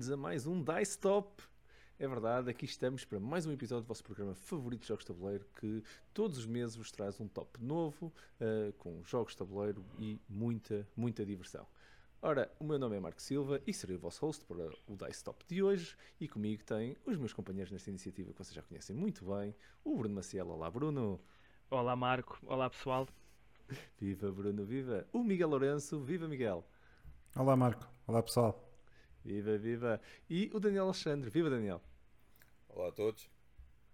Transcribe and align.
Bem-vindos 0.00 0.12
a 0.12 0.16
mais 0.16 0.46
um 0.46 0.64
Dice 0.64 0.98
Top! 0.98 1.42
É 1.98 2.08
verdade, 2.08 2.48
aqui 2.48 2.64
estamos 2.64 3.04
para 3.04 3.20
mais 3.20 3.44
um 3.44 3.52
episódio 3.52 3.84
do 3.84 3.88
vosso 3.88 4.02
programa 4.02 4.34
favorito 4.34 4.80
de 4.80 4.88
jogos 4.88 5.04
de 5.04 5.08
tabuleiro 5.08 5.44
que 5.60 5.84
todos 6.14 6.38
os 6.38 6.46
meses 6.46 6.74
vos 6.74 6.90
traz 6.90 7.20
um 7.20 7.28
top 7.28 7.62
novo 7.62 8.10
uh, 8.40 8.72
com 8.78 9.04
jogos 9.04 9.32
de 9.32 9.38
tabuleiro 9.40 9.84
e 9.98 10.18
muita, 10.26 10.88
muita 10.96 11.22
diversão. 11.26 11.66
Ora, 12.22 12.50
o 12.58 12.64
meu 12.64 12.78
nome 12.78 12.96
é 12.96 13.00
Marco 13.00 13.20
Silva 13.20 13.60
e 13.66 13.74
serei 13.74 13.96
o 13.96 13.98
vosso 13.98 14.24
host 14.24 14.42
para 14.46 14.70
o 14.86 14.96
Dice 14.96 15.22
Top 15.22 15.44
de 15.46 15.62
hoje 15.62 15.94
e 16.18 16.26
comigo 16.26 16.64
tem 16.64 16.96
os 17.04 17.18
meus 17.18 17.34
companheiros 17.34 17.70
nesta 17.70 17.90
iniciativa 17.90 18.32
que 18.32 18.38
vocês 18.38 18.54
já 18.54 18.62
conhecem 18.62 18.96
muito 18.96 19.26
bem, 19.26 19.54
o 19.84 19.98
Bruno 19.98 20.14
Maciel. 20.14 20.48
Olá, 20.48 20.70
Bruno! 20.70 21.20
Olá, 21.70 21.94
Marco! 21.94 22.38
Olá, 22.46 22.70
pessoal! 22.70 23.06
Viva, 24.00 24.32
Bruno! 24.32 24.64
Viva! 24.64 25.06
O 25.12 25.22
Miguel 25.22 25.50
Lourenço. 25.50 26.00
Viva, 26.00 26.26
Miguel! 26.26 26.66
Olá, 27.36 27.54
Marco! 27.54 27.86
Olá, 28.06 28.22
pessoal! 28.22 28.69
Viva, 29.24 29.58
viva! 29.58 30.00
E 30.28 30.50
o 30.54 30.58
Daniel 30.58 30.84
Alexandre. 30.84 31.28
Viva, 31.28 31.50
Daniel! 31.50 31.82
Olá 32.68 32.88
a 32.88 32.92
todos. 32.92 33.28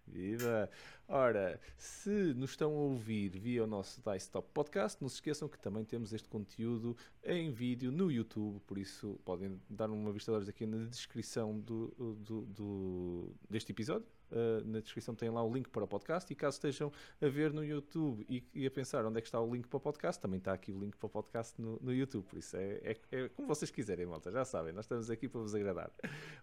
Viva! 0.06 0.70
Ora, 1.08 1.60
se 1.76 2.32
nos 2.34 2.50
estão 2.50 2.70
a 2.70 2.80
ouvir 2.80 3.30
via 3.30 3.64
o 3.64 3.66
nosso 3.66 4.00
Dice 4.00 4.30
Top 4.30 4.48
Podcast, 4.54 5.02
não 5.02 5.08
se 5.08 5.16
esqueçam 5.16 5.48
que 5.48 5.58
também 5.58 5.84
temos 5.84 6.12
este 6.12 6.28
conteúdo 6.28 6.96
em 7.24 7.50
vídeo 7.50 7.90
no 7.90 8.10
YouTube, 8.10 8.60
por 8.60 8.78
isso 8.78 9.18
podem 9.24 9.60
dar 9.68 9.90
uma 9.90 10.12
vista 10.12 10.30
de 10.30 10.36
olhos 10.36 10.48
aqui 10.48 10.64
na 10.64 10.84
descrição 10.86 11.58
do, 11.58 11.88
do, 12.20 12.42
do 12.42 13.34
deste 13.50 13.72
episódio 13.72 14.06
Uh, 14.30 14.66
na 14.66 14.80
descrição 14.80 15.14
tem 15.14 15.30
lá 15.30 15.42
o 15.42 15.52
link 15.52 15.68
para 15.68 15.84
o 15.84 15.88
podcast. 15.88 16.32
E 16.32 16.36
caso 16.36 16.56
estejam 16.56 16.92
a 17.20 17.28
ver 17.28 17.52
no 17.52 17.64
YouTube 17.64 18.26
e, 18.28 18.42
e, 18.54 18.66
a 18.66 18.70
pensar 18.70 19.04
onde 19.04 19.18
é 19.18 19.20
que 19.20 19.28
está 19.28 19.40
o 19.40 19.54
link 19.54 19.66
para 19.68 19.76
o 19.76 19.80
podcast, 19.80 20.20
também 20.20 20.38
está 20.38 20.52
aqui 20.52 20.72
o 20.72 20.78
link 20.78 20.96
para 20.96 21.06
o 21.06 21.10
podcast 21.10 21.60
no, 21.60 21.78
no 21.80 21.92
YouTube, 21.92 22.24
por 22.24 22.38
isso 22.38 22.56
é, 22.56 22.80
é, 22.82 22.96
é, 23.12 23.28
como 23.30 23.48
vocês 23.48 23.70
quiserem, 23.70 24.06
malta, 24.06 24.30
já 24.30 24.44
sabem, 24.44 24.72
nós 24.72 24.84
estamos 24.84 25.10
aqui 25.10 25.28
para 25.28 25.40
vos 25.40 25.54
agradar. 25.54 25.90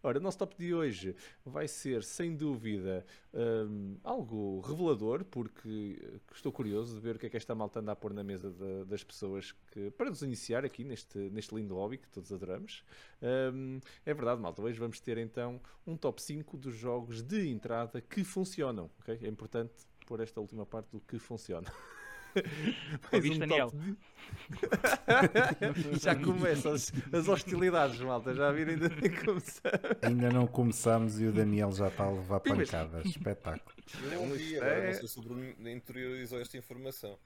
Ora, 0.01 0.17
o 0.17 0.21
nosso 0.21 0.37
top 0.37 0.55
de 0.57 0.73
hoje 0.73 1.15
vai 1.45 1.67
ser, 1.67 2.03
sem 2.03 2.35
dúvida, 2.35 3.05
um, 3.33 3.97
algo 4.03 4.61
revelador, 4.61 5.25
porque 5.25 5.97
estou 6.33 6.51
curioso 6.51 6.95
de 6.95 7.01
ver 7.01 7.15
o 7.15 7.19
que 7.19 7.25
é 7.25 7.29
que 7.29 7.37
esta 7.37 7.53
malta 7.53 7.79
anda 7.79 7.91
a 7.91 7.95
pôr 7.95 8.13
na 8.13 8.23
mesa 8.23 8.49
de, 8.51 8.85
das 8.85 9.03
pessoas 9.03 9.53
que, 9.71 9.91
para 9.91 10.09
nos 10.09 10.21
iniciar 10.21 10.63
aqui 10.63 10.83
neste, 10.83 11.17
neste 11.29 11.53
lindo 11.53 11.75
hobby 11.75 11.97
que 11.97 12.09
todos 12.09 12.31
adoramos. 12.31 12.83
Um, 13.21 13.79
é 14.05 14.13
verdade, 14.13 14.41
malta, 14.41 14.61
hoje 14.61 14.79
vamos 14.79 14.99
ter 14.99 15.17
então 15.17 15.59
um 15.85 15.97
top 15.97 16.21
5 16.21 16.57
dos 16.57 16.75
jogos 16.75 17.21
de 17.21 17.47
entrada 17.49 17.73
entrada 17.73 18.01
que 18.01 18.23
funcionam. 18.23 18.89
Okay? 18.99 19.19
É 19.23 19.27
importante 19.27 19.73
pôr 20.05 20.19
esta 20.19 20.39
última 20.39 20.65
parte 20.65 20.89
do 20.91 20.99
que 20.99 21.17
funciona. 21.17 21.71
Ouviste, 23.11 23.37
um 23.37 23.39
Daniel? 23.39 23.71
De... 23.71 23.97
já 26.01 26.15
começam 26.15 26.73
as, 26.73 26.91
as, 27.11 27.27
hostilidades, 27.27 27.99
malta. 28.01 28.33
Já 28.33 28.51
viram 28.51 28.73
ainda 28.73 28.89
nem 28.89 29.11
começar. 29.11 29.79
Ainda 30.01 30.31
não 30.31 30.47
começamos 30.47 31.19
e 31.19 31.25
o 31.25 31.31
Daniel 31.31 31.71
já 31.71 31.87
está 31.87 32.05
a 32.05 32.11
levar 32.11 32.39
pancadas. 32.39 33.05
Espetáculo. 33.05 33.75
Não 34.11 34.31
vi, 34.31 34.57
é... 34.57 34.87
não 34.87 34.93
sei 34.93 35.07
se 35.07 35.19
o 35.19 35.21
Bruno 35.21 35.69
interiorizou 35.69 36.41
esta 36.41 36.57
informação. 36.57 37.17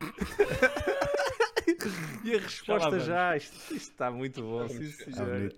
e 2.24 2.34
a 2.34 2.38
resposta 2.38 3.00
já, 3.00 3.06
já 3.06 3.36
isto, 3.36 3.56
isto, 3.74 3.74
está 3.74 4.10
muito 4.10 4.42
bom. 4.42 4.68
Sim, 4.68 4.90
senhor. 4.90 5.54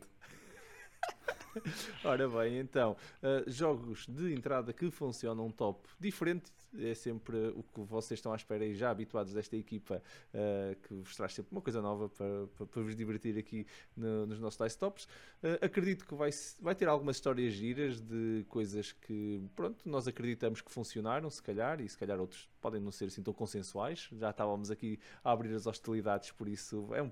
Ora 2.05 2.29
bem, 2.29 2.59
então, 2.59 2.97
uh, 3.23 3.51
jogos 3.51 4.07
de 4.07 4.33
entrada 4.33 4.73
que 4.73 4.91
funcionam 4.91 5.51
top, 5.51 5.89
diferente, 6.01 6.51
é 6.79 6.95
sempre 6.95 7.37
o 7.55 7.63
que 7.63 7.81
vocês 7.81 8.19
estão 8.19 8.33
à 8.33 8.37
espera 8.37 8.65
e 8.65 8.75
já 8.75 8.91
habituados 8.91 9.33
desta 9.33 9.57
equipa, 9.57 10.03
uh, 10.33 10.77
que 10.83 10.95
vos 10.95 11.15
traz 11.15 11.35
sempre 11.35 11.53
uma 11.53 11.61
coisa 11.61 11.83
nova 11.83 12.09
para, 12.09 12.47
para, 12.57 12.67
para 12.67 12.83
vos 12.83 12.97
divertir 12.97 13.37
aqui 13.39 13.67
no, 13.97 14.27
nos 14.27 14.41
nossos 14.41 14.59
Dice 14.59 14.79
Tops. 14.79 15.05
Uh, 15.43 15.65
acredito 15.65 16.07
que 16.07 16.15
vai, 16.15 16.31
vai 16.61 16.75
ter 16.75 16.89
algumas 16.89 17.17
histórias 17.17 17.53
giras 17.53 18.01
de 18.01 18.45
coisas 18.49 18.93
que, 18.93 19.43
pronto, 19.55 19.87
nós 19.89 20.09
acreditamos 20.09 20.61
que 20.61 20.71
funcionaram, 20.71 21.29
se 21.29 21.43
calhar, 21.43 21.81
e 21.81 21.89
se 21.89 21.99
calhar 21.99 22.19
outros 22.19 22.49
podem 22.61 22.81
não 22.81 22.93
ser 22.93 23.07
assim 23.07 23.23
tão 23.23 23.35
consensuais. 23.35 24.09
Já 24.13 24.31
estávamos 24.31 24.71
aqui 24.71 24.99
a 25.23 25.33
abrir 25.33 25.55
as 25.55 25.67
hostilidades, 25.67 26.31
por 26.31 26.49
isso 26.49 26.89
é 26.95 27.03
um, 27.03 27.11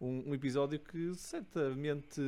um, 0.00 0.30
um 0.30 0.34
episódio 0.34 0.78
que 0.78 1.14
certamente 1.14 2.20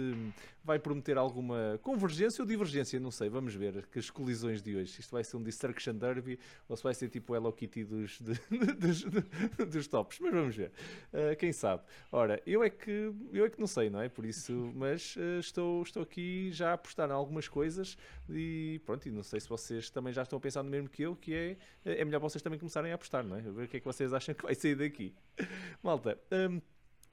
vai 0.64 0.78
prometer 0.78 1.11
alguma 1.16 1.78
convergência 1.82 2.42
ou 2.42 2.48
divergência, 2.48 2.98
não 3.00 3.10
sei, 3.10 3.28
vamos 3.28 3.54
ver 3.54 3.86
que 3.86 3.98
as 3.98 4.10
colisões 4.10 4.62
de 4.62 4.76
hoje. 4.76 5.00
Isto 5.00 5.12
vai 5.12 5.24
ser 5.24 5.36
um 5.36 5.42
Destruction 5.42 5.94
Derby 5.94 6.38
ou 6.68 6.76
se 6.76 6.82
vai 6.82 6.94
ser 6.94 7.08
tipo 7.08 7.32
o 7.32 7.36
Hello 7.36 7.52
Kitty 7.52 7.84
dos, 7.84 8.20
de, 8.20 8.34
dos, 8.74 9.04
de, 9.04 9.64
dos 9.66 9.86
tops, 9.86 10.18
mas 10.20 10.32
vamos 10.32 10.56
ver. 10.56 10.72
Uh, 11.12 11.36
quem 11.38 11.52
sabe? 11.52 11.82
Ora, 12.10 12.42
eu 12.46 12.62
é 12.62 12.70
que 12.70 13.12
eu 13.32 13.44
é 13.44 13.50
que 13.50 13.60
não 13.60 13.66
sei, 13.66 13.90
não 13.90 14.00
é? 14.00 14.08
Por 14.08 14.24
isso, 14.24 14.72
mas 14.74 15.16
uh, 15.16 15.40
estou, 15.40 15.82
estou 15.82 16.02
aqui 16.02 16.50
já 16.52 16.70
a 16.70 16.74
apostar 16.74 17.08
em 17.08 17.12
algumas 17.12 17.48
coisas 17.48 17.96
e 18.28 18.80
pronto, 18.84 19.06
e 19.06 19.10
não 19.10 19.22
sei 19.22 19.40
se 19.40 19.48
vocês 19.48 19.90
também 19.90 20.12
já 20.12 20.22
estão 20.22 20.38
a 20.38 20.40
pensar 20.40 20.62
no 20.62 20.70
mesmo 20.70 20.88
que 20.88 21.02
eu, 21.02 21.16
que 21.16 21.34
é, 21.34 21.56
é 21.84 22.04
melhor 22.04 22.20
vocês 22.20 22.42
também 22.42 22.58
começarem 22.58 22.92
a 22.92 22.94
apostar, 22.94 23.24
não 23.24 23.36
é? 23.36 23.40
Ver 23.40 23.64
o 23.64 23.68
que 23.68 23.76
é 23.76 23.80
que 23.80 23.86
vocês 23.86 24.12
acham 24.12 24.34
que 24.34 24.42
vai 24.42 24.54
sair 24.54 24.74
daqui. 24.74 25.14
Malta, 25.82 26.18
um, 26.30 26.60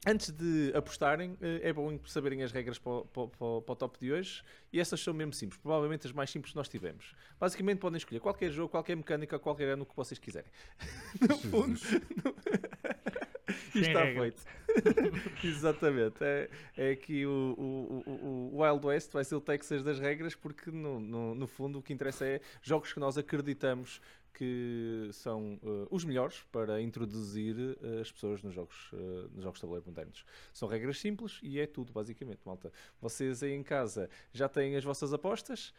Antes 0.07 0.31
de 0.31 0.71
apostarem, 0.73 1.37
eh, 1.41 1.59
é 1.61 1.73
bom 1.73 1.99
saberem 2.05 2.41
as 2.41 2.53
regras 2.53 2.79
para 2.79 2.91
o, 2.91 3.05
para, 3.05 3.27
para 3.27 3.73
o, 3.73 3.75
top 3.75 3.99
de 3.99 4.13
hoje 4.13 4.41
e 4.71 4.79
essas 4.79 5.01
são 5.01 5.13
mesmo 5.13 5.33
simples, 5.33 5.59
provavelmente 5.59 6.07
as 6.07 6.13
mais 6.13 6.29
simples 6.29 6.53
que 6.53 6.57
nós 6.57 6.69
tivemos. 6.69 7.13
Basicamente 7.37 7.79
podem 7.79 7.97
escolher 7.97 8.21
qualquer 8.21 8.49
jogo, 8.49 8.69
qualquer 8.69 8.95
mecânica, 8.95 9.37
qualquer 9.37 9.67
ano 9.67 9.85
que 9.85 9.95
vocês 9.95 10.17
quiserem. 10.17 10.49
No 11.27 11.37
fundo, 11.37 11.73
isto 13.49 13.79
está 13.79 14.05
feito. 14.05 14.41
Exatamente. 15.43 16.23
É, 16.23 16.49
é 16.77 16.97
o, 17.25 17.29
o, 17.57 18.03
o, 18.05 18.55
o, 18.55 18.61
Wild 18.61 18.85
West 18.85 19.11
vai 19.11 19.23
ser 19.23 19.35
o 19.35 19.41
Texas 19.41 19.83
das 19.83 19.99
regras, 19.99 20.35
porque 20.35 20.71
no, 20.71 20.99
no, 20.99 21.35
no 21.35 21.47
fundo 21.47 21.79
o 21.79 21.81
que 21.81 21.91
interessa 21.91 22.25
é 22.25 22.41
jogos 22.61 22.93
que 22.93 22.99
nós 22.99 23.17
acreditamos 23.17 24.01
que 24.33 25.09
são 25.11 25.59
uh, 25.63 25.87
os 25.89 26.05
melhores 26.05 26.43
para 26.51 26.81
introduzir 26.81 27.55
uh, 27.55 27.99
as 28.01 28.11
pessoas 28.11 28.41
nos 28.41 28.53
jogos, 28.53 28.91
uh, 28.93 29.29
nos 29.33 29.43
jogos 29.43 29.57
de 29.57 29.61
tabuleiro 29.61 29.85
modernos. 29.87 30.25
São 30.53 30.67
regras 30.67 30.99
simples 30.99 31.39
e 31.43 31.59
é 31.59 31.67
tudo, 31.67 31.91
basicamente, 31.91 32.39
malta. 32.45 32.71
Vocês 33.01 33.43
aí 33.43 33.53
em 33.53 33.63
casa 33.63 34.09
já 34.31 34.47
têm 34.47 34.75
as 34.75 34.83
vossas 34.83 35.13
apostas. 35.13 35.73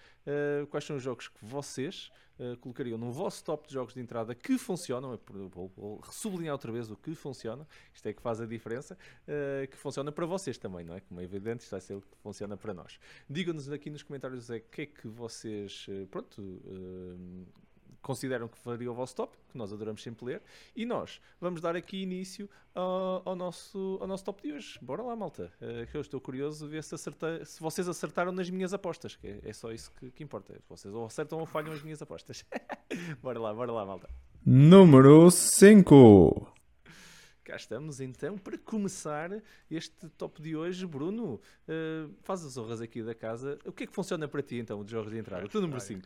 quais 0.70 0.84
são 0.84 0.96
os 0.96 1.02
jogos 1.02 1.28
que 1.28 1.44
vocês 1.44 2.10
colocariam 2.60 2.96
no 2.96 3.12
vosso 3.12 3.44
top 3.44 3.68
de 3.68 3.74
jogos 3.74 3.94
de 3.94 4.00
entrada 4.00 4.34
que 4.34 4.56
funcionam? 4.56 5.18
Vou, 5.50 5.68
vou 5.76 6.00
sublinhar 6.10 6.54
outra 6.54 6.72
vez 6.72 6.90
o 6.90 6.96
que 6.96 7.14
funciona. 7.14 7.66
Isto 7.92 8.08
é 8.08 8.12
que 8.12 8.22
faz 8.22 8.40
a 8.40 8.46
diferença. 8.46 8.96
que 9.70 9.76
funciona 9.76 10.10
para 10.10 10.26
vocês 10.26 10.58
também, 10.58 10.84
não 10.84 10.94
é? 10.94 11.00
Como 11.00 11.20
é 11.20 11.24
evidente, 11.24 11.62
isto 11.62 11.70
vai 11.70 11.80
ser 11.80 11.94
o 11.94 12.00
que 12.00 12.16
funciona 12.22 12.56
para 12.56 12.72
nós. 12.72 12.98
Digam-nos 13.28 13.70
aqui 13.70 13.90
nos 13.90 14.02
comentários 14.02 14.48
o 14.48 14.60
que 14.60 14.82
é 14.82 14.86
que 14.86 15.08
vocês, 15.08 15.86
pronto 16.10 16.40
consideram 18.00 18.48
que 18.48 18.58
faria 18.58 18.90
o 18.90 18.94
vosso 18.94 19.14
top, 19.14 19.36
que 19.50 19.58
nós 19.58 19.72
adoramos 19.72 20.02
sempre 20.02 20.24
ler, 20.24 20.42
e 20.74 20.84
nós 20.84 21.20
vamos 21.40 21.60
dar 21.60 21.76
aqui 21.76 22.02
início 22.02 22.48
ao, 22.74 23.22
ao 23.24 23.36
nosso, 23.36 23.98
ao 24.00 24.06
nosso 24.06 24.24
top 24.24 24.42
de 24.42 24.52
hoje. 24.52 24.78
Bora 24.80 25.02
lá, 25.02 25.14
malta, 25.16 25.52
uh, 25.60 25.86
que 25.90 25.96
eu 25.96 26.00
estou 26.00 26.20
curioso 26.20 26.64
de 26.64 26.70
ver 26.70 26.84
se, 26.84 26.94
acertei, 26.94 27.44
se 27.44 27.60
vocês 27.60 27.88
acertaram 27.88 28.32
nas 28.32 28.48
minhas 28.50 28.72
apostas, 28.72 29.16
que 29.16 29.26
é, 29.26 29.40
é 29.44 29.52
só 29.52 29.72
isso 29.72 29.92
que, 29.98 30.10
que 30.10 30.22
importa. 30.22 30.60
Vocês 30.68 30.92
ou 30.94 31.04
acertam 31.04 31.38
ou 31.38 31.46
falham 31.46 31.72
as 31.72 31.82
minhas 31.82 32.00
apostas. 32.00 32.44
bora 33.22 33.38
lá, 33.38 33.52
bora 33.52 33.72
lá, 33.72 33.84
malta. 33.84 34.08
Número 34.44 35.30
5 35.30 36.59
cá 37.50 37.56
estamos 37.56 38.00
então 38.00 38.38
para 38.38 38.56
começar 38.56 39.28
este 39.68 40.08
top 40.10 40.40
de 40.40 40.54
hoje. 40.54 40.86
Bruno, 40.86 41.34
uh, 41.34 42.14
faz 42.22 42.44
as 42.44 42.56
honras 42.56 42.80
aqui 42.80 43.02
da 43.02 43.12
casa. 43.12 43.58
O 43.64 43.72
que 43.72 43.82
é 43.82 43.86
que 43.88 43.92
funciona 43.92 44.28
para 44.28 44.40
ti 44.40 44.56
então, 44.56 44.84
de 44.84 44.92
jogos 44.92 45.10
de 45.10 45.18
entrada? 45.18 45.48
Tu 45.48 45.60
número 45.60 45.80
5. 45.80 46.02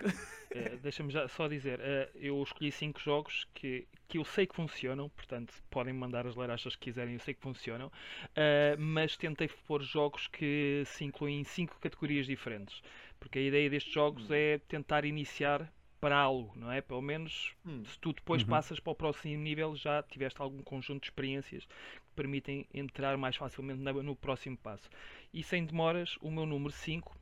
É, 0.53 0.77
Deixa-me 0.81 1.11
já 1.11 1.29
só 1.29 1.47
dizer, 1.47 1.81
uh, 1.81 2.11
eu 2.15 2.43
escolhi 2.43 2.73
5 2.73 2.99
jogos 2.99 3.47
que, 3.53 3.87
que 4.09 4.17
eu 4.17 4.25
sei 4.25 4.47
que 4.47 4.57
funcionam, 4.57 5.11
portanto 5.11 5.53
podem 5.69 5.93
mandar 5.93 6.27
as 6.27 6.35
larachas 6.35 6.77
que 6.77 6.85
quiserem, 6.91 7.13
eu 7.13 7.21
sei 7.21 7.35
que 7.35 7.43
funcionam, 7.43 7.89
uh, 7.89 8.79
mas 8.79 9.15
tentei 9.15 9.49
pôr 9.67 9.83
jogos 9.83 10.27
que 10.29 10.83
se 10.87 11.05
incluem 11.05 11.41
em 11.41 11.45
5 11.45 11.79
categorias 11.79 12.27
diferentes. 12.27 12.81
Porque 13.21 13.39
a 13.39 13.43
ideia 13.43 13.69
destes 13.69 13.93
jogos 13.93 14.31
hum. 14.31 14.35
é 14.35 14.59
tentar 14.67 15.05
iniciar 15.05 15.71
para 16.05 16.19
algo, 16.19 16.53
não 16.55 16.71
é? 16.71 16.83
Pelo 16.83 17.01
menos 17.01 17.55
hum. 17.65 17.83
se 17.83 17.99
tu 17.99 18.13
depois 18.13 18.43
uhum. 18.43 18.49
passas 18.49 18.79
para 18.79 18.93
o 18.93 18.95
próximo 18.95 19.43
nível 19.43 19.75
já 19.75 20.03
tiveste 20.03 20.39
algum 20.39 20.63
conjunto 20.63 21.01
de 21.01 21.07
experiências 21.07 21.65
que 21.65 22.15
permitem 22.15 22.67
entrar 22.75 23.17
mais 23.17 23.37
facilmente 23.37 23.81
no 23.81 24.15
próximo 24.15 24.55
passo. 24.55 24.91
E 25.33 25.43
sem 25.43 25.65
demoras, 25.65 26.19
o 26.21 26.31
meu 26.31 26.45
número 26.45 26.75
5 26.75 27.17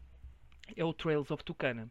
é 0.76 0.84
o 0.84 0.92
Trails 0.92 1.30
of 1.30 1.44
Tucana, 1.44 1.88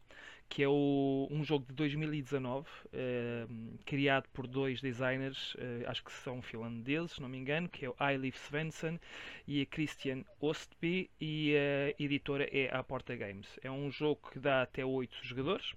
que 0.50 0.64
é 0.64 0.68
o, 0.68 1.30
um 1.32 1.46
jogo 1.46 1.66
de 1.70 1.74
2019 1.76 2.68
eh, 2.92 3.48
criado 3.86 4.28
por 4.34 4.46
dois 4.46 4.82
designers, 4.82 5.56
uh, 5.56 5.88
acho 5.88 6.04
que 6.04 6.12
são 6.12 6.42
finlandeses, 6.42 7.14
se 7.14 7.22
não 7.22 7.30
me 7.30 7.38
engano, 7.38 7.70
que 7.70 7.86
é 7.86 7.90
o 7.90 7.96
Eilif 8.02 8.38
Svensson 8.38 9.00
e 9.48 9.62
a 9.62 9.66
Christian 9.66 10.26
Ostby 10.42 11.10
e 11.22 11.56
a 11.56 12.04
editora 12.04 12.50
é 12.52 12.70
a 12.76 12.84
Porta 12.84 13.16
Games. 13.16 13.48
É 13.64 13.72
um 13.72 13.90
jogo 13.90 14.30
que 14.30 14.40
dá 14.40 14.64
até 14.64 14.84
8 14.84 15.20
jogadores 15.22 15.74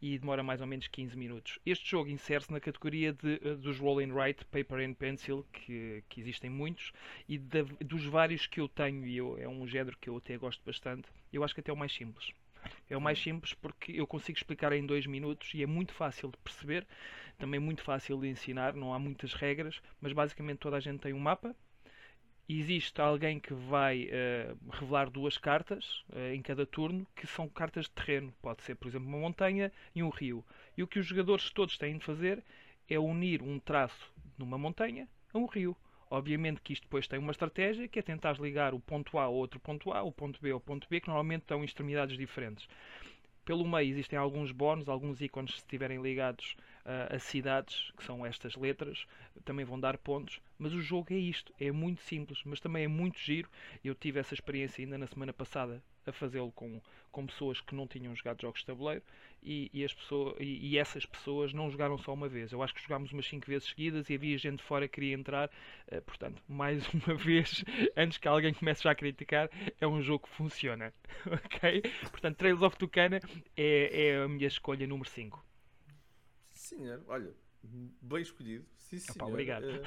e 0.00 0.18
demora 0.18 0.42
mais 0.42 0.60
ou 0.60 0.66
menos 0.66 0.86
15 0.88 1.16
minutos. 1.16 1.58
Este 1.64 1.90
jogo 1.90 2.10
insere-se 2.10 2.52
na 2.52 2.60
categoria 2.60 3.12
de, 3.12 3.40
eh, 3.42 3.54
dos 3.54 3.78
roll 3.78 4.00
and 4.00 4.12
write, 4.14 4.44
paper 4.46 4.78
and 4.80 4.94
pencil, 4.94 5.46
que, 5.52 6.02
que 6.08 6.20
existem 6.20 6.50
muitos, 6.50 6.92
e 7.28 7.38
de, 7.38 7.62
dos 7.84 8.04
vários 8.04 8.46
que 8.46 8.60
eu 8.60 8.68
tenho, 8.68 9.06
e 9.06 9.16
eu, 9.16 9.38
é 9.38 9.48
um 9.48 9.66
género 9.66 9.96
que 9.98 10.08
eu 10.08 10.16
até 10.16 10.36
gosto 10.36 10.62
bastante, 10.64 11.08
eu 11.32 11.42
acho 11.42 11.54
que 11.54 11.60
até 11.60 11.70
é 11.70 11.74
o 11.74 11.76
mais 11.76 11.92
simples. 11.92 12.32
É 12.90 12.96
o 12.96 13.00
mais 13.00 13.20
simples 13.20 13.54
porque 13.54 13.92
eu 13.92 14.06
consigo 14.06 14.38
explicar 14.38 14.72
em 14.72 14.84
dois 14.84 15.06
minutos 15.06 15.52
e 15.54 15.62
é 15.62 15.66
muito 15.66 15.92
fácil 15.92 16.30
de 16.30 16.36
perceber, 16.38 16.86
também 17.38 17.60
muito 17.60 17.82
fácil 17.82 18.20
de 18.20 18.28
ensinar, 18.28 18.74
não 18.74 18.92
há 18.92 18.98
muitas 18.98 19.34
regras, 19.34 19.80
mas 20.00 20.12
basicamente 20.12 20.58
toda 20.58 20.76
a 20.76 20.80
gente 20.80 21.00
tem 21.00 21.12
um 21.12 21.18
mapa. 21.18 21.54
Existe 22.48 23.00
alguém 23.00 23.40
que 23.40 23.52
vai 23.52 24.04
uh, 24.04 24.70
revelar 24.70 25.10
duas 25.10 25.36
cartas 25.36 26.04
uh, 26.10 26.32
em 26.32 26.40
cada 26.40 26.64
turno 26.64 27.04
que 27.16 27.26
são 27.26 27.48
cartas 27.48 27.86
de 27.86 27.90
terreno. 27.90 28.32
Pode 28.40 28.62
ser, 28.62 28.76
por 28.76 28.86
exemplo, 28.86 29.08
uma 29.08 29.18
montanha 29.18 29.72
e 29.94 30.02
um 30.02 30.10
rio. 30.10 30.44
E 30.76 30.82
o 30.82 30.86
que 30.86 31.00
os 31.00 31.06
jogadores 31.06 31.50
todos 31.50 31.76
têm 31.76 31.98
de 31.98 32.04
fazer 32.04 32.44
é 32.88 32.98
unir 33.00 33.42
um 33.42 33.58
traço 33.58 34.12
numa 34.38 34.56
montanha 34.56 35.08
a 35.34 35.38
um 35.38 35.46
rio. 35.46 35.76
Obviamente 36.08 36.60
que 36.60 36.72
isto 36.72 36.84
depois 36.84 37.08
tem 37.08 37.18
uma 37.18 37.32
estratégia 37.32 37.88
que 37.88 37.98
é 37.98 38.02
tentar 38.02 38.38
ligar 38.38 38.74
o 38.74 38.80
ponto 38.80 39.18
A 39.18 39.24
ao 39.24 39.34
outro 39.34 39.58
ponto 39.58 39.92
A, 39.92 40.02
o 40.02 40.12
ponto 40.12 40.40
B 40.40 40.52
ao 40.52 40.60
ponto 40.60 40.86
B, 40.88 41.00
que 41.00 41.08
normalmente 41.08 41.42
estão 41.42 41.62
em 41.62 41.64
extremidades 41.64 42.16
diferentes. 42.16 42.68
Pelo 43.44 43.66
meio 43.66 43.90
existem 43.90 44.16
alguns 44.16 44.52
bónus, 44.52 44.88
alguns 44.88 45.20
ícones 45.20 45.52
se 45.52 45.58
estiverem 45.58 46.00
ligados 46.00 46.56
uh, 46.86 47.14
a 47.14 47.18
cidades, 47.18 47.92
que 47.96 48.04
são 48.04 48.24
estas 48.24 48.54
letras, 48.56 49.06
também 49.44 49.64
vão 49.64 49.78
dar 49.78 49.98
pontos. 49.98 50.40
Mas 50.58 50.72
o 50.72 50.80
jogo 50.80 51.12
é 51.12 51.16
isto, 51.16 51.52
é 51.60 51.70
muito 51.70 52.00
simples, 52.02 52.40
mas 52.44 52.60
também 52.60 52.84
é 52.84 52.88
muito 52.88 53.18
giro. 53.18 53.50
Eu 53.84 53.94
tive 53.94 54.20
essa 54.20 54.34
experiência 54.34 54.82
ainda 54.82 54.96
na 54.96 55.06
semana 55.06 55.32
passada 55.32 55.82
a 56.06 56.12
fazê-lo 56.12 56.52
com, 56.52 56.80
com 57.10 57.26
pessoas 57.26 57.60
que 57.60 57.74
não 57.74 57.86
tinham 57.86 58.14
jogado 58.14 58.40
jogos 58.40 58.60
de 58.60 58.66
tabuleiro 58.66 59.02
e, 59.42 59.68
e 59.74 59.84
as 59.84 59.92
pessoas, 59.92 60.36
e, 60.38 60.68
e, 60.68 60.78
essas 60.78 61.04
pessoas 61.04 61.52
não 61.52 61.68
jogaram 61.68 61.98
só 61.98 62.14
uma 62.14 62.28
vez. 62.28 62.52
Eu 62.52 62.62
acho 62.62 62.72
que 62.72 62.80
jogámos 62.80 63.12
umas 63.12 63.26
5 63.26 63.44
vezes 63.44 63.68
seguidas 63.68 64.08
e 64.08 64.14
havia 64.14 64.38
gente 64.38 64.62
fora 64.62 64.86
que 64.86 64.94
queria 64.94 65.14
entrar. 65.14 65.50
Uh, 65.90 66.00
portanto, 66.02 66.40
mais 66.48 66.86
uma 66.94 67.16
vez, 67.16 67.64
antes 67.96 68.18
que 68.18 68.28
alguém 68.28 68.54
comece 68.54 68.84
já 68.84 68.92
a 68.92 68.94
criticar, 68.94 69.50
é 69.80 69.86
um 69.86 70.00
jogo 70.00 70.26
que 70.26 70.34
funciona. 70.34 70.94
ok? 71.26 71.82
Portanto, 72.10 72.36
Trails 72.36 72.62
of 72.62 72.76
Tucana 72.76 73.20
é, 73.56 74.10
é 74.10 74.22
a 74.22 74.28
minha 74.28 74.46
escolha 74.46 74.86
número 74.86 75.08
5. 75.08 75.44
Senhor, 76.66 77.00
olha, 77.06 77.32
bem 77.62 78.22
escolhido. 78.22 78.66
Sim, 78.76 78.98
senhor. 78.98 79.16
Opa, 79.16 79.26
obrigado. 79.26 79.64
Uh, 79.64 79.82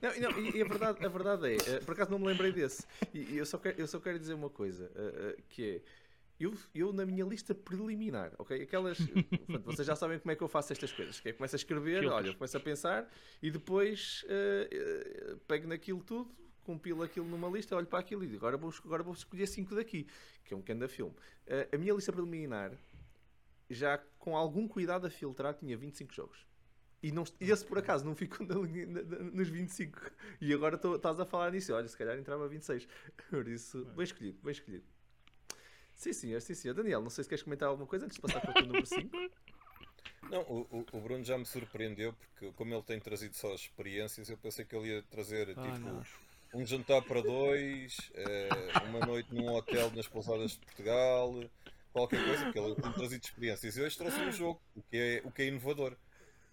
não, 0.00 0.30
não, 0.32 0.40
e, 0.40 0.62
a, 0.62 0.64
verdade, 0.64 1.04
a 1.04 1.08
verdade 1.08 1.46
é, 1.46 1.76
uh, 1.76 1.84
por 1.84 1.92
acaso 1.92 2.10
não 2.10 2.18
me 2.18 2.26
lembrei 2.26 2.52
desse. 2.52 2.86
E, 3.12 3.34
e 3.34 3.36
eu, 3.36 3.44
só 3.44 3.58
quero, 3.58 3.78
eu 3.78 3.86
só 3.86 4.00
quero 4.00 4.18
dizer 4.18 4.32
uma 4.32 4.48
coisa, 4.48 4.86
uh, 4.86 5.42
que 5.50 5.62
é 5.62 5.82
eu, 6.40 6.54
eu 6.74 6.90
na 6.90 7.04
minha 7.04 7.24
lista 7.24 7.54
preliminar, 7.54 8.32
ok? 8.38 8.62
Aquelas. 8.62 8.98
Vocês 9.64 9.86
já 9.86 9.94
sabem 9.94 10.18
como 10.18 10.32
é 10.32 10.34
que 10.34 10.42
eu 10.42 10.48
faço 10.48 10.72
estas 10.72 10.90
coisas. 10.90 11.20
Que 11.20 11.28
é 11.28 11.32
começo 11.34 11.54
a 11.54 11.58
escrever, 11.58 12.00
Filtros. 12.00 12.12
olha, 12.12 12.34
começo 12.34 12.56
a 12.56 12.60
pensar 12.60 13.12
e 13.42 13.50
depois 13.50 14.24
uh, 14.24 15.34
uh, 15.34 15.36
pego 15.46 15.68
naquilo 15.68 16.02
tudo, 16.02 16.34
compilo 16.64 17.02
aquilo 17.02 17.26
numa 17.26 17.48
lista, 17.48 17.76
olho 17.76 17.86
para 17.86 17.98
aquilo 17.98 18.24
e 18.24 18.26
digo, 18.26 18.38
agora 18.38 18.56
vou, 18.56 18.72
agora 18.84 19.02
vou 19.02 19.12
escolher 19.12 19.46
5 19.46 19.74
daqui, 19.74 20.06
que 20.44 20.54
é 20.54 20.56
um 20.56 20.60
pequeno 20.60 20.88
filme. 20.88 21.14
Uh, 21.46 21.74
a 21.74 21.78
minha 21.78 21.92
lista 21.92 22.12
preliminar, 22.12 22.72
já 23.72 23.98
com 24.18 24.36
algum 24.36 24.68
cuidado 24.68 25.06
a 25.06 25.10
filtrar, 25.10 25.54
tinha 25.54 25.76
25 25.76 26.12
jogos. 26.12 26.46
E, 27.02 27.10
não, 27.10 27.24
e 27.40 27.50
esse 27.50 27.64
por 27.64 27.78
acaso 27.78 28.04
não 28.04 28.14
ficou 28.14 28.46
nos 28.46 29.48
25. 29.48 29.98
E 30.40 30.52
agora 30.54 30.76
estás 30.76 31.18
a 31.18 31.26
falar 31.26 31.50
nisso. 31.50 31.74
Olha, 31.74 31.88
se 31.88 31.96
calhar 31.96 32.16
entrava 32.16 32.46
26. 32.46 32.86
Por 33.28 33.48
isso, 33.48 33.84
bem 33.96 34.04
escolhido, 34.04 34.38
bem 34.40 34.52
escolhido. 34.52 34.84
Sim, 35.96 36.12
senhor, 36.12 36.40
sim, 36.40 36.54
senhor. 36.54 36.74
Daniel, 36.74 37.02
não 37.02 37.10
sei 37.10 37.24
se 37.24 37.28
queres 37.28 37.42
comentar 37.42 37.68
alguma 37.68 37.86
coisa 37.86 38.06
antes 38.06 38.16
de 38.16 38.22
passar 38.22 38.40
para 38.40 38.62
o 38.62 38.66
número 38.66 38.86
5. 38.86 39.10
Não, 40.30 40.42
o, 40.42 40.86
o, 40.92 41.00
Bruno 41.00 41.24
já 41.24 41.36
me 41.36 41.44
surpreendeu 41.44 42.12
porque, 42.12 42.52
como 42.52 42.72
ele 42.72 42.82
tem 42.82 42.98
trazido 43.00 43.34
só 43.34 43.52
experiências, 43.54 44.30
eu 44.30 44.38
pensei 44.38 44.64
que 44.64 44.74
ele 44.74 44.88
ia 44.88 45.02
trazer 45.02 45.50
ah, 45.56 45.62
tipo 45.62 45.78
não. 45.80 46.02
um 46.54 46.64
jantar 46.64 47.02
para 47.02 47.20
dois, 47.20 48.10
eh, 48.14 48.48
uma 48.88 49.00
noite 49.00 49.34
num 49.34 49.52
hotel 49.52 49.90
nas 49.90 50.06
pousadas 50.06 50.52
de 50.52 50.58
Portugal, 50.58 51.34
qualquer 51.92 52.24
coisa, 52.24 52.44
porque 52.44 52.58
ele 52.58 52.74
tem 52.74 52.92
trazido 52.92 53.24
experiências. 53.24 53.76
E 53.76 53.82
hoje 53.82 53.96
trouxe 53.96 54.20
um 54.20 54.32
jogo, 54.32 54.60
o 54.74 54.82
que 54.82 54.96
é, 54.96 55.22
o 55.24 55.30
que 55.30 55.42
é 55.42 55.46
inovador. 55.46 55.96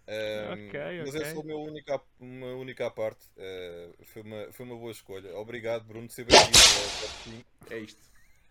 Um, 0.08 0.68
okay, 0.68 1.00
mas 1.00 1.08
okay. 1.10 1.22
essa 1.22 1.36
é 1.36 1.40
a 1.40 1.44
minha 1.44 1.56
única, 1.56 2.00
uma 2.18 2.46
única 2.54 2.90
parte. 2.90 3.24
Uh, 3.36 4.04
foi, 4.06 4.22
uma, 4.22 4.52
foi 4.52 4.66
uma 4.66 4.76
boa 4.76 4.90
escolha. 4.90 5.36
Obrigado, 5.36 5.84
Bruno, 5.84 6.08
de 6.08 6.14
ser 6.14 6.24
bem-vindo. 6.24 7.46
É 7.70 7.78
isto. 7.78 8.00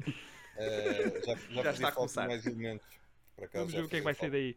Uh, 0.08 1.26
já, 1.26 1.36
já, 1.36 1.64
já 1.64 1.72
está 1.72 1.88
a 1.90 1.92
começar. 1.92 2.28
mais 2.28 2.46
elementos. 2.46 2.88
Para 3.36 3.48
cá, 3.48 3.60
Vamos 3.60 3.74
ver 3.74 3.84
o 3.84 3.90
que 3.90 3.96
é 3.96 4.00
que 4.00 4.06
vai 4.06 4.14
ser 4.14 4.32
daí. 4.32 4.56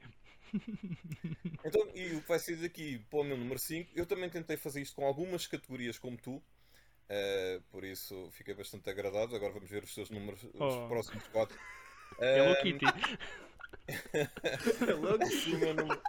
Então, 1.65 1.89
e 1.95 2.15
o 2.15 2.21
que 2.21 2.29
vai 2.29 2.39
ser 2.39 2.57
daqui 2.57 2.99
para 3.09 3.21
o 3.21 3.25
meu 3.25 3.37
número 3.37 3.59
5, 3.59 3.91
eu 3.95 4.05
também 4.05 4.29
tentei 4.29 4.57
fazer 4.57 4.83
isto 4.83 4.95
com 4.95 5.07
algumas 5.07 5.47
categorias 5.47 5.99
como 5.99 6.17
tu, 6.17 6.37
uh, 6.37 7.63
por 7.71 7.85
isso 7.85 8.31
fiquei 8.33 8.55
bastante 8.55 8.89
agradado. 8.91 9.35
Agora 9.35 9.53
vamos 9.53 9.71
ver 9.71 9.83
os 9.83 9.95
seus 9.95 10.11
números, 10.11 10.45
oh. 10.55 10.67
os 10.67 10.89
próximos 10.89 11.27
4. 11.29 11.59
Hello 12.19 12.53
uh, 12.53 12.63
Kitty. 12.63 12.85
o, 15.53 15.59
meu 15.59 15.75
número, 15.75 16.01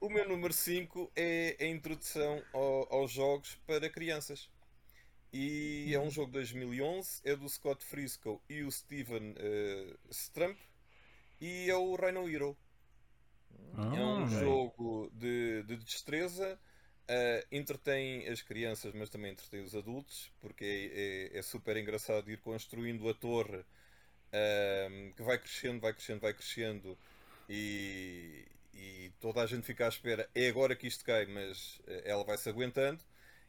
o 0.00 0.08
meu 0.08 0.28
número 0.28 0.52
5 0.52 1.12
é 1.14 1.56
a 1.60 1.66
introdução 1.66 2.42
ao, 2.52 2.92
aos 2.92 3.10
jogos 3.10 3.56
para 3.66 3.88
crianças. 3.88 4.50
E 5.32 5.92
é 5.92 5.98
um 5.98 6.10
jogo 6.10 6.28
de 6.28 6.34
2011, 6.34 7.20
é 7.24 7.34
do 7.34 7.48
Scott 7.48 7.84
Frisco 7.84 8.40
e 8.48 8.62
o 8.62 8.70
Steven 8.70 9.32
uh, 9.32 9.98
Strump, 10.10 10.56
e 11.40 11.68
é 11.68 11.76
o 11.76 11.96
Rhino 11.96 12.28
Hero. 12.28 12.56
Ah, 13.76 13.92
é 13.96 14.00
um 14.00 14.24
okay. 14.24 14.38
jogo 14.38 15.10
de, 15.12 15.64
de 15.64 15.76
destreza, 15.78 16.56
uh, 17.08 17.46
entretém 17.50 18.28
as 18.28 18.42
crianças, 18.42 18.94
mas 18.94 19.10
também 19.10 19.32
entretém 19.32 19.60
os 19.60 19.74
adultos, 19.74 20.30
porque 20.40 20.92
é, 20.94 21.36
é, 21.36 21.38
é 21.38 21.42
super 21.42 21.76
engraçado 21.76 22.30
ir 22.30 22.38
construindo 22.38 23.08
a 23.08 23.14
torre 23.14 23.64
uh, 24.34 25.14
que 25.14 25.22
vai 25.22 25.38
crescendo, 25.38 25.80
vai 25.80 25.92
crescendo, 25.92 26.20
vai 26.20 26.34
crescendo, 26.34 26.98
e, 27.48 28.44
e 28.74 29.12
toda 29.20 29.40
a 29.42 29.46
gente 29.46 29.64
fica 29.64 29.86
à 29.86 29.88
espera. 29.88 30.28
É 30.34 30.48
agora 30.48 30.74
que 30.74 30.86
isto 30.86 31.04
cai, 31.04 31.26
mas 31.26 31.80
ela 32.04 32.24
vai 32.24 32.36
se 32.36 32.48
aguentando 32.48 33.00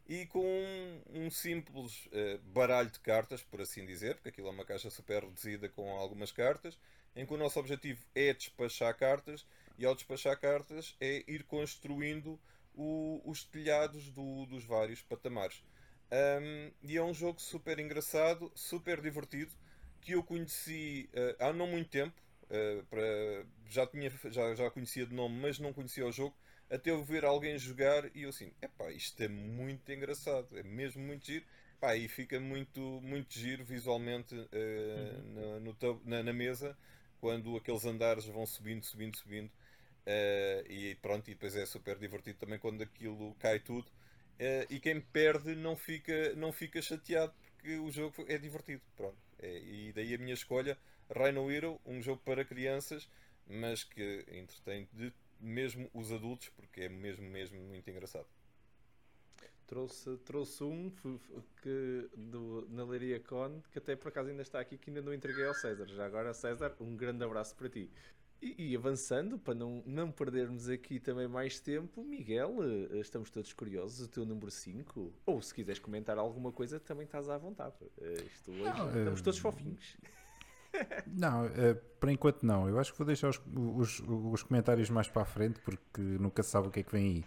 e 0.08 0.26
com 0.28 0.46
um, 0.46 1.26
um 1.26 1.32
simples 1.32 2.06
uh, 2.08 2.40
baralho 2.54 2.90
de 2.90 3.00
cartas, 3.00 3.42
por 3.42 3.62
assim 3.62 3.86
dizer, 3.86 4.16
porque 4.16 4.30
aquilo 4.30 4.48
é 4.48 4.52
uma 4.52 4.66
caixa 4.66 4.90
super 4.90 5.24
reduzida 5.24 5.68
com 5.70 5.90
algumas 5.96 6.32
cartas, 6.32 6.78
em 7.16 7.26
que 7.26 7.34
o 7.34 7.38
nosso 7.38 7.60
objetivo 7.60 8.06
é 8.14 8.34
despachar 8.34 8.96
cartas 8.96 9.46
e 9.78 9.86
ao 9.86 9.96
despachar 9.96 10.40
cartas 10.40 10.96
é 11.00 11.24
ir 11.28 11.44
construindo 11.44 12.40
o, 12.76 13.22
os 13.26 13.44
telhados 13.44 14.12
do, 14.12 14.46
dos 14.46 14.64
vários 14.64 15.02
patamares. 15.02 15.64
Um, 16.12 16.72
e 16.84 16.98
é 16.98 17.04
um 17.04 17.14
jogo 17.14 17.42
super 17.42 17.80
engraçado, 17.80 18.52
super 18.54 19.02
divertido, 19.02 19.52
que 20.06 20.14
eu 20.14 20.24
conheci 20.24 21.10
uh, 21.14 21.44
há 21.44 21.52
não 21.52 21.68
muito 21.68 21.90
tempo. 21.90 22.16
Uh, 22.46 22.86
para, 22.86 23.46
já, 23.68 23.88
tinha, 23.88 24.12
já, 24.30 24.54
já 24.54 24.70
conhecia 24.70 25.06
de 25.06 25.14
nome, 25.14 25.40
mas 25.42 25.58
não 25.58 25.74
conhecia 25.74 26.06
o 26.06 26.12
jogo 26.12 26.36
até 26.70 26.92
eu 26.92 27.04
ver 27.04 27.26
alguém 27.26 27.58
jogar 27.58 28.10
e 28.16 28.24
eu 28.24 28.30
assim, 28.30 28.52
epá, 28.62 28.92
isto 28.92 29.22
é 29.22 29.28
muito 29.28 29.92
engraçado, 29.92 30.58
é 30.58 30.64
mesmo 30.64 31.02
muito 31.04 31.26
giro. 31.26 31.46
Pá, 31.80 31.96
e 31.96 32.08
fica 32.08 32.40
muito, 32.40 32.80
muito 33.02 33.38
giro 33.38 33.64
visualmente 33.64 34.34
uh, 34.34 34.48
uhum. 35.36 35.60
no, 35.60 36.02
na, 36.06 36.24
na, 36.24 36.34
mesa 36.34 36.76
quando 37.20 37.58
aqueles 37.58 37.86
andares 37.86 38.26
vão 38.26 38.46
subindo, 38.46 38.84
subindo, 38.86 39.18
subindo. 39.18 39.50
Uh, 40.08 40.72
e 40.72 40.96
pronto, 41.02 41.30
e 41.30 41.34
depois 41.34 41.56
é 41.56 41.66
super 41.66 41.98
divertido 41.98 42.40
também 42.40 42.58
quando 42.58 42.82
aquilo 42.82 43.36
cai 43.36 43.60
tudo. 43.60 43.88
Uh, 44.40 44.66
e 44.70 44.80
quem 44.80 45.02
perde 45.02 45.56
não 45.56 45.76
fica, 45.76 46.34
não 46.36 46.52
fica 46.52 46.82
chateado 46.82 47.34
porque 47.44 47.78
o 47.78 47.92
jogo 47.92 48.26
é 48.28 48.38
divertido. 48.38 48.82
Pronto. 48.96 49.18
É, 49.40 49.60
e 49.60 49.94
daí 49.94 50.14
a 50.14 50.18
minha 50.18 50.34
escolha, 50.34 50.78
Rhino 51.10 51.52
Hero, 51.52 51.80
um 51.86 52.02
jogo 52.02 52.22
para 52.24 52.46
crianças, 52.46 53.10
mas 53.48 53.84
que 53.84 54.26
entretém 54.32 54.88
de 54.94 55.14
mesmo 55.40 55.90
os 55.94 56.12
adultos, 56.12 56.50
porque 56.50 56.82
é 56.82 56.90
mesmo, 56.90 57.30
mesmo 57.30 57.60
muito 57.60 57.90
engraçado. 57.90 58.28
Trouxe, 59.68 60.18
trouxe 60.18 60.64
um 60.64 60.92
que, 61.62 62.10
do, 62.16 62.68
na 62.70 62.86
Leiria 62.86 63.20
Con, 63.20 63.62
que 63.72 63.80
até 63.80 63.96
por 63.96 64.10
acaso 64.10 64.30
ainda 64.30 64.44
está 64.44 64.60
aqui, 64.60 64.78
que 64.78 64.92
ainda 64.92 65.02
não 65.02 65.14
entreguei 65.14 65.44
ao 65.44 65.56
César. 65.56 65.88
Já 65.88 66.06
agora, 66.06 66.34
César, 66.36 66.76
um 66.80 66.96
grande 66.96 67.24
abraço 67.24 67.56
para 67.56 67.68
ti. 67.68 67.90
E, 68.42 68.72
e, 68.72 68.76
avançando, 68.76 69.40
para 69.40 69.56
não, 69.56 69.82
não 69.86 70.12
perdermos 70.12 70.70
aqui 70.70 71.00
também 71.00 71.28
mais 71.28 71.60
tempo, 71.60 72.04
Miguel, 72.04 72.58
eh, 72.92 73.00
estamos 73.00 73.30
todos 73.30 73.52
curiosos, 73.54 74.06
o 74.06 74.10
teu 74.10 74.26
número 74.26 74.52
5, 74.52 75.14
ou 75.26 75.42
se 75.42 75.54
quiseres 75.54 75.80
comentar 75.80 76.18
alguma 76.18 76.52
coisa, 76.52 76.80
também 76.80 77.06
estás 77.06 77.30
à 77.30 77.38
vontade. 77.38 77.76
Eh, 78.00 78.24
isto 78.34 78.52
hoje, 78.52 78.64
não, 78.64 78.88
estamos 78.88 79.22
todos 79.22 79.40
fofinhos. 79.40 79.98
Não, 81.08 81.46
uh, 81.46 81.76
por 82.00 82.10
enquanto 82.10 82.44
não. 82.44 82.68
Eu 82.68 82.80
acho 82.80 82.92
que 82.92 82.98
vou 82.98 83.08
deixar 83.08 83.30
os, 83.30 83.42
os, 83.56 84.04
os, 84.08 84.44
comentários 84.44 84.90
mais 84.90 85.08
para 85.08 85.24
a 85.24 85.26
frente 85.26 85.60
porque 85.62 86.02
nunca 86.02 86.44
se 86.44 86.50
sabe 86.50 86.68
o 86.68 86.72
que 86.72 86.82
é 86.82 86.84
que 86.84 86.92
vem 86.92 87.06
aí. 87.08 87.26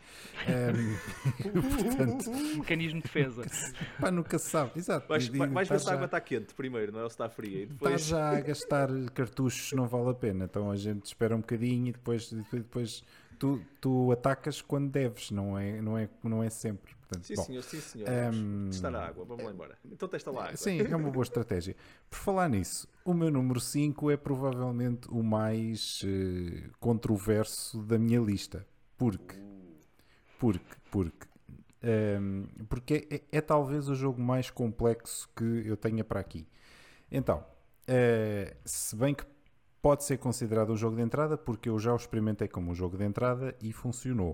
Um, 0.55 1.53
portanto, 1.83 2.31
Mecanismo 2.59 3.01
de 3.01 3.05
defesa. 3.05 3.43
Pá, 4.01 4.11
nunca 4.11 4.39
se 4.39 4.51
sabe. 4.51 4.73
Exato. 4.77 5.09
Vais, 5.09 5.29
vais 5.29 5.69
ver 5.69 5.81
se 5.81 5.91
a 5.91 5.93
água 5.93 6.05
está 6.07 6.21
quente 6.21 6.55
primeiro, 6.55 6.93
não 6.93 7.01
é? 7.01 7.03
Ou 7.05 7.11
se 7.11 7.15
está 7.15 7.29
fria. 7.29 7.63
E 7.63 7.67
depois... 7.67 8.03
Está 8.03 8.17
já 8.17 8.37
a 8.37 8.41
gastar 8.41 8.89
cartuchos, 9.15 9.73
não 9.73 9.87
vale 9.87 10.11
a 10.11 10.15
pena. 10.15 10.45
Então 10.45 10.71
a 10.71 10.77
gente 10.77 11.07
espera 11.07 11.35
um 11.35 11.41
bocadinho 11.41 11.89
e 11.89 11.93
depois, 11.93 12.31
depois 12.53 13.03
tu, 13.39 13.61
tu 13.81 14.13
atacas 14.13 14.61
quando 14.61 14.91
deves, 14.91 15.31
não 15.31 15.59
é, 15.59 15.81
não 15.81 15.97
é, 15.97 16.09
não 16.23 16.43
é 16.43 16.51
sempre. 16.51 16.98
Portanto, 17.09 17.27
sim, 17.27 17.35
bom, 17.37 17.43
senhor, 17.43 17.63
sim, 17.63 17.81
senhor. 17.81 18.09
Um, 18.35 18.69
testar 18.69 18.95
a 18.95 19.07
água, 19.07 19.25
vamos 19.25 19.43
lá 19.43 19.51
embora. 19.51 19.79
Então 19.91 20.07
testa 20.07 20.31
lá 20.31 20.43
a 20.43 20.45
água. 20.45 20.57
Sim, 20.59 20.81
é 20.81 20.95
uma 20.95 21.11
boa 21.11 21.23
estratégia. 21.23 21.75
Por 22.11 22.19
falar 22.19 22.51
nisso, 22.51 22.87
o 23.03 23.15
meu 23.15 23.31
número 23.31 23.59
5 23.59 24.11
é 24.11 24.17
provavelmente 24.17 25.09
o 25.11 25.23
mais 25.23 26.03
uh, 26.03 26.71
controverso 26.79 27.83
da 27.83 27.99
minha 27.99 28.21
lista. 28.21 28.67
Porque, 28.99 29.37
porque, 30.39 30.77
porque, 30.91 31.29
um, 32.21 32.47
porque 32.69 33.09
é, 33.11 33.39
é, 33.39 33.41
talvez 33.41 33.89
o 33.89 33.95
jogo 33.95 34.21
mais 34.21 34.51
complexo 34.51 35.31
que 35.35 35.63
eu 35.65 35.79
tenha 35.79 36.05
para 36.05 36.21
aqui. 36.21 36.47
Então, 37.11 37.39
uh, 37.39 38.57
se 38.67 38.95
bem 38.95 39.15
que 39.15 39.25
pode 39.81 40.05
ser 40.05 40.19
considerado 40.19 40.73
um 40.73 40.77
jogo 40.77 40.97
de 40.97 41.03
entrada, 41.03 41.39
porque 41.39 41.71
eu 41.71 41.79
já 41.79 41.95
o 41.95 41.97
experimentei 41.97 42.49
como 42.49 42.71
um 42.71 42.75
jogo 42.75 42.99
de 42.99 43.05
entrada 43.05 43.57
e 43.63 43.73
funcionou. 43.73 44.33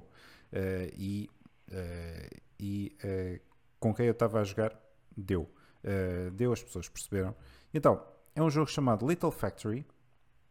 Uh, 0.53 0.91
e 0.97 1.31
uh, 1.69 2.43
e 2.59 2.97
uh, 3.05 3.41
com 3.79 3.95
quem 3.95 4.07
eu 4.07 4.13
estava 4.13 4.41
a 4.41 4.45
jogar, 4.45 4.79
deu. 5.17 5.51
Uh, 5.83 6.31
deu, 6.33 6.53
as 6.53 6.63
pessoas 6.63 6.89
perceberam. 6.89 7.35
Então, 7.73 8.03
é 8.35 8.43
um 8.43 8.51
jogo 8.51 8.71
chamado 8.71 9.07
Little 9.07 9.31
Factory. 9.31 9.87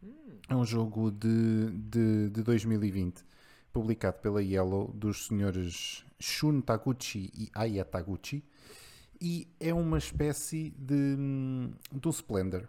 Hum. 0.02 0.38
É 0.48 0.54
um 0.54 0.64
jogo 0.64 1.10
de, 1.10 1.70
de, 1.70 2.30
de 2.30 2.42
2020, 2.42 3.24
publicado 3.72 4.18
pela 4.18 4.42
Yellow, 4.42 4.92
dos 4.92 5.26
senhores 5.26 6.04
Shun 6.20 6.60
Taguchi 6.60 7.30
e 7.34 7.50
Aya 7.54 7.84
Taguchi. 7.84 8.44
E 9.20 9.48
é 9.58 9.72
uma 9.72 9.98
espécie 9.98 10.70
de, 10.70 11.16
de 11.16 12.08
um 12.08 12.10
Splendor. 12.10 12.68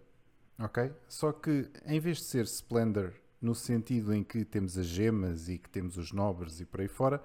Ok? 0.58 0.92
Só 1.08 1.34
que 1.34 1.70
em 1.86 2.00
vez 2.00 2.18
de 2.18 2.24
ser 2.24 2.46
Splendor 2.46 3.14
no 3.42 3.54
sentido 3.54 4.14
em 4.14 4.24
que 4.24 4.44
temos 4.44 4.78
as 4.78 4.86
gemas 4.86 5.50
e 5.50 5.58
que 5.58 5.70
temos 5.70 5.98
os 5.98 6.12
nobres 6.12 6.60
e 6.60 6.66
por 6.66 6.82
aí 6.82 6.88
fora, 6.88 7.22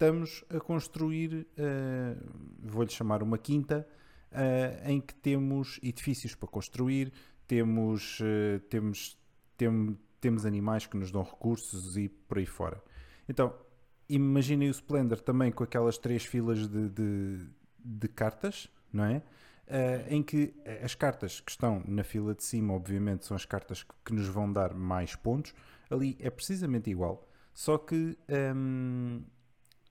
estamos 0.00 0.42
a 0.48 0.58
construir, 0.58 1.46
uh, 1.58 2.30
vou-lhe 2.58 2.90
chamar 2.90 3.22
uma 3.22 3.36
quinta, 3.36 3.86
uh, 4.32 4.88
em 4.88 4.98
que 4.98 5.14
temos 5.14 5.78
edifícios 5.82 6.34
para 6.34 6.48
construir, 6.48 7.12
temos, 7.46 8.18
uh, 8.20 8.60
temos, 8.70 9.18
tem, 9.58 9.98
temos 10.18 10.46
animais 10.46 10.86
que 10.86 10.96
nos 10.96 11.12
dão 11.12 11.22
recursos 11.22 11.98
e 11.98 12.08
por 12.08 12.38
aí 12.38 12.46
fora. 12.46 12.82
Então, 13.28 13.54
imaginem 14.08 14.70
o 14.70 14.70
Splendor 14.70 15.20
também 15.20 15.52
com 15.52 15.62
aquelas 15.62 15.98
três 15.98 16.24
filas 16.24 16.66
de, 16.66 16.88
de, 16.88 17.46
de 17.78 18.08
cartas, 18.08 18.70
não 18.90 19.04
é? 19.04 19.22
Uh, 19.66 20.14
em 20.14 20.22
que 20.22 20.54
as 20.82 20.94
cartas 20.94 21.40
que 21.40 21.50
estão 21.50 21.84
na 21.86 22.02
fila 22.02 22.34
de 22.34 22.42
cima, 22.42 22.72
obviamente, 22.72 23.26
são 23.26 23.36
as 23.36 23.44
cartas 23.44 23.82
que, 23.82 23.94
que 24.06 24.14
nos 24.14 24.26
vão 24.26 24.50
dar 24.50 24.72
mais 24.72 25.14
pontos. 25.14 25.54
Ali 25.90 26.16
é 26.18 26.30
precisamente 26.30 26.88
igual, 26.88 27.28
só 27.52 27.76
que 27.76 28.16
um, 28.56 29.22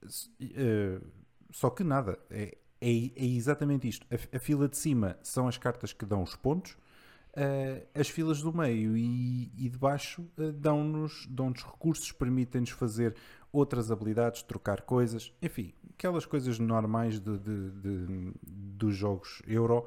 Uh, 0.04 1.04
só 1.50 1.70
que 1.70 1.84
nada, 1.84 2.18
é, 2.30 2.56
é, 2.80 2.90
é 2.90 3.24
exatamente 3.24 3.88
isto. 3.88 4.06
A, 4.10 4.36
a, 4.36 4.38
fila 4.38 4.68
de 4.68 4.76
cima 4.76 5.18
são 5.22 5.46
as 5.46 5.58
cartas 5.58 5.92
que 5.92 6.06
dão 6.06 6.22
os 6.22 6.34
pontos, 6.36 6.72
uh, 6.72 7.86
as 7.94 8.08
filas 8.08 8.40
do 8.40 8.52
meio 8.52 8.96
e, 8.96 9.52
e 9.56 9.68
de 9.68 9.78
baixo 9.78 10.22
uh, 10.38 10.52
dão-nos 10.52 11.26
dão 11.26 11.52
recursos, 11.52 12.12
permitem-nos 12.12 12.70
fazer 12.70 13.14
outras 13.52 13.90
habilidades, 13.90 14.42
trocar 14.42 14.82
coisas, 14.82 15.32
enfim, 15.42 15.74
aquelas 15.92 16.24
coisas 16.24 16.58
normais 16.58 17.18
de, 17.18 17.38
de, 17.38 17.70
de 17.70 18.32
dos 18.42 18.94
jogos 18.94 19.42
Euro 19.46 19.86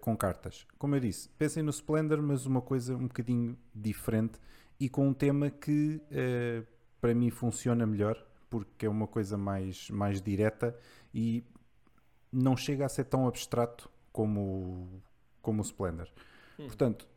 com 0.00 0.16
cartas. 0.16 0.64
Como 0.78 0.94
eu 0.94 1.00
disse, 1.00 1.28
pensem 1.30 1.60
no 1.60 1.70
Splendor, 1.70 2.22
mas 2.22 2.46
uma 2.46 2.62
coisa 2.62 2.94
um 2.94 3.08
bocadinho 3.08 3.58
diferente 3.74 4.38
e 4.78 4.88
com 4.88 5.08
um 5.08 5.12
tema 5.12 5.50
que 5.50 6.00
para 7.00 7.12
mim 7.12 7.28
funciona 7.28 7.84
melhor 7.84 8.16
porque 8.54 8.86
é 8.86 8.88
uma 8.88 9.08
coisa 9.08 9.36
mais, 9.36 9.90
mais 9.90 10.22
direta 10.22 10.78
e 11.12 11.44
não 12.30 12.56
chega 12.56 12.86
a 12.86 12.88
ser 12.88 13.02
tão 13.02 13.26
abstrato 13.26 13.90
como, 14.12 15.02
como 15.42 15.60
o 15.60 15.64
Splendor. 15.64 16.08
Hum. 16.56 16.66
Portanto, 16.66 17.08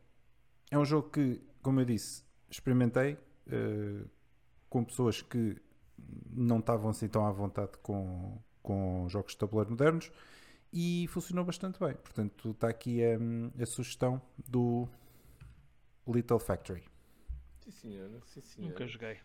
é 0.68 0.76
um 0.76 0.84
jogo 0.84 1.10
que, 1.10 1.40
como 1.62 1.78
eu 1.78 1.84
disse, 1.84 2.24
experimentei 2.50 3.14
uh, 3.46 4.10
com 4.68 4.82
pessoas 4.82 5.22
que 5.22 5.56
não 6.28 6.58
estavam 6.58 6.90
assim 6.90 7.06
tão 7.06 7.24
à 7.24 7.30
vontade 7.30 7.78
com, 7.84 8.36
com 8.60 9.06
jogos 9.08 9.30
de 9.34 9.38
tabuleiro 9.38 9.70
modernos 9.70 10.10
e 10.72 11.06
funcionou 11.06 11.44
bastante 11.44 11.78
bem. 11.78 11.94
Portanto, 11.94 12.50
está 12.50 12.68
aqui 12.68 13.00
a, 13.04 13.16
a 13.62 13.64
sugestão 13.64 14.20
do 14.44 14.88
Little 16.04 16.40
Factory. 16.40 16.82
Sim, 17.60 17.70
senhora. 17.70 18.20
Sim, 18.26 18.40
senhora. 18.40 18.72
Nunca 18.72 18.86
joguei. 18.88 19.18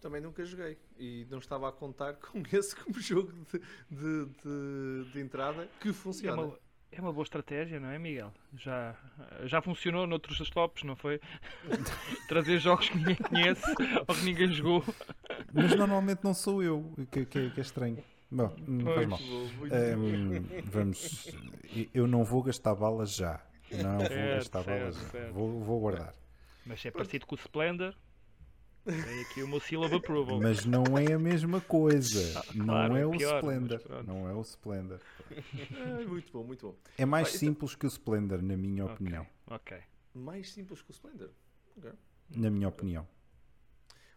Também 0.00 0.20
nunca 0.20 0.44
joguei 0.44 0.76
e 0.98 1.26
não 1.30 1.38
estava 1.38 1.68
a 1.68 1.72
contar 1.72 2.14
com 2.14 2.42
esse 2.52 2.76
como 2.76 3.00
jogo 3.00 3.32
de, 3.32 3.58
de, 3.90 4.26
de, 4.26 5.12
de 5.12 5.20
entrada 5.20 5.68
que 5.80 5.92
funciona. 5.92 6.42
É 6.42 6.44
uma, 6.44 6.58
é 6.92 7.00
uma, 7.00 7.12
boa 7.12 7.24
estratégia, 7.24 7.80
não 7.80 7.88
é, 7.88 7.98
Miguel? 7.98 8.32
Já, 8.56 8.94
já 9.44 9.62
funcionou 9.62 10.06
noutros 10.06 10.38
tops, 10.50 10.82
não 10.84 10.94
foi? 10.94 11.20
Trazer 12.28 12.58
jogos 12.58 12.88
que 12.88 12.98
ninguém 12.98 13.16
conhece 13.16 13.64
ou 14.06 14.14
que 14.14 14.24
ninguém 14.24 14.52
jogou. 14.52 14.84
Mas 15.52 15.74
normalmente 15.74 16.22
não 16.22 16.34
sou 16.34 16.62
eu, 16.62 16.94
que, 17.10 17.24
que, 17.24 17.50
que 17.50 17.60
é 17.60 17.62
estranho. 17.62 18.04
Bom, 18.30 18.52
não 18.66 18.94
faz 18.94 19.08
mal. 19.08 19.20
Um, 19.20 20.62
vamos. 20.64 21.28
Eu 21.92 22.06
não 22.06 22.24
vou 22.24 22.42
gastar 22.42 22.74
balas 22.74 23.14
já. 23.14 23.40
Não 23.70 24.00
certo, 24.00 24.14
vou 24.14 24.34
gastar 24.34 24.62
certo, 24.64 24.80
balas 24.80 25.12
já. 25.12 25.32
Vou, 25.32 25.60
vou 25.60 25.80
guardar. 25.80 26.14
Mas 26.66 26.84
é 26.84 26.90
parecido 26.90 27.26
com 27.26 27.34
o 27.34 27.38
Splendor. 27.38 27.94
Tem 28.84 29.20
aqui 29.22 29.42
o 29.42 29.48
meu 29.48 29.60
seal 29.60 29.82
of 29.82 29.94
approval. 29.94 30.40
Mas 30.40 30.66
não 30.66 30.98
é 30.98 31.12
a 31.14 31.18
mesma 31.18 31.60
coisa. 31.60 32.38
Ah, 32.38 32.44
não 32.54 32.66
claro, 32.66 32.96
é, 32.96 33.00
é 33.00 33.06
o 33.06 33.10
pior, 33.10 33.36
Splendor. 33.36 33.80
Não 34.06 34.28
é 34.28 34.34
o 34.34 34.42
Splendor. 34.42 35.00
É, 35.30 36.04
muito 36.04 36.32
bom, 36.32 36.44
muito 36.44 36.66
bom. 36.66 36.76
É 36.98 37.06
mais 37.06 37.30
Vai, 37.30 37.38
simples 37.38 37.70
então... 37.70 37.80
que 37.80 37.86
o 37.86 37.88
Splendor, 37.88 38.42
na 38.42 38.56
minha 38.56 38.84
okay. 38.84 38.94
opinião. 38.94 39.26
Ok. 39.46 39.78
Mais 40.14 40.52
simples 40.52 40.82
que 40.82 40.90
o 40.90 40.92
Splendor? 40.92 41.30
Okay. 41.78 41.92
Na 42.36 42.50
minha 42.50 42.68
opinião. 42.68 43.08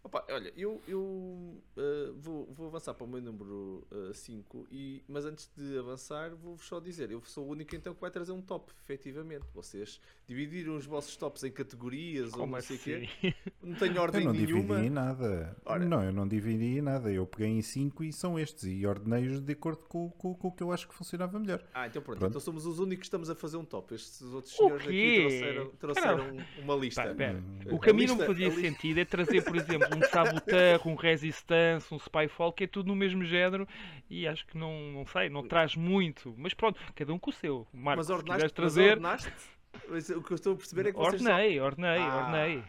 Opa, 0.08 0.24
olha, 0.30 0.54
eu, 0.56 0.82
eu 0.88 1.02
uh, 1.02 2.14
vou, 2.16 2.46
vou 2.54 2.68
avançar 2.68 2.94
para 2.94 3.04
o 3.04 3.08
meu 3.10 3.22
número 3.22 3.86
5, 4.14 4.58
uh, 4.58 4.68
mas 5.06 5.26
antes 5.26 5.52
de 5.54 5.78
avançar, 5.78 6.34
vou-vos 6.34 6.66
só 6.66 6.80
dizer: 6.80 7.12
eu 7.12 7.22
sou 7.26 7.46
o 7.46 7.50
único 7.50 7.76
então 7.76 7.94
que 7.94 8.00
vai 8.00 8.10
trazer 8.10 8.32
um 8.32 8.42
top, 8.42 8.72
efetivamente. 8.86 9.44
Vocês 9.54 10.00
dividiram 10.26 10.78
os 10.78 10.86
vossos 10.86 11.18
tops 11.18 11.44
em 11.44 11.52
categorias 11.52 12.30
Como 12.30 12.44
ou 12.44 12.50
não 12.52 12.58
assim? 12.58 12.78
sei 12.78 13.04
o 13.04 13.10
quê. 13.20 13.36
Não 13.62 13.76
tenho 13.76 14.00
ordem 14.00 14.22
eu 14.22 14.28
não 14.28 14.34
nenhuma. 14.34 14.76
dividi 14.76 14.90
nada. 14.90 15.58
Ora, 15.66 15.84
não, 15.84 16.02
eu 16.02 16.14
não 16.14 16.26
dividi 16.26 16.82
nada. 16.82 17.12
Eu 17.12 17.28
peguei 17.28 17.48
em 17.50 17.62
5 17.62 18.06
e 18.06 18.14
são 18.14 18.40
estes 18.40 18.64
e 18.64 18.88
ordenei-os 18.88 19.42
de 19.42 19.52
acordo 19.52 19.84
com, 19.90 20.10
com, 20.12 20.34
com, 20.34 20.48
o 20.48 20.52
que 20.54 20.64
eu 20.64 20.72
acho 20.72 20.88
que 20.88 20.94
funcionava 20.94 21.38
melhor. 21.38 21.62
Ah, 21.74 21.88
então 21.88 22.02
pronto. 22.02 22.20
pronto. 22.20 22.32
Então 22.32 22.40
somos 22.40 22.66
os 22.66 22.80
únicos 22.80 23.02
que 23.02 23.08
estamos 23.08 23.30
a 23.30 23.36
fazer 23.36 23.58
um 23.58 23.66
top. 23.66 23.94
Estes 23.94 24.22
outros 24.22 24.56
senhores 24.56 24.88
aqui 24.88 25.18
trouxeram, 25.20 25.70
trouxeram 25.72 26.38
uma 26.64 26.76
lista. 26.76 27.14
Pera. 27.14 27.40
Hum. 27.40 27.76
O 27.76 27.80
caminho 27.80 28.16
não 28.16 28.26
fazia 28.26 28.50
sentido 28.52 29.00
é 29.00 29.06
trazer, 29.06 29.44
por 29.44 29.56
exemplo, 29.58 29.97
um 29.98 30.04
Saboteur, 30.04 30.88
um 30.88 30.96
Resistance, 30.96 31.94
um 31.94 32.00
Spyfall, 32.00 32.54
que 32.54 32.64
é 32.64 32.68
tudo 32.68 32.88
no 32.88 32.96
mesmo 32.96 33.24
género 33.24 33.68
e 34.10 34.28
acho 34.28 34.46
que 34.48 34.58
não, 34.58 34.92
não 34.92 35.06
sei, 35.06 35.30
não 35.30 35.48
traz 35.48 35.76
muito. 35.76 36.34
Mas 36.38 36.54
pronto, 36.54 36.80
cada 36.96 37.14
um 37.14 37.20
com 37.20 37.30
o 37.30 37.34
seu. 37.34 37.68
Marcos, 37.74 38.08
mas 38.08 38.18
ordenaste, 38.18 38.54
trazer... 38.54 39.00
mas 39.00 39.26
ordenaste? 39.26 40.14
O 40.16 40.24
que 40.24 40.32
eu 40.32 40.36
estou 40.36 40.54
a 40.54 40.56
perceber 40.56 40.90
é 40.90 40.92
que 40.92 40.98
vocês 40.98 41.22
Ordenei, 41.22 41.58
só... 41.58 41.66
ordenei, 41.66 42.00
ah. 42.00 42.18
ordenei. 42.18 42.64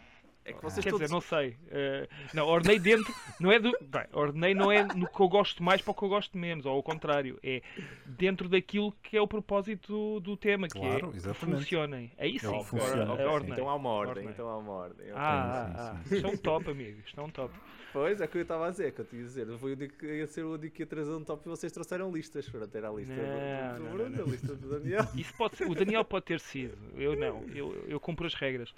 É 0.49 0.52
que 0.55 0.62
vocês 0.62 0.83
Quer 0.83 0.90
todos... 0.90 1.05
dizer, 1.05 1.12
não 1.12 1.21
sei. 1.21 1.50
Uh, 1.50 2.09
não, 2.33 2.47
ordenei 2.47 2.78
dentro, 2.78 3.12
não 3.38 3.52
é 3.52 3.59
do. 3.59 3.71
Bem, 3.83 4.07
ordenei 4.12 4.55
não 4.55 4.73
é 4.73 4.83
no 4.83 5.07
que 5.07 5.21
eu 5.21 5.28
gosto 5.28 5.62
mais 5.62 5.83
para 5.83 5.90
o 5.90 5.95
que 5.95 6.02
eu 6.02 6.09
gosto 6.09 6.38
menos, 6.38 6.64
ou 6.64 6.73
ao 6.73 6.83
contrário, 6.83 7.38
é 7.43 7.62
dentro 8.07 8.49
daquilo 8.49 8.93
que 9.02 9.17
é 9.17 9.21
o 9.21 9.28
propósito 9.28 9.93
do, 9.93 10.21
do 10.21 10.37
tema, 10.37 10.67
que 10.69 10.78
é 10.78 10.81
claro, 10.81 11.12
é 11.12 11.17
exatamente. 11.17 11.38
que 11.38 11.62
funcionem. 11.62 12.12
Aí 12.19 12.37
é 12.37 12.38
sim, 12.38 12.57
é 12.57 12.64
funciona. 12.64 13.12
Okay, 13.12 13.26
okay. 13.26 13.50
Então 13.50 13.69
há 13.69 13.75
uma 13.75 13.90
ordem, 13.90 14.11
ordem. 14.11 14.28
então 14.31 14.49
há 14.49 14.57
uma 14.57 14.73
ordem. 14.73 15.07
Okay. 15.07 15.12
Ah, 15.14 15.73
ah, 15.76 15.97
ah. 15.97 16.14
Isto 16.14 16.26
é 16.26 16.31
um 16.31 16.37
top, 16.37 16.71
amigo. 16.71 17.00
Isto 17.05 17.21
é 17.21 17.25
um 17.25 17.31
top. 17.31 17.55
Pois, 17.93 18.21
é 18.21 18.25
o 18.26 18.28
que 18.28 18.38
eu 18.38 18.43
estava 18.43 18.67
a 18.67 18.71
dizer, 18.71 18.93
que 18.93 19.00
eu 19.00 19.05
te 19.05 19.17
ia 19.17 19.23
dizer. 19.23 19.49
Eu 19.49 19.59
fui 19.59 19.73
o 19.73 19.76
único, 19.76 20.05
ia 20.05 20.26
ser 20.26 20.45
o 20.45 20.55
único 20.55 20.76
que 20.76 20.83
ia 20.83 20.87
trazer 20.87 21.11
um 21.11 21.25
top 21.25 21.43
e 21.47 21.49
vocês 21.49 21.73
trouxeram 21.73 22.12
listas 22.12 22.49
para 22.49 22.67
ter 22.67 22.85
a 22.85 22.90
lista 22.90 23.14
não, 23.14 23.85
do, 23.85 23.90
Bruno, 23.90 24.23
a 24.23 24.26
lista 24.26 24.55
do 24.55 24.69
Daniel. 24.69 25.07
Isso 25.14 25.35
pode 25.37 25.57
ser, 25.57 25.67
o 25.69 25.75
Daniel 25.75 26.05
pode 26.05 26.26
ter 26.26 26.40
sido, 26.40 26.76
eu 26.97 27.17
não. 27.17 27.43
Eu, 27.55 27.85
eu 27.88 27.99
cumpro 27.99 28.26
as 28.26 28.35
regras. 28.35 28.75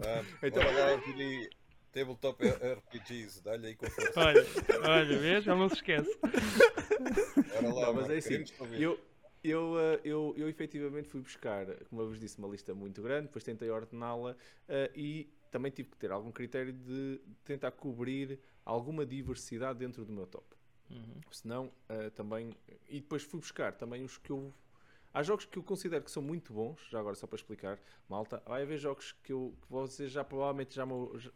Ah, 0.00 0.22
então, 0.42 0.57
olha 0.58 1.50
Tabletop 1.92 2.44
RPGs, 2.46 3.42
dá-lhe 3.42 3.68
aí 3.68 3.74
com 3.74 3.88
força. 3.90 4.20
Olha, 4.20 4.46
olha, 4.84 5.18
vês? 5.18 5.44
Já 5.44 5.54
não 5.56 5.68
se 5.68 5.76
esquece. 5.76 6.18
Bora 6.20 7.74
lá, 7.74 7.86
não, 7.86 7.94
mas 7.94 8.10
é 8.10 8.16
assim, 8.18 8.44
eu, 8.78 9.00
eu, 9.42 9.72
uh, 9.72 10.00
eu, 10.04 10.34
eu 10.36 10.48
efetivamente 10.48 11.08
fui 11.08 11.20
buscar, 11.20 11.66
como 11.88 12.02
eu 12.02 12.08
vos 12.08 12.20
disse, 12.20 12.38
uma 12.38 12.48
lista 12.48 12.74
muito 12.74 13.02
grande, 13.02 13.28
depois 13.28 13.42
tentei 13.42 13.70
ordená-la 13.70 14.32
uh, 14.32 14.36
e 14.94 15.32
também 15.50 15.70
tive 15.70 15.88
que 15.88 15.96
ter 15.96 16.10
algum 16.10 16.30
critério 16.30 16.72
de 16.72 17.20
tentar 17.44 17.70
cobrir 17.70 18.38
alguma 18.64 19.06
diversidade 19.06 19.78
dentro 19.78 20.04
do 20.04 20.12
meu 20.12 20.26
top. 20.26 20.46
Uhum. 20.90 21.20
Senão, 21.30 21.72
uh, 21.88 22.10
também. 22.12 22.54
E 22.88 23.00
depois 23.00 23.22
fui 23.22 23.40
buscar 23.40 23.72
também 23.72 24.04
os 24.04 24.18
que 24.18 24.30
eu. 24.30 24.52
Há 25.18 25.22
jogos 25.24 25.46
que 25.46 25.58
eu 25.58 25.64
considero 25.64 26.04
que 26.04 26.12
são 26.12 26.22
muito 26.22 26.52
bons, 26.52 26.78
já 26.88 27.00
agora 27.00 27.16
só 27.16 27.26
para 27.26 27.34
explicar, 27.34 27.80
malta. 28.08 28.40
Vai 28.46 28.62
haver 28.62 28.78
jogos 28.78 29.10
que, 29.10 29.32
eu, 29.32 29.52
que 29.60 29.68
vocês 29.68 30.12
já 30.12 30.22
provavelmente 30.22 30.76
já, 30.76 30.86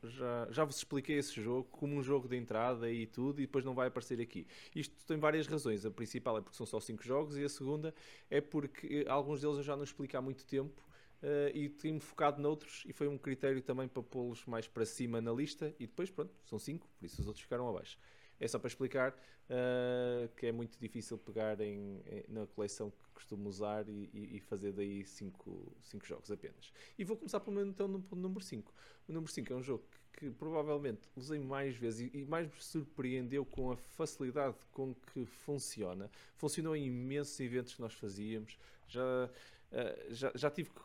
já, 0.05 0.47
já 0.53 0.65
vos 0.65 0.77
expliquei 0.77 1.19
esse 1.19 1.43
jogo 1.43 1.65
como 1.65 1.97
um 1.97 2.01
jogo 2.01 2.29
de 2.29 2.37
entrada 2.37 2.89
e 2.89 3.09
tudo, 3.09 3.41
e 3.41 3.47
depois 3.47 3.65
não 3.65 3.75
vai 3.75 3.89
aparecer 3.89 4.21
aqui. 4.21 4.47
Isto 4.73 4.95
tem 5.05 5.17
várias 5.17 5.49
razões. 5.49 5.85
A 5.85 5.91
principal 5.91 6.39
é 6.39 6.41
porque 6.41 6.57
são 6.57 6.65
só 6.65 6.79
5 6.79 7.03
jogos, 7.03 7.37
e 7.37 7.43
a 7.43 7.49
segunda 7.49 7.93
é 8.31 8.41
porque 8.41 9.05
alguns 9.09 9.41
deles 9.41 9.57
eu 9.57 9.65
já 9.65 9.75
não 9.75 9.83
explico 9.83 10.17
há 10.17 10.23
muito 10.23 10.47
tempo. 10.47 10.81
Uh, 11.21 11.51
e 11.53 11.69
tenho-me 11.69 12.01
focado 12.01 12.41
noutros 12.41 12.85
e 12.87 12.93
foi 12.93 13.09
um 13.09 13.19
critério 13.19 13.61
também 13.62 13.89
para 13.89 14.03
pô-los 14.03 14.45
mais 14.45 14.67
para 14.67 14.85
cima 14.85 15.21
na 15.21 15.33
lista 15.33 15.73
e 15.79 15.87
depois 15.87 16.11
pronto, 16.11 16.33
são 16.45 16.59
5, 16.59 16.89
por 16.99 17.07
isso 17.07 17.21
os 17.21 17.27
outros 17.27 17.43
ficaram 17.43 17.69
abaixo. 17.69 17.99
É 18.43 18.49
só 18.49 18.59
para 18.59 18.67
explicar 18.67 19.13
uh, 19.13 20.29
que 20.37 20.47
é 20.47 20.53
muito 20.53 20.77
difícil 20.77 21.17
pegar 21.17 21.61
em, 21.61 22.03
em, 22.05 22.25
na 22.27 22.45
coleção 22.45 22.91
que 22.91 23.09
costumo 23.15 23.49
usar 23.49 23.89
e, 23.89 24.11
e 24.13 24.41
fazer 24.41 24.73
daí 24.73 25.05
5 25.07 25.71
jogos 26.03 26.29
apenas. 26.29 26.73
E 26.99 27.05
vou 27.05 27.17
começar 27.17 27.39
pelo 27.39 27.65
então 27.65 27.87
no 27.87 28.05
número 28.17 28.41
5. 28.41 28.75
O 29.09 29.13
número 29.13 29.31
5 29.31 29.53
é 29.53 29.57
um 29.57 29.63
jogo 29.63 29.85
que, 30.13 30.19
que 30.19 30.31
provavelmente 30.33 31.09
usei 31.15 31.39
mais 31.39 31.77
vezes 31.77 32.11
e, 32.13 32.19
e, 32.19 32.25
mais 32.25 32.49
me 32.49 32.61
surpreendeu 32.61 33.45
com 33.45 33.71
a 33.71 33.77
facilidade 33.77 34.57
com 34.73 34.93
que 34.93 35.25
funciona. 35.25 36.11
Funcionou 36.35 36.75
em 36.75 36.87
imensos 36.87 37.39
eventos 37.39 37.77
que 37.77 37.81
nós 37.81 37.95
fazíamos. 37.95 38.59
Já, 38.89 39.03
uh, 39.03 40.13
já, 40.13 40.33
já 40.35 40.51
tive 40.51 40.71
que 40.71 40.81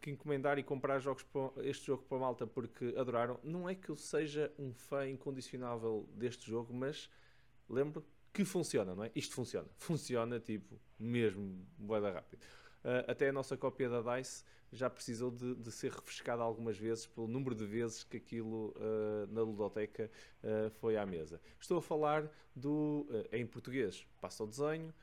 que 0.00 0.10
encomendar 0.10 0.58
e 0.58 0.62
comprar 0.62 0.98
jogos 0.98 1.22
para, 1.24 1.50
este 1.66 1.86
jogo 1.86 2.02
para 2.04 2.16
a 2.18 2.20
malta 2.20 2.46
porque 2.46 2.94
adoraram. 2.96 3.38
Não 3.42 3.68
é 3.68 3.74
que 3.74 3.90
eu 3.90 3.96
seja 3.96 4.52
um 4.58 4.72
fã 4.72 5.08
incondicionável 5.08 6.08
deste 6.14 6.48
jogo, 6.48 6.72
mas 6.72 7.10
lembro 7.68 8.04
que 8.32 8.44
funciona, 8.44 8.94
não 8.94 9.04
é? 9.04 9.10
Isto 9.14 9.34
funciona. 9.34 9.68
Funciona, 9.76 10.38
tipo, 10.38 10.80
mesmo, 10.98 11.66
boeda 11.78 12.10
rápido. 12.10 12.40
Uh, 12.82 13.10
até 13.10 13.28
a 13.28 13.32
nossa 13.32 13.56
cópia 13.56 13.90
da 13.90 14.00
DICE 14.16 14.42
já 14.72 14.88
precisou 14.88 15.30
de, 15.30 15.54
de, 15.56 15.70
ser 15.70 15.90
refrescada 15.90 16.42
algumas 16.42 16.78
vezes 16.78 17.06
pelo 17.06 17.26
número 17.26 17.54
de 17.54 17.66
vezes 17.66 18.04
que 18.04 18.16
aquilo 18.16 18.72
uh, 18.76 19.26
na 19.28 19.42
ludoteca 19.42 20.10
uh, 20.42 20.70
foi 20.70 20.96
à 20.96 21.04
mesa. 21.04 21.40
Estou 21.58 21.78
a 21.78 21.82
falar 21.82 22.30
do, 22.54 23.06
em 23.32 23.46
português, 23.46 24.06
passa 24.20 24.44
o 24.44 24.46
desenho, 24.46 24.94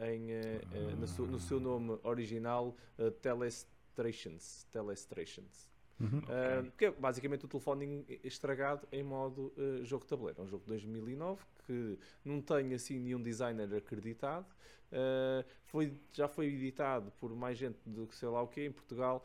em, 0.00 0.96
no, 0.96 1.06
seu, 1.06 1.26
no, 1.26 1.40
seu, 1.40 1.60
nome 1.60 1.98
original, 2.02 2.74
Telest 3.20 3.66
Telestrations. 3.98 4.66
Telestrations. 4.70 5.68
Uhum. 6.00 6.18
Uh, 6.20 6.70
que 6.76 6.84
é 6.84 6.90
basicamente 6.92 7.44
o 7.44 7.48
telefone 7.48 8.06
estragado 8.22 8.86
em 8.92 9.02
modo 9.02 9.52
uh, 9.56 9.84
jogo 9.84 10.04
de 10.04 10.10
tabuleiro. 10.10 10.40
É 10.40 10.44
um 10.44 10.46
jogo 10.46 10.62
de 10.62 10.68
2009 10.68 11.42
que 11.66 11.98
não 12.24 12.40
tem 12.40 12.72
assim 12.72 13.00
nenhum 13.00 13.20
designer 13.20 13.74
acreditado. 13.74 14.46
Uh, 14.90 15.44
foi, 15.66 15.92
já 16.12 16.26
foi 16.26 16.46
editado 16.46 17.12
por 17.20 17.34
mais 17.34 17.58
gente 17.58 17.78
do 17.84 18.06
que 18.06 18.14
sei 18.16 18.28
lá 18.28 18.42
o 18.42 18.48
que 18.48 18.64
em 18.64 18.72
Portugal. 18.72 19.24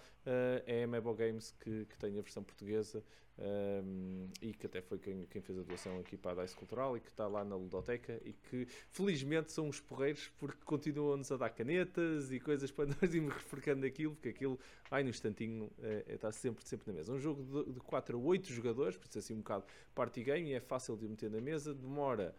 é 0.65 0.84
a 0.84 0.88
Mebo 0.88 1.13
Games 1.13 1.55
que, 1.60 1.86
que 1.86 1.98
tem 1.98 2.17
a 2.17 2.22
versão 2.22 2.43
portuguesa 2.43 3.03
um, 3.38 4.29
e 4.41 4.53
que 4.53 4.67
até 4.67 4.79
foi 4.79 5.00
quem, 5.00 5.25
quem, 5.25 5.41
fez 5.41 5.58
a 5.58 5.63
doação 5.63 6.00
aqui 6.00 6.15
para 6.15 6.39
a 6.39 6.46
DICE 6.46 6.55
Cultural 6.55 6.96
e 6.96 7.00
que 7.00 7.10
está 7.10 7.27
lá 7.27 7.43
na 7.43 7.55
Ludoteca 7.55 8.22
e 8.24 8.34
que 8.34 8.67
felizmente 8.91 9.51
são 9.51 9.67
uns 9.67 9.79
porreiros 9.79 10.32
porque 10.38 10.63
continuam-nos 10.63 11.32
a 11.32 11.38
dar 11.38 11.50
canetas 11.50 12.32
e 12.32 12.39
coisas 12.39 12.70
para 12.70 12.86
nós 13.01 13.13
irmos 13.13 13.34
refrescando 13.34 13.86
aquilo, 13.86 14.13
porque 14.13 14.29
aquilo 14.29 14.60
vai 14.88 15.03
no 15.03 15.10
instantinho, 15.10 15.72
está 16.08 16.32
sempre, 16.32 16.63
sempre 16.63 16.91
na 16.91 16.98
mesa. 16.98 17.12
Um 17.12 17.20
jogo 17.20 17.65
de, 17.65 17.74
de 17.74 17.79
4 17.79 18.15
a 18.15 18.22
8 18.22 18.53
jogadores, 18.53 18.98
por 18.98 19.08
isso 19.08 19.17
assim 19.17 19.34
um 19.34 19.38
bocado 19.38 19.65
party 19.96 20.24
game 20.24 20.51
e 20.51 20.53
é 20.53 20.60
fácil 20.60 20.96
de 20.96 21.08
meter 21.08 21.32
na 21.32 21.41
mesa, 21.41 21.74
demora. 21.74 22.36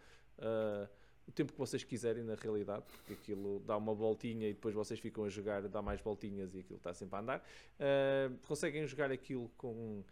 O 1.26 1.32
tempo 1.32 1.52
que 1.52 1.58
vocês 1.58 1.82
quiserem, 1.82 2.22
na 2.22 2.34
realidade, 2.34 2.84
porque 2.86 3.14
aquilo 3.14 3.60
dá 3.60 3.76
uma 3.76 3.94
voltinha 3.94 4.48
e 4.48 4.52
depois 4.52 4.74
vocês 4.74 5.00
ficam 5.00 5.24
a 5.24 5.28
jogar, 5.28 5.62
dá 5.68 5.80
mais 5.80 6.00
voltinhas 6.00 6.54
e 6.54 6.58
aquilo 6.60 6.76
está 6.76 6.92
sempre 6.92 7.16
a 7.16 7.20
andar. 7.20 7.38
Uh, 7.38 8.36
conseguem 8.46 8.86
jogar 8.86 9.10
aquilo 9.10 9.50
com 9.56 10.04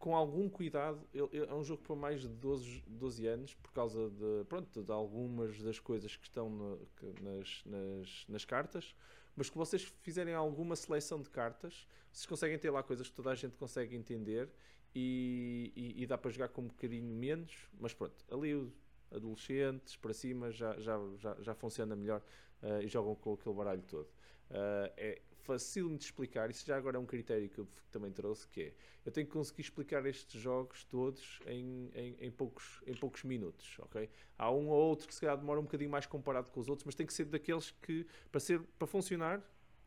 com 0.00 0.16
algum 0.16 0.48
cuidado, 0.48 1.06
é 1.12 1.54
um 1.54 1.62
jogo 1.62 1.82
para 1.82 1.94
mais 1.94 2.22
de 2.22 2.28
12, 2.28 2.82
12 2.86 3.26
anos, 3.26 3.54
por 3.54 3.70
causa 3.70 4.08
de, 4.08 4.44
pronto, 4.48 4.82
de 4.82 4.90
algumas 4.90 5.60
das 5.62 5.78
coisas 5.78 6.16
que 6.16 6.24
estão 6.24 6.48
no, 6.48 6.88
que, 6.96 7.22
nas, 7.22 7.62
nas, 7.66 8.24
nas, 8.26 8.44
cartas, 8.46 8.94
mas 9.36 9.50
que 9.50 9.58
vocês 9.58 9.82
fizerem 10.00 10.32
alguma 10.32 10.74
seleção 10.74 11.20
de 11.20 11.28
cartas, 11.28 11.86
vocês 12.10 12.24
conseguem 12.24 12.58
ter 12.58 12.70
lá 12.70 12.82
coisas 12.82 13.08
que 13.08 13.14
toda 13.14 13.30
a 13.30 13.34
gente 13.34 13.58
consegue 13.58 13.94
entender 13.94 14.48
e, 14.94 15.70
e, 15.76 16.02
e 16.02 16.06
dá 16.06 16.16
para 16.16 16.30
jogar 16.30 16.48
com 16.48 16.62
um 16.62 16.68
bocadinho 16.68 17.14
menos, 17.14 17.68
mas 17.78 17.92
pronto, 17.92 18.24
ali 18.30 18.72
adolescentes 19.12 19.96
para 19.96 20.12
cima 20.12 20.50
já, 20.50 20.78
já, 20.78 20.98
já, 21.16 21.36
já 21.40 21.54
funciona 21.54 21.96
melhor 21.96 22.22
uh, 22.62 22.82
e 22.82 22.88
jogam 22.88 23.14
com 23.14 23.34
aquele 23.34 23.54
baralho 23.54 23.82
todo. 23.82 24.08
Uh, 24.50 24.90
é, 24.96 25.22
fácil 25.40 25.96
de 25.96 26.04
explicar, 26.04 26.50
isso 26.50 26.66
já 26.66 26.76
agora 26.76 26.96
é 26.96 27.00
um 27.00 27.06
critério 27.06 27.48
que 27.48 27.58
eu 27.58 27.68
também 27.90 28.12
trouxe, 28.12 28.46
que 28.48 28.62
é, 28.62 28.74
eu 29.04 29.12
tenho 29.12 29.26
que 29.26 29.32
conseguir 29.32 29.62
explicar 29.62 30.04
estes 30.06 30.40
jogos 30.40 30.84
todos 30.84 31.40
em, 31.46 31.90
em, 31.94 32.16
em, 32.20 32.30
poucos, 32.30 32.82
em 32.86 32.94
poucos 32.94 33.24
minutos, 33.24 33.76
ok? 33.80 34.08
Há 34.38 34.50
um 34.50 34.68
ou 34.68 34.88
outro 34.88 35.08
que 35.08 35.14
se 35.14 35.20
calhar 35.20 35.36
demora 35.36 35.58
um 35.58 35.64
bocadinho 35.64 35.90
mais 35.90 36.06
comparado 36.06 36.50
com 36.50 36.60
os 36.60 36.68
outros, 36.68 36.84
mas 36.84 36.94
tem 36.94 37.06
que 37.06 37.14
ser 37.14 37.24
daqueles 37.24 37.70
que, 37.82 38.06
para, 38.30 38.40
ser, 38.40 38.60
para 38.78 38.86
funcionar, 38.86 39.42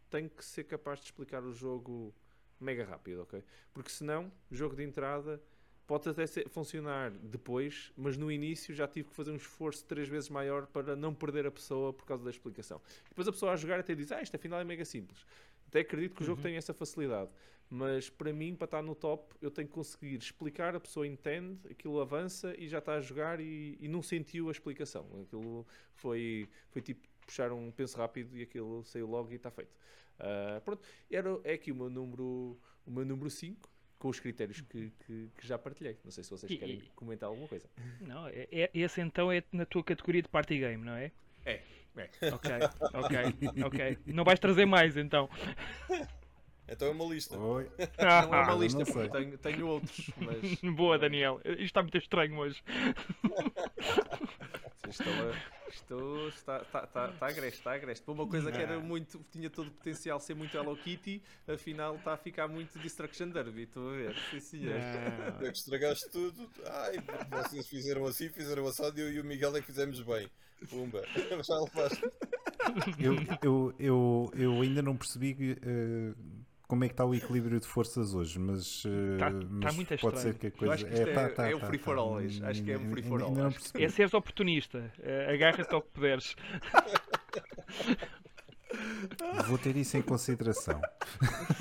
tem 0.09 0.27
que 0.27 0.43
ser 0.43 0.63
capaz 0.65 0.99
de 0.99 1.05
explicar 1.05 1.43
o 1.43 1.53
jogo 1.53 2.13
mega 2.59 2.86
rápido, 2.86 3.21
ok? 3.21 3.43
Porque 3.73 3.89
senão, 3.89 4.31
jogo 4.51 4.75
de 4.75 4.83
entrada 4.83 5.41
pode 5.86 6.10
até 6.10 6.26
ser, 6.26 6.50
funcionar 6.50 7.12
depois, 7.12 7.91
mas 7.96 8.17
no 8.17 8.32
início 8.32 8.74
já 8.74 8.88
tive 8.88 9.10
que 9.10 9.15
fazer 9.15 9.32
um 9.32 9.36
esforço 9.36 9.86
três 9.86 10.08
vezes 10.08 10.30
maior 10.30 10.65
para 10.67 10.96
não 10.96 11.13
perder 11.13 11.46
a 11.46 11.52
pessoa 11.52 11.93
por 11.93 12.06
causa 12.06 12.24
da 12.24 12.30
explicação. 12.30 12.82
Depois 13.10 13.28
a 13.28 13.32
pessoa 13.32 13.54
a 13.54 13.56
jogar 13.56 13.80
até 13.80 13.93
diz, 13.93 14.12
ah, 14.12 14.22
isto 14.22 14.36
afinal 14.36 14.60
é 14.60 14.63
mega 14.63 14.86
simples. 14.86 15.26
Até 15.67 15.80
acredito 15.80 16.15
que 16.15 16.22
o 16.22 16.26
jogo 16.26 16.38
uhum. 16.39 16.43
tem 16.43 16.56
essa 16.56 16.74
facilidade, 16.74 17.30
mas 17.69 18.10
para 18.10 18.32
mim, 18.32 18.56
para 18.56 18.65
estar 18.65 18.82
no 18.82 18.93
top, 18.93 19.34
eu 19.41 19.50
tenho 19.50 19.67
que 19.67 19.74
conseguir 19.74 20.15
explicar, 20.17 20.76
a 20.76 20.80
pessoa 20.80 21.08
entende, 21.08 21.60
aquilo 21.69 22.00
avança 22.00 22.54
e 22.58 22.67
já 22.67 22.78
está 22.78 22.93
a 22.93 23.02
jogar 23.02 23.39
e, 23.39 23.78
e 23.80 23.88
não 23.88 24.02
sentiu 24.02 24.50
a 24.50 24.52
explicação. 24.52 25.06
Aquilo 25.24 25.65
foi, 25.96 26.48
foi 26.69 26.82
tipo 26.82 27.08
puxar 27.26 27.52
um 27.52 27.72
penso 27.72 27.98
rápido 27.98 28.38
e 28.38 28.43
aquilo 28.43 28.84
saiu 28.84 29.08
logo 29.08 29.32
e 29.32 29.36
está 29.36 29.50
feito. 29.50 29.76
Uh, 30.19 30.62
pronto, 30.62 30.84
era, 31.10 31.39
é 31.43 31.54
aqui 31.54 31.72
o 31.72 31.76
meu 31.76 31.89
número, 31.89 32.58
o 32.86 32.91
meu 32.91 33.04
número 33.04 33.30
5 33.30 33.72
com 34.04 34.10
os 34.10 34.20
critérios 34.20 34.60
que, 34.60 34.92
que, 35.08 35.30
que, 35.38 35.48
já 35.48 35.58
partilhei. 35.58 35.98
Não 36.04 36.12
sei 36.12 36.26
se 36.26 36.30
vocês 36.30 36.60
querem 36.60 36.76
e, 36.76 36.82
comentar 36.94 37.30
alguma 37.30 37.48
coisa. 37.48 37.70
Não, 38.02 38.28
é, 38.28 38.50
é, 38.52 38.70
esse 38.74 39.00
então 39.00 39.32
é 39.32 39.42
na 39.50 39.66
tua 39.66 39.82
categoria 39.82 40.22
de 40.22 40.28
party 40.28 40.60
game, 40.60 40.84
não 40.84 40.92
é? 40.92 41.10
É. 41.46 41.62
é. 41.96 42.10
Ok, 42.34 42.52
ok, 42.94 43.63
ok. 43.63 43.98
Não 44.08 44.26
vais 44.26 44.42
trazer 44.42 44.66
mais 44.66 44.98
então. 44.98 45.30
Então 46.68 46.89
é 46.89 46.92
uma 46.92 47.06
lista. 47.06 47.38
Oi. 47.38 47.70
Não 47.98 48.10
é 48.10 48.26
uma 48.26 48.54
ah, 48.54 48.56
lista, 48.56 49.10
tenho, 49.10 49.38
tenho 49.38 49.68
outros. 49.68 50.12
Mas... 50.18 50.60
Boa, 50.76 50.98
Daniel. 50.98 51.39
Isto 51.46 51.62
está 51.62 51.82
muito 51.82 51.98
estranho 51.98 52.38
hoje. 52.38 52.62
Isto, 54.89 55.04
isto 55.73 56.27
está, 56.29 56.62
está, 56.62 56.83
está, 56.83 57.09
está 57.09 57.27
agreste, 57.27 57.59
está 57.59 57.73
agreste. 57.73 58.03
Para 58.03 58.13
uma 58.13 58.27
coisa 58.27 58.51
que 58.51 58.57
era 58.57 58.79
muito, 58.79 59.23
tinha 59.31 59.49
todo 59.49 59.67
o 59.67 59.71
potencial 59.71 60.17
de 60.17 60.25
ser 60.25 60.36
muito 60.36 60.55
Hello 60.55 60.75
Kitty, 60.77 61.21
afinal 61.47 61.95
está 61.95 62.13
a 62.13 62.17
ficar 62.17 62.47
muito 62.47 62.77
Destruction 62.79 63.29
Derby. 63.29 63.63
Estou 63.63 63.89
a 63.89 63.93
ver. 63.93 64.15
Sim, 64.31 64.39
senhor. 64.39 64.75
É 64.75 65.51
que 65.51 65.57
estragaste 65.57 66.09
tudo. 66.12 66.49
Ai, 66.65 66.95
vocês 67.29 67.67
fizeram 67.67 68.05
assim, 68.05 68.29
fizeram 68.29 68.67
assado 68.67 68.99
e 68.99 69.01
eu 69.01 69.12
e 69.12 69.19
o 69.19 69.25
Miguel 69.25 69.55
é 69.55 69.62
que 69.62 69.67
fizemos 69.67 69.99
bem. 70.01 70.29
Pumba. 70.69 71.03
Já 71.43 71.59
levaste. 71.59 72.03
Eu, 72.97 73.15
eu, 73.41 73.73
eu, 73.77 74.31
eu 74.36 74.62
ainda 74.62 74.81
não 74.81 74.95
percebi. 74.95 75.33
Uh, 75.33 76.15
como 76.73 76.86
é 76.86 76.88
que 76.88 76.93
está 76.93 77.05
o 77.05 77.13
equilíbrio 77.13 77.59
de 77.59 77.67
forças 77.67 78.15
hoje, 78.15 78.39
mas, 78.39 78.83
está, 78.83 79.29
uh, 79.29 79.47
mas 79.47 79.62
tá 79.62 79.71
muito 79.73 79.95
pode 79.99 80.19
ser 80.19 80.33
que 80.33 80.47
a 80.47 80.51
coisa. 80.51 80.73
acho 80.73 80.88
que 80.88 80.93
é, 80.95 81.05
tá, 81.13 81.29
tá, 81.29 81.47
é 81.47 81.53
o 81.53 81.59
tá, 81.59 81.67
free 81.67 81.77
for 81.77 81.99
all 81.99 82.13
hoje. 82.13 82.43
Acho 82.43 82.63
que 82.63 82.71
é 82.71 82.77
o 82.77 82.89
free 82.89 83.03
for 83.03 83.21
all. 83.21 83.31
É 83.75 83.89
seres 83.89 84.12
oportunista. 84.15 84.91
Uh, 84.97 85.31
Agarra-te 85.31 85.71
ao 85.71 85.83
que 85.83 85.91
puderes. 85.91 86.36
Vou 89.45 89.59
ter 89.59 89.77
isso 89.77 89.97
em 89.97 90.01
consideração. 90.01 90.81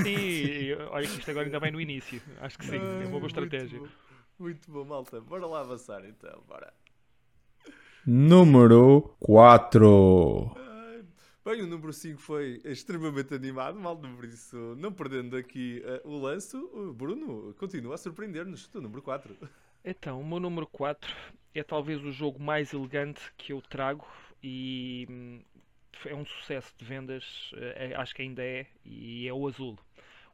Sim, 0.02 0.72
olha 0.88 1.06
que 1.06 1.18
isto 1.18 1.30
agora 1.30 1.44
ainda 1.44 1.60
bem 1.60 1.72
no 1.72 1.78
início. 1.78 2.22
Acho 2.40 2.58
que 2.58 2.64
sim, 2.64 2.78
é 2.78 3.06
uma 3.06 3.18
boa 3.18 3.26
estratégia. 3.26 3.80
Muito 3.80 3.92
bom, 4.38 4.44
muito 4.44 4.72
bom 4.72 4.84
malta. 4.86 5.20
Bora 5.20 5.46
lá 5.46 5.60
avançar 5.60 6.06
então, 6.06 6.42
bora. 6.48 6.72
Número 8.06 9.14
4. 9.20 10.71
Bem, 11.44 11.60
o 11.60 11.66
número 11.66 11.92
5 11.92 12.20
foi 12.20 12.60
extremamente 12.64 13.34
animado, 13.34 13.76
mal 13.76 13.96
por 13.98 14.24
isso, 14.24 14.56
não 14.78 14.92
perdendo 14.92 15.36
aqui 15.36 15.82
uh, 16.04 16.08
o 16.08 16.20
lance, 16.20 16.56
o 16.56 16.92
Bruno 16.92 17.52
continua 17.54 17.96
a 17.96 17.98
surpreender-nos. 17.98 18.72
O 18.72 18.80
número 18.80 19.02
4. 19.02 19.36
Então, 19.84 20.20
o 20.20 20.24
meu 20.24 20.38
número 20.38 20.68
4 20.68 21.12
é 21.52 21.64
talvez 21.64 22.00
o 22.04 22.12
jogo 22.12 22.40
mais 22.40 22.72
elegante 22.72 23.20
que 23.36 23.52
eu 23.52 23.60
trago 23.60 24.06
e 24.40 25.04
hum, 25.10 25.42
é 26.06 26.14
um 26.14 26.24
sucesso 26.24 26.72
de 26.78 26.84
vendas, 26.84 27.50
eh, 27.56 27.92
acho 27.96 28.14
que 28.14 28.22
ainda 28.22 28.44
é, 28.44 28.66
e 28.84 29.26
é 29.26 29.32
o 29.32 29.48
azul. 29.48 29.76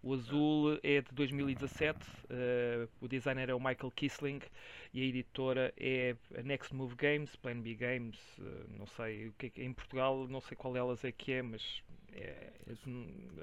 O 0.03 0.15
azul 0.15 0.79
é 0.83 1.01
de 1.01 1.13
2017, 1.13 1.99
uh, 1.99 2.89
o 3.01 3.09
designer 3.09 3.51
é 3.51 3.55
o 3.55 3.59
Michael 3.59 3.91
Kisling 3.91 4.41
e 4.95 5.03
a 5.03 5.05
editora 5.05 5.75
é 5.77 6.17
a 6.37 6.43
Next 6.43 6.73
Move 6.73 6.95
Games, 6.95 7.35
Plan 7.37 7.61
B 7.61 7.75
Games, 7.75 8.17
uh, 8.39 8.67
não 8.79 8.87
sei 8.87 9.29
o 9.29 9.35
é 9.41 9.51
que 9.51 9.63
em 9.63 9.73
Portugal, 9.73 10.29
não 10.29 10.41
sei 10.41 10.57
qual 10.57 10.73
delas 10.73 11.05
é 11.05 11.11
que 11.11 11.33
é, 11.33 11.43
mas 11.43 11.83
é, 12.15 12.53
é, 12.67 12.75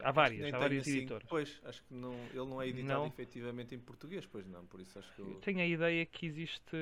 há 0.01 0.11
várias, 0.11 0.53
há 0.53 0.57
várias 0.57 0.81
assim, 0.81 0.97
editoras. 0.97 1.27
Pois, 1.29 1.61
acho 1.65 1.83
que 1.83 1.93
não, 1.93 2.13
ele 2.13 2.45
não 2.45 2.61
é 2.61 2.67
editado 2.67 2.99
não. 2.99 3.07
efetivamente 3.07 3.75
em 3.75 3.79
português, 3.79 4.25
pois 4.25 4.45
não, 4.47 4.65
por 4.65 4.79
isso 4.79 4.97
acho 4.99 5.13
que 5.13 5.21
eu... 5.21 5.29
eu 5.29 5.35
tenho 5.35 5.59
a 5.59 5.65
ideia 5.65 6.05
que 6.05 6.25
existe 6.25 6.75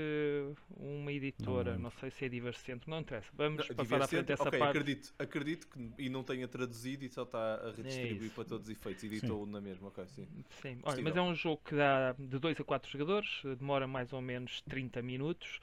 uma 0.78 1.12
editora, 1.12 1.74
não, 1.74 1.84
não 1.84 1.92
sei 1.92 2.10
se 2.12 2.26
é 2.26 2.30
Diverscente, 2.30 2.90
não 2.90 3.00
interessa. 3.00 3.30
Vamos 3.34 3.68
não, 3.70 3.76
passar 3.76 4.02
à 4.02 4.08
frente 4.08 4.32
essa 4.32 4.48
okay, 4.48 4.60
parte. 4.60 4.78
Acredito, 4.78 5.14
acredito 5.20 5.68
que 5.68 5.92
e 5.98 6.10
não 6.10 6.24
tenha 6.24 6.48
traduzido 6.48 7.06
e 7.06 7.10
só 7.10 7.24
está 7.24 7.56
a 7.56 7.72
redistribuir 7.72 8.32
é 8.32 8.36
para 8.36 8.46
todos 8.46 8.68
os 8.68 8.76
efeitos, 8.76 9.04
editou 9.04 9.46
na 9.46 9.62
mesma, 9.62 9.88
ok, 9.90 10.06
sim. 10.08 10.28
Sim, 10.62 10.80
Olha, 10.84 11.02
mas 11.02 11.16
é 11.16 11.22
um 11.22 11.36
jogo 11.36 11.62
que 11.64 11.76
dá 11.76 12.14
de 12.14 12.40
2 12.40 12.60
a 12.60 12.64
4 12.64 12.92
jogadores, 12.92 13.42
demora 13.60 13.88
mais 13.88 14.12
ou 14.14 14.22
menos 14.22 14.62
30 14.62 15.02
minutos 15.02 15.60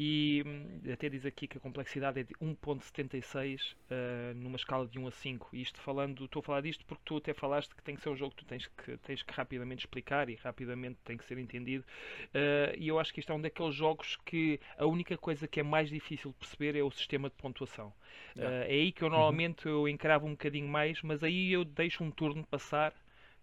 e 0.00 0.44
hum, 0.46 0.92
até 0.92 1.08
diz 1.08 1.26
aqui 1.26 1.48
que 1.48 1.58
a 1.58 1.60
complexidade 1.60 2.20
é 2.20 2.22
de 2.22 2.32
1.76 2.34 3.72
uh, 3.72 4.32
numa 4.36 4.54
escala 4.54 4.86
de 4.86 4.96
1 4.96 5.08
a 5.08 5.10
5. 5.10 5.48
E 5.52 5.60
isto 5.60 5.80
falando, 5.80 6.24
estou 6.24 6.38
a 6.38 6.42
falar 6.44 6.60
disto 6.60 6.84
porque 6.86 7.02
tu 7.04 7.16
até 7.16 7.34
falaste 7.34 7.74
que 7.74 7.82
tem 7.82 7.96
que 7.96 8.02
ser 8.02 8.10
um 8.10 8.16
jogo 8.16 8.30
que 8.30 8.44
tu 8.44 8.44
tens 8.44 8.68
que, 8.68 8.96
tens 8.98 9.24
que 9.24 9.34
rapidamente 9.34 9.80
explicar 9.80 10.30
e 10.30 10.36
rapidamente 10.36 11.00
tem 11.04 11.16
que 11.16 11.24
ser 11.24 11.36
entendido. 11.36 11.84
Uh, 12.26 12.78
e 12.78 12.86
eu 12.86 13.00
acho 13.00 13.12
que 13.12 13.18
isto 13.18 13.32
é 13.32 13.34
um 13.34 13.40
daqueles 13.40 13.74
jogos 13.74 14.16
que 14.24 14.60
a 14.76 14.86
única 14.86 15.18
coisa 15.18 15.48
que 15.48 15.58
é 15.58 15.64
mais 15.64 15.90
difícil 15.90 16.30
de 16.30 16.36
perceber 16.36 16.78
é 16.78 16.82
o 16.84 16.92
sistema 16.92 17.28
de 17.28 17.34
pontuação. 17.34 17.88
Uh, 18.36 18.42
é 18.42 18.66
aí 18.66 18.92
que 18.92 19.02
eu 19.02 19.10
normalmente 19.10 19.66
eu 19.66 19.88
encravo 19.88 20.28
um 20.28 20.30
bocadinho 20.30 20.68
mais, 20.68 21.02
mas 21.02 21.24
aí 21.24 21.50
eu 21.50 21.64
deixo 21.64 22.04
um 22.04 22.10
turno 22.12 22.46
passar 22.46 22.94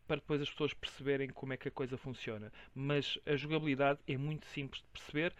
para 0.05 0.17
depois 0.17 0.41
as 0.41 0.49
pessoas 0.49 0.73
perceberem 0.73 1.29
como 1.29 1.53
é 1.53 1.57
que 1.57 1.67
a 1.67 1.71
coisa 1.71 1.97
funciona. 1.97 2.51
Mas 2.73 3.19
a 3.25 3.35
jogabilidade 3.35 3.99
é 4.07 4.17
muito 4.17 4.45
simples 4.47 4.81
de 4.81 4.87
perceber 4.89 5.33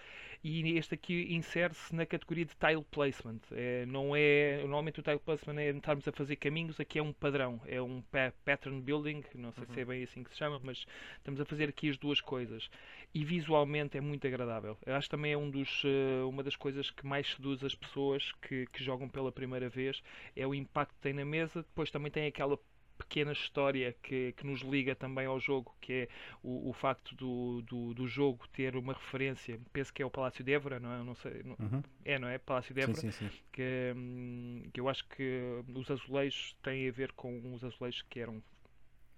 e 0.48 0.78
este 0.78 0.94
aqui 0.94 1.34
insere-se 1.34 1.96
na 1.96 2.06
categoria 2.06 2.46
de 2.46 2.56
tile 2.56 2.86
placement. 2.92 3.40
É, 3.52 3.84
não 3.88 4.16
é, 4.16 4.60
normalmente 4.60 5.00
o 5.00 5.04
tile 5.04 5.18
placement 5.18 5.60
é 5.60 5.72
estarmos 5.72 6.08
a 6.08 6.12
fazer 6.12 6.36
caminhos, 6.36 6.80
aqui 6.80 7.00
é 7.00 7.02
um 7.02 7.12
padrão, 7.12 7.60
é 7.66 7.82
um 7.82 8.04
pattern 8.44 8.80
building, 8.80 9.24
não 9.34 9.52
sei 9.52 9.64
uhum. 9.64 9.74
se 9.74 9.80
é 9.80 9.84
uhum. 9.84 9.90
bem 9.90 10.04
assim 10.04 10.24
que 10.24 10.30
se 10.30 10.38
chama, 10.38 10.62
mas 10.64 10.86
estamos 11.18 11.42
a 11.42 11.46
fazer 11.46 11.70
aqui 11.70 11.90
as 11.90 11.98
duas 11.98 12.22
coisas. 12.22 12.70
E 13.12 13.26
visualmente 13.26 13.98
é 13.98 14.02
muito 14.02 14.28
agradável. 14.28 14.78
Eu 14.86 14.94
acho 14.94 15.08
que 15.08 15.16
também 15.16 15.34
é 15.34 15.38
um 15.38 15.50
dos, 15.50 15.84
uh, 15.84 16.30
uma 16.30 16.44
das 16.44 16.56
coisas 16.56 16.92
que 16.92 17.08
mais 17.08 17.28
seduz 17.32 17.64
as 17.64 17.74
pessoas 17.74 18.32
que, 18.44 18.68
que 18.68 18.84
jogam 18.84 19.10
pela 19.10 19.32
primeira 19.32 19.68
vez, 19.68 20.04
é 20.36 20.46
o 20.46 20.54
impacto 20.54 20.94
que 20.94 21.02
tem 21.02 21.14
na 21.14 21.26
mesa, 21.26 21.64
depois 21.64 21.90
também 21.90 22.12
tem 22.12 22.28
aquela 22.28 22.60
pequena 22.98 23.32
história 23.32 23.96
que, 24.02 24.34
que 24.34 24.46
nos 24.46 24.62
liga 24.62 24.96
também 24.96 25.26
ao 25.26 25.40
jogo, 25.40 25.76
que 25.82 25.94
é 25.94 26.08
o, 26.42 26.70
o 26.70 26.74
facto 26.74 27.16
do, 27.16 27.62
do, 27.64 27.94
do, 27.94 28.08
jogo 28.08 28.48
ter 28.50 28.76
uma 28.76 28.94
referência, 28.94 29.60
penso 29.72 29.94
que 29.94 30.02
é 30.02 30.06
o 30.06 30.10
Palácio 30.10 30.44
de 30.44 30.54
Évora, 30.54 30.80
não 30.80 30.94
é? 30.94 31.04
Não 31.04 31.16
sei, 31.16 31.44
não, 31.44 31.56
uhum. 31.60 31.84
É, 32.04 32.20
não 32.20 32.28
é? 32.28 32.38
Palácio 32.38 32.74
de 32.74 32.82
Évora, 32.82 33.00
sim, 33.00 33.12
sim, 33.12 33.30
sim. 33.30 33.40
Que, 33.52 33.94
hum, 33.96 34.64
que 34.74 34.80
eu 34.80 34.90
acho 34.90 35.08
que 35.10 35.42
os 35.74 35.90
azulejos 35.92 36.56
têm 36.64 36.88
a 36.88 36.92
ver 36.92 37.12
com 37.14 37.54
os 37.54 37.64
azulejos 37.64 38.02
que 38.04 38.20
eram 38.20 38.42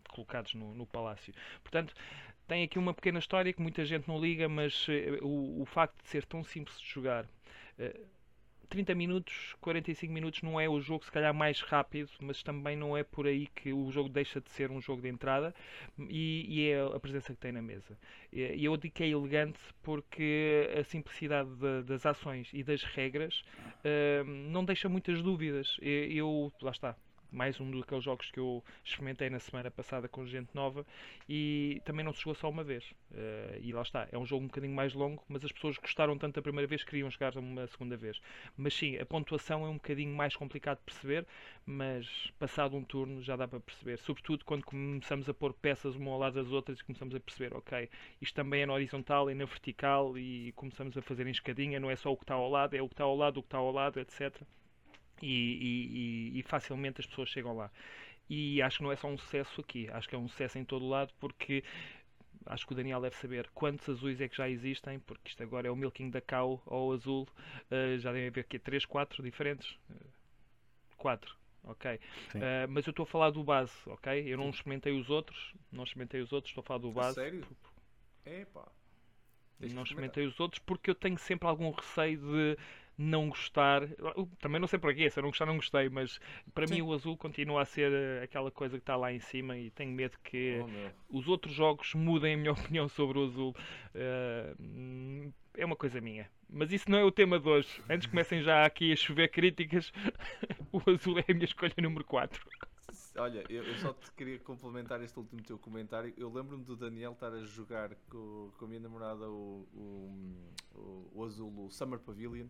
colocados 0.10 0.54
no, 0.54 0.74
no 0.74 0.86
palácio. 0.86 1.34
Portanto, 1.62 1.94
tem 2.48 2.64
aqui 2.64 2.80
uma 2.80 2.94
pequena 2.94 3.20
história 3.20 3.52
que 3.54 3.62
muita 3.62 3.86
gente 3.86 4.08
não 4.08 4.20
liga, 4.20 4.48
mas 4.48 4.88
uh, 4.88 5.24
o, 5.24 5.62
o 5.62 5.66
facto 5.66 6.02
de 6.02 6.10
ser 6.10 6.26
tão 6.26 6.44
simples 6.44 6.80
de 6.80 6.88
jogar. 6.88 7.26
Uh, 7.78 8.17
30 8.70 8.96
minutos, 8.96 9.56
45 9.62 10.14
minutos 10.14 10.42
não 10.42 10.60
é 10.60 10.68
o 10.68 10.80
jogo 10.80 11.06
se 11.06 11.12
calhar 11.12 11.34
mais 11.34 11.62
rápido, 11.62 12.10
mas 12.22 12.44
também 12.44 12.76
não 12.76 12.96
é 12.96 13.04
por 13.04 13.28
aí 13.28 13.48
que 13.48 13.74
o 13.74 13.92
jogo 13.92 14.10
deixa 14.10 14.42
de 14.42 14.50
ser 14.50 14.72
um 14.72 14.82
jogo 14.82 15.02
de 15.02 15.08
entrada 15.08 15.54
e, 15.98 16.46
e 16.48 16.70
é 16.70 16.82
a 16.82 17.00
presença 17.00 17.34
que 17.34 17.40
tem 17.40 17.52
na 17.52 17.62
mesa. 17.62 17.98
E 18.32 18.64
eu 18.64 18.76
digo 18.78 18.94
que 18.94 19.04
é 19.04 19.10
elegante 19.10 19.60
porque 19.82 20.70
a 20.78 20.84
simplicidade 20.84 21.50
de, 21.56 21.84
das 21.84 22.06
ações 22.06 22.50
e 22.54 22.64
das 22.64 22.84
regras 22.84 23.44
uh, 23.84 24.24
não 24.26 24.66
deixa 24.66 24.90
muitas 24.90 25.22
dúvidas. 25.22 25.78
Eu, 25.82 26.52
lá 26.62 26.72
está, 26.72 26.96
mais 27.32 27.60
um 27.60 27.70
daqueles 27.72 28.04
jogos 28.04 28.32
que 28.32 28.40
eu 28.40 28.64
experimentei 28.84 29.30
na 29.30 29.40
semana 29.40 29.70
passada 29.70 30.08
com 30.08 30.26
gente 30.26 30.50
nova 30.54 30.86
e 31.28 31.82
também 31.86 32.04
não 32.04 32.14
se 32.14 32.20
jogou 32.20 32.36
só 32.36 32.50
uma 32.50 32.64
vez. 32.64 32.84
Uh, 33.12 33.60
e 33.62 33.72
lá 33.72 33.82
está, 33.82 34.08
é 34.12 34.18
um 34.18 34.26
jogo 34.26 34.44
um 34.44 34.48
bocadinho 34.48 34.74
mais 34.74 34.94
longo, 34.94 35.24
mas 35.28 35.44
as 35.44 35.52
pessoas 35.52 35.78
gostaram 35.78 36.18
tanto 36.18 36.36
da 36.36 36.42
primeira 36.42 36.68
vez 36.68 36.84
que 36.84 36.90
queriam 36.90 37.10
jogar 37.10 37.36
uma 37.38 37.68
segunda 37.68 37.96
vez. 37.98 38.20
Mas 38.56 38.74
sim, 38.74 38.98
a 38.98 39.06
pontuação 39.06 39.66
é 39.66 39.70
um 39.70 39.76
bocadinho 39.76 40.16
mais 40.16 40.36
complicado 40.36 40.78
de 40.80 40.84
perceber, 40.84 41.26
mas 41.66 42.32
passado 42.40 42.76
um 42.76 42.84
turno 42.84 43.22
já 43.22 43.36
dá 43.36 43.48
para 43.48 43.60
perceber. 43.60 43.98
Sobretudo 44.00 44.46
quando 44.46 44.64
começamos 44.64 45.28
a 45.30 45.34
pôr 45.34 45.54
peças 45.54 45.96
uma 45.96 46.12
ao 46.12 46.20
lado 46.20 46.34
das 46.34 46.52
outras 46.52 46.80
e 46.80 46.84
começamos 46.84 47.16
a 47.16 47.20
perceber, 47.20 47.56
ok, 47.56 47.90
isto 48.22 48.36
também 48.36 48.62
é 48.62 48.66
na 48.66 48.74
horizontal, 48.74 49.30
é 49.30 49.34
na 49.34 49.46
vertical 49.46 50.18
e 50.18 50.52
começamos 50.54 50.98
a 50.98 51.02
fazer 51.02 51.28
em 51.28 51.32
escadinha, 51.32 51.80
não 51.80 51.90
é 51.90 51.96
só 51.96 52.12
o 52.12 52.18
que 52.18 52.24
está 52.24 52.36
ao 52.36 52.50
lado, 52.50 52.76
é 52.76 52.82
o 52.82 52.88
que 52.88 52.94
está 52.94 53.04
ao 53.04 53.16
lado, 53.16 53.40
o 53.40 53.44
que 53.44 53.48
está 53.48 53.58
ao 53.58 53.72
lado, 53.72 54.00
etc 54.00 54.42
e, 55.22 56.32
e, 56.34 56.40
e, 56.40 56.44
facilmente 56.44 57.02
as 57.02 57.08
pessoas 57.08 57.30
chegam 57.30 57.56
lá. 57.56 57.72
E 58.30 58.62
acho 58.62 58.78
que 58.78 58.84
não 58.84 58.92
é 58.92 58.96
só 58.96 59.08
um 59.08 59.18
sucesso 59.18 59.62
aqui, 59.62 59.90
acho 59.92 60.08
que 60.08 60.16
é 60.16 60.18
um 60.18 60.28
sucesso 60.28 60.58
em 60.58 60.66
todo 60.66 60.86
o 60.86 60.90
lado, 60.90 61.14
porque 61.20 61.64
acho 62.46 62.66
que 62.66 62.74
o 62.74 62.76
Daniel 62.76 63.02
deve 63.02 63.16
saber 63.16 63.50
quantos 63.54 63.88
azuis 63.88 64.20
é 64.20 64.28
que 64.28 64.36
já 64.36 64.50
existem, 64.50 65.00
porque 65.00 65.30
isto 65.30 65.42
agora 65.44 65.68
é 65.68 65.72
o 65.72 65.76
milking 65.76 66.10
da 66.10 66.22
cow 66.22 66.62
ou 66.66 66.94
azul, 66.94 67.28
uh, 67.72 68.00
já 68.00 68.12
devem 68.12 68.28
haver 68.28 68.42
aqui 68.42 68.60
3, 68.60 68.86
4 68.86 69.24
diferentes. 69.24 69.78
4, 70.98 71.36
ok. 71.64 71.96
Uh, 71.96 72.00
mas 72.70 72.86
eu 72.86 72.92
estou 72.92 73.04
a 73.04 73.08
falar 73.08 73.30
do 73.30 73.44
base, 73.44 73.74
ok? 73.86 74.24
Eu 74.28 74.38
não 74.38 74.50
experimentei 74.50 74.94
os 75.00 75.10
outros, 75.10 75.54
não 75.72 75.84
experimentei 75.84 76.22
os 76.22 76.32
outros, 76.32 76.52
estou 76.52 76.62
a 76.62 76.66
falar 76.66 76.80
do 76.80 76.92
base. 76.92 77.20
A 77.20 77.24
sério? 77.24 77.48
Epá. 78.26 78.68
Não 79.60 79.84
experimentei 79.84 80.26
os 80.26 80.40
outros 80.40 80.60
porque 80.60 80.90
eu 80.90 80.96
tenho 80.96 81.18
sempre 81.18 81.48
algum 81.48 81.72
receio 81.72 82.20
de 82.20 82.58
não 82.98 83.30
gostar. 83.30 83.84
Também 84.40 84.60
não 84.60 84.68
sei 84.68 84.80
porquê, 84.80 85.10
se 85.10 85.20
eu 85.20 85.24
não 85.24 85.30
gostar, 85.30 85.46
não 85.46 85.58
gostei, 85.58 85.90
mas 85.90 86.20
para 86.54 86.66
Sim. 86.66 86.76
mim 86.76 86.82
o 86.82 86.94
azul 86.94 87.16
continua 87.16 87.62
a 87.62 87.66
ser 87.66 87.92
eh, 87.92 88.24
aquela 88.24 88.50
coisa 88.50 88.78
que 88.78 88.82
está 88.82 88.96
lá 88.96 89.14
em 89.14 89.20
cima 89.20 89.58
e 89.58 89.70
tenho 89.70 89.92
medo 89.92 90.18
que 90.24 90.60
oh, 91.12 91.18
os 91.18 91.28
outros 91.28 91.54
jogos 91.54 91.94
mudem 91.94 92.34
a 92.34 92.38
minha 92.38 92.52
opinião 92.54 92.90
sobre 92.90 93.20
o 93.20 93.26
azul. 93.26 93.56
Uh, 93.94 95.32
é 95.56 95.66
uma 95.66 95.76
coisa 95.76 96.02
minha. 96.02 96.30
Mas 96.50 96.72
isso 96.72 96.90
não 96.90 96.98
é 96.98 97.04
o 97.04 97.12
tema 97.12 97.40
de 97.40 97.48
hoje. 97.48 97.82
Antes 97.90 98.08
comecem 98.08 98.42
já 98.42 98.66
aqui 98.66 98.92
a 98.92 98.96
chover 98.96 99.30
críticas, 99.30 99.92
o 100.72 100.82
azul 100.90 101.20
é 101.20 101.26
a 101.30 101.34
minha 101.34 101.46
escolha 101.46 101.74
número 101.82 102.06
4. 102.06 102.48
Olha, 103.18 103.44
eu, 103.50 103.64
eu, 103.64 103.76
só 103.80 103.94
te 103.94 104.12
queria 104.12 104.38
complementar 104.40 105.02
este 105.02 105.18
último 105.18 105.42
teu 105.42 105.58
comentário. 105.58 106.14
Eu 106.16 106.32
lembro-me 106.32 106.64
do 106.64 106.76
Daniel 106.76 107.14
estar 107.14 107.34
a 107.34 107.44
jogar 107.44 107.96
com, 108.10 108.52
com 108.56 108.66
a 108.66 108.68
minha 108.68 108.80
namorada 108.80 109.28
o, 109.28 109.68
o, 109.74 110.36
o, 110.76 111.12
o 111.16 111.24
azul, 111.26 111.66
o 111.66 111.72
Summer 111.72 112.00
Pavilion, 112.00 112.48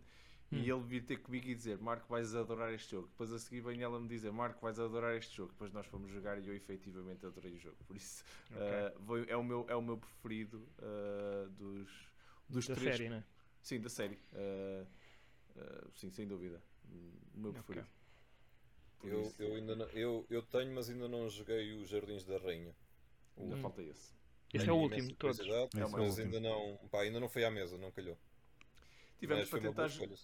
Hum. 0.51 0.59
E 0.59 0.69
ele 0.69 0.81
vir 0.81 1.03
ter 1.03 1.17
comigo 1.17 1.47
e 1.47 1.55
dizer: 1.55 1.77
Marco, 1.77 2.07
vais 2.07 2.33
adorar 2.33 2.73
este 2.73 2.91
jogo. 2.91 3.07
Depois 3.09 3.31
a 3.33 3.39
seguir 3.39 3.61
vem 3.61 3.81
ela 3.81 3.99
me 3.99 4.07
dizer: 4.07 4.31
Marco, 4.31 4.61
vais 4.61 4.79
adorar 4.79 5.15
este 5.15 5.35
jogo. 5.35 5.51
Depois 5.51 5.73
nós 5.73 5.85
fomos 5.87 6.09
jogar 6.11 6.39
e 6.39 6.47
eu 6.47 6.55
efetivamente 6.55 7.25
adorei 7.25 7.53
o 7.53 7.59
jogo. 7.59 7.75
Por 7.85 7.95
isso, 7.97 8.23
okay. 8.51 9.25
uh, 9.25 9.25
é, 9.27 9.35
o 9.35 9.43
meu, 9.43 9.65
é 9.67 9.75
o 9.75 9.81
meu 9.81 9.97
preferido 9.97 10.65
uh, 10.79 11.49
dos, 11.49 11.89
dos 12.47 12.67
da 12.67 12.75
três. 12.75 12.95
série, 12.95 13.09
né? 13.09 13.25
Sim, 13.61 13.81
da 13.81 13.89
série. 13.89 14.19
Uh, 14.31 14.87
sim, 15.95 16.09
sem 16.11 16.25
dúvida. 16.25 16.63
O 17.35 17.39
meu 17.39 17.51
preferido. 17.51 17.87
Okay. 18.99 19.11
Eu, 19.11 19.33
eu, 19.37 19.55
ainda 19.55 19.75
não, 19.75 19.85
eu, 19.87 20.25
eu 20.29 20.41
tenho, 20.41 20.73
mas 20.73 20.89
ainda 20.89 21.07
não 21.07 21.29
joguei 21.29 21.73
os 21.73 21.89
Jardins 21.89 22.23
da 22.23 22.37
Rainha. 22.37 22.73
Ainda 23.37 23.55
hum. 23.55 23.61
falta 23.61 23.81
esse. 23.83 24.11
Esse 24.53 24.69
é 24.69 24.71
o 24.71 24.77
último 24.77 25.09
de 25.09 25.15
todos. 25.15 25.39
É, 25.39 25.87
mas 25.91 26.19
ainda 26.19 26.39
não, 26.39 26.77
pá, 26.89 27.01
ainda 27.01 27.19
não 27.19 27.27
foi 27.27 27.43
à 27.43 27.51
mesa, 27.51 27.77
não 27.77 27.91
calhou. 27.91 28.17
Tivemos 29.19 29.49
para 29.49 29.61
tentar 29.61 29.85
escolha, 29.87 30.15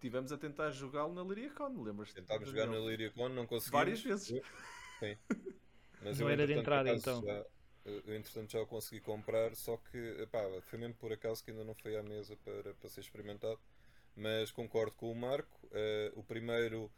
Tivemos 0.00 0.32
a 0.32 0.36
tentar 0.36 0.70
jogá-lo 0.70 1.14
na 1.14 1.22
Liriacon, 1.22 1.82
lembras? 1.82 2.12
Tentámos 2.12 2.48
jogar 2.48 2.66
na 2.66 2.78
Liriacon, 2.78 3.28
não 3.30 3.46
conseguimos. 3.46 3.70
Várias 3.70 4.02
vezes. 4.02 4.26
Sim. 4.98 5.16
Mas 6.02 6.18
não 6.18 6.26
eu, 6.26 6.32
era 6.32 6.46
de 6.46 6.52
entrada 6.52 6.90
então. 6.92 7.22
Já, 7.22 7.46
eu, 7.86 8.14
entretanto 8.14 8.52
já 8.52 8.60
o 8.60 8.66
consegui 8.66 9.00
comprar, 9.00 9.54
só 9.56 9.78
que 9.78 9.96
epá, 10.20 10.42
foi 10.62 10.78
mesmo 10.78 10.94
por 10.96 11.12
acaso 11.12 11.42
que 11.42 11.50
ainda 11.50 11.64
não 11.64 11.74
foi 11.74 11.96
à 11.96 12.02
mesa 12.02 12.36
para, 12.44 12.74
para 12.74 12.88
ser 12.90 13.00
experimentado. 13.00 13.58
Mas 14.14 14.50
concordo 14.50 14.94
com 14.94 15.10
o 15.10 15.14
Marco. 15.14 15.66
Uh, 15.66 16.18
o 16.18 16.22
primeiro 16.22 16.92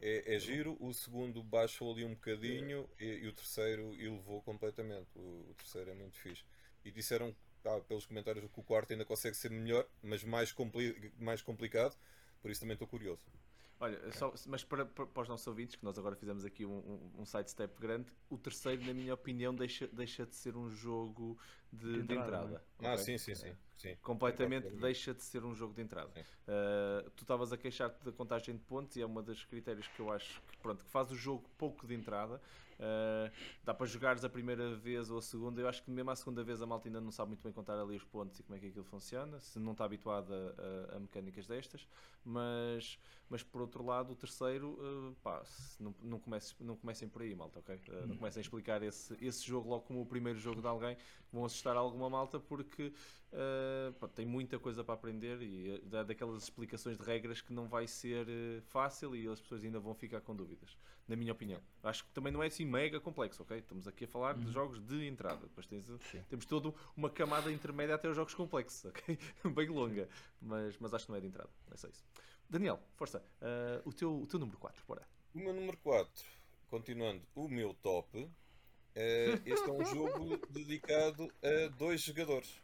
é, 0.00 0.34
é, 0.34 0.38
giro, 0.38 0.76
o 0.80 0.92
segundo 0.92 1.42
baixou 1.42 1.92
ali 1.92 2.04
um 2.04 2.14
bocadinho 2.14 2.88
e, 2.98 3.04
e 3.04 3.28
o 3.28 3.32
terceiro 3.32 3.94
elevou 3.94 4.42
completamente. 4.42 5.08
O, 5.14 5.46
o, 5.50 5.54
terceiro 5.56 5.90
é 5.90 5.94
muito 5.94 6.16
fixe. 6.16 6.44
E 6.84 6.90
disseram 6.90 7.34
ah, 7.64 7.80
pelos 7.80 8.06
comentários 8.06 8.44
que 8.50 8.60
o 8.60 8.62
quarto 8.62 8.92
ainda 8.92 9.04
consegue 9.04 9.36
ser 9.36 9.50
melhor, 9.50 9.86
mas 10.02 10.24
mais, 10.24 10.52
compli 10.52 11.12
mais 11.18 11.42
complicado. 11.42 11.96
Por 12.40 12.50
isso 12.50 12.60
também 12.60 12.74
estou 12.74 12.88
curioso. 12.88 13.24
Olha, 13.82 13.98
okay. 13.98 14.12
só, 14.12 14.32
mas 14.46 14.62
para, 14.62 14.86
para, 14.86 15.06
para, 15.06 15.22
os 15.22 15.28
nossos 15.28 15.44
ouvintes, 15.48 15.74
que 15.74 15.84
nós 15.84 15.98
agora 15.98 16.14
fizemos 16.14 16.44
aqui 16.44 16.64
um, 16.64 16.78
um, 16.78 17.22
um 17.22 17.24
sidestep 17.24 17.80
grande, 17.80 18.12
o 18.30 18.38
terceiro, 18.38 18.84
na 18.86 18.94
minha 18.94 19.12
opinião, 19.12 19.52
deixa, 19.52 19.88
deixa 19.88 20.24
de 20.24 20.36
ser 20.36 20.56
um 20.56 20.70
jogo 20.70 21.36
de, 21.72 21.94
De 21.94 22.02
de 22.02 22.14
entrada, 22.14 22.26
entrada. 22.26 22.64
Ah, 22.78 22.92
ok? 22.92 22.98
sim, 22.98 23.18
sim, 23.18 23.34
sim. 23.34 23.52
sim. 23.76 23.96
completamente 24.00 24.70
deixa 24.76 25.12
de 25.12 25.24
ser 25.24 25.44
um 25.44 25.52
jogo 25.52 25.74
de 25.74 25.82
entrada. 25.82 26.10
Uh, 26.10 27.10
tu 27.10 27.24
estavas 27.24 27.52
a 27.52 27.56
queixar-te 27.56 28.04
da 28.04 28.12
contagem 28.12 28.56
de 28.56 28.62
pontos 28.62 28.94
e 28.94 29.02
é 29.02 29.06
uma 29.06 29.20
dos 29.20 29.44
critérios 29.46 29.88
que 29.88 29.98
eu 29.98 30.12
acho 30.12 30.40
que, 30.42 30.56
pronto, 30.58 30.84
que 30.84 30.90
faz 30.90 31.10
o 31.10 31.16
jogo 31.16 31.44
pouco 31.58 31.84
de 31.84 31.94
entrada. 31.94 32.40
Uh, 32.82 33.30
dá 33.64 33.72
para 33.72 33.86
jogares 33.86 34.24
a 34.24 34.28
primeira 34.28 34.74
vez 34.74 35.08
ou 35.08 35.18
a 35.18 35.22
segunda. 35.22 35.60
Eu 35.60 35.68
acho 35.68 35.82
que 35.84 35.90
mesmo 35.90 36.10
a 36.10 36.16
segunda 36.16 36.42
vez 36.42 36.60
a 36.60 36.66
malta 36.66 36.88
ainda 36.88 37.00
não 37.00 37.12
sabe 37.12 37.28
muito 37.28 37.42
bem 37.42 37.52
contar 37.52 37.78
ali 37.78 37.94
os 37.94 38.02
pontos 38.02 38.40
e 38.40 38.42
como 38.42 38.56
é 38.56 38.60
que 38.60 38.66
aquilo 38.66 38.84
funciona, 38.84 39.40
se 39.40 39.58
não 39.60 39.72
está 39.72 39.84
habituada 39.84 40.34
a, 40.92 40.96
a 40.96 41.00
mecânicas 41.00 41.46
destas. 41.46 41.86
Mas, 42.24 42.98
mas 43.30 43.42
por 43.42 43.60
outro 43.62 43.84
lado, 43.84 44.12
o 44.12 44.16
terceiro, 44.16 44.70
uh, 44.80 45.14
pá, 45.22 45.42
não, 45.78 45.94
não, 46.02 46.18
comece, 46.18 46.54
não 46.60 46.76
comecem 46.76 47.08
por 47.08 47.22
aí, 47.22 47.34
malta, 47.34 47.60
ok? 47.60 47.76
Uh, 47.88 48.06
não 48.06 48.16
comecem 48.16 48.40
a 48.40 48.42
explicar 48.42 48.82
esse, 48.82 49.16
esse 49.24 49.46
jogo 49.46 49.68
logo 49.68 49.82
como 49.82 50.00
o 50.00 50.06
primeiro 50.06 50.38
jogo 50.38 50.60
de 50.60 50.66
alguém. 50.66 50.96
Vão 51.32 51.44
assustar 51.44 51.76
alguma 51.76 52.10
malta 52.10 52.38
porque 52.38 52.92
Uh, 53.32 54.08
tem 54.08 54.26
muita 54.26 54.58
coisa 54.58 54.84
para 54.84 54.92
aprender 54.92 55.40
e 55.40 55.70
uh, 55.70 55.86
dá 55.86 56.02
daquelas 56.02 56.42
explicações 56.42 56.98
de 56.98 57.02
regras 57.02 57.40
que 57.40 57.50
não 57.50 57.66
vai 57.66 57.86
ser 57.86 58.28
uh, 58.28 58.60
fácil 58.66 59.16
e 59.16 59.26
as 59.26 59.40
pessoas 59.40 59.64
ainda 59.64 59.80
vão 59.80 59.94
ficar 59.94 60.20
com 60.20 60.36
dúvidas, 60.36 60.76
na 61.08 61.16
minha 61.16 61.32
opinião. 61.32 61.58
Acho 61.82 62.04
que 62.04 62.10
também 62.10 62.30
não 62.30 62.42
é 62.42 62.48
assim 62.48 62.66
mega 62.66 63.00
complexo, 63.00 63.42
ok? 63.42 63.56
Estamos 63.56 63.88
aqui 63.88 64.04
a 64.04 64.08
falar 64.08 64.34
de 64.34 64.52
jogos 64.52 64.80
de 64.80 65.06
entrada, 65.06 65.46
depois 65.46 65.66
tens, 65.66 65.86
temos 66.28 66.44
toda 66.44 66.74
uma 66.94 67.08
camada 67.08 67.50
intermédia 67.50 67.94
até 67.94 68.06
os 68.06 68.14
jogos 68.14 68.34
complexos, 68.34 68.84
ok? 68.92 69.18
Bem 69.54 69.68
longa, 69.70 70.06
mas, 70.38 70.76
mas 70.78 70.92
acho 70.92 71.06
que 71.06 71.12
não 71.12 71.16
é 71.16 71.20
de 71.22 71.28
entrada, 71.28 71.48
é 71.70 71.76
só 71.78 71.88
isso. 71.88 72.04
Daniel, 72.50 72.78
força, 72.96 73.24
o, 73.86 73.94
teu, 73.94 74.14
o 74.20 74.26
teu 74.26 74.38
número 74.38 74.58
4, 74.58 74.84
bora. 74.86 75.08
O 75.34 75.38
meu 75.38 75.54
número 75.54 75.78
4, 75.78 76.22
continuando 76.68 77.22
o 77.34 77.48
meu 77.48 77.72
top, 77.82 78.28
este 79.44 79.68
é 79.68 79.72
um 79.72 79.84
jogo 79.84 80.38
dedicado 80.48 81.32
a 81.42 81.68
dois 81.68 82.00
jogadores. 82.00 82.60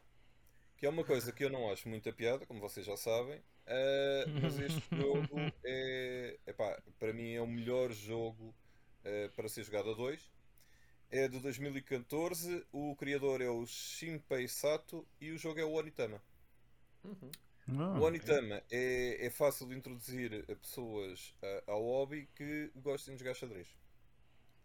Que 0.77 0.87
é 0.87 0.89
uma 0.89 1.05
coisa 1.05 1.33
que 1.33 1.45
eu 1.45 1.51
não 1.51 1.71
acho 1.71 1.89
muita 1.89 2.13
piada, 2.13 2.47
como 2.47 2.61
vocês 2.61 2.87
já 2.87 2.97
sabem. 2.97 3.43
Uh, 3.69 4.41
mas 4.41 4.59
este 4.59 4.83
jogo 4.97 5.29
é, 5.63 6.39
epá, 6.47 6.81
para 6.99 7.13
mim 7.13 7.35
é 7.35 7.41
o 7.41 7.47
melhor 7.47 7.93
jogo 7.93 8.55
uh, 9.05 9.31
para 9.37 9.49
ser 9.49 9.65
jogado 9.65 9.91
a 9.91 9.95
dois. 9.95 10.33
É 11.11 11.27
de 11.27 11.41
2014, 11.41 12.67
o 12.71 12.95
criador 12.97 13.41
é 13.41 13.49
o 13.49 13.67
Shinpei 13.67 14.47
Sato 14.47 15.07
e 15.21 15.31
o 15.31 15.39
jogo 15.39 15.59
é 15.59 15.65
o 15.65 15.73
Onitama. 15.73 16.23
Uhum. 17.03 17.31
Ah, 17.79 17.99
o 17.99 18.03
Onitama 18.03 18.63
é, 18.71 19.27
é 19.27 19.31
fácil 19.31 19.67
de 19.67 19.75
introduzir 19.75 20.45
a 20.51 20.55
pessoas 20.55 21.35
uh, 21.43 21.71
ao 21.71 21.83
hobby 21.83 22.29
que 22.35 22.71
gostem 22.77 23.15
de 23.15 23.21
jogar 23.21 23.35
xadrez. 23.35 23.69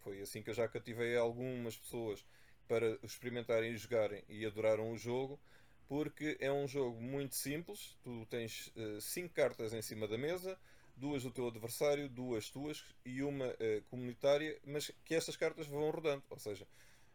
Foi 0.04 0.20
assim 0.20 0.42
que 0.42 0.50
eu 0.50 0.54
já 0.54 0.68
cativei 0.68 1.16
algumas 1.16 1.76
pessoas 1.76 2.24
para 2.68 2.98
experimentarem 3.02 3.72
e 3.72 3.76
jogarem 3.76 4.22
e 4.28 4.46
adoraram 4.46 4.92
o 4.92 4.96
jogo 4.96 5.40
porque 5.88 6.36
é 6.40 6.52
um 6.52 6.66
jogo 6.66 7.00
muito 7.00 7.34
simples. 7.34 7.96
Tu 8.02 8.26
tens 8.26 8.72
5 9.00 9.26
uh, 9.26 9.30
cartas 9.30 9.72
em 9.72 9.82
cima 9.82 10.06
da 10.06 10.16
mesa, 10.16 10.58
duas 10.96 11.22
do 11.22 11.30
teu 11.30 11.48
adversário, 11.48 12.08
duas 12.08 12.50
tuas 12.50 12.84
e 13.04 13.22
uma 13.22 13.48
uh, 13.48 13.82
comunitária, 13.88 14.58
mas 14.64 14.90
que 15.04 15.14
estas 15.14 15.36
cartas 15.36 15.66
vão 15.66 15.90
rodando. 15.90 16.22
Ou 16.30 16.38
seja, 16.38 16.66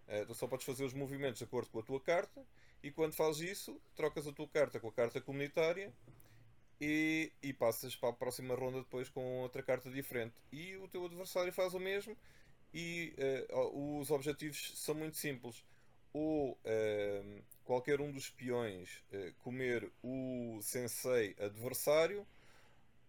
uh, 0.08 0.26
tu 0.26 0.34
só 0.34 0.48
podes 0.48 0.66
fazer 0.66 0.84
os 0.84 0.94
movimentos 0.94 1.40
de 1.40 1.46
acordo 1.46 1.70
com 1.70 1.80
a 1.80 1.84
tua 1.84 2.00
carta 2.00 2.46
e 2.82 2.92
quando 2.92 3.14
fazes 3.14 3.52
isso, 3.52 3.82
trocas 3.96 4.28
a 4.28 4.32
tua 4.32 4.48
carta 4.48 4.80
com 4.80 4.88
a 4.88 4.94
carta 4.94 5.20
comunitária 5.20 5.94
e, 6.80 7.32
e 7.42 7.52
passas 7.52 7.96
para 7.96 8.10
a 8.10 8.14
próxima 8.14 8.56
ronda 8.56 8.80
depois 8.80 9.10
com 9.10 9.42
outra 9.42 9.62
carta 9.62 9.90
diferente. 9.90 10.36
E 10.52 10.78
o 10.78 10.88
teu 10.88 11.06
adversário 11.06 11.52
faz 11.52 11.74
o 11.74 11.80
mesmo 11.80 12.16
e 12.74 13.14
os 13.74 14.12
objetivos 14.12 14.74
são 14.76 14.96
muito 14.96 15.18
simples. 15.18 15.64
Ou 16.12 16.58
qualquer 17.70 18.02
um 18.02 18.12
dos 18.12 18.32
peões 18.32 19.04
eh, 19.12 19.32
comer 19.44 19.92
o 20.02 20.60
sensei 20.60 21.36
adversário 21.40 22.26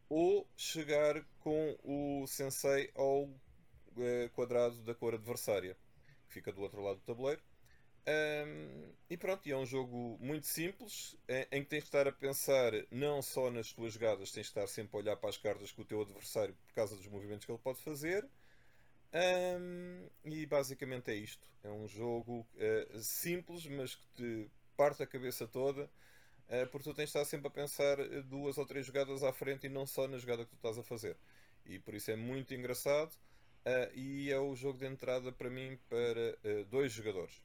ou 0.06 0.46
chegar 0.54 1.24
com 1.38 1.78
o 1.82 2.26
sensei 2.26 2.90
ao 2.94 3.26
eh, 3.96 4.28
quadrado 4.34 4.76
da 4.82 4.94
cor 4.94 5.14
adversária, 5.14 5.74
que 6.28 6.34
fica 6.34 6.52
do 6.52 6.60
outro 6.60 6.82
lado 6.82 6.96
do 6.96 7.06
tabuleiro. 7.06 7.40
Um, 8.06 8.92
e 9.08 9.16
pronto, 9.16 9.48
é 9.48 9.56
um 9.56 9.64
jogo 9.64 10.18
muito 10.20 10.46
simples 10.46 11.16
em, 11.50 11.62
que 11.62 11.70
tens 11.70 11.84
de 11.84 11.88
estar 11.88 12.06
a 12.06 12.12
pensar 12.12 12.72
não 12.90 13.22
só 13.22 13.50
nas 13.50 13.72
tuas 13.72 13.94
jogadas, 13.94 14.30
tens 14.30 14.44
de 14.44 14.50
estar 14.50 14.66
sempre 14.66 14.94
a 14.96 15.00
olhar 15.00 15.16
para 15.16 15.30
as 15.30 15.38
cartas 15.38 15.72
que 15.72 15.80
o 15.80 15.84
teu 15.86 16.02
adversário 16.02 16.54
por 16.66 16.74
causa 16.74 16.96
dos 16.96 17.06
movimentos 17.06 17.46
que 17.46 17.52
ele 17.52 17.60
pode 17.62 17.80
fazer. 17.80 18.28
Um, 19.12 20.08
e 20.24 20.46
basicamente 20.46 21.10
é 21.10 21.14
isto. 21.14 21.48
É 21.62 21.70
um 21.70 21.86
jogo 21.88 22.46
uh, 22.54 23.00
simples, 23.00 23.66
mas 23.66 23.94
que 23.94 24.06
te 24.14 24.50
parte 24.76 25.02
a 25.02 25.06
cabeça 25.06 25.46
toda, 25.46 25.84
uh, 25.84 26.66
porque 26.70 26.88
tu 26.88 26.94
tens 26.94 27.04
de 27.04 27.18
estar 27.18 27.24
sempre 27.24 27.48
a 27.48 27.50
pensar 27.50 27.96
duas 28.24 28.56
ou 28.56 28.64
três 28.64 28.86
jogadas 28.86 29.22
à 29.22 29.32
frente 29.32 29.66
e 29.66 29.70
não 29.70 29.86
só 29.86 30.06
na 30.06 30.18
jogada 30.18 30.44
que 30.44 30.50
tu 30.50 30.56
estás 30.56 30.78
a 30.78 30.82
fazer. 30.82 31.16
E 31.66 31.78
por 31.78 31.94
isso 31.94 32.10
é 32.10 32.16
muito 32.16 32.54
engraçado. 32.54 33.12
Uh, 33.60 33.92
e 33.94 34.30
é 34.30 34.38
o 34.38 34.54
jogo 34.54 34.78
de 34.78 34.86
entrada 34.86 35.30
para 35.32 35.50
mim 35.50 35.78
para 35.88 36.64
dois 36.70 36.92
jogadores. 36.92 37.44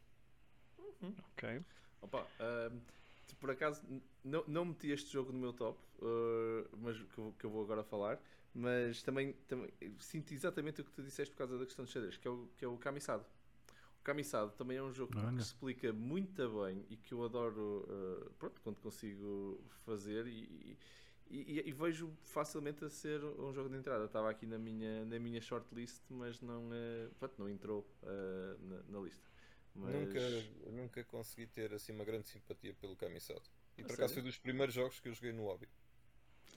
Uhum. 1.02 1.14
Ok. 1.34 1.62
Opa, 2.02 2.26
por 3.40 3.52
acaso 3.52 3.84
não, 4.24 4.44
não 4.48 4.66
meti 4.66 4.92
este 4.92 5.12
jogo 5.12 5.34
no 5.34 5.40
meu 5.40 5.52
top, 5.52 5.78
mas 6.78 6.98
que 6.98 7.32
que 7.40 7.46
eu 7.46 7.50
vou 7.50 7.64
agora 7.64 7.84
falar 7.84 8.18
mas 8.56 9.04
também, 9.04 9.34
também 9.50 9.70
sinto 10.00 10.34
exatamente 10.34 10.80
o 10.80 10.86
que 10.86 10.92
tu 10.92 11.04
disseste 11.04 11.34
por 11.34 11.40
causa 11.40 11.60
da 11.60 11.66
questão 11.66 11.84
de 11.84 11.92
xadrez, 11.92 12.16
que 12.16 12.26
é 12.26 12.32
o, 12.32 12.48
que 12.56 12.64
é 12.64 12.68
o 12.68 12.78
Kamisado. 12.78 13.26
O 14.00 14.04
Kamisado 14.04 14.54
também 14.54 14.78
é 14.78 14.82
um 14.82 14.94
jogo 14.94 15.12
Olha. 15.18 15.28
que 15.28 15.44
se 15.44 15.50
explica 15.50 15.92
muito 15.92 16.64
bem 16.64 16.86
e 16.90 16.96
que 16.96 17.14
eu 17.14 17.26
adoro 17.26 17.86
uh, 17.86 18.30
pronto, 18.40 18.62
quando 18.62 18.80
consigo 18.80 19.62
fazer 19.86 20.26
e, 20.26 20.78
e, 21.30 21.64
e, 21.66 21.72
vejo 21.74 22.16
facilmente 22.24 22.86
a 22.86 22.90
ser 22.90 23.22
um 23.26 23.52
jogo 23.52 23.68
de 23.68 23.76
entrada. 23.76 24.06
Estava 24.06 24.30
aqui 24.30 24.46
na 24.46 24.58
minha, 24.58 25.04
na 25.04 25.20
minha 25.20 25.42
shortlist, 25.42 26.02
mas 26.10 26.40
não, 26.40 26.70
uh, 26.70 27.14
pronto, 27.20 27.36
não 27.38 27.50
entrou 27.50 27.86
uh, 28.04 28.66
na, 28.66 28.84
na, 28.88 29.00
lista. 29.02 29.30
Mas... 29.76 29.94
Nunca, 29.94 30.72
nunca 30.72 31.04
consegui 31.04 31.48
ter 31.48 31.74
assim 31.74 31.92
uma 31.92 32.06
grande 32.06 32.26
simpatia 32.28 32.74
pelo 32.74 32.96
Kamisado. 32.96 33.44
E 33.78 33.82
A 33.82 33.86
por 33.86 33.96
acaso 33.96 34.14
foi 34.14 34.24
dos 34.24 34.38
primeiros 34.38 34.74
jogos 34.74 35.02
que 35.02 35.10
eu 35.10 35.14
joguei 35.14 35.34
no 35.34 35.44
hobby. 35.44 35.68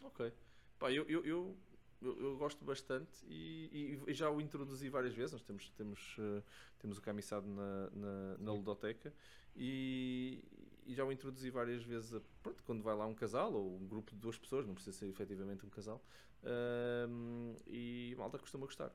Ok. 0.04 0.32
Pá, 0.78 0.92
eu, 0.92 1.04
eu, 1.08 1.24
eu, 1.24 1.56
eu, 2.00 2.18
eu 2.20 2.36
gosto 2.36 2.64
bastante 2.64 3.24
e, 3.26 4.00
e 4.06 4.14
já 4.14 4.30
o 4.30 4.40
introduzi 4.40 4.88
várias 4.88 5.14
vezes. 5.14 5.32
Nós 5.32 5.42
temos, 5.42 5.70
temos, 5.70 6.16
eh, 6.18 6.42
temos 6.78 6.98
o 6.98 7.02
camisado 7.02 7.46
na, 7.46 7.90
na, 7.90 8.38
na 8.38 8.52
ludoteca 8.52 9.12
e, 9.56 10.42
e 10.86 10.94
já 10.94 11.04
o 11.04 11.10
introduzi 11.12 11.50
várias 11.50 11.82
vezes. 11.82 12.14
a- 12.14 12.20
pronto, 12.42 12.62
quando 12.64 12.82
vai 12.82 12.94
lá 12.96 13.06
um 13.06 13.14
casal 13.14 13.52
ou 13.52 13.76
um 13.76 13.86
grupo 13.86 14.12
de 14.12 14.18
duas 14.20 14.38
pessoas, 14.38 14.66
não 14.66 14.74
precisa 14.74 14.96
ser 14.96 15.06
efetivamente 15.08 15.64
um 15.66 15.68
casal. 15.70 16.02
Ahm, 16.44 17.56
e 17.66 18.14
malta 18.16 18.38
costuma 18.38 18.64
gostar. 18.66 18.92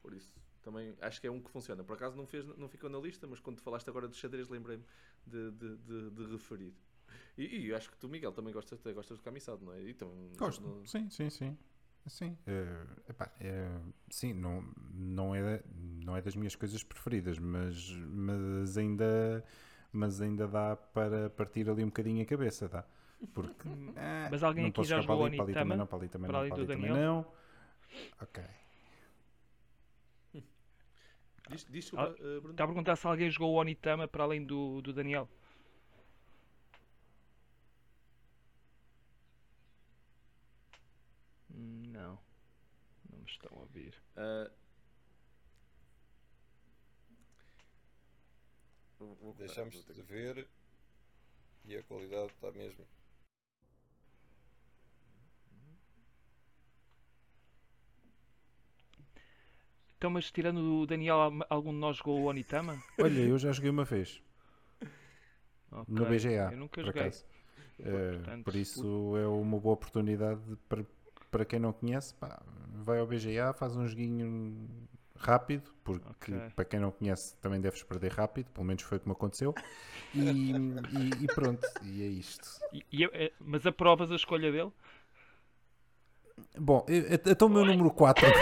Por 0.00 0.14
isso, 0.14 0.32
também 0.62 0.94
acho 1.00 1.20
que 1.20 1.26
é 1.26 1.30
um 1.30 1.40
que 1.40 1.50
funciona. 1.50 1.82
Por 1.84 1.94
acaso 1.94 2.16
não, 2.16 2.26
fez, 2.26 2.44
não 2.56 2.68
ficou 2.68 2.88
na 2.88 2.98
lista, 2.98 3.26
mas 3.26 3.40
quando 3.40 3.60
falaste 3.60 3.88
agora 3.90 4.08
de 4.08 4.16
xadrez, 4.16 4.48
lembrei-me 4.48 4.84
de, 5.26 5.50
de, 5.50 5.76
de, 5.76 6.10
de 6.10 6.24
referir. 6.32 6.72
E, 7.36 7.66
e 7.66 7.74
acho 7.74 7.90
que 7.90 7.96
tu, 7.98 8.08
Miguel, 8.08 8.32
também 8.32 8.52
gostas, 8.52 8.80
gostas 8.94 9.18
do 9.18 9.22
camisado, 9.24 9.64
não 9.64 9.72
é? 9.72 9.88
Então, 9.90 10.10
Gosto, 10.38 10.62
não- 10.62 10.86
sim, 10.86 11.08
sim, 11.10 11.28
sim. 11.28 11.58
Sim, 12.06 12.36
eh, 12.46 12.86
epá, 13.08 13.30
é, 13.40 13.68
sim 14.10 14.32
não, 14.32 14.62
não, 14.94 15.34
é, 15.34 15.62
não 16.04 16.16
é 16.16 16.22
das 16.22 16.34
minhas 16.34 16.56
coisas 16.56 16.82
preferidas, 16.82 17.38
mas, 17.38 17.90
mas, 18.08 18.78
ainda, 18.78 19.44
mas 19.92 20.20
ainda 20.20 20.46
dá 20.48 20.76
para 20.76 21.30
partir 21.30 21.68
ali 21.68 21.82
um 21.84 21.88
bocadinho 21.88 22.22
a 22.22 22.26
cabeça, 22.26 22.68
dá. 22.68 22.84
Porque, 23.34 23.68
ah, 23.96 24.28
Mas 24.30 24.42
alguém 24.42 24.64
não 24.64 24.70
aqui 24.70 24.76
posso 24.76 24.88
já 24.88 25.00
jogou 25.00 25.20
ali, 25.26 25.36
para 25.36 25.44
ali 25.44 25.54
também 25.54 25.76
Onitama? 25.76 25.76
não, 25.76 25.86
para 25.86 25.98
ali 25.98 26.08
também 26.08 26.28
Para 26.28 26.38
não, 26.38 26.44
para 26.48 26.56
ali 26.56 26.66
do 26.66 26.72
também 26.72 26.90
Daniel? 26.90 26.94
não. 26.94 27.26
Ok. 28.20 28.42
Diz, 31.48 31.66
diz 31.68 31.92
Ah, 31.94 32.06
uh, 32.06 32.40
Bruno. 32.40 32.50
Está 32.52 32.64
a 32.64 32.66
perguntar 32.66 32.96
se 32.96 33.06
alguém 33.06 33.30
jogou 33.30 33.54
o 33.54 33.58
Onitama 33.60 34.06
para 34.06 34.24
além 34.24 34.44
do, 34.44 34.80
do 34.82 34.92
Daniel. 34.92 35.28
Não. 41.54 42.18
Não 43.10 43.18
me 43.18 43.26
estão 43.26 43.50
a 43.56 43.60
ouvir. 43.60 43.94
Uh, 44.16 44.50
vou- 48.98 49.14
vou- 49.16 49.34
Deixamos 49.34 49.84
de 49.84 50.02
ver 50.02 50.48
e 51.64 51.76
a 51.76 51.82
qualidade 51.82 52.32
está 52.32 52.50
mesmo. 52.52 52.86
Então, 59.96 60.10
mas 60.10 60.30
tirando 60.30 60.80
o 60.80 60.86
Daniel, 60.86 61.16
al- 61.20 61.46
algum 61.50 61.72
de 61.72 61.78
nós 61.78 61.98
jogou 61.98 62.20
o 62.20 62.24
Onitama? 62.26 62.74
Olha, 62.98 63.20
eu 63.20 63.38
já 63.38 63.52
joguei 63.52 63.70
uma 63.70 63.84
vez 63.84 64.22
no 65.86 66.02
Ok, 66.02 66.06
BGA, 66.06 66.50
Eu 66.52 66.56
nunca 66.58 66.80
por 66.80 66.86
joguei. 66.86 67.02
acaso. 67.02 67.24
Eh, 67.78 68.12
Portanto, 68.16 68.44
por 68.44 68.56
isso 68.56 69.16
é 69.16 69.26
uma 69.26 69.58
boa 69.58 69.74
oportunidade 69.74 70.40
para, 70.68 70.84
para 71.30 71.44
quem 71.44 71.58
não 71.60 71.72
conhece, 71.72 72.14
pá, 72.14 72.40
vai 72.82 72.98
ao 72.98 73.06
BGA, 73.06 73.52
faz 73.52 73.76
um 73.76 73.86
joguinho 73.86 74.68
rápido, 75.16 75.70
porque 75.84 76.02
Ok. 76.34 76.50
para 76.56 76.64
quem 76.64 76.80
não 76.80 76.90
conhece 76.90 77.36
também 77.36 77.60
deves 77.60 77.82
perder 77.82 78.12
rápido, 78.12 78.50
pelo 78.52 78.66
menos 78.66 78.82
foi 78.82 78.98
o 78.98 79.00
que 79.00 79.06
me 79.06 79.12
aconteceu. 79.12 79.54
E, 80.14 80.20
e- 80.90 81.24
e 81.24 81.26
pronto, 81.34 81.66
e 81.82 82.02
é 82.02 82.06
isto. 82.06 82.48
E- 82.72 82.84
e 82.92 83.04
eh, 83.04 83.32
mas 83.40 83.64
aprovas 83.66 84.10
a 84.10 84.16
escolha 84.16 84.50
dele? 84.50 84.72
Bom, 86.58 86.84
eu- 86.88 87.04
então 87.32 87.48
o 87.48 87.50
meu 87.50 87.64
número 87.64 87.90
4. 87.90 88.26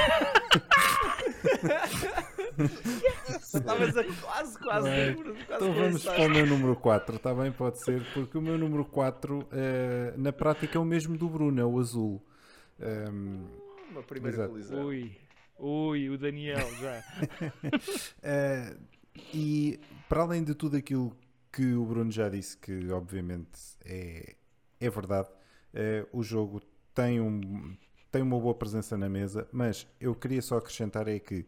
Estavas 3.55 3.97
a 3.97 4.05
quase, 4.05 4.59
quase. 4.59 4.91
Bem, 4.91 5.15
quase 5.15 5.43
Então 5.55 5.73
vamos 5.75 6.05
para 6.05 6.23
o 6.27 6.29
meu 6.31 6.47
número 6.47 6.77
4, 6.77 7.17
está 7.17 7.35
bem? 7.35 7.53
Pode 7.53 7.79
ser, 7.79 8.03
porque 8.13 8.37
o 8.39 8.43
meu 8.43 8.57
número 8.59 8.85
4 8.85 9.47
eh, 9.53 10.15
na 10.17 10.33
prática 10.33 10.79
é 10.79 10.81
o 10.81 10.85
mesmo 10.85 11.17
do 11.17 11.29
Bruno, 11.29 11.61
é 11.61 11.65
o 11.65 11.79
azul. 11.79 12.23
Ehm, 12.81 13.47
Uma 13.91 14.03
primeira 14.03 14.37
Exato. 14.37 14.51
colisão. 14.51 14.85
Ui, 14.87 15.17
ui, 15.59 16.11
o 16.11 16.19
Daniel 16.19 16.59
já. 16.81 17.03
Eh, 18.23 18.77
e 19.33 19.81
para 20.09 20.23
além 20.23 20.45
de 20.45 20.55
tudo 20.55 20.77
aquilo 20.77 21.17
que 21.53 21.75
o 21.75 21.85
Bruno 21.85 22.11
já 22.11 22.29
disse, 22.29 22.57
que 22.57 22.91
obviamente 22.91 23.61
é, 23.85 24.37
é 24.81 24.91
verdade, 24.91 25.29
eh, 25.75 26.07
o 26.13 26.23
jogo 26.23 26.61
tem, 26.95 27.21
um, 27.21 27.77
tem 28.11 28.23
uma 28.23 28.39
boa 28.39 28.55
presença 28.55 28.97
na 28.97 29.09
mesa, 29.09 29.49
mas 29.53 29.87
eu 30.01 30.15
queria 30.15 30.43
só 30.43 30.59
acrescentar 30.59 31.09
é 31.09 31.19
que 31.19 31.47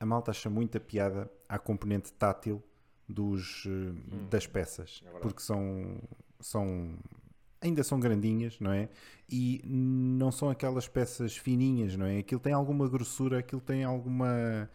a 0.00 0.06
malta 0.06 0.30
acha 0.30 0.50
muita 0.50 0.80
piada 0.80 1.30
à 1.48 1.58
componente 1.58 2.12
tátil 2.12 2.62
dos, 3.08 3.64
eh, 3.66 3.92
das 4.30 4.46
peças, 4.46 5.00
verdade. 5.02 5.22
porque 5.22 5.42
são, 5.42 6.00
são 6.40 6.98
ainda 7.60 7.82
são 7.82 7.98
grandinhas, 7.98 8.58
não 8.60 8.72
é? 8.72 8.88
E 9.28 9.60
não 9.64 10.30
são 10.30 10.50
aquelas 10.50 10.88
peças 10.88 11.36
fininhas, 11.36 11.96
não 11.96 12.06
é? 12.06 12.18
Aquilo 12.18 12.40
tem 12.40 12.52
alguma 12.52 12.88
grossura, 12.88 13.38
aquilo 13.38 13.60
tem 13.60 13.84
alguma 13.84 14.68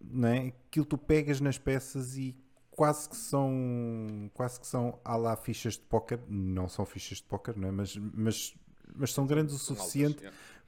não 0.00 0.28
é? 0.28 0.52
Aquilo 0.68 0.86
tu 0.86 0.98
pegas 0.98 1.40
nas 1.40 1.58
peças 1.58 2.16
e 2.16 2.36
quase 2.70 3.08
que 3.08 3.16
são 3.16 4.30
quase 4.34 4.58
que 4.58 4.66
são 4.66 4.98
à 5.04 5.16
lá 5.16 5.36
fichas 5.36 5.74
de 5.74 5.82
póquer, 5.82 6.20
não 6.28 6.68
são 6.68 6.84
fichas 6.84 7.18
de 7.18 7.24
póquer, 7.24 7.56
não 7.56 7.68
é? 7.68 7.70
Mas, 7.70 7.96
mas, 7.96 8.54
mas 8.94 9.12
são 9.12 9.26
grandes 9.26 9.54
o 9.54 9.58
suficiente 9.58 10.22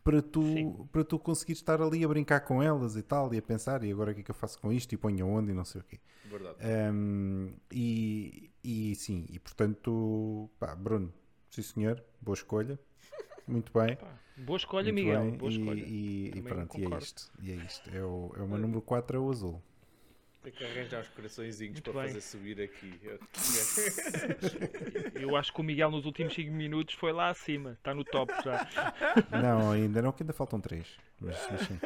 para 0.05 0.21
tu, 0.21 0.43
Sim. 0.43 0.89
para 0.93 1.03
tu 1.03 1.19
conseguir 1.19 1.55
estar 1.55 1.81
ali 1.81 2.05
a 2.05 2.09
brincar 2.09 2.41
com 2.41 2.63
elas 2.63 2.95
e 2.95 3.03
tal, 3.03 3.33
e 3.33 3.39
a 3.39 3.43
pensar, 3.43 3.83
e 3.83 3.91
agora 3.91 4.13
o 4.13 4.15
que 4.15 4.21
é 4.21 4.25
que 4.25 4.31
eu 4.31 4.35
faço 4.35 4.61
com 4.61 4.71
isto, 4.71 4.93
e 4.93 4.99
ponho 4.99 5.27
onde, 5.27 5.51
e 5.51 5.55
não 5.55 5.65
sei 5.65 5.81
o 5.81 5.85
quê. 5.85 5.99
Verdade. 6.27 6.59
Um, 6.93 7.55
e, 7.73 8.51
e 8.65 8.95
sim, 8.95 9.27
e 9.29 9.39
portanto, 9.39 10.51
pá, 10.59 10.75
Bruno, 10.75 11.13
sim 11.51 11.63
senhor, 11.63 12.03
boa 12.21 12.35
escolha, 12.35 12.79
muito 13.47 13.71
bem. 13.73 13.97
Pá, 13.97 14.19
boa 14.37 14.57
escolha, 14.57 14.93
muito 14.93 15.05
Miguel. 15.05 15.21
bem, 15.23 15.37
Boa 15.37 15.51
e, 15.53 15.59
escolha. 15.59 15.85
e- 15.87 16.33
e 16.35 16.43
pronto, 16.43 16.79
e 16.79 16.85
é 16.85 16.99
isto, 16.99 17.33
e 17.41 17.53
é 17.53 17.55
isto. 17.57 17.91
É 17.91 18.03
o, 18.05 18.33
é 18.37 18.43
o 18.43 18.49
meu 18.49 18.59
número 18.59 18.81
4, 18.83 19.17
é 19.17 19.21
o 19.21 19.31
azul. 19.31 19.63
Tem 20.45 20.53
que 20.53 20.63
arranjar 20.63 21.01
os 21.01 21.09
coraçõezinhos 21.09 21.73
Muito 21.77 21.91
para 21.91 22.03
bem. 22.03 22.09
fazer 22.11 22.21
subir 22.21 22.61
aqui. 22.61 23.01
Eu- 25.15 25.35
acho 25.37 25.53
que 25.55 25.61
o 25.61 25.65
Miguel 25.65 25.91
nos 25.91 26.05
últimos 26.05 26.35
5 26.35 26.53
minutos 26.53 26.95
foi 26.95 27.13
lá 27.13 27.31
acima. 27.31 27.73
Está 27.73 27.95
no 27.95 28.05
top 28.05 28.31
já. 28.45 28.69
Não, 29.43 29.73
ainda 29.73 30.03
não, 30.03 30.13
que 30.13 30.23
ainda 30.23 30.33
faltam 30.35 30.61
3. 30.61 30.87
Mas, 31.21 31.37
mas 31.51 31.61
sim, 31.63 31.79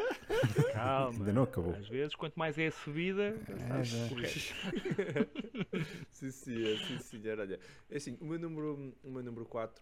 Calma. 0.73 1.17
ainda 1.19 1.33
não 1.33 1.43
acabou. 1.45 1.73
Às 1.75 1.89
vezes, 1.89 2.15
quanto 2.17 2.37
mais 2.37 2.59
é 2.59 2.67
a 2.67 2.73
subida, 2.73 3.37
É, 3.79 3.85
já. 3.85 3.97
o 4.07 4.15
resto. 4.17 4.55
sim, 6.11 6.31
senhor, 6.31 6.77
sim, 6.79 6.99
senhor. 6.99 7.39
Olha, 7.39 7.61
é 7.91 7.97
assim, 7.97 8.19
o 8.21 8.25
meu 8.25 8.39
número, 8.39 8.95
o 9.05 9.11
meu 9.11 9.23
número 9.23 9.45
4 9.47 9.81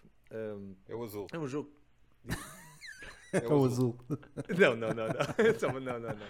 É 0.88 0.94
o 0.94 1.02
azul. 1.02 1.26
é 1.32 1.38
um 1.38 1.46
jogo. 1.48 1.70
É 3.32 3.46
o 3.48 3.64
azul. 3.64 3.98
Não, 4.56 4.76
não, 4.76 4.88
não, 4.94 5.08
não. 5.08 5.58
Só- 5.58 5.72
não, 5.72 5.80
não, 5.80 5.98
não, 6.00 6.08
não. 6.14 6.26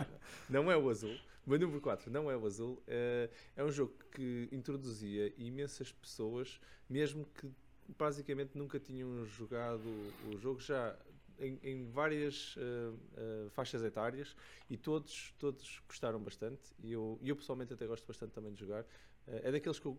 Não 0.49 0.73
é 0.73 0.77
o 0.77 0.89
azul. 0.91 1.15
O 1.47 1.51
meu 1.51 1.59
número 1.59 1.81
4 1.81 2.11
não 2.11 2.31
é 2.31 2.37
o 2.37 2.45
azul. 2.45 2.83
É, 2.87 3.31
é 3.57 3.65
um 3.65 3.71
jogo 3.71 3.95
que 4.11 4.49
introduzia 4.51 5.33
imensas 5.39 5.93
pessoas, 5.93 6.61
mesmo 6.89 7.25
que 7.27 7.49
basicamente 7.97 8.59
nunca 8.59 8.81
tinham 8.81 9.25
jogado 9.27 9.89
o 10.33 10.37
jogo 10.39 10.61
já 10.61 10.97
em, 11.39 11.59
em 11.63 11.85
várias 11.91 12.55
eh, 12.59 12.93
eh, 13.17 13.47
faixas 13.51 13.83
etárias 13.83 14.35
e 14.69 14.77
todos, 14.77 15.35
todos 15.39 15.83
gostaram 15.87 16.21
bastante. 16.21 16.75
E 16.83 16.93
eu, 16.93 17.19
eu 17.23 17.37
pessoalmente 17.37 17.73
até 17.73 17.87
gosto 17.87 18.07
bastante 18.07 18.33
também 18.33 18.53
de 18.53 18.61
jogar. 18.61 18.85
Eh, 19.27 19.43
é 19.45 19.53
daqueles 19.53 19.79
que 19.79 19.87
eu 19.87 19.99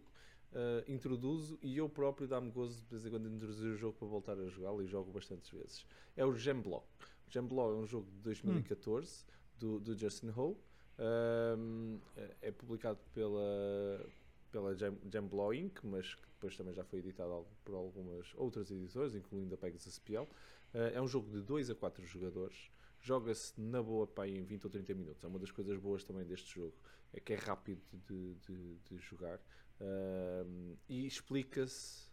introduzo 0.87 1.59
e 1.61 1.77
eu 1.77 1.89
próprio 1.89 2.25
dá-me 2.25 2.49
gozo 2.49 2.81
de 2.81 2.89
vez 2.89 3.05
em 3.05 3.09
quando 3.09 3.29
introduzir 3.29 3.69
o 3.69 3.75
jogo 3.75 3.97
para 3.97 4.07
voltar 4.07 4.39
a 4.39 4.47
jogá-lo 4.47 4.81
e 4.81 4.87
jogo 4.87 5.11
bastantes 5.11 5.49
vezes. 5.51 5.85
É 6.15 6.25
o 6.25 6.33
Gemblock. 6.33 6.87
O 7.27 7.31
Gemblock 7.31 7.73
é 7.73 7.75
um 7.75 7.85
jogo 7.85 8.09
de 8.09 8.17
2014 8.19 9.25
do, 9.59 9.79
do 9.79 9.95
Justin 9.95 10.29
Ho. 10.29 10.57
É 12.41 12.51
publicado 12.51 12.99
pela, 13.13 14.09
pela 14.51 14.75
Gemblock 14.75 15.55
Inc., 15.57 15.79
mas 15.83 16.15
que 16.15 16.27
depois 16.29 16.55
também 16.57 16.73
já 16.73 16.83
foi 16.83 16.99
editado 16.99 17.45
por 17.63 17.75
algumas 17.75 18.33
outras 18.35 18.71
editoras, 18.71 19.15
incluindo 19.15 19.53
a 19.55 19.57
Pegasus 19.57 19.99
PL. 19.99 20.23
Uh, 20.73 20.77
é 20.93 21.01
um 21.01 21.07
jogo 21.07 21.29
de 21.29 21.41
2 21.41 21.69
a 21.69 21.75
4 21.75 22.05
jogadores. 22.05 22.71
Joga-se 22.99 23.59
na 23.59 23.81
boa 23.81 24.07
pá, 24.07 24.27
em 24.27 24.43
20 24.43 24.65
ou 24.65 24.69
30 24.69 24.93
minutos. 24.93 25.23
É 25.23 25.27
uma 25.27 25.39
das 25.39 25.51
coisas 25.51 25.77
boas 25.77 26.03
também 26.03 26.25
deste 26.25 26.55
jogo. 26.55 26.73
É 27.13 27.19
que 27.19 27.33
é 27.33 27.35
rápido 27.35 27.81
de, 27.93 28.35
de- 28.35 28.77
de 28.89 28.97
jogar. 28.97 29.39
Um, 29.79 30.75
e 30.89 31.05
explica-se 31.05 32.06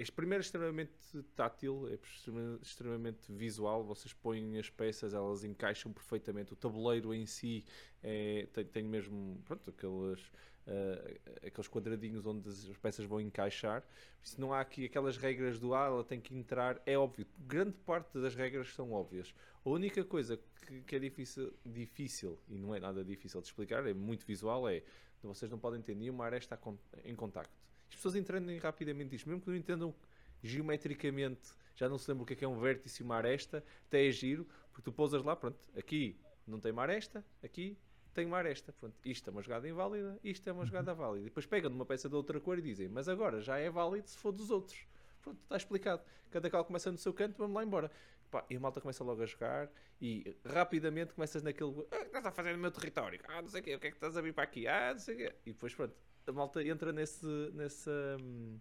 este 0.00 0.12
primeiro 0.12 0.40
é 0.40 0.44
extremamente 0.44 0.92
tátil, 1.36 1.86
é 1.86 1.94
extrema- 1.94 2.58
extremamente 2.62 3.30
visual. 3.30 3.84
Vocês 3.84 4.14
põem 4.14 4.58
as 4.58 4.70
peças, 4.70 5.12
elas 5.12 5.44
encaixam 5.44 5.92
perfeitamente. 5.92 6.54
O 6.54 6.56
tabuleiro 6.56 7.12
em 7.12 7.26
si 7.26 7.66
é, 8.02 8.48
tem, 8.50 8.64
tem 8.64 8.82
mesmo 8.82 9.42
pronto, 9.44 9.68
aqueles, 9.68 10.32
ah, 10.66 11.46
aqueles 11.46 11.68
quadradinhos 11.68 12.24
onde 12.24 12.48
as 12.48 12.78
peças 12.78 13.04
vão 13.04 13.20
encaixar. 13.20 13.86
Se 14.22 14.40
não 14.40 14.54
há 14.54 14.60
aqui 14.60 14.86
aquelas 14.86 15.18
regras 15.18 15.58
do 15.58 15.74
ah, 15.74 15.84
ela 15.84 16.02
tem 16.02 16.18
que 16.18 16.34
entrar, 16.34 16.80
é 16.86 16.96
óbvio. 16.96 17.26
Grande 17.38 17.76
parte 17.84 18.18
das 18.18 18.34
regras 18.34 18.72
são 18.72 18.92
óbvias. 18.92 19.34
A 19.62 19.68
única 19.68 20.02
coisa 20.02 20.40
que, 20.66 20.80
que 20.80 20.96
é 20.96 20.98
difícil, 20.98 21.52
difícil, 21.62 22.38
e 22.48 22.56
não 22.56 22.74
é 22.74 22.80
nada 22.80 23.04
difícil 23.04 23.38
de 23.42 23.48
explicar, 23.48 23.86
é 23.86 23.92
muito 23.92 24.24
visual, 24.24 24.66
é 24.66 24.82
vocês 25.22 25.50
não 25.50 25.58
podem 25.58 25.82
ter 25.82 25.94
nenhuma 25.94 26.24
aresta 26.24 26.58
em 27.04 27.14
contacto. 27.14 27.52
As 27.90 27.96
pessoas 27.96 28.14
entendem 28.14 28.56
rapidamente 28.58 29.14
isto, 29.14 29.28
mesmo 29.28 29.42
que 29.42 29.50
não 29.50 29.56
entendam 29.56 29.94
geometricamente, 30.42 31.50
já 31.74 31.88
não 31.88 31.98
se 31.98 32.10
lembram 32.10 32.22
o 32.22 32.26
que 32.26 32.32
é, 32.32 32.36
que 32.36 32.44
é 32.44 32.48
um 32.48 32.58
vértice 32.58 33.02
e 33.02 33.04
uma 33.04 33.16
aresta, 33.16 33.62
até 33.86 34.06
é 34.06 34.10
giro, 34.10 34.46
porque 34.70 34.82
tu 34.82 34.92
pousas 34.92 35.22
lá, 35.22 35.36
pronto, 35.36 35.58
aqui 35.76 36.18
não 36.46 36.58
tem 36.58 36.72
uma 36.72 36.82
aresta, 36.82 37.24
aqui 37.42 37.76
tem 38.14 38.26
uma 38.26 38.38
aresta, 38.38 38.72
pronto, 38.72 38.94
isto 39.04 39.28
é 39.28 39.30
uma 39.30 39.42
jogada 39.42 39.68
inválida, 39.68 40.18
isto 40.22 40.48
é 40.48 40.52
uma 40.52 40.64
jogada 40.64 40.94
válida. 40.94 41.26
E 41.26 41.28
depois 41.28 41.46
pegam 41.46 41.70
numa 41.70 41.86
peça 41.86 42.08
de 42.08 42.14
outra 42.14 42.40
cor 42.40 42.58
e 42.58 42.62
dizem, 42.62 42.88
mas 42.88 43.08
agora 43.08 43.40
já 43.40 43.58
é 43.58 43.70
válido 43.70 44.08
se 44.08 44.16
for 44.16 44.32
dos 44.32 44.50
outros. 44.50 44.84
Pronto, 45.22 45.38
está 45.42 45.56
explicado. 45.56 46.02
Cada 46.30 46.48
qual 46.48 46.64
começa 46.64 46.90
no 46.90 46.98
seu 46.98 47.12
canto, 47.12 47.36
vamos 47.36 47.54
lá 47.54 47.62
embora. 47.62 47.90
Pá, 48.30 48.44
e 48.48 48.56
a 48.56 48.60
malta 48.60 48.80
começa 48.80 49.02
logo 49.02 49.22
a 49.22 49.26
jogar 49.26 49.68
e 50.00 50.36
rapidamente 50.44 51.12
começas 51.12 51.42
naquele. 51.42 51.86
Ah, 51.90 52.02
estás 52.02 52.26
a 52.26 52.30
fazer 52.30 52.52
no 52.52 52.58
meu 52.58 52.70
território? 52.70 53.20
Ah, 53.26 53.42
não 53.42 53.48
sei 53.48 53.60
o 53.60 53.64
quê, 53.64 53.74
o 53.74 53.80
que 53.80 53.88
é 53.88 53.90
que 53.90 53.96
estás 53.96 54.16
a 54.16 54.20
vir 54.20 54.32
para 54.32 54.44
aqui? 54.44 54.66
Ah, 54.68 54.92
não 54.92 55.00
sei 55.00 55.14
o 55.14 55.18
quê. 55.18 55.34
E 55.44 55.52
depois, 55.52 55.74
pronto, 55.74 55.94
a 56.26 56.32
malta 56.32 56.62
entra 56.62 56.92
nesse, 56.92 57.26
nessa 57.54 57.90
hum, 58.20 58.58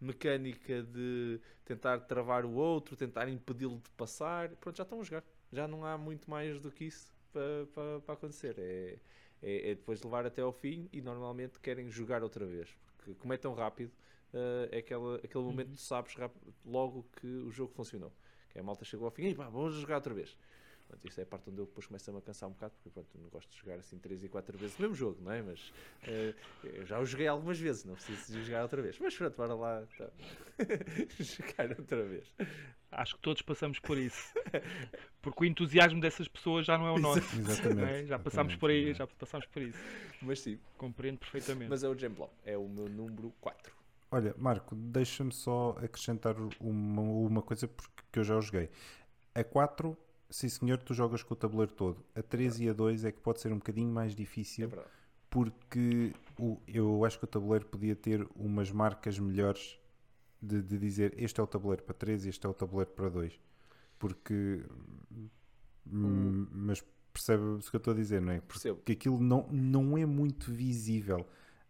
mecânica 0.00 0.82
de 0.82 1.40
tentar 1.64 2.00
travar 2.00 2.44
o 2.44 2.52
outro, 2.54 2.96
tentar 2.96 3.28
impedi-lo 3.28 3.78
de 3.78 3.90
passar. 3.90 4.50
Pronto, 4.56 4.76
já 4.76 4.82
estão 4.82 5.00
a 5.00 5.04
jogar. 5.04 5.24
Já 5.52 5.68
não 5.68 5.84
há 5.84 5.96
muito 5.98 6.30
mais 6.30 6.60
do 6.60 6.70
que 6.70 6.84
isso 6.84 7.12
para, 7.32 7.66
para, 7.74 8.00
para 8.00 8.14
acontecer. 8.14 8.54
É, 8.58 8.98
é, 9.42 9.70
é 9.70 9.74
depois 9.74 10.02
levar 10.02 10.26
até 10.26 10.42
ao 10.42 10.52
fim 10.52 10.88
e 10.92 11.00
normalmente 11.00 11.60
querem 11.60 11.88
jogar 11.90 12.22
outra 12.22 12.46
vez. 12.46 12.76
Porque 12.96 13.14
como 13.14 13.32
é 13.32 13.36
tão 13.36 13.54
rápido, 13.54 13.92
eh, 14.32 14.68
é 14.72 14.78
aquela, 14.78 15.16
aquele 15.16 15.44
momento 15.44 15.68
que 15.70 15.76
tu 15.76 15.80
sabes 15.82 16.14
rap- 16.14 16.34
logo 16.64 17.04
que 17.20 17.26
o 17.26 17.50
jogo 17.50 17.72
funcionou. 17.72 18.12
Que 18.50 18.58
a 18.58 18.62
malta 18.62 18.84
chegou 18.84 19.06
ao 19.06 19.10
fim 19.10 19.26
e 19.26 19.34
pá, 19.34 19.48
vamos 19.48 19.74
jogar 19.74 19.96
outra 19.96 20.14
vez. 20.14 20.36
Pronto, 20.92 21.08
isto 21.08 21.18
é 21.20 21.22
a 21.22 21.26
parte 21.26 21.48
onde 21.48 21.58
eu 21.58 21.64
depois 21.64 21.86
começo 21.86 22.10
a 22.10 22.12
me 22.12 22.20
cansar 22.20 22.48
um 22.50 22.52
bocado, 22.52 22.74
porque 22.74 22.90
pronto, 22.90 23.08
eu 23.14 23.22
não 23.22 23.30
gosto 23.30 23.50
de 23.50 23.58
jogar 23.58 23.78
assim 23.78 23.98
3 23.98 24.24
e 24.24 24.28
4 24.28 24.58
vezes 24.58 24.78
o 24.78 24.82
mesmo 24.82 24.94
jogo, 24.94 25.22
não 25.22 25.32
é? 25.32 25.40
Mas 25.40 25.72
eu 26.62 26.84
já 26.84 27.00
o 27.00 27.06
joguei 27.06 27.26
algumas 27.26 27.58
vezes, 27.58 27.84
não 27.86 27.94
preciso 27.94 28.30
de 28.30 28.44
jogar 28.44 28.62
outra 28.62 28.82
vez. 28.82 28.98
Mas 28.98 29.16
pronto, 29.16 29.34
bora 29.34 29.54
lá 29.54 29.82
então. 29.94 30.10
jogar 31.18 31.70
outra 31.78 32.04
vez. 32.04 32.30
Acho 32.90 33.16
que 33.16 33.22
todos 33.22 33.40
passamos 33.40 33.78
por 33.78 33.96
isso. 33.96 34.34
Porque 35.22 35.44
o 35.44 35.46
entusiasmo 35.46 35.98
dessas 35.98 36.28
pessoas 36.28 36.66
já 36.66 36.76
não 36.76 36.86
é 36.86 36.92
o 36.92 36.98
nosso. 36.98 37.20
Exatamente, 37.40 38.02
é? 38.02 38.04
Já 38.04 38.18
passámos 38.18 38.54
por 38.56 38.68
aí, 38.68 38.90
exatamente, 38.90 38.98
já 38.98 39.06
passámos 39.18 39.46
por 39.46 39.62
isso. 39.62 39.78
Mas 40.20 40.40
sim, 40.40 40.58
Compreendo 40.76 41.18
perfeitamente. 41.20 41.70
mas 41.70 41.82
é 41.82 41.88
o 41.88 41.98
Gemblock, 41.98 42.34
é 42.44 42.58
o 42.58 42.68
meu 42.68 42.86
número 42.90 43.32
4. 43.40 43.72
Olha, 44.10 44.34
Marco, 44.36 44.74
deixa-me 44.74 45.32
só 45.32 45.74
acrescentar 45.82 46.36
uma, 46.60 47.00
uma 47.00 47.40
coisa 47.40 47.66
porque 47.66 48.02
que 48.12 48.18
eu 48.18 48.24
já 48.24 48.36
o 48.36 48.42
joguei. 48.42 48.68
A 49.34 49.42
4, 49.42 49.96
sim 50.32 50.48
senhor, 50.48 50.78
tu 50.82 50.94
jogas 50.94 51.22
com 51.22 51.34
o 51.34 51.36
tabuleiro 51.36 51.72
todo. 51.72 52.04
A 52.14 52.22
3 52.22 52.60
e 52.60 52.68
a 52.68 52.72
2 52.72 53.04
é 53.04 53.12
que 53.12 53.20
pode 53.20 53.40
ser 53.40 53.52
um 53.52 53.58
bocadinho 53.58 53.92
mais 53.92 54.14
É 54.60 54.66
difícil 54.66 54.68
verdade. 54.68 54.90
porque 55.30 56.14
o, 56.38 56.60
eu 56.66 57.04
acho 57.04 57.18
que 57.18 57.24
o 57.24 57.28
tabuleiro 57.28 57.66
podia 57.66 57.96
ter 57.96 58.26
umas 58.36 58.70
marcas 58.72 59.18
melhores 59.18 59.78
de, 60.42 60.62
de 60.62 60.78
dizer 60.78 61.14
este 61.18 61.40
é 61.40 61.44
o 61.44 61.46
tabuleiro 61.46 61.82
para 61.84 61.94
3 61.94 62.26
e 62.26 62.30
este 62.30 62.46
é 62.46 62.50
o 62.50 62.54
tabuleiro 62.54 62.92
para 62.92 63.08
2. 63.10 63.40
Porque. 63.98 64.64
hum, 65.86 66.46
Mas 66.50 66.82
percebe 67.12 67.42
o 67.44 67.58
que 67.58 67.76
eu 67.76 67.78
estou 67.78 67.92
a 67.92 67.96
dizer, 67.96 68.20
não 68.20 68.32
é? 68.32 68.40
Percebo. 68.40 68.76
Porque 68.76 68.92
aquilo 68.92 69.20
não, 69.20 69.46
não 69.50 69.96
é 69.98 70.06
muito 70.06 70.50
visível. 70.52 71.26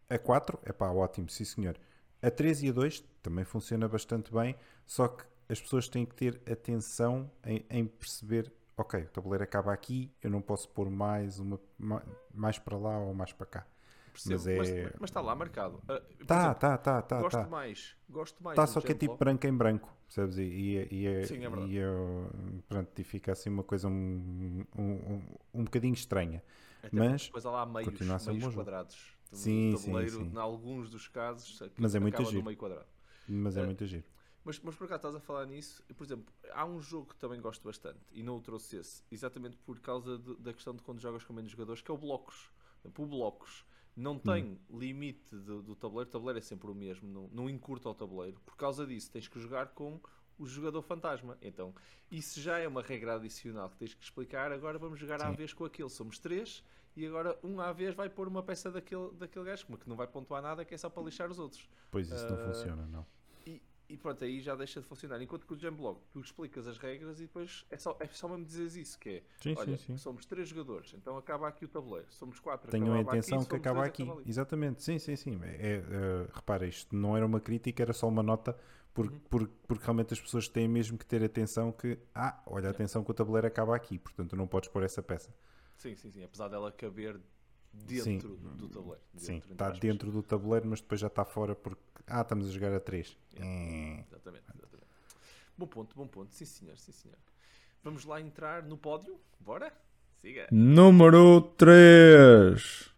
A 0.09 0.19
4, 0.19 0.59
é 0.65 0.73
pá, 0.73 0.91
ótimo, 0.91 1.29
sim 1.29 1.45
senhor. 1.45 1.79
A 2.21 2.31
3 2.31 2.63
e 2.63 2.69
a 2.69 2.73
2 2.73 3.03
também 3.23 3.45
funciona 3.45 3.89
bastante 3.89 4.33
bem, 4.33 4.55
só 4.87 5.09
que 5.09 5.25
as 5.49 5.61
pessoas 5.61 5.89
têm 5.89 6.05
que 6.07 6.15
ter 6.15 6.41
atenção 6.51 7.31
em, 7.45 7.65
em 7.71 7.87
perceber, 7.87 8.53
ok, 8.77 9.03
o 9.03 9.09
tabuleiro 9.09 9.45
acaba 9.45 9.73
aqui, 9.73 10.11
eu 10.23 10.31
não 10.31 10.41
posso 10.41 10.69
pôr 10.71 10.89
mais, 10.91 11.39
uma, 11.39 11.61
ma- 11.79 12.03
mais 12.35 12.59
para 12.59 12.77
lá 12.77 12.99
ou 12.99 13.15
mais 13.15 13.33
para 13.33 13.47
cá. 13.47 13.67
Percebo, 14.13 14.45
Mas 14.45 14.57
mas, 14.59 14.69
é- 14.69 14.93
mas 15.01 15.11
está 15.11 15.21
lá 15.21 15.35
marcado. 15.35 15.81
Ah, 15.89 16.01
por 16.01 16.27
Tá, 16.27 16.37
exemplo, 16.41 16.61
tá, 16.61 16.79
tá, 16.79 17.03
tá, 17.03 17.21
gosto 17.23 17.37
tá. 17.37 17.47
mais. 17.49 17.97
Gosto 18.09 18.43
mais 18.45 18.57
Tá, 18.57 18.65
do 18.65 18.71
só 18.71 18.81
que 18.81 18.93
é 18.93 18.95
tipo 18.95 19.17
branco 19.17 19.47
em 19.47 19.57
branco, 19.57 19.89
percebes? 20.07 20.37
E, 20.37 20.43
e, 20.43 20.89
e, 20.91 21.07
é- 21.07 21.27
Sim, 21.27 21.37
é 21.45 21.49
verdade. 21.49 21.73
e 21.73 21.79
é- 21.79 21.85
pronto, 22.69 22.99
e 23.01 23.05
fica 23.05 23.33
assim 23.33 23.49
uma 23.49 23.63
coisa 23.63 23.89
um, 23.89 24.65
um, 24.77 24.83
um, 24.83 25.23
um 25.55 25.65
bocadinho 25.65 25.95
estranha. 25.95 26.43
Até 26.83 26.91
mas 26.93 27.23
depois 27.27 27.47
há 27.47 27.51
lá 27.51 27.65
meios, 27.67 28.01
meios 28.27 28.43
jogo. 28.43 28.55
quadrados. 28.55 29.13
do 29.31 29.37
Sim, 29.39 29.75
sim, 29.79 29.87
tabuleiro, 29.87 30.19
sim. 30.19 30.31
em 30.35 30.37
alguns 30.37 30.91
dos 30.91 31.09
casos, 31.09 31.63
Mas 31.79 31.95
é 31.95 32.01
muito 32.01 32.15
acaba 32.17 32.25
no 32.25 32.31
giro. 32.31 32.45
meio 32.45 32.57
quadrado. 32.59 32.87
Mas 33.29 33.57
é 33.57 33.65
muito 33.65 33.87
giro. 33.87 34.05
Mas, 34.45 34.59
mas 34.61 34.75
por 34.75 34.85
acaso 34.85 34.99
estás 34.99 35.15
a 35.15 35.21
falar 35.21 35.47
nisso, 35.47 35.83
por 35.97 36.05
exemplo, 36.05 36.33
há 36.53 36.65
um 36.65 36.81
jogo 36.81 37.09
que 37.09 37.17
também 37.17 37.41
gosto 37.41 37.63
bastante 37.65 38.01
e 38.11 38.23
não 38.23 38.37
o 38.39 38.41
trouxe 38.41 38.77
esse, 38.77 39.03
exatamente 39.11 39.57
por 39.59 39.79
causa 39.81 40.19
de- 40.19 40.37
da 40.37 40.53
questão 40.53 40.75
de 40.75 40.83
quando 40.83 41.01
jogas 41.01 41.23
com 41.25 41.33
menos 41.33 41.51
jogadores, 41.51 41.81
que 41.81 41.91
é 41.91 41.95
o 41.95 41.99
Blocos. 41.99 42.51
O 42.85 43.07
Blocos 43.07 43.65
não 43.95 44.19
tem 44.19 44.59
limite 44.71 45.37
do, 45.37 45.63
do 45.63 45.77
tabuleiro, 45.77 46.09
o 46.09 46.13
tabuleiro 46.13 46.39
é 46.39 46.43
sempre 46.43 46.69
o 46.71 46.75
mesmo, 46.75 47.09
não, 47.09 47.29
não 47.29 47.49
encurta 47.51 47.89
o 47.89 47.95
tabuleiro. 47.95 48.41
Por 48.41 48.57
causa 48.57 48.87
disso, 48.87 49.11
tens 49.11 49.29
que 49.29 49.39
jogar 49.39 49.69
com 49.69 50.01
o 50.39 50.47
jogador 50.47 50.83
fantasma. 50.83 51.39
Então, 51.41 51.75
isso 52.11 52.41
já 52.41 52.59
é 52.59 52.67
uma 52.67 52.83
regra 52.83 53.15
adicional 53.15 53.71
que 53.71 53.77
tens 53.77 53.95
que 53.95 54.03
explicar. 54.03 54.51
Agora 54.51 54.79
vamos 54.79 54.99
jogar 54.99 55.23
à 55.23 55.31
Sim. 55.31 55.37
vez 55.37 55.53
com 55.53 55.65
aquele. 55.65 55.91
Somos 55.91 56.19
três 56.19 56.65
e 56.97 57.07
agora 57.07 57.39
um 57.45 57.61
à 57.61 57.73
vez 57.73 57.95
vai 57.95 58.09
pôr 58.09 58.27
uma 58.27 58.43
peça 58.43 58.71
daquele, 58.71 59.13
daquele 59.13 59.45
gajo, 59.45 59.67
que 59.67 59.89
não 59.89 59.97
vai 59.97 60.07
pontuar 60.07 60.43
nada, 60.43 60.65
que 60.65 60.75
é 60.75 60.79
só 60.79 60.91
para 60.91 61.03
lixar 61.05 61.31
os 61.31 61.39
outros. 61.39 61.69
Pois 61.91 62.11
isso 62.11 62.27
não 62.29 62.37
eh, 62.37 62.45
funciona, 62.45 62.87
não. 62.87 63.07
E, 63.93 63.97
pronto, 63.99 64.25
aí 64.25 64.41
já 64.41 64.57
deixa 64.57 64.81
de 64.81 64.87
funcionar. 64.87 65.21
Enquanto 65.21 65.47
que 65.47 65.53
o 65.53 65.59
Jamblog, 65.59 66.01
tu 66.11 66.19
explicas 66.21 66.67
as 66.67 66.79
regras 66.79 67.19
e 67.21 67.25
depois 67.25 67.67
é 67.71 67.77
só, 67.77 67.95
é 68.01 68.07
só 68.07 68.27
mesmo 68.27 68.47
dizeres 68.47 68.75
isso, 68.75 68.99
que 68.99 69.11
é, 69.11 69.23
Sim, 69.37 69.55
olha, 69.59 69.77
sim, 69.77 69.85
sim. 69.85 69.97
somos 69.99 70.25
três 70.25 70.49
jogadores, 70.49 70.95
então 70.95 71.19
acaba 71.19 71.47
aqui 71.47 71.67
o 71.67 71.69
tabuleiro. 71.69 72.07
Somos 72.11 72.41
quatro, 72.41 72.71
Tenham 72.71 72.95
a 72.95 73.01
intenção 73.01 73.41
aqui, 73.41 73.51
que 73.51 73.57
acaba 73.57 73.85
aqui. 73.85 74.03
acaba. 74.05 74.23
Exatamente, 74.27 74.83
sim, 74.83 74.99
sim, 74.99 75.15
sim. 75.15 75.39
É, 75.43 75.77
é, 75.77 75.83
repara, 76.33 76.67
isto 76.67 76.97
não 76.97 77.15
era 77.15 77.27
uma 77.27 77.39
crítica, 77.39 77.83
era 77.83 77.93
só 77.93 78.09
uma 78.09 78.23
nota, 78.23 78.57
porque, 78.95 79.15
Uhum. 79.15 79.21
porque, 79.29 79.55
porque 79.69 79.85
realmente 79.85 80.15
as 80.15 80.21
pessoas 80.23 80.49
têm 80.49 80.67
mesmo 80.67 80.97
que 80.97 81.05
ter 81.05 81.23
atenção 81.23 81.71
que, 81.71 81.99
ah, 82.15 82.43
olha, 82.47 82.71
atenção 82.71 83.05
que 83.05 83.11
o 83.11 83.15
tabuleiro 83.15 83.47
acaba 83.47 83.77
aqui, 83.77 83.99
portanto 83.99 84.35
não 84.35 84.47
podes 84.47 84.71
pôr 84.71 84.85
essa 84.85 85.03
peça. 85.03 85.35
Sim, 85.77 85.95
sim, 85.97 86.11
sim. 86.11 86.25
Apesar 86.25 86.49
dela 86.49 86.73
caber 86.73 87.21
dentro 87.73 88.05
Sim. 88.37 88.57
do 88.57 88.69
tabuleiro. 88.69 89.03
sim, 89.17 89.35
entre 89.37 89.53
está 89.53 89.67
aspas. 89.67 89.81
dentro 89.81 90.11
do 90.11 90.23
tabuleiro, 90.23 90.69
mas 90.69 90.81
depois 90.81 91.01
já 91.01 91.07
está 91.07 91.25
fora 91.25 91.55
porque, 91.55 91.83
ah, 92.07 92.21
estamos 92.23 92.49
a 92.49 92.51
jogar 92.53 92.73
a 92.73 92.81
3. 92.81 93.17
Yeah. 93.35 94.05
Exatamente, 94.09 94.45
exatamente. 94.55 94.87
Bom 95.57 95.67
ponto, 95.67 95.95
bom 95.97 96.07
ponto. 96.07 96.35
Sim, 96.35 96.45
senhor, 96.45 96.77
sim, 96.79 96.93
senhor. 96.93 97.19
Vamos 97.83 98.05
lá 98.05 98.21
entrar 98.21 98.63
no 98.63 98.77
pódio? 98.79 99.21
Bora? 99.41 99.73
Siga. 100.21 100.47
Número 100.53 101.41
3. 101.41 102.91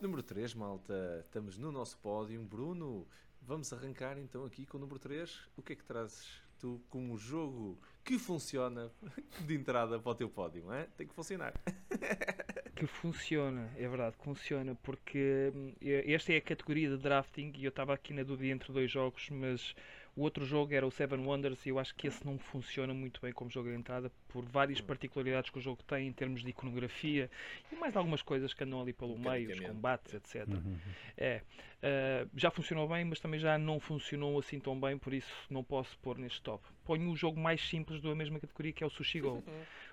Número 0.00 0.22
3, 0.22 0.54
malta. 0.54 1.20
Estamos 1.24 1.56
no 1.56 1.70
nosso 1.70 1.96
pódio. 1.98 2.42
Bruno, 2.42 3.06
vamos 3.40 3.72
arrancar 3.72 4.18
então 4.18 4.44
aqui 4.44 4.66
com 4.66 4.76
o 4.76 4.80
número 4.80 4.98
3. 4.98 5.48
O 5.56 5.62
que 5.62 5.74
é 5.74 5.76
que 5.76 5.84
trazes 5.84 6.41
tu 6.62 6.80
como 6.88 7.18
jogo 7.18 7.76
que 8.04 8.18
funciona 8.18 8.88
de 9.44 9.54
entrada 9.54 9.98
para 9.98 10.12
o 10.12 10.14
teu 10.14 10.28
pódio? 10.28 10.62
Não 10.64 10.72
é? 10.72 10.84
Tem 10.96 11.06
que 11.06 11.14
funcionar. 11.14 11.52
Que 12.74 12.86
funciona, 12.86 13.70
é 13.76 13.86
verdade, 13.86 14.16
funciona, 14.24 14.74
porque 14.82 15.52
hum, 15.54 15.72
esta 15.80 16.32
é 16.32 16.38
a 16.38 16.40
categoria 16.40 16.88
de 16.88 16.96
drafting 16.96 17.52
e 17.54 17.64
eu 17.64 17.68
estava 17.68 17.94
aqui 17.94 18.12
na 18.12 18.24
dúvida 18.24 18.52
entre 18.52 18.72
dois 18.72 18.90
jogos, 18.90 19.28
mas 19.30 19.72
o 20.16 20.22
outro 20.22 20.44
jogo 20.44 20.74
era 20.74 20.84
o 20.84 20.90
Seven 20.90 21.24
Wonders 21.24 21.64
e 21.64 21.68
eu 21.68 21.78
acho 21.78 21.94
que 21.94 22.08
esse 22.08 22.26
não 22.26 22.38
funciona 22.38 22.92
muito 22.92 23.20
bem 23.20 23.32
como 23.32 23.50
jogo 23.50 23.68
de 23.68 23.76
entrada 23.76 24.10
por 24.32 24.44
várias 24.46 24.80
particularidades 24.80 25.50
que 25.50 25.58
o 25.58 25.60
jogo 25.60 25.82
tem 25.82 26.08
em 26.08 26.12
termos 26.12 26.42
de 26.42 26.48
iconografia 26.50 27.30
e 27.70 27.76
mais 27.76 27.96
algumas 27.96 28.22
coisas 28.22 28.54
que 28.54 28.64
andam 28.64 28.80
ali 28.80 28.92
pelo 28.92 29.18
meio, 29.18 29.50
os 29.50 29.58
combates, 29.74 30.14
etc. 30.14 30.48
Uhum. 30.48 30.76
É, 31.16 31.42
uh, 31.82 32.30
já 32.34 32.50
funcionou 32.50 32.88
bem, 32.88 33.04
mas 33.04 33.20
também 33.20 33.38
já 33.38 33.58
não 33.58 33.78
funcionou 33.78 34.38
assim 34.38 34.58
tão 34.58 34.78
bem, 34.80 34.96
por 34.96 35.12
isso 35.12 35.30
não 35.50 35.62
posso 35.62 35.98
pôr 35.98 36.16
neste 36.18 36.40
top. 36.40 36.64
Ponho 36.84 37.10
o 37.10 37.16
jogo 37.16 37.38
mais 37.38 37.60
simples 37.68 38.00
da 38.00 38.14
mesma 38.14 38.40
categoria 38.40 38.72
que 38.72 38.82
é 38.82 38.86
o 38.86 38.90
Sushi 38.90 39.20
Go. 39.20 39.44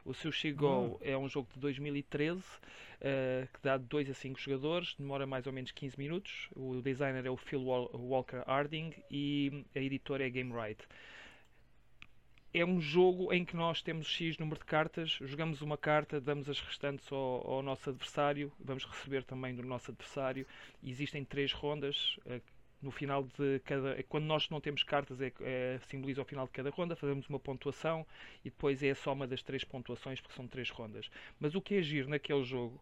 O 0.06 0.14
Sushi 0.14 0.52
Go 0.54 0.98
é 1.02 1.18
um 1.18 1.28
jogo 1.28 1.50
de 1.54 1.60
2013 1.60 2.40
uh, 2.40 3.48
que 3.54 3.60
dá 3.62 3.78
de 3.78 3.84
2 3.86 4.10
a 4.10 4.14
5 4.14 4.40
jogadores, 4.40 4.96
demora 4.98 5.28
mais 5.28 5.46
ou 5.46 5.54
menos 5.54 5.72
15 5.72 5.98
minutos. 5.98 6.50
O 6.56 6.82
designer 6.82 7.26
é 7.26 7.30
o 7.30 7.38
Phil 7.38 7.62
Wal- 7.64 7.92
Walker 7.94 8.42
Harding 8.48 8.94
e 9.12 9.66
a 9.76 9.80
editora 9.80 10.26
é 10.26 10.30
Game 10.30 10.54
Right. 10.54 10.82
É 12.54 12.66
um 12.66 12.80
jogo 12.82 13.32
em 13.32 13.46
que 13.46 13.56
nós 13.56 13.82
temos 13.82 14.08
X 14.08 14.38
número 14.40 14.60
de 14.60 14.66
cartas, 14.66 15.12
jogamos 15.22 15.62
uma 15.62 15.78
carta, 15.78 16.20
damos 16.20 16.50
as 16.50 16.60
restantes 16.60 17.12
ao, 17.12 17.48
ao 17.48 17.62
nosso 17.62 17.90
adversário, 17.90 18.52
vamos 18.60 18.86
receber 18.86 19.24
também 19.24 19.56
do 19.56 19.64
nosso 19.64 19.92
adversário. 19.92 20.46
Existem 20.84 21.24
três 21.24 21.52
rondas. 21.54 22.18
eh, 22.26 22.42
no 22.82 22.92
final 22.92 23.24
de 23.38 23.60
cada. 23.66 24.02
Quando 24.04 24.24
nós 24.26 24.50
não 24.50 24.62
temos 24.62 24.84
cartas, 24.84 25.20
é, 25.20 25.34
é- 25.42 25.80
simboliza 25.90 26.22
o 26.22 26.26
final 26.26 26.46
de 26.46 26.52
cada 26.54 26.70
ronda, 26.70 26.96
fazemos 26.96 27.28
uma 27.28 27.38
pontuação 27.40 28.08
e 28.46 28.50
depois 28.50 28.82
é 28.82 28.92
a 28.92 28.96
soma 28.96 29.28
das 29.28 29.44
três 29.44 29.66
pontuações, 29.66 30.22
porque 30.22 30.34
são 30.36 30.48
três 30.48 30.70
rondas. 30.70 31.10
Mas 31.42 31.56
o 31.56 31.62
que 31.62 31.76
é 31.76 31.82
giro 31.82 32.08
naquele 32.10 32.44
jogo 32.46 32.82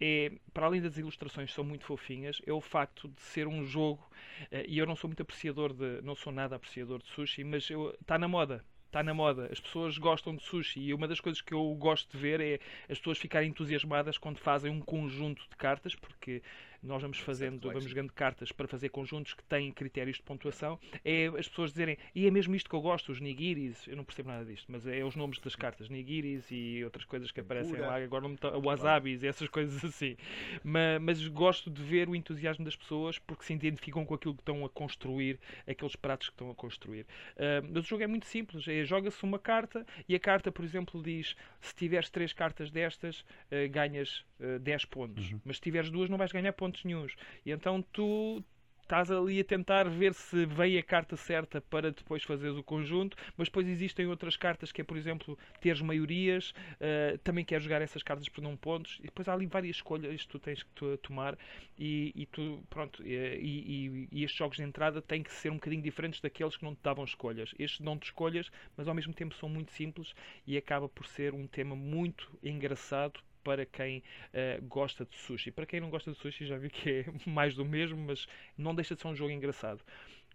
é, 0.00 0.32
para 0.52 0.66
além 0.66 0.82
das 0.82 0.98
ilustrações 0.98 1.48
que 1.50 1.54
são 1.56 1.64
muito 1.64 1.84
fofinhas, 1.86 2.42
é 2.46 2.52
o 2.52 2.60
facto 2.60 3.08
de 3.08 3.20
ser 3.22 3.48
um 3.48 3.64
jogo, 3.64 4.06
eh, 4.50 4.66
e 4.68 4.76
eu 4.78 4.84
não 4.86 4.94
sou 4.94 5.08
muito 5.08 5.22
apreciador 5.22 5.72
de, 5.72 6.02
não 6.02 6.14
sou 6.14 6.30
nada 6.32 6.54
apreciador 6.56 7.02
de 7.02 7.08
sushi, 7.08 7.42
mas 7.42 7.68
está 8.00 8.18
na 8.18 8.28
moda. 8.28 8.62
Está 8.88 9.02
na 9.02 9.12
moda, 9.12 9.50
as 9.52 9.60
pessoas 9.60 9.98
gostam 9.98 10.34
de 10.34 10.42
sushi 10.42 10.80
e 10.80 10.94
uma 10.94 11.06
das 11.06 11.20
coisas 11.20 11.42
que 11.42 11.52
eu 11.52 11.74
gosto 11.74 12.10
de 12.10 12.16
ver 12.16 12.40
é 12.40 12.58
as 12.88 12.96
pessoas 12.96 13.18
ficarem 13.18 13.50
entusiasmadas 13.50 14.16
quando 14.16 14.38
fazem 14.38 14.72
um 14.72 14.80
conjunto 14.80 15.42
de 15.42 15.56
cartas, 15.56 15.94
porque 15.94 16.42
nós 16.82 17.02
vamos 17.02 17.18
fazendo, 17.18 17.60
collection. 17.60 17.72
vamos 17.72 17.90
jogando 17.90 18.12
cartas 18.12 18.52
para 18.52 18.68
fazer 18.68 18.88
conjuntos 18.90 19.34
que 19.34 19.42
têm 19.44 19.72
critérios 19.72 20.16
de 20.18 20.22
pontuação, 20.22 20.78
é 21.04 21.26
as 21.38 21.48
pessoas 21.48 21.70
dizerem, 21.70 21.96
e 22.14 22.26
é 22.26 22.30
mesmo 22.30 22.54
isto 22.54 22.68
que 22.70 22.76
eu 22.76 22.80
gosto, 22.80 23.10
os 23.12 23.20
nigiris, 23.20 23.86
eu 23.88 23.96
não 23.96 24.04
percebo 24.04 24.28
nada 24.28 24.44
disto, 24.44 24.70
mas 24.70 24.86
é 24.86 25.04
os 25.04 25.16
nomes 25.16 25.38
das 25.40 25.56
cartas, 25.56 25.88
nigiris 25.88 26.46
e 26.50 26.82
outras 26.84 27.04
coisas 27.04 27.30
que 27.30 27.40
aparecem 27.40 27.72
Tempura. 27.72 27.88
lá, 27.90 27.96
agora 27.96 28.28
não 28.28 28.36
tá- 28.36 28.56
wasabis 28.58 29.22
e 29.22 29.26
essas 29.26 29.48
coisas 29.48 29.84
assim. 29.84 30.16
Ma- 30.62 30.98
Mas, 31.00 31.26
gosto 31.28 31.70
de 31.70 31.82
ver 31.82 32.08
o 32.08 32.14
entusiasmo 32.14 32.64
das 32.64 32.76
pessoas 32.76 33.18
porque 33.18 33.44
se 33.44 33.52
identificam 33.52 34.04
com 34.04 34.14
aquilo 34.14 34.34
que 34.34 34.42
estão 34.42 34.64
a 34.64 34.68
construir, 34.68 35.38
aqueles 35.66 35.96
pratos 35.96 36.28
que 36.28 36.34
estão 36.34 36.50
a 36.50 36.54
construir. 36.54 37.06
Ah, 37.36 37.62
mas 37.72 37.84
o 37.84 37.88
jogo 37.88 38.02
é 38.02 38.06
muito 38.06 38.26
simples, 38.26 38.66
é 38.68 38.84
joga-se 38.84 39.22
uma 39.24 39.38
carta 39.38 39.86
e 40.08 40.14
a 40.14 40.20
carta, 40.20 40.50
por 40.52 40.64
exemplo, 40.64 41.02
diz 41.02 41.34
se 41.60 41.74
tiveres 41.74 42.10
três 42.10 42.32
cartas 42.32 42.70
destas, 42.70 43.24
ah, 43.50 43.66
ganhas 43.68 44.24
ah, 44.40 44.58
10 44.58 44.84
pontos. 44.84 45.34
Mas 45.44 45.56
se 45.56 45.62
tiveres 45.62 45.90
duas, 45.90 46.08
não 46.10 46.18
vais 46.18 46.30
ganhar 46.32 46.52
pontos 46.52 46.67
nenhuns. 46.84 47.14
E 47.44 47.50
então 47.50 47.82
tu 47.92 48.42
estás 48.82 49.10
ali 49.10 49.38
a 49.38 49.44
tentar 49.44 49.86
ver 49.86 50.14
se 50.14 50.46
veio 50.46 50.80
a 50.80 50.82
carta 50.82 51.14
certa 51.14 51.60
para 51.60 51.92
depois 51.92 52.22
fazeres 52.22 52.56
o 52.56 52.62
conjunto, 52.62 53.16
mas 53.36 53.48
depois 53.48 53.68
existem 53.68 54.06
outras 54.06 54.34
cartas 54.34 54.72
que 54.72 54.80
é, 54.80 54.84
por 54.84 54.96
exemplo, 54.96 55.38
teres 55.60 55.82
maiorias, 55.82 56.54
ah, 56.80 57.18
também 57.22 57.44
queres 57.44 57.64
jogar 57.64 57.82
essas 57.82 58.02
cartas 58.02 58.28
por 58.30 58.40
não 58.40 58.56
pontos, 58.56 58.96
e 59.00 59.02
depois 59.02 59.28
há 59.28 59.34
ali 59.34 59.44
várias 59.46 59.76
escolhas 59.76 60.22
que 60.22 60.28
tu 60.28 60.38
tens 60.38 60.62
que 60.62 60.96
tomar 61.02 61.36
e, 61.78 62.12
e 62.14 62.26
tu, 62.26 62.62
pronto, 62.70 63.02
e, 63.06 63.12
e- 63.14 64.08
e 64.10 64.24
estes 64.24 64.38
jogos 64.38 64.56
de 64.56 64.62
entrada 64.62 65.00
têm 65.02 65.22
que 65.22 65.32
ser 65.32 65.50
um 65.50 65.54
bocadinho 65.54 65.82
diferentes 65.82 66.20
daqueles 66.20 66.56
que 66.56 66.64
não 66.64 66.74
te 66.74 66.82
davam 66.82 67.04
escolhas. 67.04 67.54
Estes 67.58 67.80
dão-te 67.80 68.04
escolhas, 68.04 68.50
mas 68.76 68.88
ao 68.88 68.94
mesmo 68.94 69.12
tempo 69.14 69.34
são 69.34 69.48
muito 69.48 69.72
simples 69.72 70.14
e 70.46 70.56
acaba 70.56 70.88
por 70.88 71.06
ser 71.06 71.34
um 71.34 71.46
tema 71.46 71.76
muito 71.76 72.30
engraçado 72.42 73.20
para 73.48 73.64
quem 73.64 74.02
eh, 74.34 74.60
gosta 74.68 75.06
de 75.06 75.16
sushi. 75.16 75.50
Para 75.50 75.64
quem 75.64 75.80
não 75.80 75.88
gosta 75.88 76.12
de 76.12 76.18
sushi, 76.18 76.44
já 76.44 76.58
vi 76.58 76.68
que 76.68 76.90
é 76.90 77.04
mais 77.24 77.54
do 77.54 77.64
mesmo, 77.64 77.96
mas 77.96 78.26
não 78.58 78.74
deixa 78.74 78.94
de 78.94 79.00
ser 79.00 79.08
um 79.08 79.16
jogo 79.16 79.30
engraçado. 79.30 79.82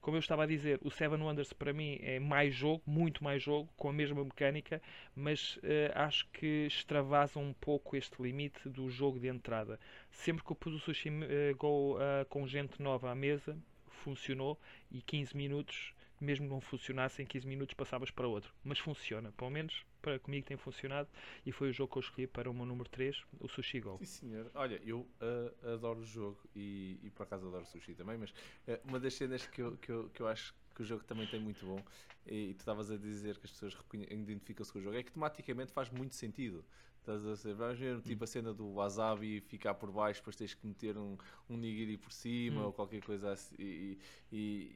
Como 0.01 0.17
eu 0.17 0.19
estava 0.19 0.41
a 0.41 0.47
dizer, 0.47 0.79
o 0.81 0.89
Seven 0.89 1.21
Wonders 1.21 1.53
para 1.53 1.71
mim 1.71 1.99
é 2.01 2.19
mais 2.19 2.55
jogo, 2.55 2.81
muito 2.87 3.23
mais 3.23 3.43
jogo, 3.43 3.69
com 3.77 3.87
a 3.87 3.93
mesma 3.93 4.23
mecânica, 4.23 4.81
mas 5.15 5.59
eh, 5.61 5.91
acho 5.93 6.27
que 6.33 6.65
extravasa 6.65 7.37
um 7.37 7.53
pouco 7.53 7.95
este 7.95 8.19
limite 8.19 8.67
do 8.67 8.89
jogo 8.89 9.19
de 9.19 9.27
entrada. 9.27 9.79
Sempre 10.09 10.43
que 10.43 10.51
eu 10.51 10.55
pus 10.55 10.73
o 10.73 10.79
Sushi 10.79 11.09
eh, 11.09 11.53
Go 11.53 11.99
com 12.29 12.47
gente 12.47 12.81
nova 12.81 13.11
à 13.11 13.15
mesa, 13.15 13.55
funcionou 14.03 14.59
e 14.91 15.03
15 15.03 15.37
minutos, 15.37 15.92
mesmo 16.23 16.47
não 16.47 16.61
funcionasse, 16.61 17.21
em 17.21 17.25
15 17.25 17.45
minutos 17.47 17.73
passavas 17.73 18.09
para 18.11 18.27
outro. 18.27 18.53
Mas 18.63 18.79
funciona, 18.79 19.31
pelo 19.33 19.49
menos 19.51 19.85
para 20.01 20.19
comigo 20.19 20.45
tem 20.45 20.57
funcionado 20.57 21.07
e 21.45 21.51
foi 21.51 21.69
o 21.69 21.73
jogo 21.73 21.91
que 21.93 21.97
eu 21.97 22.01
escolhi 22.01 22.27
para 22.27 22.49
o 22.49 22.53
meu 22.53 22.65
número 22.65 22.89
3, 22.89 23.23
o 23.39 23.47
Sushi 23.47 23.79
Go. 23.79 23.97
Sim, 23.99 24.05
senhor. 24.05 24.51
Olha, 24.53 24.81
eu 24.85 25.07
ah, 25.21 25.73
adoro 25.73 25.99
o 25.99 26.05
jogo 26.05 26.39
e, 26.55 26.99
e 27.03 27.09
por 27.09 27.23
acaso 27.23 27.47
adoro 27.47 27.65
sushi 27.65 27.93
também, 27.95 28.17
mas 28.17 28.33
ah, 28.67 28.79
uma 28.83 28.99
das 28.99 29.13
cenas 29.13 29.45
que 29.47 29.61
eu, 29.61 29.77
que, 29.77 29.91
eu, 29.91 30.09
que 30.09 30.21
eu 30.21 30.27
acho 30.27 30.53
que 30.75 30.81
o 30.81 30.85
jogo 30.85 31.03
também 31.03 31.27
tem 31.27 31.39
muito 31.39 31.65
bom, 31.65 31.83
e, 32.25 32.49
e 32.49 32.53
tu 32.55 32.59
estavas 32.61 32.89
a 32.89 32.97
dizer 32.97 33.37
que 33.37 33.45
as 33.45 33.51
pessoas 33.51 33.77
identificam-se 34.09 34.73
com 34.73 34.79
o 34.79 34.81
jogo, 34.81 34.95
é 34.97 35.03
que 35.03 35.11
tematicamente 35.11 35.71
faz 35.71 35.89
muito 35.89 36.15
sentido. 36.15 36.65
Estás 36.99 37.25
a 37.25 37.35
ser, 37.35 37.53
vamos 37.53 37.77
ver 37.77 38.01
tipo 38.01 38.23
a 38.23 38.27
cena 38.27 38.53
do 38.53 38.65
wasabi 38.75 39.41
ficar 39.41 39.73
por 39.73 39.91
baixo, 39.91 40.21
depois 40.21 40.35
tens 40.37 40.53
que 40.53 40.65
meter 40.65 40.97
um, 40.97 41.17
um 41.49 41.57
nigiri 41.57 41.97
por 41.97 42.11
cima 42.13 42.61
Hum. 42.61 42.65
ou 42.67 42.73
qualquer 42.73 43.01
coisa 43.03 43.31
assim. 43.33 43.55
E- 43.59 43.97
e 44.31 44.71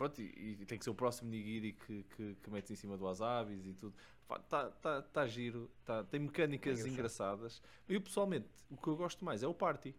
pronto, 0.00 0.18
e, 0.18 0.56
e 0.58 0.64
tem 0.64 0.78
que 0.78 0.84
ser 0.84 0.88
o 0.88 0.94
próximo 0.94 1.28
nigiri 1.28 1.74
que, 1.74 2.02
que, 2.16 2.34
que 2.42 2.50
metes 2.50 2.70
em 2.70 2.74
cima 2.74 2.96
do 2.96 3.04
wasabis 3.04 3.66
e 3.66 3.74
tudo. 3.74 3.94
Está 4.30 4.70
tá, 4.70 5.02
tá 5.02 5.26
giro, 5.26 5.70
tá, 5.84 6.04
tem 6.04 6.20
mecânicas 6.20 6.86
É 6.86 6.88
engraçadas. 6.88 7.60
Eu 7.86 8.00
pessoalmente, 8.00 8.48
o 8.70 8.78
que 8.78 8.88
eu 8.88 8.96
gosto 8.96 9.22
mais 9.24 9.42
é 9.42 9.46
o 9.46 9.52
party. 9.52 9.94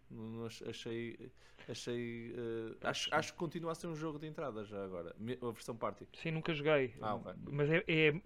Achei, 0.67 1.31
achei 1.69 2.33
eh, 2.35 2.77
acho, 2.87 3.13
acho 3.13 3.33
que 3.33 3.37
continua 3.37 3.73
a 3.73 3.75
ser 3.75 3.87
um 3.87 3.95
jogo 3.95 4.17
de 4.17 4.25
entrada 4.25 4.63
já 4.63 4.83
agora, 4.83 5.15
a 5.19 5.51
versão 5.51 5.75
party. 5.75 6.07
Sim, 6.13 6.31
nunca 6.31 6.51
joguei. 6.53 6.95
Ah, 6.99 7.15
ok. 7.15 7.33
Mas 7.51 7.69
é, 7.69 7.83
é- 7.87 8.21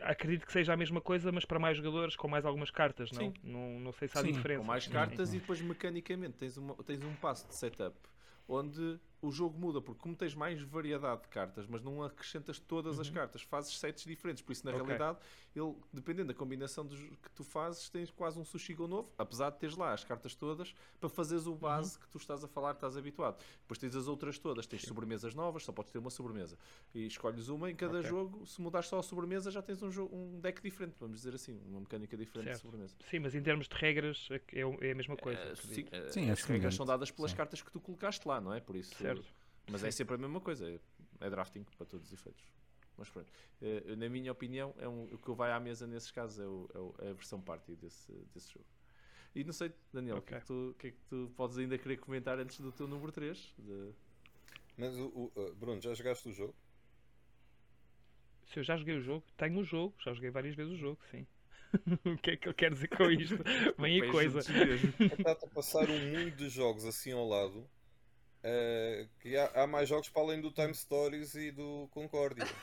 acredito 0.00 0.44
que 0.44 0.52
seja 0.52 0.72
a 0.72 0.76
mesma 0.76 1.00
coisa, 1.00 1.30
mas 1.30 1.44
para 1.44 1.60
mais 1.60 1.76
jogadores 1.76 2.16
com 2.16 2.26
mais 2.26 2.44
algumas 2.44 2.70
cartas, 2.72 3.12
não? 3.12 3.20
Sim. 3.20 3.34
Não, 3.44 3.78
não 3.78 3.92
sei 3.92 4.08
se 4.08 4.18
há 4.18 4.22
Sim, 4.22 4.32
diferença. 4.32 4.60
com 4.62 4.66
mais 4.66 4.88
cartas 4.88 5.32
e 5.34 5.38
depois 5.38 5.60
mecanicamente 5.60 6.38
tens, 6.38 6.56
uma, 6.56 6.74
tens 6.82 7.04
um 7.04 7.14
passo 7.16 7.46
de 7.46 7.54
setup 7.54 7.96
onde 8.48 8.98
o 9.22 9.30
jogo 9.30 9.56
muda, 9.58 9.80
porque 9.80 10.00
como 10.02 10.16
tens 10.16 10.34
mais 10.34 10.60
variedade 10.60 11.22
de 11.22 11.28
cartas, 11.28 11.64
mas 11.66 11.80
não 11.80 12.02
acrescentas 12.02 12.58
todas 12.58 12.98
as 12.98 13.08
cartas, 13.08 13.40
fazes 13.42 13.78
sets 13.78 14.04
diferentes, 14.04 14.42
por 14.42 14.52
isso 14.52 14.64
na 14.66 14.72
Uhum. 14.72 14.78
Ok. 14.78 14.86
realidade, 14.88 15.18
ele, 15.54 15.74
dependendo 15.92 16.28
da 16.28 16.34
combinação 16.34 16.84
dos, 16.84 16.98
que 16.98 17.30
tu 17.34 17.44
fazes, 17.44 17.88
tens 17.88 18.10
quase 18.10 18.38
um 18.38 18.44
sushi 18.44 18.74
go 18.74 18.88
novo, 18.88 19.12
apesar 19.16 19.50
de 19.50 19.58
teres 19.60 19.76
lá 19.76 19.92
as 19.92 20.02
cartas 20.04 20.34
todas 20.34 20.74
para 20.98 21.08
fazeres 21.08 21.46
o 21.46 21.54
base 21.54 21.98
que 21.98 22.08
tu 22.08 22.18
estás 22.18 22.42
a 22.42 22.48
falar, 22.48 22.72
estás 22.72 22.96
habituado. 22.96 23.38
Depois 23.60 23.78
tens 23.78 23.94
as 23.94 24.08
outras 24.08 24.38
todas, 24.38 24.66
tens 24.66 24.82
sobremesas 24.82 25.34
novas, 25.34 25.64
só 25.64 25.70
podes 25.72 25.92
ter 25.92 25.98
uma 25.98 26.10
sobremesa. 26.10 26.58
E 26.92 27.06
escolhes 27.06 27.46
uma 27.48 27.70
em 27.70 27.76
cada 27.76 27.98
Ok. 27.98 28.08
jogo, 28.10 28.44
se 28.44 28.60
mudares 28.60 28.88
só 28.88 28.98
a 28.98 29.02
sobremesa, 29.04 29.50
já 29.52 29.62
tens 29.62 29.80
um, 29.82 29.90
jogo, 29.90 30.16
um 30.16 30.40
deck 30.40 30.60
diferente, 30.60 30.96
vamos 30.98 31.18
dizer 31.18 31.32
assim, 31.34 31.60
uma 31.68 31.78
mecânica 31.80 32.16
diferente 32.16 32.46
Certo. 32.46 32.56
de 32.56 32.62
sobremesa. 32.62 32.96
Sim, 33.08 33.20
mas 33.20 33.34
em 33.36 33.42
termos 33.42 33.68
de 33.68 33.76
regras 33.76 34.28
é, 34.52 34.66
o- 34.66 34.78
é 34.82 34.90
a 34.90 34.94
mesma 34.96 35.16
coisa. 35.16 35.40
Eh, 35.40 35.52
acredito. 35.52 35.74
sim, 35.74 35.86
eh, 35.92 36.08
Sim, 36.08 36.28
é 36.28 36.32
as 36.32 36.42
regras 36.42 36.74
são 36.74 36.84
dadas 36.84 37.10
pelas 37.10 37.30
sim. 37.30 37.36
cartas 37.36 37.62
que 37.62 37.70
tu 37.70 37.80
colocaste 37.80 38.26
lá, 38.26 38.40
não 38.40 38.52
é? 38.52 38.58
Por 38.60 38.74
isso, 38.74 38.94
Certo. 38.96 39.11
Mas 39.70 39.84
é 39.84 39.90
sempre 39.90 40.14
a 40.14 40.18
mesma 40.18 40.40
coisa, 40.40 40.68
é, 40.68 40.80
é 41.20 41.30
drafting 41.30 41.64
para 41.76 41.86
todos 41.86 42.06
os 42.08 42.12
efeitos. 42.12 42.42
Mas 42.96 43.08
pronto, 43.10 43.30
Eh, 43.60 43.94
na 43.96 44.08
minha 44.08 44.32
opinião, 44.32 44.74
é 44.78 44.88
um, 44.88 45.04
o 45.04 45.18
que 45.18 45.32
vai 45.32 45.52
à 45.52 45.60
mesa 45.60 45.86
nesses 45.86 46.10
casos 46.10 46.38
é, 46.40 46.46
o- 46.46 46.68
é 46.74 46.78
o- 46.78 46.94
é 46.98 47.10
a 47.10 47.12
versão 47.14 47.40
party 47.40 47.76
desse, 47.76 48.12
desse 48.34 48.52
jogo. 48.52 48.66
E 49.34 49.44
não 49.44 49.52
sei, 49.52 49.72
Daniel, 49.92 50.16
o 50.18 50.22
que, 50.22 50.34
é 50.34 50.40
que 50.40 50.46
tu, 50.46 50.70
o 50.70 50.74
que 50.74 50.86
é 50.88 50.90
que 50.90 50.98
tu 51.08 51.32
podes 51.36 51.56
ainda 51.58 51.78
querer 51.78 51.96
comentar 51.98 52.38
antes 52.38 52.58
do 52.60 52.72
teu 52.72 52.86
número 52.88 53.12
3? 53.12 53.54
Mas 54.76 54.96
o, 54.98 55.06
o- 55.06 55.32
uh, 55.40 55.54
Bruno, 55.54 55.80
já 55.80 55.94
jogaste 55.94 56.28
o 56.28 56.32
jogo? 56.32 56.54
Se 58.46 58.58
eu 58.58 58.62
já 58.64 58.76
joguei 58.76 58.96
o 58.96 59.00
jogo, 59.00 59.24
tenho 59.36 59.58
o 59.60 59.64
jogo, 59.64 59.94
já 60.04 60.12
joguei 60.12 60.30
várias 60.30 60.54
vezes 60.54 60.72
o 60.74 60.76
jogo, 60.76 61.00
sim. 61.10 61.26
o 62.04 62.18
que 62.18 62.32
é 62.32 62.36
que 62.36 62.48
eu 62.48 62.54
quero 62.54 62.74
dizer 62.74 62.88
com 62.88 63.10
isto? 63.10 63.38
Bem 63.78 64.02
a 64.02 64.10
coisa. 64.10 64.40
Está-te 64.40 65.44
a 65.44 65.48
passar 65.48 65.88
um 65.88 65.98
mundo 65.98 66.30
de 66.36 66.48
jogos 66.50 66.84
assim 66.84 67.12
ao 67.12 67.26
lado. 67.26 67.66
Uh, 68.44 69.08
que 69.20 69.36
há, 69.36 69.62
há 69.62 69.66
mais 69.66 69.88
jogos 69.88 70.08
para 70.08 70.22
além 70.22 70.40
do 70.40 70.50
Time 70.50 70.74
Stories 70.74 71.34
e 71.34 71.50
do 71.50 71.88
Concordia. 71.90 72.44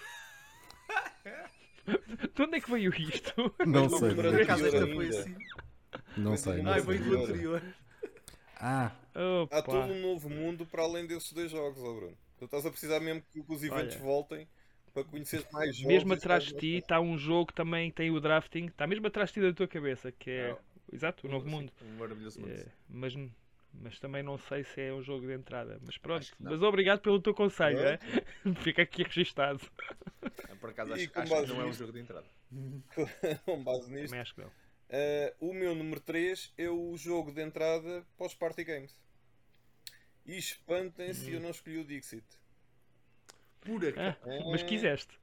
De 2.36 2.44
onde 2.44 2.58
é 2.58 2.62
que 2.62 2.70
veio 2.70 2.94
isto? 2.94 3.34
Não 3.66 3.90
Mas 3.90 4.00
sei. 4.00 4.14
Por 4.14 4.42
acaso 4.42 4.66
esta 4.66 4.88
foi 4.88 5.08
assim. 5.08 5.36
Não 6.18 6.38
sei. 6.38 6.62
não 6.62 6.74
sei. 6.74 6.82
veio 6.84 7.04
do 7.04 7.24
anterior. 7.24 7.64
Ah, 8.60 8.92
Opa. 9.16 9.58
Há 9.58 9.62
todo 9.62 9.92
um 9.92 10.02
novo 10.02 10.30
mundo 10.30 10.66
para 10.66 10.84
além 10.84 11.08
desses 11.08 11.32
dois 11.34 11.50
jogos, 11.50 11.82
ó 11.82 11.94
Bruno. 11.94 12.18
Tu 12.38 12.46
estás 12.46 12.66
a 12.66 12.70
precisar 12.70 13.00
mesmo 13.00 13.22
que 13.32 13.44
os 13.48 13.64
eventos 13.64 13.96
Olha. 13.96 14.06
voltem 14.06 14.48
para 14.94 15.04
conhecer 15.04 15.46
mais 15.52 15.76
jogos. 15.76 15.94
Mesmo 15.94 16.14
atrás 16.14 16.44
de 16.46 16.54
ti 16.56 16.78
está 16.78 17.00
um 17.00 17.18
jogo 17.18 17.48
que 17.48 17.54
também 17.54 17.92
tem 17.92 18.12
o 18.12 18.20
drafting, 18.20 18.66
está 18.66 18.86
mesmo 18.86 19.08
atrás 19.08 19.30
de 19.30 19.36
ti 19.36 19.42
da 19.42 19.54
tua 19.54 19.68
cabeça, 19.68 20.12
que 20.12 20.30
é. 20.30 20.58
Exato, 20.92 21.28
o 21.28 21.30
novo 21.30 21.46
Sim, 21.46 21.52
mundo. 21.52 21.72
Um 21.84 21.98
maravilhoso 21.98 22.42
mundo. 22.42 22.52
É, 22.52 22.66
mas, 22.90 23.14
mas 23.74 24.00
também 24.00 24.24
não 24.24 24.38
sei 24.38 24.64
se 24.64 24.82
é 24.82 24.94
um 24.94 25.02
jogo 25.02 25.26
de 25.28 25.34
entrada. 25.34 25.80
Mas 25.86 25.98
pronto, 25.98 26.28
mas 26.40 26.62
obrigado 26.62 27.02
pelo 27.02 27.22
teu 27.22 27.34
conselho, 27.34 27.80
é? 27.80 28.00
Fica 28.64 28.82
aqui 28.82 29.04
registado. 29.04 29.60
Ah, 30.22 30.56
Por 30.60 30.70
acaso 30.72 30.94
acho, 30.94 31.10
com 31.12 31.20
acho 31.22 31.42
que 31.44 31.48
não 31.48 31.62
é 31.62 31.66
um 31.66 31.74
jogo 31.74 31.92
de 31.94 32.00
entrada. 32.00 32.28
Com 33.46 33.64
base 33.64 33.92
nisto. 33.92 34.06
Também 34.08 34.20
acho 34.22 34.34
que 34.36 34.42
não. 34.42 34.48
Uh, 34.48 35.50
o 35.50 35.54
meu 35.54 35.76
número 35.76 36.00
3 36.02 36.52
é 36.58 36.68
o 36.70 36.98
jogo 36.98 37.32
de 37.32 37.42
entrada 37.44 38.04
para 38.18 38.26
os 38.26 38.34
Party 38.34 38.64
Games. 38.64 38.98
E 40.26 40.38
espantem-se, 40.38 41.30
Hum. 41.30 41.34
eu 41.36 41.40
não 41.40 41.52
escolhi 41.52 41.78
o 41.78 41.86
Dixit. 41.86 42.26
Por 43.62 43.86
acaso. 43.86 44.18
Ah, 44.24 44.50
mas 44.52 44.64
quiseste. 44.64 45.20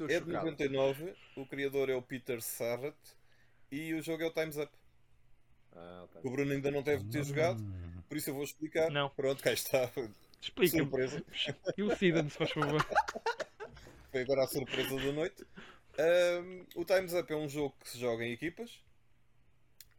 É 0.00 0.06
de 0.06 0.14
chocado. 0.26 0.34
99, 0.46 1.14
o 1.36 1.46
criador 1.46 1.88
é 1.90 1.94
o 1.94 2.02
Peter 2.02 2.40
Sarrett 2.40 2.96
e 3.70 3.94
o 3.94 4.02
jogo 4.02 4.22
é 4.22 4.26
o 4.26 4.30
Time's 4.32 4.56
Up. 4.58 4.72
Ah. 5.74 6.06
O 6.22 6.30
Bruno 6.30 6.52
ainda 6.52 6.70
não 6.70 6.82
deve 6.82 7.04
ter 7.04 7.24
jogado, 7.24 7.62
por 8.08 8.16
isso 8.16 8.30
eu 8.30 8.34
vou 8.34 8.44
explicar. 8.44 8.90
Não. 8.90 9.10
Pronto, 9.10 9.42
cá 9.42 9.52
está. 9.52 9.90
Explica-me. 10.40 10.82
Surpresa. 10.82 11.24
Elucida-me, 11.76 12.30
se 12.30 12.36
faz 12.36 12.50
favor. 12.50 12.84
Foi 14.12 14.20
agora 14.20 14.44
a 14.44 14.46
surpresa 14.46 14.96
da 14.96 15.12
noite. 15.12 15.44
Ahm, 15.98 16.66
o 16.76 16.84
Time's 16.84 17.14
Up 17.14 17.32
é 17.32 17.36
um 17.36 17.48
jogo 17.48 17.74
que 17.80 17.88
se 17.88 17.98
joga 17.98 18.24
em 18.24 18.32
equipas. 18.32 18.80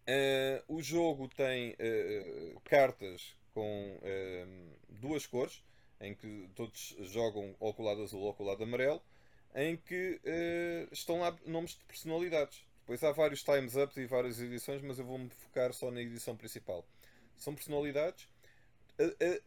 Ah, 0.07 0.63
o 0.67 0.82
jogo 0.82 1.28
tem 1.28 1.76
ah, 1.80 2.59
cartas 2.63 3.36
com 3.53 3.99
ahm, 4.03 4.69
duas 4.89 5.26
cores, 5.26 5.63
em 5.99 6.13
que 6.13 6.49
todos 6.55 6.95
jogam 7.01 7.55
ou 7.59 7.73
com 7.73 7.84
o 7.84 7.86
lado 7.86 8.03
azul 8.03 8.21
ou 8.21 8.34
com 8.34 8.43
o 8.43 8.47
lado 8.47 8.63
amarelo, 8.63 9.01
em 9.55 9.76
que 9.78 10.21
ah, 10.26 10.88
estão 10.91 11.19
lá 11.19 11.36
nomes 11.45 11.71
de 11.71 11.84
personalidades. 11.86 12.63
Depois 12.86 13.03
há 13.03 13.11
vários 13.11 13.41
Time's 13.41 13.75
Ups 13.75 13.97
e 13.97 14.05
várias 14.05 14.39
edições, 14.39 14.79
mas 14.83 14.99
eu 14.99 15.05
vou-me 15.05 15.27
focar 15.27 15.73
só 15.73 15.89
na 15.89 16.01
edição 16.01 16.38
principal. 16.38 16.86
São 17.36 17.55
personalidades. 17.55 18.27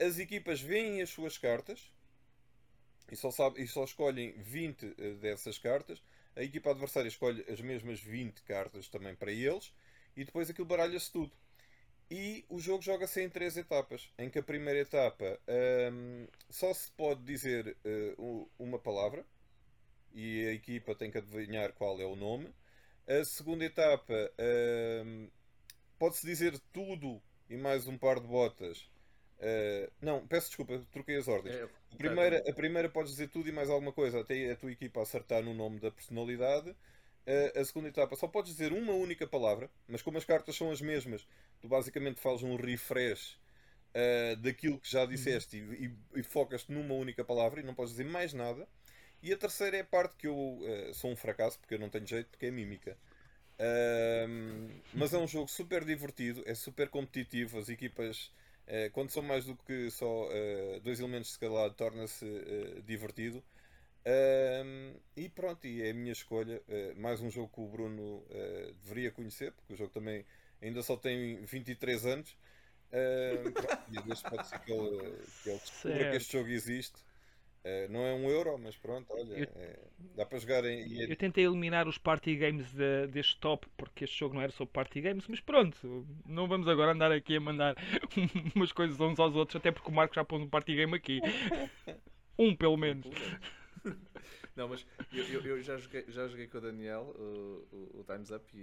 As 0.04 0.18
equipas 0.18 0.60
veem 0.60 1.00
as 1.00 1.10
suas 1.10 1.38
cartas 1.38 1.88
e 3.08 3.14
só, 3.14 3.30
sabe, 3.30 3.62
e 3.62 3.68
só 3.68 3.84
escolhem 3.84 4.32
20 4.32 4.94
eh, 4.98 5.10
dessas 5.20 5.56
cartas. 5.56 6.02
A 6.34 6.42
equipa 6.42 6.72
adversária 6.72 7.06
escolhe 7.06 7.44
as 7.48 7.60
mesmas 7.60 8.00
20 8.00 8.42
cartas 8.42 8.88
também 8.88 9.14
para 9.14 9.30
eles 9.30 9.72
e 10.16 10.24
depois 10.24 10.50
aquilo 10.50 10.66
baralha-se 10.66 11.12
tudo. 11.12 11.30
E 12.10 12.44
o 12.48 12.58
jogo 12.58 12.82
joga-se 12.82 13.22
em 13.22 13.28
três 13.28 13.56
etapas, 13.56 14.10
em 14.18 14.28
que 14.28 14.40
a 14.40 14.42
primeira 14.42 14.80
etapa 14.80 15.38
ahm, 15.46 16.26
só 16.50 16.74
se 16.74 16.90
pode 16.90 17.22
dizer 17.22 17.76
eh, 17.84 18.16
uma 18.58 18.80
palavra 18.80 19.24
e 20.12 20.44
a 20.48 20.52
equipa 20.52 20.92
tem 20.92 21.08
que 21.08 21.18
adivinhar 21.18 21.72
qual 21.74 22.00
é 22.00 22.04
o 22.04 22.16
nome. 22.16 22.52
A 23.08 23.24
segunda 23.24 23.64
etapa 23.64 24.14
ahm, 24.38 25.28
pode-se 25.98 26.26
dizer 26.26 26.58
tudo 26.72 27.20
e 27.50 27.56
mais 27.56 27.86
um 27.88 27.98
par 27.98 28.20
de 28.20 28.26
botas. 28.26 28.88
Ah, 29.40 29.90
não, 30.02 30.26
peço 30.26 30.48
desculpa, 30.48 30.84
troquei 30.92 31.16
as 31.16 31.28
ordens. 31.28 31.54
É, 31.54 31.68
A 31.92 31.96
primeira, 31.96 32.44
a 32.50 32.52
primeira 32.54 32.88
podes 32.88 33.12
dizer 33.12 33.28
tudo 33.28 33.48
e 33.48 33.52
mais 33.52 33.70
alguma 33.70 33.92
coisa, 33.92 34.20
até 34.20 34.50
a 34.52 34.56
tua 34.56 34.72
equipa 34.72 35.02
acertar 35.02 35.42
no 35.42 35.54
nome 35.54 35.80
da 35.80 35.90
personalidade. 35.90 36.76
A- 37.26 37.60
a 37.60 37.64
segunda 37.64 37.88
etapa 37.88 38.16
só 38.16 38.28
podes 38.28 38.52
dizer 38.52 38.72
uma 38.72 38.92
única 38.92 39.26
palavra, 39.26 39.70
mas 39.88 40.02
como 40.02 40.18
as 40.18 40.24
cartas 40.24 40.56
são 40.56 40.70
as 40.70 40.80
mesmas, 40.80 41.26
tu 41.60 41.68
basicamente 41.68 42.20
fazes 42.20 42.42
um 42.42 42.56
refresh 42.56 43.38
ah, 43.94 44.34
daquilo 44.36 44.78
que 44.80 44.90
já 44.90 45.06
disseste 45.06 45.56
e, 45.58 45.86
e- 45.86 46.20
e 46.20 46.22
focas-te 46.22 46.72
numa 46.72 46.94
única 46.94 47.24
palavra 47.24 47.60
e 47.60 47.64
não 47.64 47.74
podes 47.74 47.92
dizer 47.92 48.04
mais 48.06 48.32
nada. 48.34 48.68
E 49.22 49.32
a 49.32 49.36
terceira 49.36 49.76
é 49.76 49.80
a 49.80 49.84
parte 49.84 50.16
que 50.16 50.26
eu 50.26 50.58
ah, 50.62 50.94
sou 50.94 51.10
um 51.10 51.16
fracasso 51.16 51.58
porque 51.58 51.74
eu 51.74 51.78
não 51.78 51.88
tenho 51.88 52.06
jeito, 52.06 52.28
porque 52.28 52.46
é 52.46 52.50
mímica. 52.50 52.96
Ahm, 53.58 54.68
mas 54.94 55.12
é 55.12 55.18
um 55.18 55.26
jogo 55.26 55.48
super 55.48 55.84
divertido, 55.84 56.42
é 56.46 56.54
super 56.54 56.88
competitivo, 56.88 57.58
as 57.58 57.68
equipas 57.68 58.32
eh, 58.68 58.88
quando 58.90 59.10
são 59.10 59.22
mais 59.22 59.46
do 59.46 59.56
que 59.56 59.90
só 59.90 60.28
eh, 60.30 60.80
dois 60.84 61.00
elementos 61.00 61.32
de 61.32 61.38
cada 61.40 61.52
lado, 61.52 61.74
torna-se 61.74 62.24
divertido. 62.86 63.42
E 65.16 65.28
pronto, 65.30 65.66
e 65.66 65.82
é 65.82 65.90
a 65.90 65.94
minha 65.94 66.12
escolha. 66.12 66.62
Mais 66.96 67.20
um 67.20 67.30
jogo 67.30 67.50
que 67.52 67.60
o 67.60 67.66
Bruno 67.66 68.24
deveria 68.82 69.10
conhecer, 69.10 69.52
porque 69.52 69.74
o 69.74 69.76
jogo 69.76 69.90
também 69.90 70.24
ainda 70.62 70.82
só 70.82 70.96
tem 70.96 71.44
23 71.44 72.06
anos. 72.06 72.36
Ahm, 72.92 73.52
pronto, 73.52 73.82
e 73.90 74.30
pode 74.30 74.48
ser 74.48 74.60
que 74.60 74.72
ele, 74.72 75.18
que 75.42 75.50
ele 75.50 75.58
descubra 75.58 76.10
que 76.10 76.16
este 76.16 76.32
jogo 76.32 76.48
existe. 76.48 77.07
Eh, 77.70 77.86
não 77.88 78.00
é 78.06 78.14
um 78.14 78.30
euro, 78.30 78.56
mas 78.56 78.78
pronto, 78.78 79.06
olha, 79.12 79.34
Eu- 79.40 79.48
eh, 79.56 79.78
dá 80.16 80.24
para 80.24 80.38
jogar 80.38 80.64
em. 80.64 81.02
é- 81.02 81.12
Eu 81.12 81.16
tentei 81.16 81.44
eliminar 81.44 81.86
os 81.86 81.98
party 81.98 82.34
games 82.34 82.72
de- 82.72 83.06
deste 83.08 83.38
top 83.38 83.68
porque 83.76 84.04
este 84.04 84.18
jogo 84.18 84.34
não 84.34 84.40
era 84.40 84.50
sobre 84.52 84.72
party 84.72 85.02
games, 85.02 85.28
mas 85.28 85.38
pronto, 85.40 86.06
não 86.24 86.48
vamos 86.48 86.66
agora 86.66 86.92
andar 86.92 87.12
aqui 87.12 87.36
a 87.36 87.40
mandar 87.40 87.74
umas 88.56 88.72
coisas 88.72 88.98
uns 88.98 89.18
aos 89.18 89.34
outros, 89.36 89.56
até 89.56 89.70
porque 89.70 89.90
o 89.90 89.92
Marco 89.94 90.14
já 90.14 90.24
pôs 90.24 90.40
um 90.40 90.48
party 90.48 90.74
game 90.76 90.94
aqui. 90.94 91.20
Um 92.40 92.54
pelo 92.54 92.76
menos. 92.76 93.04
Não, 94.54 94.68
mas 94.68 94.86
eu, 95.12 95.24
eu- 95.24 95.44
eu 95.44 95.60
já, 95.62 95.76
joguei, 95.76 96.04
já 96.08 96.28
joguei 96.28 96.46
com 96.46 96.58
o 96.58 96.60
Daniel 96.60 97.12
uh, 97.18 97.66
o, 97.72 97.98
o 98.00 98.04
Time's 98.04 98.30
Up 98.30 98.44
e, 98.56 98.58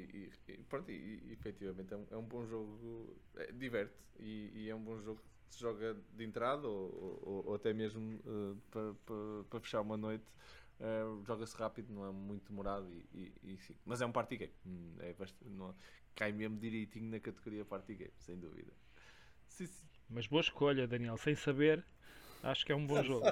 e- 0.47 0.51
e 0.53 0.63
pronto, 0.63 0.89
e, 0.89 0.93
e 1.25 1.33
efetivamente 1.33 1.93
é 1.93 1.97
um, 1.97 2.07
é 2.11 2.15
um 2.15 2.23
bom 2.23 2.45
jogo, 2.45 3.17
é, 3.35 3.51
diverte 3.51 3.93
e, 4.17 4.49
e 4.55 4.69
é 4.69 4.73
um 4.75 4.79
bom 4.81 4.97
jogo 4.97 5.19
que 5.21 5.34
se 5.55 5.61
joga 5.61 5.95
de 6.13 6.23
entrada 6.23 6.67
ou, 6.67 7.19
ou- 7.23 7.45
ou 7.47 7.55
até 7.55 7.73
mesmo 7.73 8.19
uh, 8.25 8.57
para 8.71 8.93
para- 9.05 9.43
para 9.49 9.59
fechar 9.61 9.81
uma 9.81 9.97
noite. 9.97 10.25
Uh, 10.79 11.23
Joga-se 11.25 11.55
rápido, 11.55 11.93
não 11.93 12.05
é 12.05 12.11
muito 12.11 12.49
demorado, 12.49 12.85
e, 13.13 13.31
e- 13.43 13.53
e 13.53 13.57
sim. 13.57 13.73
mas 13.85 14.01
é 14.01 14.05
um 14.05 14.11
party 14.11 14.35
game. 14.37 14.53
Hum, 14.65 14.93
É 14.99 15.13
bastante, 15.13 15.49
não- 15.49 15.73
cai 16.13 16.31
mesmo 16.33 16.57
direitinho 16.57 17.09
na 17.09 17.19
categoria 17.19 17.63
Party 17.63 17.95
Game, 17.95 18.11
sem 18.19 18.37
dúvida. 18.37 18.71
Sim, 19.47 19.67
sim. 19.67 19.85
Mas 20.09 20.27
boa 20.27 20.41
escolha, 20.41 20.87
Daniel. 20.87 21.17
Sem 21.17 21.35
saber, 21.35 21.83
acho 22.43 22.65
que 22.65 22.71
é 22.71 22.75
um 22.75 22.85
bom 22.85 23.01
jogo. 23.03 23.25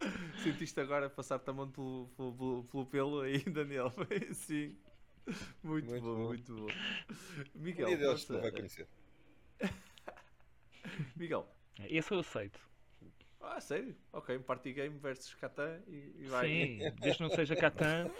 Sentiste 0.36 0.80
agora 0.80 1.08
passar-te 1.08 1.48
a 1.50 1.52
mão 1.52 1.68
pelo, 1.70 2.08
pelo, 2.16 2.64
pelo, 2.70 2.86
pelo 2.86 3.20
aí, 3.20 3.38
Daniel? 3.38 3.92
Sim. 4.34 4.74
Muito, 5.62 5.86
Muito 5.86 6.00
bom, 6.00 6.16
bom. 6.16 6.26
muito 6.28 6.54
bom. 6.54 6.68
Miguel, 7.54 7.90
vai 8.40 8.52
conhecer. 8.52 8.86
Miguel. 11.16 11.46
Esse 11.78 12.12
eu 12.12 12.20
aceito. 12.20 12.58
Ah, 13.40 13.60
sério? 13.60 13.94
Ok, 14.12 14.36
um 14.36 14.42
party 14.42 14.72
game 14.72 14.98
versus 14.98 15.34
Catan 15.34 15.80
e, 15.86 16.14
e 16.18 16.24
vai. 16.28 16.48
Sim, 16.48 16.78
desde 17.00 17.18
que 17.18 17.22
não 17.22 17.30
seja 17.30 17.54
Catan, 17.54 18.10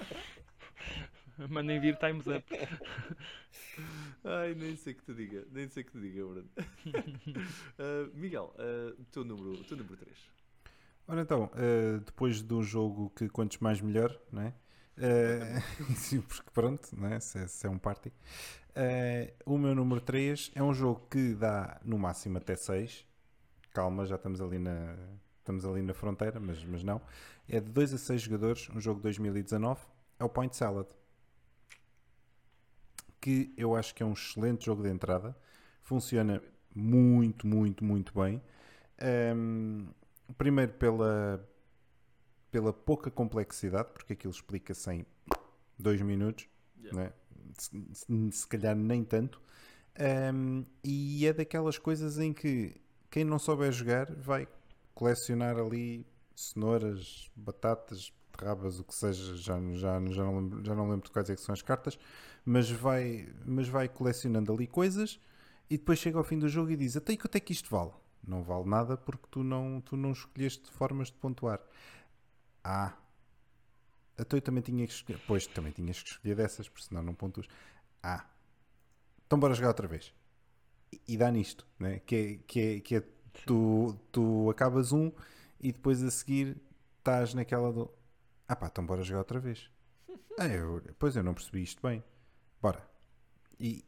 mandem 1.49 1.81
vir 1.81 1.97
Times 1.97 2.27
Up. 2.27 2.45
Ai, 4.24 4.55
nem 4.55 4.77
sei 4.77 4.95
que 4.95 5.03
te 5.03 5.14
diga, 5.14 5.45
nem 5.51 5.68
sei 5.68 5.85
que 5.85 5.93
te 5.93 6.01
diga, 6.01 6.24
Bruno. 6.24 6.49
Ah, 7.79 8.09
Miguel, 8.14 8.55
o 8.99 9.05
teu 9.07 9.24
número, 9.24 9.62
teu 9.64 9.77
número 9.77 9.97
3. 9.97 10.16
Ora 11.09 11.20
então, 11.22 11.51
eh, 11.55 11.99
depois 12.05 12.43
de 12.43 12.53
um 12.55 12.62
jogo 12.62 13.11
que 13.11 13.29
quantos 13.29 13.59
mais 13.59 13.81
melhor, 13.81 14.18
não 14.33 14.43
é? 14.43 14.55
Sim, 15.97 16.20
porque 16.22 16.51
pronto, 16.53 16.89
não 16.99 17.09
é? 17.09 17.20
Se, 17.20 17.39
é- 17.39 17.47
se 17.47 17.66
é 17.66 17.70
um 17.70 17.79
party. 17.79 18.12
Eh, 18.79 19.33
o 19.47 19.57
meu 19.57 19.74
número 19.74 20.03
3 20.03 20.53
é 20.55 20.62
um 20.62 20.74
jogo 20.74 21.07
que 21.11 21.35
dá 21.35 21.81
no 21.83 21.99
máximo 21.99 22.37
até 22.37 22.55
6. 22.55 23.07
Calma, 23.72 24.05
já 24.05 24.16
estamos 24.16 24.39
ali 24.39 24.59
na, 24.59 24.95
estamos 25.39 25.64
ali 25.64 25.81
na 25.81 25.95
fronteira, 25.95 26.39
mas, 26.39 26.62
mas 26.62 26.85
não. 26.85 27.01
É 27.49 27.59
de 27.59 27.72
2 27.72 27.95
a 27.95 27.99
6 27.99 28.20
jogadores, 28.20 28.68
um 28.74 28.79
jogo 28.81 28.99
de 28.99 29.05
2019. 29.05 29.81
É 30.18 30.24
o 30.24 30.29
Point 30.29 30.55
Salad. 30.55 30.87
Que 33.18 33.53
eu 33.57 33.74
acho 33.74 33.95
que 33.95 34.03
é 34.03 34.07
um 34.07 34.12
excelente 34.12 34.66
jogo 34.66 34.83
de 34.83 34.91
entrada. 34.91 35.35
Funciona 35.83 36.43
muito, 36.74 37.47
muito, 37.47 37.83
muito 37.83 38.12
bem. 38.14 38.43
Ehm, 38.99 39.89
primeiro 40.37 40.74
pela, 40.74 41.49
pela 42.51 42.72
pouca 42.74 43.11
complexidade, 43.11 43.89
porque 43.95 44.12
aquilo 44.12 44.33
explica-se 44.33 44.93
em 44.93 45.07
dois 45.79 46.01
minutos, 46.03 46.47
Yeah. 46.79 47.05
né? 47.05 47.12
Se, 47.59 47.70
se- 48.32 48.47
calhar 48.49 48.74
nem 48.76 49.05
tanto. 49.05 49.40
Ahm, 49.99 50.64
e 50.84 51.26
é 51.26 51.32
daquelas 51.32 51.78
coisas 51.78 52.18
em 52.18 52.32
que 52.32 52.74
quem 53.11 53.24
não 53.24 53.38
souber 53.38 53.72
jogar 53.72 54.12
vai 54.14 54.47
colecionar 54.94 55.57
ali 55.59 56.07
cenouras, 56.34 57.30
batatas, 57.34 58.12
rabas, 58.38 58.78
o 58.78 58.84
que 58.84 58.94
seja, 58.94 59.36
já, 59.36 59.59
já, 59.72 60.01
já, 60.11 60.24
não, 60.24 60.38
lembro, 60.38 60.64
já 60.64 60.74
não 60.74 60.88
lembro 60.90 61.07
de 61.07 61.11
quais 61.12 61.30
é 61.30 61.36
são 61.36 61.53
as 61.53 61.62
cartas, 61.62 61.99
mas 62.44 62.70
vai, 62.70 63.28
mas 63.44 63.68
vai 63.68 63.88
colecionando 63.88 64.53
ali 64.53 64.66
coisas 64.66 65.18
e 65.70 65.78
depois 65.78 65.99
chega 65.99 66.18
ao 66.18 66.24
fim 66.24 66.38
do 66.38 66.49
jogo 66.49 66.70
e 66.70 66.76
diz 66.76 66.97
até 66.97 67.16
quanto 67.16 67.36
é 67.36 67.40
que 67.40 67.53
isto 67.53 67.70
vale? 67.70 67.92
Não 68.26 68.42
vale 68.42 68.68
nada 68.68 68.97
porque 68.97 69.26
tu 69.30 69.42
não, 69.42 69.80
tu 69.80 69.97
não 69.97 70.12
escolheste 70.12 70.70
formas 70.70 71.09
de 71.09 71.14
pontuar. 71.14 71.61
Ah, 72.64 72.92
então 74.19 74.37
eu 74.37 74.43
também 74.43 74.62
tinha 74.62 74.87
que 74.87 74.93
escolher. 74.93 75.21
Pois, 75.27 75.47
também 75.47 75.73
tinhas 75.73 76.03
que 76.03 76.11
escolher 76.11 76.35
dessas, 76.35 76.69
porque 76.69 76.87
senão 76.87 77.03
não 77.03 77.14
pontuas. 77.14 77.47
Ah, 78.03 78.27
então 79.27 79.39
bora 79.39 79.55
jogar 79.55 79.69
outra 79.69 79.87
vez. 79.87 80.12
E, 80.93 81.01
e 81.09 81.17
dá 81.17 81.31
nisto, 81.31 81.67
né? 81.79 82.01
que 82.01 82.17
é, 82.17 82.37
que 82.47 82.61
é, 82.61 82.81
que 82.81 82.97
é 82.97 83.03
tu, 83.45 83.99
tu 84.12 84.49
acabas 84.51 84.93
um 84.93 85.12
e 85.61 85.73
depois 85.73 86.03
a 86.03 86.11
seguir 86.11 86.57
estás 86.99 87.35
naquela 87.35 87.73
do. 87.73 87.91
Ah 88.49 88.57
pá, 88.57 88.67
então 88.67 88.85
bora 88.87 89.03
jogar 89.03 89.21
outra 89.21 89.41
vez. 89.41 89.71
Ah, 90.39 90.49
eu, 90.49 90.83
pois 90.99 91.17
eu 91.17 91.23
não 91.23 91.33
percebi 91.33 91.62
isto 91.62 91.81
bem. 91.81 92.05
Bora. 92.61 92.87
E, 93.59 93.83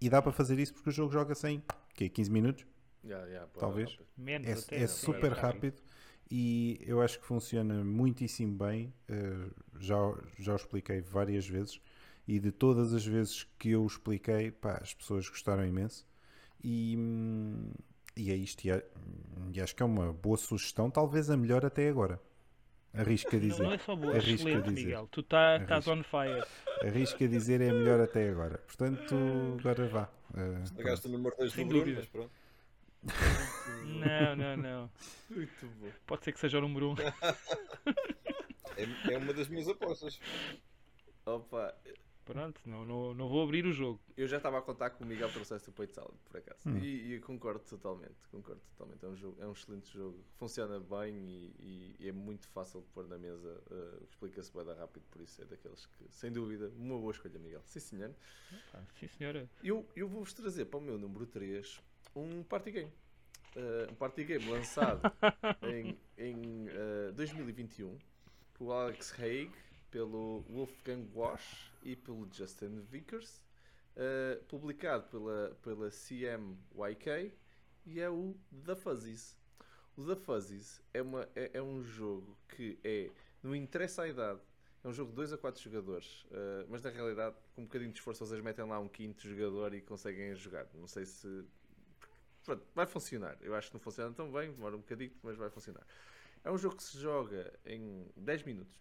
e 0.00 0.08
dá 0.08 0.22
para 0.22 0.30
fazer 0.30 0.56
isso 0.60 0.72
porque 0.72 0.88
o 0.88 0.92
jogo 0.92 1.12
joga-se 1.12 1.48
em 1.48 1.60
quê? 1.94 2.08
15 2.08 2.30
minutos? 2.30 2.64
Yeah, 3.04 3.26
yeah, 3.26 3.50
Talvez. 3.58 3.98
Menos 4.16 4.70
É, 4.70 4.84
é 4.84 4.86
super 4.86 5.32
rápido 5.32 5.82
e 6.30 6.80
eu 6.86 7.00
acho 7.02 7.18
que 7.18 7.26
funciona 7.26 7.82
muitíssimo 7.84 8.56
bem. 8.56 8.92
eh, 9.08 9.48
já, 9.80 9.96
já 10.38 10.52
o 10.52 10.56
expliquei 10.56 11.00
várias 11.00 11.46
vezes 11.48 11.80
e 12.28 12.38
de 12.38 12.52
todas 12.52 12.92
as 12.94 13.04
vezes 13.04 13.46
que 13.58 13.70
eu 13.70 13.82
o 13.82 13.86
expliquei, 13.86 14.50
pá, 14.50 14.78
as 14.80 14.94
pessoas 14.94 15.28
gostaram 15.28 15.66
imenso. 15.66 16.06
E, 16.62 16.96
e 18.16 18.30
é 18.30 18.36
isto. 18.36 18.64
E, 18.64 18.70
é- 18.70 18.86
e 19.52 19.60
acho 19.60 19.74
que 19.74 19.82
é 19.82 19.86
uma 19.86 20.12
boa 20.12 20.36
sugestão, 20.36 20.90
talvez 20.90 21.30
a 21.30 21.36
melhor 21.36 21.64
até 21.64 21.88
agora. 21.88 22.20
Arrisco 22.92 23.30
a 23.30 23.38
Não, 23.38 23.40
dizer. 23.40 23.62
não 23.62 23.72
é 23.72 23.78
só 23.78 23.96
boa, 23.96 24.14
Arrisco 24.16 24.46
a 24.48 24.50
excelente, 24.50 24.68
dizer. 24.74 24.86
Miguel. 24.86 25.08
Tu 25.10 25.22
tá, 25.22 25.56
estás 25.58 25.86
on 25.88 26.02
fire. 26.02 26.44
Arrisco 26.82 27.22
a 27.24 27.26
dizer 27.26 27.60
é 27.60 27.70
a 27.70 27.72
melhor 27.72 28.00
até 28.00 28.28
agora. 28.28 28.58
Portanto, 28.58 29.14
agora 29.60 29.88
vá. 29.88 30.08
Eh, 30.36 30.62
Pagaste 30.76 31.06
o 31.06 31.10
número 31.10 31.34
2 31.36 31.52
do 31.52 31.64
Bruno, 31.66 31.94
mas 31.96 32.06
pronto. 32.06 32.30
Não, 33.84 34.36
não, 34.36 34.56
não. 34.56 34.90
Muito 35.30 35.66
bom. 35.66 35.90
Pode 36.06 36.24
ser 36.24 36.32
que 36.32 36.40
seja 36.40 36.58
o 36.58 36.60
número 36.60 36.90
1. 36.90 36.92
Um. 36.92 36.96
É, 38.76 39.12
é 39.14 39.18
uma 39.18 39.32
das 39.32 39.48
minhas 39.48 39.68
apostas. 39.68 40.18
Opa, 41.26 41.74
Pronto, 42.24 42.60
não, 42.64 42.84
não, 42.84 43.12
não 43.14 43.28
vou 43.28 43.42
abrir 43.42 43.66
o 43.66 43.72
jogo. 43.72 44.00
eu 44.16 44.28
já 44.28 44.36
estava 44.36 44.58
a 44.58 44.62
contar 44.62 44.90
que 44.90 45.02
o 45.02 45.06
Miguel 45.06 45.32
trouxesse 45.32 45.68
o 45.68 45.72
peito 45.72 45.94
salad, 45.94 46.14
por 46.26 46.36
acaso. 46.36 46.60
Hum. 46.68 46.78
E, 46.78 47.08
e 47.08 47.12
eu 47.14 47.20
concordo 47.22 47.58
totalmente, 47.64 48.14
concordo 48.30 48.60
totalmente. 48.70 49.04
É 49.04 49.08
um, 49.08 49.16
jogo, 49.16 49.42
é 49.42 49.46
um 49.46 49.52
excelente 49.52 49.92
jogo, 49.92 50.22
funciona 50.36 50.78
bem 50.78 51.12
e, 51.58 51.96
e 51.98 52.08
é 52.08 52.12
muito 52.12 52.46
fácil 52.48 52.82
de 52.82 52.86
pôr 52.88 53.08
na 53.08 53.18
mesa. 53.18 53.60
eh, 53.70 54.04
Explica-se 54.04 54.52
bem 54.52 54.64
rápido, 54.76 55.02
por 55.10 55.20
isso 55.20 55.42
é 55.42 55.44
daqueles 55.44 55.86
que, 55.86 56.04
sem 56.10 56.30
dúvida, 56.30 56.70
uma 56.76 56.96
boa 56.98 57.10
escolha, 57.10 57.36
Miguel. 57.38 57.62
Sim, 57.64 57.80
senhor. 57.80 58.14
Ah, 58.74 58.82
sim, 58.94 59.08
senhora. 59.08 59.50
Eu, 59.64 59.88
eu 59.96 60.06
vou-vos 60.08 60.32
trazer 60.32 60.66
para 60.66 60.78
o 60.78 60.82
meu 60.82 60.96
número 60.98 61.26
3 61.26 61.80
um 62.14 62.44
party 62.44 62.70
game. 62.70 62.92
Eh, 63.56 63.88
um 63.90 63.94
party 63.94 64.24
game 64.24 64.48
lançado 64.48 65.00
em, 65.62 65.98
em 66.16 66.68
eh, 66.68 67.12
2021 67.12 67.98
pelo 68.56 68.72
Alex 68.72 69.12
Haig, 69.18 69.50
pelo 69.90 70.44
Wolfgang 70.48 71.08
Wash 71.14 71.72
e 71.82 71.96
pelo 71.96 72.28
Justin 72.32 72.80
Vickers, 72.90 73.42
eh, 73.96 74.40
publicado 74.48 75.04
pela, 75.08 75.56
pela 75.62 75.90
CMYK 75.90 77.32
e 77.86 78.00
é 78.00 78.08
o 78.08 78.36
The 78.64 78.76
Fuzzies. 78.76 79.36
O 79.96 80.04
The 80.04 80.16
Fuzzies 80.16 80.80
é, 80.94 81.02
uma, 81.02 81.28
é, 81.34 81.50
é 81.54 81.62
um 81.62 81.82
jogo 81.82 82.38
que 82.48 82.78
é, 82.84 83.10
não 83.42 83.54
interessa 83.54 84.02
a 84.02 84.08
idade, 84.08 84.40
é 84.82 84.88
um 84.88 84.92
jogo 84.92 85.10
de 85.10 85.16
2 85.16 85.32
a 85.34 85.38
4 85.38 85.62
jogadores, 85.62 86.26
eh, 86.30 86.64
mas 86.68 86.82
na 86.82 86.88
realidade, 86.90 87.36
com 87.54 87.62
um 87.62 87.64
bocadinho 87.64 87.92
de 87.92 87.98
esforço, 87.98 88.24
vocês 88.24 88.40
metem 88.40 88.64
lá 88.64 88.78
um 88.78 88.88
quinto 88.88 89.28
jogador 89.28 89.74
e 89.74 89.82
conseguem 89.82 90.34
jogar. 90.34 90.66
Não 90.74 90.86
sei 90.86 91.04
se. 91.04 91.44
Pronto, 92.44 92.66
vai 92.74 92.86
funcionar. 92.86 93.36
Eu 93.40 93.54
acho 93.54 93.68
que 93.68 93.74
não 93.74 93.80
funciona 93.80 94.14
tão 94.14 94.30
bem, 94.32 94.52
demora 94.52 94.76
um 94.76 94.80
bocadinho, 94.80 95.12
mas 95.22 95.36
vai 95.36 95.50
funcionar. 95.50 95.86
É 96.44 96.50
um 96.50 96.58
jogo 96.58 96.76
que 96.76 96.82
se 96.84 96.98
joga 96.98 97.52
em 97.64 98.06
10 98.16 98.42
minutos, 98.44 98.74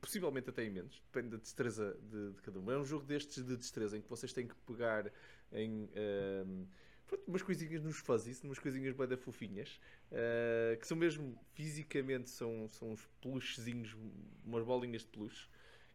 possivelmente 0.00 0.50
até 0.50 0.64
em 0.64 0.70
menos, 0.70 1.02
depende 1.12 1.30
da 1.30 1.36
destreza 1.38 1.96
de, 2.02 2.32
de 2.32 2.42
cada 2.42 2.58
um. 2.60 2.70
É 2.70 2.78
um 2.78 2.84
jogo 2.84 3.04
destes 3.04 3.44
de 3.44 3.56
destreza 3.56 3.96
em 3.96 4.00
que 4.02 4.08
vocês 4.08 4.32
têm 4.32 4.46
que 4.46 4.54
pegar 4.66 5.10
em. 5.52 5.88
ehm, 5.94 6.66
pronto, 7.06 7.24
umas 7.26 7.42
coisinhas 7.42 7.82
nos 7.82 7.98
fuzzies, 7.98 8.42
umas 8.42 8.58
coisinhas 8.58 8.94
bem 8.94 9.06
da 9.08 9.16
fofinhas, 9.16 9.80
eh, 10.10 10.76
que 10.80 10.86
são 10.86 10.96
mesmo 10.96 11.38
fisicamente 11.54 12.30
são, 12.30 12.68
são 12.70 12.92
uns 12.92 13.06
peluchezinhos, 13.20 13.96
umas 14.44 14.64
bolinhas 14.64 15.02
de 15.02 15.08
peluche, 15.08 15.48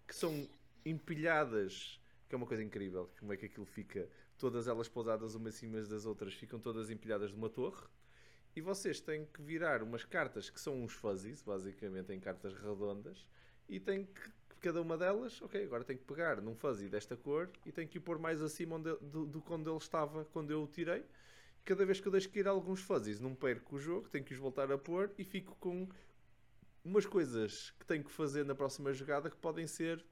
que 0.07 0.15
são 0.15 0.49
empilhadas, 0.85 1.99
que 2.27 2.35
é 2.35 2.37
uma 2.37 2.47
coisa 2.47 2.63
incrível, 2.63 3.09
como 3.19 3.33
é 3.33 3.37
que 3.37 3.45
aquilo 3.45 3.65
fica, 3.65 4.07
todas 4.41 4.67
elas 4.67 4.89
pousadas 4.89 5.35
umas 5.35 5.55
acima 5.55 5.79
das 5.81 6.05
outras, 6.05 6.33
ficam 6.33 6.59
todas 6.59 6.89
empilhadas 6.89 7.31
numa 7.31 7.49
torre. 7.49 7.85
E 8.55 8.59
vocês 8.59 8.99
têm 8.99 9.25
que 9.25 9.41
virar 9.41 9.83
umas 9.83 10.03
cartas 10.03 10.49
que 10.49 10.59
são 10.59 10.83
uns 10.83 10.91
fuzzies, 10.91 11.41
basicamente 11.41 12.11
em 12.11 12.19
cartas 12.19 12.53
redondas, 12.55 13.25
e 13.69 13.79
têm 13.79 14.05
que, 14.05 14.31
cada 14.59 14.81
uma 14.81 14.97
delas, 14.97 15.41
ok, 15.41 15.63
agora 15.63 15.83
tenho 15.83 15.99
que 15.99 16.05
pegar 16.05 16.41
num 16.41 16.55
fuzzy 16.55 16.89
desta 16.89 17.15
cor 17.15 17.49
e 17.65 17.71
tenho 17.71 17.87
que 17.87 17.99
o 17.99 18.01
pôr 18.01 18.19
mais 18.19 18.41
acima 18.41 18.75
onde, 18.75 18.93
do, 18.95 19.25
do 19.25 19.41
quando 19.41 19.69
ele 19.69 19.77
estava 19.77 20.25
quando 20.25 20.51
eu 20.51 20.63
o 20.63 20.67
tirei. 20.67 21.05
Cada 21.63 21.85
vez 21.85 21.99
que 21.99 22.07
eu 22.07 22.11
deixo 22.11 22.29
cair 22.29 22.47
alguns 22.47 22.81
fuzzies, 22.81 23.19
não 23.19 23.35
perco 23.35 23.75
o 23.75 23.79
jogo, 23.79 24.09
tenho 24.09 24.25
que 24.25 24.33
os 24.33 24.39
voltar 24.39 24.71
a 24.71 24.77
pôr 24.77 25.11
e 25.17 25.23
fico 25.23 25.55
com 25.59 25.87
umas 26.83 27.05
coisas 27.05 27.71
que 27.79 27.85
tenho 27.85 28.03
que 28.03 28.11
fazer 28.11 28.43
na 28.43 28.55
próxima 28.55 28.91
jogada 28.91 29.29
que 29.29 29.37
podem 29.37 29.67
ser 29.67 30.03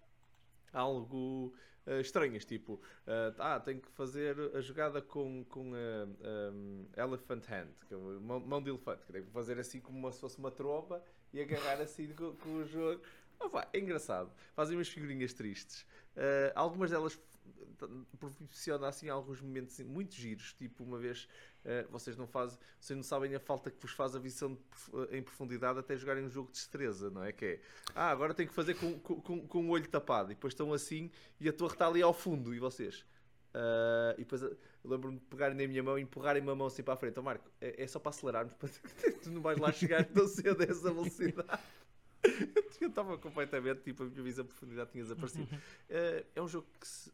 algo 0.72 1.52
eh, 1.86 2.02
estranhas, 2.02 2.46
tipo, 2.46 2.82
eh, 3.08 3.34
ah, 3.40 3.60
tenho 3.60 3.82
que 3.82 3.92
fazer 3.92 4.36
a 4.54 4.62
jogada 4.62 5.02
com, 5.02 5.44
com 5.46 5.72
a 5.74 6.52
um, 6.52 6.86
Elephant 6.96 7.44
Hand, 7.50 7.70
que 7.88 7.94
é 7.94 7.98
mão, 7.98 8.40
mão 8.40 8.62
de 8.62 8.70
elefante, 8.70 9.06
que 9.06 9.12
tenho 9.12 9.26
que 9.26 9.32
fazer 9.32 9.60
assim 9.60 9.80
como 9.80 10.12
se 10.12 10.20
fosse 10.20 10.38
uma 10.38 10.52
tromba 10.52 11.04
e 11.34 11.42
agarrar 11.42 11.82
assim 11.82 12.14
com, 12.14 12.36
com 12.36 12.56
o 12.58 12.66
jogo. 12.66 13.02
Opa, 13.40 13.68
é 13.72 13.80
engraçado. 13.80 14.32
Fazem 14.54 14.78
umas 14.78 14.90
figurinhas 14.90 15.34
tristes. 15.34 15.86
Eh, 16.16 16.52
algumas 16.56 16.92
delas 16.92 17.18
proporciona 18.20 18.88
assim 18.88 19.10
alguns 19.10 19.42
momentos 19.42 19.80
muito 19.80 20.14
giros. 20.14 20.54
Tipo, 20.54 20.84
uma 20.84 20.98
vez 20.98 21.28
uh, 21.64 21.90
vocês 21.92 22.18
não 22.18 22.28
fazem, 22.28 22.58
vocês 22.80 22.98
não 22.98 23.04
sabem 23.04 23.34
a 23.36 23.40
falta 23.40 23.72
que 23.72 23.80
vos 23.82 23.92
faz 23.92 24.16
a 24.16 24.20
visão 24.20 24.56
de, 24.56 25.18
em 25.18 25.22
profundidade 25.22 25.80
até 25.80 25.96
jogarem 25.96 26.26
um 26.26 26.30
jogo 26.30 26.48
de 26.48 26.54
destreza, 26.54 27.10
não 27.10 27.24
é? 27.24 27.32
Que 27.32 27.46
é 27.46 27.62
ah, 27.96 28.10
agora 28.10 28.34
tenho 28.34 28.50
que 28.50 28.56
fazer 28.56 28.76
com, 28.76 29.00
com, 29.00 29.48
com 29.48 29.66
o 29.66 29.70
olho 29.70 29.88
tapado 29.88 30.32
e 30.32 30.36
depois 30.36 30.54
estão 30.54 30.74
assim 30.74 31.10
e 31.40 31.48
a 31.48 31.54
torre 31.54 31.74
está 31.74 31.88
ali 31.88 32.02
ao 32.02 32.14
fundo 32.14 32.54
e 32.54 32.60
vocês. 32.60 33.06
Uh, 33.50 34.14
e 34.14 34.20
depois 34.20 34.44
lembro-me 34.84 35.18
de 35.18 35.26
pegarem 35.26 35.58
na 35.58 35.68
minha 35.68 35.82
mão 35.82 35.98
e 35.98 36.04
empurrarem-me 36.04 36.52
a 36.52 36.56
mão 36.56 36.68
assim 36.68 36.84
para 36.84 36.94
a 36.94 36.98
frente. 36.98 37.14
Então, 37.14 37.24
Marco, 37.24 37.50
é, 37.60 37.84
é 37.84 37.88
só 37.88 38.00
para 38.00 38.10
acelerarmos, 38.10 38.54
para... 38.54 38.70
tu 39.24 39.32
não 39.32 39.42
vais 39.42 39.58
lá 39.58 39.72
chegar 39.72 40.06
tão 40.06 40.28
cedo 40.28 40.62
a 40.62 40.66
essa 40.66 40.92
velocidade. 40.92 41.60
Eu 42.82 42.90
estava 42.90 43.18
completamente, 43.18 43.82
tipo, 43.82 44.04
a 44.04 44.06
minha 44.08 44.24
visão 44.24 44.44
de 44.44 44.50
profundidade 44.50 44.92
tinha 44.92 45.04
desaparecido. 45.04 45.46
Uh, 45.46 46.26
é 46.36 46.42
um 46.42 46.48
jogo 46.48 46.68
que 46.80 46.88
se, 46.88 47.12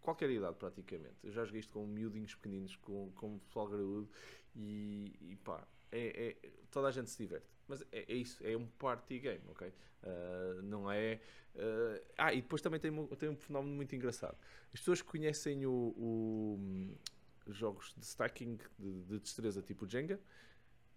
qualquer 0.00 0.30
idade 0.30 0.56
praticamente. 0.56 1.16
Eu 1.22 1.32
já 1.32 1.44
joguei 1.44 1.60
isto 1.60 1.72
com 1.72 1.86
miudinhos 1.86 2.34
pequeninos, 2.34 2.76
com, 2.76 3.10
com 3.12 3.38
pessoal 3.38 3.66
graúdo 3.66 4.08
e, 4.54 5.16
e 5.20 5.36
pá, 5.36 5.66
é, 5.90 6.36
é, 6.44 6.50
toda 6.70 6.88
a 6.88 6.90
gente 6.90 7.10
se 7.10 7.18
diverte. 7.18 7.46
Mas 7.66 7.82
é, 7.90 8.04
é 8.12 8.14
isso, 8.14 8.46
é 8.46 8.56
um 8.56 8.66
party 8.66 9.18
game, 9.18 9.42
ok? 9.48 9.68
Uh, 9.68 10.62
não 10.62 10.90
é. 10.90 11.20
Uh, 11.54 12.04
ah, 12.18 12.34
e 12.34 12.42
depois 12.42 12.60
também 12.60 12.78
tem, 12.78 12.92
tem 13.16 13.28
um 13.30 13.36
fenómeno 13.36 13.74
muito 13.74 13.94
engraçado. 13.96 14.36
As 14.72 14.80
pessoas 14.80 15.00
que 15.00 15.08
conhecem 15.08 15.64
o, 15.64 15.94
o 15.96 17.52
jogos 17.52 17.94
de 17.96 18.04
stacking 18.04 18.58
de, 18.78 19.02
de 19.04 19.18
destreza 19.18 19.62
tipo 19.62 19.86
Jenga 19.86 20.20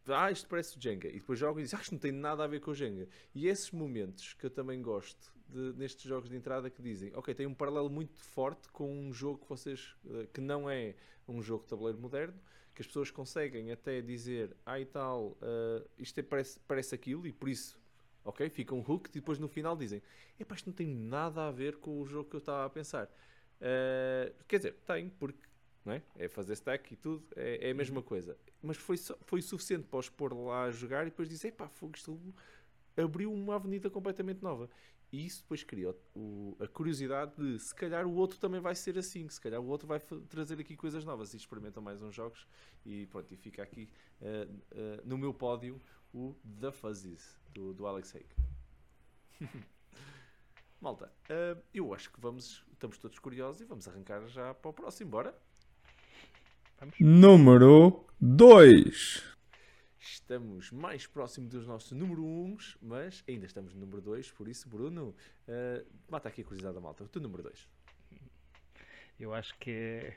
ah, 0.10 0.32
isto 0.32 0.48
parece 0.48 0.80
Jenga, 0.80 1.08
e 1.08 1.20
depois 1.20 1.40
jogam 1.40 1.60
e 1.60 1.64
dizem, 1.64 1.78
ah, 1.78 1.82
isto 1.82 1.92
não 1.92 2.00
tem 2.00 2.12
nada 2.12 2.44
a 2.44 2.48
ver 2.48 2.60
com 2.60 2.72
o 2.72 2.76
Jenga. 2.76 3.08
E 3.34 3.48
esses 3.48 3.72
momentos 3.72 4.34
que 4.34 4.46
eu 4.46 4.50
também 4.50 4.82
gosto 4.82 5.34
de, 5.50 5.74
nestes 5.78 6.04
jogos 6.04 6.30
de 6.30 6.36
entrada 6.36 6.70
que 6.70 6.82
dizem, 6.82 7.12
ok, 7.16 7.34
tem 7.34 7.46
um 7.46 7.54
paralelo 7.54 7.90
muito 7.90 8.20
forte 8.20 8.70
com 8.70 8.92
um 8.92 9.14
jogo 9.14 9.40
que 9.40 9.50
vocês, 9.50 9.96
eh, 10.10 10.28
que 10.34 10.42
não 10.42 10.70
é 10.70 10.96
um 11.28 11.42
jogo 11.42 11.64
de 11.64 11.70
tabuleiro 11.70 12.00
moderno, 12.00 12.40
que 12.74 12.82
as 12.82 12.88
pessoas 12.88 13.10
conseguem 13.10 13.72
até 13.72 14.02
dizer, 14.02 14.56
ah 14.66 14.80
e 14.80 14.86
tal, 14.86 15.30
uh, 15.42 15.90
isto 15.98 16.20
é, 16.20 16.24
parece, 16.24 16.60
parece 16.68 16.94
aquilo, 16.94 17.26
e 17.26 17.34
por 17.34 17.50
isso, 17.50 17.80
ok, 18.24 18.48
ficam 18.50 18.86
hooked, 18.88 19.18
e 19.18 19.20
depois 19.20 19.40
no 19.40 19.48
final 19.48 19.76
dizem, 19.76 20.00
epá, 20.40 20.54
isto 20.54 20.68
não 20.68 20.74
tem 20.74 20.86
nada 20.86 21.48
a 21.48 21.52
ver 21.52 21.78
com 21.78 22.00
o 22.00 22.06
jogo 22.06 22.30
que 22.30 22.36
eu 22.36 22.40
estava 22.40 22.66
a 22.66 22.70
pensar. 22.70 23.08
Uh, 23.60 24.32
quer 24.48 24.58
dizer, 24.58 24.76
tem, 24.86 25.10
porque 25.10 25.48
é? 25.92 26.02
é 26.16 26.28
fazer 26.28 26.54
stack 26.54 26.94
e 26.94 26.98
tudo, 26.98 27.26
é, 27.36 27.70
é 27.70 27.72
a 27.72 27.74
mesma 27.74 28.02
coisa. 28.02 28.38
Mas 28.62 28.78
foi, 28.78 28.98
foi 28.98 29.42
suficiente 29.42 29.88
para 29.88 30.00
os 30.00 30.10
pôr 30.10 30.34
lá 30.34 30.64
a 30.64 30.72
jogar 30.72 31.04
e 31.04 31.10
depois 31.10 31.30
dizer, 31.30 31.52
pá, 31.52 31.68
fogo, 31.68 31.96
isto 31.96 32.20
abriu 32.96 33.32
uma 33.32 33.56
avenida 33.56 33.90
completamente 33.90 34.42
nova. 34.42 34.70
E 35.12 35.26
isso 35.26 35.42
depois 35.42 35.64
criou 35.64 35.98
o, 36.14 36.58
a 36.60 36.68
curiosidade 36.68 37.34
de 37.38 37.58
se 37.60 37.74
calhar 37.74 38.06
o 38.06 38.14
outro 38.14 38.38
também 38.40 38.60
vai 38.60 38.76
ser 38.76 38.98
assim, 38.98 39.28
se 39.30 39.40
calhar 39.40 39.62
o 39.62 39.66
outro 39.66 39.88
vai 39.88 40.00
trazer 40.00 40.60
aqui 40.60 40.76
coisas 40.76 41.06
novas 41.06 41.34
e 41.34 41.38
experimentam 41.38 41.82
mais 41.82 42.02
uns 42.02 42.14
jogos 42.14 42.46
e 42.86 43.06
pronto, 43.06 43.34
e 43.34 43.38
fica 43.38 43.64
aqui 43.64 43.90
uh, 44.22 44.54
uh, 44.54 45.02
no 45.06 45.18
meu 45.18 45.34
pódio 45.34 45.82
o 46.14 46.36
The 46.60 46.72
Fuzzies 46.72 47.40
do, 47.54 47.74
do 47.74 47.88
Alex 47.88 48.16
Hake. 48.16 48.36
Malta, 50.82 51.12
uh, 51.30 51.62
eu 51.74 51.94
acho 51.94 52.12
que 52.12 52.20
vamos, 52.20 52.66
estamos 52.74 52.98
todos 52.98 53.18
curiosos 53.18 53.62
e 53.62 53.66
vamos 53.66 53.88
arrancar 53.88 54.28
já 54.28 54.54
para 54.54 54.70
o 54.70 54.74
próximo, 54.74 55.10
bora? 55.10 55.34
Número 57.00 58.06
2. 58.22 59.24
Estamos 60.00 60.72
mais 60.72 61.08
próximo 61.08 61.50
dos 61.50 61.66
nossos 61.66 61.92
número 61.92 62.24
1, 62.24 62.58
mas 62.82 63.24
ainda 63.28 63.46
estamos 63.46 63.74
no 63.74 63.80
número 63.80 64.02
2, 64.02 64.32
por 64.32 64.48
isso, 64.48 64.70
Bruno, 64.70 65.16
uh, 65.48 65.86
mata 66.08 66.30
aqui 66.30 66.42
a 66.42 66.44
curiosidade 66.44 66.76
da 66.76 66.82
malta. 66.82 67.04
O 67.04 67.08
teu 67.08 67.22
número 67.22 67.42
2. 67.44 67.68
Eu 69.20 69.34
acho 69.34 69.58
que 69.58 70.14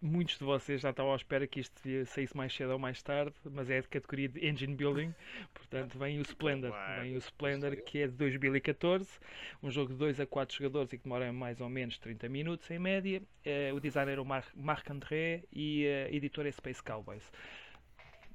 muitos 0.00 0.38
de 0.38 0.44
vocês 0.44 0.80
já 0.80 0.90
estavam 0.90 1.12
à 1.12 1.16
espera 1.16 1.46
que 1.46 1.60
isto 1.60 1.80
saísse 2.06 2.36
mais 2.36 2.54
cedo 2.54 2.72
ou 2.72 2.78
mais 2.78 3.02
tarde, 3.02 3.34
mas 3.44 3.68
é 3.68 3.80
de 3.80 3.88
categoria 3.88 4.28
de 4.28 4.46
Engine 4.46 4.74
Building, 4.74 5.14
portanto 5.54 5.98
vem 5.98 6.18
o 6.18 6.22
Splendor, 6.22 6.72
vem 7.00 7.14
o 7.14 7.18
Splendor 7.18 7.76
que 7.82 8.02
é 8.02 8.06
de 8.06 8.14
2014, 8.14 9.18
um 9.62 9.70
jogo 9.70 9.92
de 9.92 9.98
2 9.98 10.20
a 10.20 10.26
4 10.26 10.56
jogadores 10.56 10.92
e 10.92 10.98
que 10.98 11.04
demora 11.04 11.32
mais 11.32 11.60
ou 11.60 11.68
menos 11.68 11.98
30 11.98 12.28
minutos 12.28 12.70
em 12.70 12.78
média, 12.78 13.22
eh, 13.44 13.72
o 13.72 13.80
designer 13.80 14.18
é 14.18 14.20
o 14.20 14.24
Marc 14.24 14.90
André 14.90 15.44
e 15.52 15.86
a 15.86 16.14
editora 16.14 16.48
é 16.48 16.52
Space 16.52 16.82
Cowboys. 16.82 17.30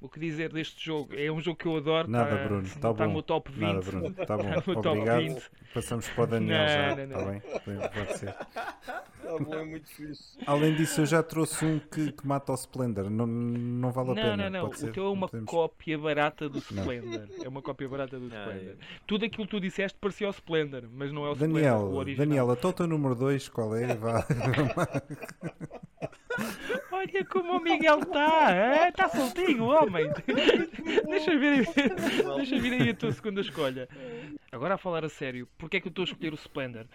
O 0.02 0.10
que 0.10 0.20
dizer 0.20 0.52
deste 0.52 0.84
jogo? 0.84 1.14
É 1.16 1.32
um 1.32 1.40
jogo 1.40 1.58
que 1.58 1.68
eu 1.68 1.78
adoro. 1.78 2.10
Nada, 2.10 2.36
tá, 2.36 2.44
Bruno. 2.44 2.64
Está 2.64 2.92
tá 2.92 3.06
bom. 3.06 3.14
no 3.14 3.22
top 3.22 3.52
20. 3.52 3.62
Nada, 3.62 3.82
Bruno. 3.82 4.16
Está 4.20 4.38
bom. 4.38 4.44
Tá 4.82 4.92
Obrigado. 4.92 5.20
20. 5.22 5.52
Passamos 5.76 6.10
para 6.10 6.24
o 6.24 6.28
Daniel 6.28 6.58
não, 6.58 6.68
já. 6.68 6.96
Não, 6.96 7.08
não. 7.08 7.36
Está 7.36 7.60
bem? 7.60 7.90
Pode 7.90 8.18
ser. 8.18 8.30
Está 8.30 9.38
bom, 9.40 9.54
é 9.54 9.64
muito 9.64 9.88
fixe. 9.90 10.40
Além 10.48 10.76
disso, 10.76 11.02
eu 11.02 11.06
já 11.06 11.22
trouxe 11.22 11.64
um 11.64 11.78
que, 11.78 12.12
que 12.14 12.28
mata 12.28 12.52
o 12.52 12.56
Splendor. 12.56 13.12
Não, 13.12 13.28
não 13.28 13.92
vale 13.92 14.12
a 14.12 14.16
não, 14.16 14.22
pena. 14.24 14.38
Não, 14.38 14.50
não, 14.50 14.70
não. 14.70 14.90
O 14.90 14.92
teu 14.92 15.06
é 15.06 15.10
uma 15.10 15.28
Podemos... 15.28 15.50
cópia 15.50 16.00
barata 16.00 16.50
do 16.50 16.58
Splendor. 16.58 17.28
É 17.44 17.48
uma 17.48 17.62
cópia 17.62 17.88
barata 17.88 18.18
do 18.18 18.26
Splendor. 18.34 18.76
Tudo 19.06 19.26
aquilo 19.26 19.46
que 19.46 19.52
tu 19.52 19.60
disseste 19.60 19.96
parecia 20.02 20.28
o 20.28 20.32
Splendor, 20.32 20.84
mas 20.92 21.12
não 21.12 21.28
é 21.28 21.30
o 21.30 21.36
Daniel, 21.36 21.76
Splendor. 21.76 21.94
O 21.94 21.98
original. 21.98 22.28
Daniel, 22.28 22.50
o 22.50 22.74
teu 22.74 22.88
número 22.88 23.14
2 23.14 23.50
qual 23.50 23.76
é? 23.76 23.96
Vá. 23.96 24.26
Olha 26.92 27.26
como 27.26 27.58
o 27.58 27.60
Miguel 27.60 28.00
está, 28.00 28.88
está 28.90 29.10
soltinho, 29.10 29.66
homem. 29.66 30.12
deixa, 31.08 31.38
vir, 31.38 31.68
deixa 32.36 32.60
vir 32.60 32.74
aí 32.74 32.90
a 32.90 32.94
tua 32.94 33.12
segunda 33.12 33.42
escolha. 33.42 33.88
Agora 34.54 34.74
a 34.74 34.78
falar 34.78 35.06
a 35.06 35.08
sério, 35.08 35.48
porque 35.58 35.78
é 35.78 35.80
que 35.80 35.88
eu 35.88 35.92
estou 35.92 36.04
a 36.04 36.06
escolher 36.06 36.34
o 36.34 36.36
Splendor? 36.36 36.86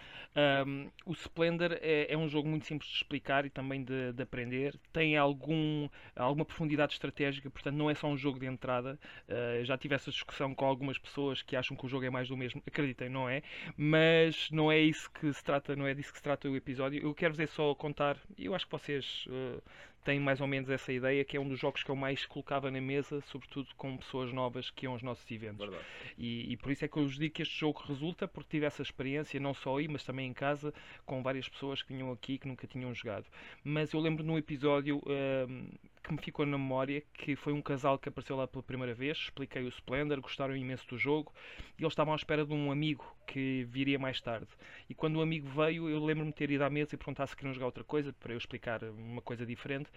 Um, 0.67 0.91
o 1.07 1.13
Splendor 1.13 1.71
é, 1.81 2.05
é, 2.13 2.15
um 2.15 2.29
jogo 2.29 2.47
muito 2.47 2.67
simples 2.67 2.87
de 2.87 2.97
explicar 2.97 3.47
e 3.47 3.49
também 3.49 3.83
de, 3.83 4.13
de, 4.13 4.21
aprender. 4.21 4.79
Tem 4.93 5.17
algum, 5.17 5.89
alguma 6.15 6.45
profundidade 6.45 6.93
estratégica, 6.93 7.49
portanto 7.49 7.75
não 7.75 7.89
é 7.89 7.95
só 7.95 8.07
um 8.07 8.15
jogo 8.15 8.37
de 8.37 8.45
entrada. 8.45 8.99
Uh, 9.27 9.65
já 9.65 9.75
tive 9.75 9.95
essa 9.95 10.11
discussão 10.11 10.53
com 10.53 10.65
algumas 10.65 10.99
pessoas 10.99 11.41
que 11.41 11.55
acham 11.55 11.75
que 11.75 11.83
o 11.83 11.89
jogo 11.89 12.05
é 12.05 12.11
mais 12.11 12.27
do 12.27 12.37
mesmo. 12.37 12.61
Acreditem, 12.67 13.09
não 13.09 13.27
é. 13.27 13.41
Mas 13.75 14.51
não 14.51 14.71
é 14.71 14.77
isso 14.77 15.09
que 15.09 15.33
se 15.33 15.43
trata, 15.43 15.75
não 15.75 15.87
é 15.87 15.95
disso 15.95 16.11
que 16.11 16.19
se 16.19 16.23
trata 16.23 16.47
o 16.47 16.55
episódio. 16.55 17.01
Eu 17.01 17.11
quero-vos 17.15 17.39
é 17.39 17.47
só 17.47 17.73
contar, 17.73 18.17
e 18.37 18.45
eu 18.45 18.53
acho 18.53 18.67
que 18.67 18.71
vocês 18.71 19.25
uh, 19.29 19.63
têm 20.07 20.21
mais 20.21 20.39
ou 20.39 20.47
menos 20.47 20.69
essa 20.69 20.93
ideia, 20.93 21.25
que 21.25 21.35
é 21.35 21.39
um 21.39 21.49
dos 21.49 21.59
jogos 21.59 21.83
que 21.83 21.91
eu 21.91 21.95
mais 21.95 22.25
colocava 22.25 22.71
na 22.71 22.79
mesa, 22.79 23.19
sobretudo 23.29 23.67
com 23.75 23.97
pessoas 23.97 24.31
novas 24.31 24.69
que 24.69 24.85
iam 24.85 24.93
aos 24.93 25.03
nossos 25.03 25.29
eventos. 25.29 25.69
E, 26.17 26.53
e, 26.53 26.55
por 26.55 26.71
isso 26.71 26.85
é 26.85 26.87
que 26.87 26.95
eu 26.95 27.03
vos 27.03 27.17
digo 27.17 27.33
que 27.33 27.41
este 27.41 27.59
jogo 27.59 27.83
resulta, 27.85 28.25
porque 28.25 28.51
tive 28.51 28.65
essa 28.65 28.81
experiência, 28.81 29.37
não 29.37 29.53
só 29.53 29.77
aí, 29.77 29.85
mas 29.89 30.05
também 30.05 30.29
em 30.29 30.33
casa, 30.33 30.73
com 31.05 31.21
várias 31.21 31.49
pessoas 31.49 31.83
que 31.83 31.93
vinham 31.93 32.09
aqui 32.09 32.37
que 32.37 32.47
nunca 32.47 32.65
tinham 32.65 32.93
jogado. 32.95 33.25
Mas 33.65 33.91
eu 33.91 33.99
lembro 33.99 34.23
num 34.23 34.37
episódio. 34.37 34.99
Uh, 34.99 35.67
que 36.07 36.13
me 36.13 36.21
ficou 36.21 36.45
na 36.45 36.57
memória, 36.57 37.03
que 37.13 37.35
foi 37.35 37.51
um 37.51 37.61
casal 37.61 37.99
que 37.99 38.07
apareceu 38.07 38.37
lá 38.37 38.47
pela 38.47 38.63
primeira 38.63 38.93
vez, 38.93 39.17
expliquei 39.17 39.63
o 39.63 39.67
Splendor, 39.67 40.21
gostaram 40.21 40.55
imenso 40.55 40.87
do 40.87 40.97
jogo, 40.97 41.33
e 41.77 41.83
eles 41.83 41.91
estavam 41.91 42.13
à 42.13 42.15
espera 42.15 42.45
de 42.45 42.53
um 42.53 42.71
amigo 42.71 43.05
que 43.27 43.65
viria 43.69 43.99
mais 43.99 44.21
tarde. 44.21 44.47
E 44.89 44.95
quando 44.95 45.17
o 45.17 45.21
amigo 45.21 45.49
veio, 45.49 45.89
eu 45.89 46.03
lembro-me 46.03 46.31
de 46.31 46.37
ter 46.37 46.49
ido 46.49 46.63
à 46.63 46.69
mesa 46.69 46.95
e 46.95 46.97
perguntar 46.97 47.27
se 47.27 47.35
queriam 47.35 47.53
jogar 47.53 47.65
outra 47.65 47.83
coisa, 47.83 48.13
para 48.13 48.33
eu 48.33 48.37
explicar 48.37 48.81
uma 48.83 49.21
coisa 49.21 49.45
diferente, 49.45 49.91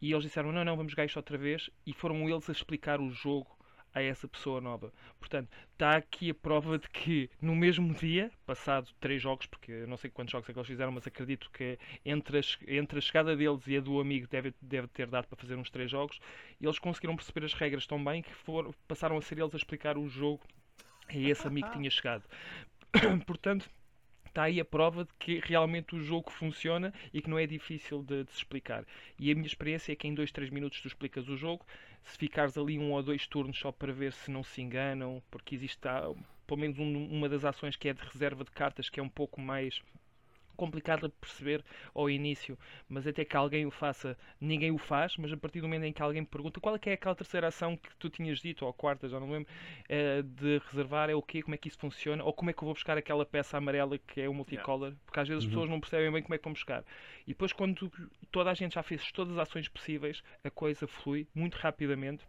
e 0.00 0.12
eles 0.12 0.22
disseram, 0.22 0.52
não, 0.52 0.64
não, 0.64 0.76
vamos 0.76 0.92
jogar 0.92 1.04
isto 1.04 1.16
outra 1.16 1.36
vez, 1.36 1.68
e 1.84 1.92
foram 1.92 2.28
eles 2.28 2.48
a 2.48 2.52
explicar 2.52 3.00
o 3.00 3.10
jogo 3.10 3.55
a 3.96 4.02
essa 4.02 4.28
pessoa 4.28 4.60
nova. 4.60 4.92
Portanto, 5.18 5.48
está 5.72 5.96
aqui 5.96 6.28
a 6.28 6.34
prova 6.34 6.78
de 6.78 6.86
que 6.90 7.30
no 7.40 7.56
mesmo 7.56 7.94
dia, 7.94 8.30
passado 8.44 8.90
três 9.00 9.22
jogos, 9.22 9.46
porque 9.46 9.72
eu 9.72 9.86
não 9.86 9.96
sei 9.96 10.10
quantos 10.10 10.32
jogos 10.32 10.46
é 10.46 10.52
que 10.52 10.58
eles 10.58 10.68
fizeram, 10.68 10.92
mas 10.92 11.06
acredito 11.06 11.50
que 11.50 11.78
entre 12.04 12.38
a, 12.38 12.42
entre 12.68 12.98
a 12.98 13.00
chegada 13.00 13.34
deles 13.34 13.66
e 13.66 13.78
a 13.78 13.80
do 13.80 13.98
amigo 13.98 14.28
deve, 14.28 14.54
deve 14.60 14.86
ter 14.88 15.06
dado 15.06 15.26
para 15.26 15.36
fazer 15.38 15.56
uns 15.56 15.70
três 15.70 15.90
jogos, 15.90 16.20
eles 16.60 16.78
conseguiram 16.78 17.16
perceber 17.16 17.46
as 17.46 17.54
regras 17.54 17.86
tão 17.86 18.02
bem 18.04 18.20
que 18.22 18.34
foram, 18.34 18.74
passaram 18.86 19.16
a 19.16 19.22
ser 19.22 19.38
eles 19.38 19.54
a 19.54 19.56
explicar 19.56 19.96
o 19.96 20.06
jogo 20.06 20.42
a 21.08 21.16
esse 21.16 21.46
amigo 21.46 21.66
que 21.68 21.78
tinha 21.78 21.90
chegado. 21.90 22.24
Portanto, 23.26 23.66
está 24.36 24.42
aí 24.44 24.60
a 24.60 24.64
prova 24.66 25.04
de 25.04 25.10
que 25.18 25.40
realmente 25.42 25.96
o 25.96 26.02
jogo 26.02 26.30
funciona 26.30 26.92
e 27.12 27.22
que 27.22 27.30
não 27.30 27.38
é 27.38 27.46
difícil 27.46 28.02
de, 28.02 28.24
de, 28.24 28.30
se 28.32 28.36
explicar. 28.36 28.84
E 29.18 29.32
a 29.32 29.34
minha 29.34 29.46
experiência 29.46 29.92
é 29.92 29.96
que 29.96 30.06
em 30.06 30.14
2, 30.14 30.30
3 30.30 30.50
minutos 30.50 30.82
tu 30.82 30.88
explicas 30.88 31.26
o 31.26 31.38
jogo, 31.38 31.64
se 32.04 32.18
ficares 32.18 32.58
ali 32.58 32.78
um 32.78 32.92
ou 32.92 33.02
dois 33.02 33.26
turnos 33.26 33.58
só 33.58 33.72
para 33.72 33.94
ver 33.94 34.12
se 34.12 34.30
não 34.30 34.42
se 34.42 34.60
enganam, 34.60 35.22
porque 35.30 35.54
existe 35.54 35.80
pelo 36.46 36.60
menos 36.60 36.78
um, 36.78 37.06
uma 37.06 37.30
das 37.30 37.46
ações 37.46 37.76
que 37.76 37.88
é 37.88 37.94
de 37.94 38.02
reserva 38.02 38.44
de 38.44 38.50
cartas 38.50 38.90
que 38.90 39.00
é 39.00 39.02
um 39.02 39.08
pouco 39.08 39.40
mais 39.40 39.82
complicado 40.56 41.08
de 41.08 41.14
perceber 41.14 41.64
ao 41.94 42.08
início, 42.10 42.58
mas 42.88 43.06
até 43.06 43.24
que 43.24 43.36
alguém 43.36 43.66
o 43.66 43.70
faça, 43.70 44.16
ninguém 44.40 44.70
o 44.70 44.78
faz, 44.78 45.16
mas 45.16 45.32
a 45.32 45.36
partir 45.36 45.60
do 45.60 45.68
momento 45.68 45.84
em 45.84 45.92
que 45.92 46.02
alguém 46.02 46.22
me 46.22 46.26
pergunta 46.26 46.60
qual 46.60 46.74
é 46.74 46.78
que 46.78 46.90
é 46.90 46.94
aquela 46.94 47.14
terceira 47.14 47.48
ação 47.48 47.76
que 47.76 47.94
tu 47.96 48.08
tinhas 48.08 48.38
dito, 48.40 48.64
ou 48.64 48.70
a 48.70 48.74
quarta, 48.74 49.08
já 49.08 49.20
não 49.20 49.30
lembro, 49.30 49.48
é, 49.88 50.22
de 50.22 50.60
reservar, 50.70 51.10
é 51.10 51.14
o 51.14 51.22
quê, 51.22 51.42
como 51.42 51.54
é 51.54 51.58
que 51.58 51.68
isso 51.68 51.78
funciona, 51.78 52.24
ou 52.24 52.32
como 52.32 52.50
é 52.50 52.52
que 52.52 52.58
eu 52.60 52.66
vou 52.66 52.74
buscar 52.74 52.96
aquela 52.98 53.24
peça 53.24 53.56
amarela 53.56 53.98
que 53.98 54.20
é 54.20 54.28
o 54.28 54.34
multicolor, 54.34 54.94
porque 55.04 55.20
às 55.20 55.28
vezes 55.28 55.44
as 55.44 55.44
uhum. 55.44 55.50
pessoas 55.50 55.70
não 55.70 55.80
percebem 55.80 56.10
bem 56.10 56.22
como 56.22 56.34
é 56.34 56.38
que 56.38 56.44
vão 56.44 56.52
buscar. 56.52 56.84
E 57.26 57.28
depois 57.28 57.52
quando 57.52 57.90
toda 58.30 58.50
a 58.50 58.54
gente 58.54 58.74
já 58.74 58.82
fez 58.82 59.12
todas 59.12 59.34
as 59.34 59.48
ações 59.48 59.68
possíveis, 59.68 60.22
a 60.42 60.50
coisa 60.50 60.86
flui 60.86 61.26
muito 61.34 61.56
rapidamente 61.56 62.24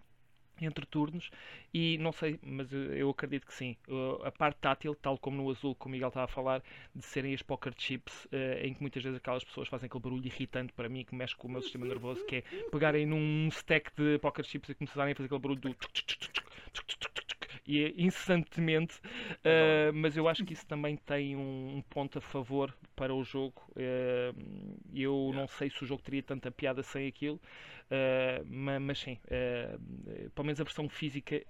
entre 0.66 0.86
turnos 0.86 1.30
e 1.74 1.98
não 2.00 2.12
sei, 2.12 2.40
mas 2.42 2.72
eu 2.72 3.10
acredito 3.10 3.46
que 3.46 3.54
sim. 3.54 3.76
A 4.24 4.32
parte 4.32 4.58
tátil, 4.58 4.96
tal 4.96 5.18
como 5.18 5.42
no 5.42 5.50
azul, 5.50 5.76
como 5.76 5.94
o 5.94 5.96
Miguel 5.96 6.10
estava 6.10 6.26
a 6.26 6.28
falar, 6.28 6.62
de 6.96 7.06
serem 7.06 7.34
as 7.34 7.42
poker 7.42 7.74
chips, 7.78 8.26
uh, 8.26 8.66
em 8.66 8.74
que 8.74 8.82
muitas 8.82 9.04
vezes 9.04 9.18
aquelas 9.18 9.44
pessoas 9.44 9.68
fazem 9.68 9.88
aquele 9.88 10.04
barulho 10.04 10.26
irritante 10.26 10.74
para 10.74 10.90
mim 10.90 11.04
que 11.04 11.16
mexe 11.16 11.36
com 11.36 11.48
o 11.48 11.52
meu 11.52 11.62
sistema 11.62 11.86
nervoso, 11.86 12.26
que 12.26 12.38
é 12.38 12.42
pegarem 12.72 13.06
num 13.06 13.48
stack 13.50 13.92
de 13.96 14.18
poker 14.20 14.46
chips 14.46 14.70
e 14.70 14.76
começarem 14.76 15.14
a 15.14 15.16
fazer 15.16 15.26
aquele 15.28 15.42
barulho 15.42 15.62
do 15.62 15.76
e 17.68 17.84
é 17.84 17.94
incessantemente, 17.98 18.98
uh, 19.00 19.94
mas 19.94 20.16
eu 20.16 20.28
acho 20.28 20.46
que 20.46 20.54
isso 20.54 20.66
também 20.66 20.96
tem 20.96 21.36
um, 21.36 21.78
um 21.78 21.82
ponto 21.82 22.18
a 22.18 22.22
favor 22.22 22.74
para 22.96 23.14
o 23.14 23.24
jogo. 23.24 23.62
Uh, 23.72 24.78
eu 24.94 25.32
não 25.36 25.48
sei 25.48 25.70
se 25.70 25.84
o 25.84 25.86
jogo 25.86 26.02
teria 26.02 26.24
tanta 26.24 26.50
piada 26.50 26.82
sem 26.82 27.08
aquilo, 27.08 27.36
uh, 27.36 28.46
mas, 28.46 28.82
mas, 28.82 29.00
sim, 29.00 29.20
pelo 30.34 30.46
menos 30.46 30.62
a 30.62 30.64
versão 30.64 30.88
física 30.88 31.44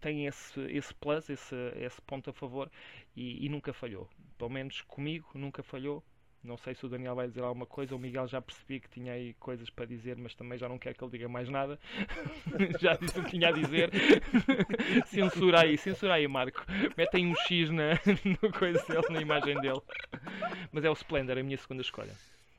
tem 0.00 0.26
esse, 0.26 0.60
esse 0.70 0.94
plus, 0.94 1.28
esse, 1.28 1.54
esse 1.76 2.00
ponto 2.02 2.30
a 2.30 2.32
favor 2.32 2.70
e, 3.16 3.44
e 3.44 3.48
nunca 3.48 3.72
falhou. 3.72 4.08
Pelo 4.38 4.50
menos 4.50 4.80
comigo 4.82 5.30
nunca 5.34 5.62
falhou. 5.62 6.02
Não 6.44 6.58
sei 6.58 6.74
se 6.74 6.84
o 6.84 6.88
Daniel 6.90 7.14
vai 7.14 7.26
dizer 7.26 7.42
alguma 7.42 7.64
coisa. 7.64 7.96
O 7.96 7.98
Miguel 7.98 8.28
já 8.28 8.40
percebi 8.40 8.78
que 8.78 8.90
tinha 8.90 9.14
aí 9.14 9.32
coisas 9.40 9.70
para 9.70 9.86
dizer, 9.86 10.16
mas 10.18 10.34
também 10.34 10.58
já 10.58 10.68
não 10.68 10.78
quero 10.78 10.94
que 10.94 11.02
ele 11.02 11.12
diga 11.12 11.26
mais 11.26 11.48
nada. 11.48 11.78
já 12.78 12.94
disse 12.96 13.18
o 13.18 13.24
que 13.24 13.30
tinha 13.30 13.48
a 13.48 13.52
dizer. 13.52 13.90
censura 15.08 15.62
aí, 15.62 15.78
censura 15.78 16.14
aí, 16.14 16.28
Marco. 16.28 16.62
Metem 16.98 17.26
um 17.26 17.34
X 17.34 17.70
na, 17.70 17.92
no 18.42 18.52
coisa 18.52 18.84
dele, 18.86 19.08
na 19.08 19.22
imagem 19.22 19.58
dele. 19.62 19.80
Mas 20.70 20.84
é 20.84 20.90
o 20.90 20.92
Splendor, 20.92 21.38
a 21.38 21.42
minha 21.42 21.56
segunda 21.56 21.80
escolha. 21.80 22.12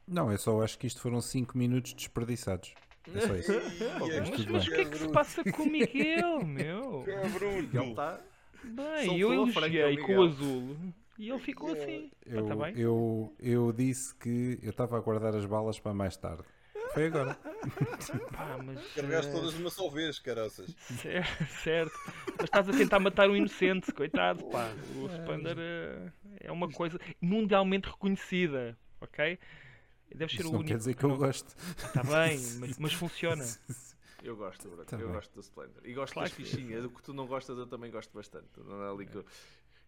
Não, 0.08 0.32
eu 0.32 0.38
só 0.40 0.64
acho 0.64 0.80
que 0.80 0.88
isto 0.88 1.00
foram 1.00 1.22
5 1.22 1.56
minutos 1.56 1.94
desperdiçados. 1.94 2.74
É 3.14 3.22
só 3.22 3.36
isso. 3.36 3.52
mas, 4.00 4.46
mas 4.48 4.68
o 4.68 4.72
que 4.72 4.82
é 4.82 4.86
que 4.86 4.98
se 4.98 5.12
passa 5.12 5.44
com 5.52 5.62
o 5.62 5.70
Miguel, 5.70 6.44
meu? 6.44 7.06
Ele 7.08 7.90
está. 7.92 8.20
Bem, 8.64 9.20
eu 9.20 9.32
elogiei 9.32 9.98
com 9.98 10.16
o 10.18 10.24
azul. 10.24 10.76
E 11.18 11.30
ele 11.30 11.40
ficou 11.40 11.72
assim. 11.72 12.12
Eu, 12.26 12.46
tá 12.46 12.56
bem? 12.56 12.78
eu, 12.78 13.34
eu 13.40 13.72
disse 13.72 14.14
que 14.16 14.60
eu 14.62 14.70
estava 14.70 14.98
a 14.98 15.00
guardar 15.00 15.36
as 15.36 15.46
balas 15.46 15.80
para 15.80 15.94
mais 15.94 16.18
tarde. 16.18 16.44
Foi 16.94 17.08
agora. 17.08 17.36
Pá, 18.32 18.58
mas, 18.64 18.94
Carregaste 18.94 19.32
todas 19.32 19.54
de 19.54 19.62
uma 19.62 19.70
só 19.70 19.90
vez, 19.90 20.20
caraças. 20.20 20.74
Certo, 21.02 21.46
certo. 21.64 22.00
Mas 22.38 22.44
estás 22.44 22.70
a 22.70 22.72
tentar 22.72 23.00
matar 23.00 23.30
um 23.30 23.36
inocente, 23.36 23.92
coitado, 23.92 24.46
pá. 24.46 24.70
O 24.96 25.08
Splendor 25.08 25.58
uh, 25.58 26.12
é 26.40 26.52
uma 26.52 26.70
coisa 26.70 27.00
mundialmente 27.20 27.90
reconhecida, 27.90 28.78
ok? 29.02 29.38
Deve 30.14 30.32
ser 30.32 30.42
Isso 30.42 30.50
o 30.50 30.52
não 30.54 30.60
único. 30.60 30.72
quer 30.72 30.78
dizer 30.78 30.94
que 30.96 31.04
eu 31.04 31.18
gosto. 31.18 31.56
Está 31.78 32.04
bem, 32.04 32.38
mas, 32.60 32.78
mas 32.78 32.94
funciona. 32.94 33.44
Eu 34.24 34.38
gosto, 34.38 34.68
Bruno. 34.70 34.86
Tá 34.86 34.98
eu 34.98 35.08
bem. 35.08 35.16
gosto 35.16 35.34
do 35.34 35.42
Splendor. 35.42 35.82
E 35.84 35.94
gosto 35.94 36.14
Claro 36.14 36.30
das 36.30 36.38
fichinhas. 36.38 36.86
O 36.86 36.90
que 36.90 37.04
tu 37.04 37.14
não 37.14 37.28
gostas, 37.28 37.58
eu 37.58 37.68
também 37.68 37.92
gosto 37.92 38.14
bastante. 38.14 38.48
Não 38.58 38.82
é 38.84 38.90
ali 38.90 39.06
que 39.06 39.18
eu, 39.18 39.26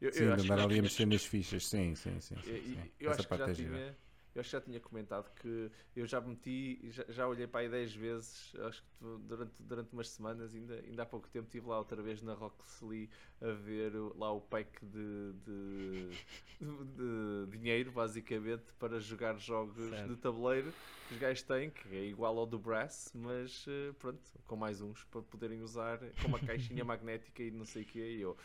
eu, 0.02 0.12
Sim, 0.12 0.26
eu 0.28 0.34
acho 0.34 0.46
que 0.52 0.54
andar 0.54 0.60
ali 0.60 0.80
a 0.80 0.84
mexer 0.84 1.06
nas 1.06 1.24
fichas. 1.26 1.68
Sim, 1.68 1.96
sim, 1.96 2.20
sim. 2.22 2.36
sim, 2.42 2.62
sim. 2.64 2.92
Eu 3.00 3.12
Essa 3.12 3.14
acho 3.14 3.28
que 3.30 3.36
já 3.38 3.50
parte 3.50 3.52
é 3.52 3.54
gira. 3.54 3.84
tinha. 3.84 3.98
Eu 4.36 4.42
acho 4.42 4.50
que 4.52 4.58
já 4.58 4.62
tinha 4.62 4.80
comentado 4.80 5.34
que 5.34 5.72
eu 5.96 6.06
já 6.06 6.22
meti, 6.22 6.80
já, 6.92 7.04
já 7.10 7.28
olhei 7.28 7.48
para 7.48 7.62
aí 7.62 7.70
10 7.70 7.96
vezes, 7.96 8.54
acho 8.60 8.84
que 8.84 8.90
durante, 9.22 9.54
durante 9.60 9.94
umas 9.94 10.10
semanas, 10.10 10.54
ainda, 10.54 10.76
ainda 10.76 11.02
há 11.02 11.06
pouco 11.08 11.28
tempo 11.28 11.48
estive 11.48 11.66
lá 11.68 11.80
outra 11.80 12.04
vez 12.04 12.22
na 12.22 12.36
Roxley 12.36 13.10
a 13.42 13.52
ver 13.52 13.94
lá 14.16 14.32
o 14.32 14.40
pack 14.40 14.86
de, 14.86 15.34
de, 15.44 16.18
de- 16.62 17.46
de 17.48 17.58
dinheiro, 17.58 17.92
basicamente, 17.92 18.74
para 18.76 19.00
jogar 19.00 19.38
jogos 19.40 19.90
Certo. 19.90 20.04
de 20.04 20.16
tabuleiro 20.18 20.72
que 21.04 21.14
os 21.14 21.18
gajos 21.18 21.42
têm, 21.42 21.72
que 21.72 21.88
é 21.96 22.04
igual 22.06 22.38
ao 22.38 22.46
do 22.46 22.60
Brass, 22.60 23.12
mas 23.16 23.66
eh, 23.68 23.94
pronto, 23.98 24.22
com 24.46 24.56
mais 24.56 24.82
uns 24.82 25.04
para 25.06 25.22
poderem 25.24 25.62
usar, 25.62 26.00
com 26.20 26.28
uma 26.28 26.40
caixinha 26.40 26.84
magnética 26.86 27.42
e 27.42 27.50
não 27.50 27.66
sei 27.66 27.84
o 27.84 27.86
que, 27.86 28.00
e 28.00 28.22
eu. 28.22 28.38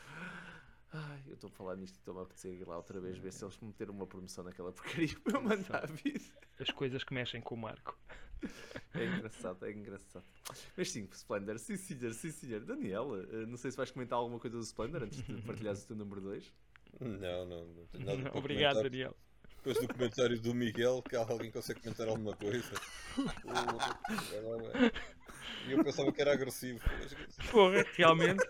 Ai, 0.94 1.22
eu 1.26 1.34
estou 1.34 1.48
a 1.48 1.50
falar 1.50 1.76
nisto 1.76 1.94
e 1.96 1.98
estou-me 1.98 2.20
a 2.20 2.22
apetecer 2.22 2.52
ir 2.52 2.68
lá 2.68 2.76
outra 2.76 3.00
vez 3.00 3.16
ver 3.16 3.32
se 3.32 3.42
eles 3.42 3.58
meteram 3.60 3.94
uma 3.94 4.06
promoção 4.06 4.44
naquela 4.44 4.72
porcaria 4.72 5.18
para 5.24 5.38
eu 5.38 5.42
mandar 5.42 5.86
vir. 5.86 6.20
As 6.60 6.70
coisas 6.70 7.02
que 7.02 7.14
mexem 7.14 7.40
com 7.40 7.54
o 7.54 7.58
Marco. 7.58 7.98
É 8.92 9.06
engraçado, 9.06 9.64
é 9.64 9.72
engraçado. 9.72 10.24
Mas 10.76 10.90
sim, 10.90 11.08
Splendor, 11.12 11.58
sim 11.58 11.76
senhor, 11.76 12.12
sim 12.12 12.30
senhor. 12.30 12.60
Daniela, 12.60 13.26
eh, 13.32 13.46
não 13.46 13.56
sei 13.56 13.70
se 13.70 13.76
vais 13.76 13.90
comentar 13.90 14.18
alguma 14.18 14.38
coisa 14.38 14.58
do 14.58 14.64
Splendor 14.64 15.04
antes 15.04 15.22
de 15.22 15.42
partilhares 15.42 15.84
o 15.84 15.86
teu 15.86 15.96
número 15.96 16.20
2. 16.20 16.52
Não, 17.00 17.46
não, 17.46 17.64
não 17.64 17.86
tenho 17.86 18.04
nada 18.04 18.30
para 18.30 18.38
Obrigado, 18.38 18.74
comentar. 18.74 18.90
Daniel. 18.90 19.16
Depois 19.56 19.78
do 19.78 19.94
comentário 19.94 20.40
do 20.40 20.52
Miguel, 20.52 21.02
que 21.08 21.14
alguém 21.16 21.50
consegue 21.50 21.80
comentar 21.80 22.08
alguma 22.08 22.36
coisa. 22.36 22.72
E 25.66 25.72
eu 25.72 25.84
pensava 25.84 26.12
que 26.12 26.20
era 26.20 26.32
agressivo. 26.32 26.80
Porra, 27.50 27.84
realmente. 27.94 28.42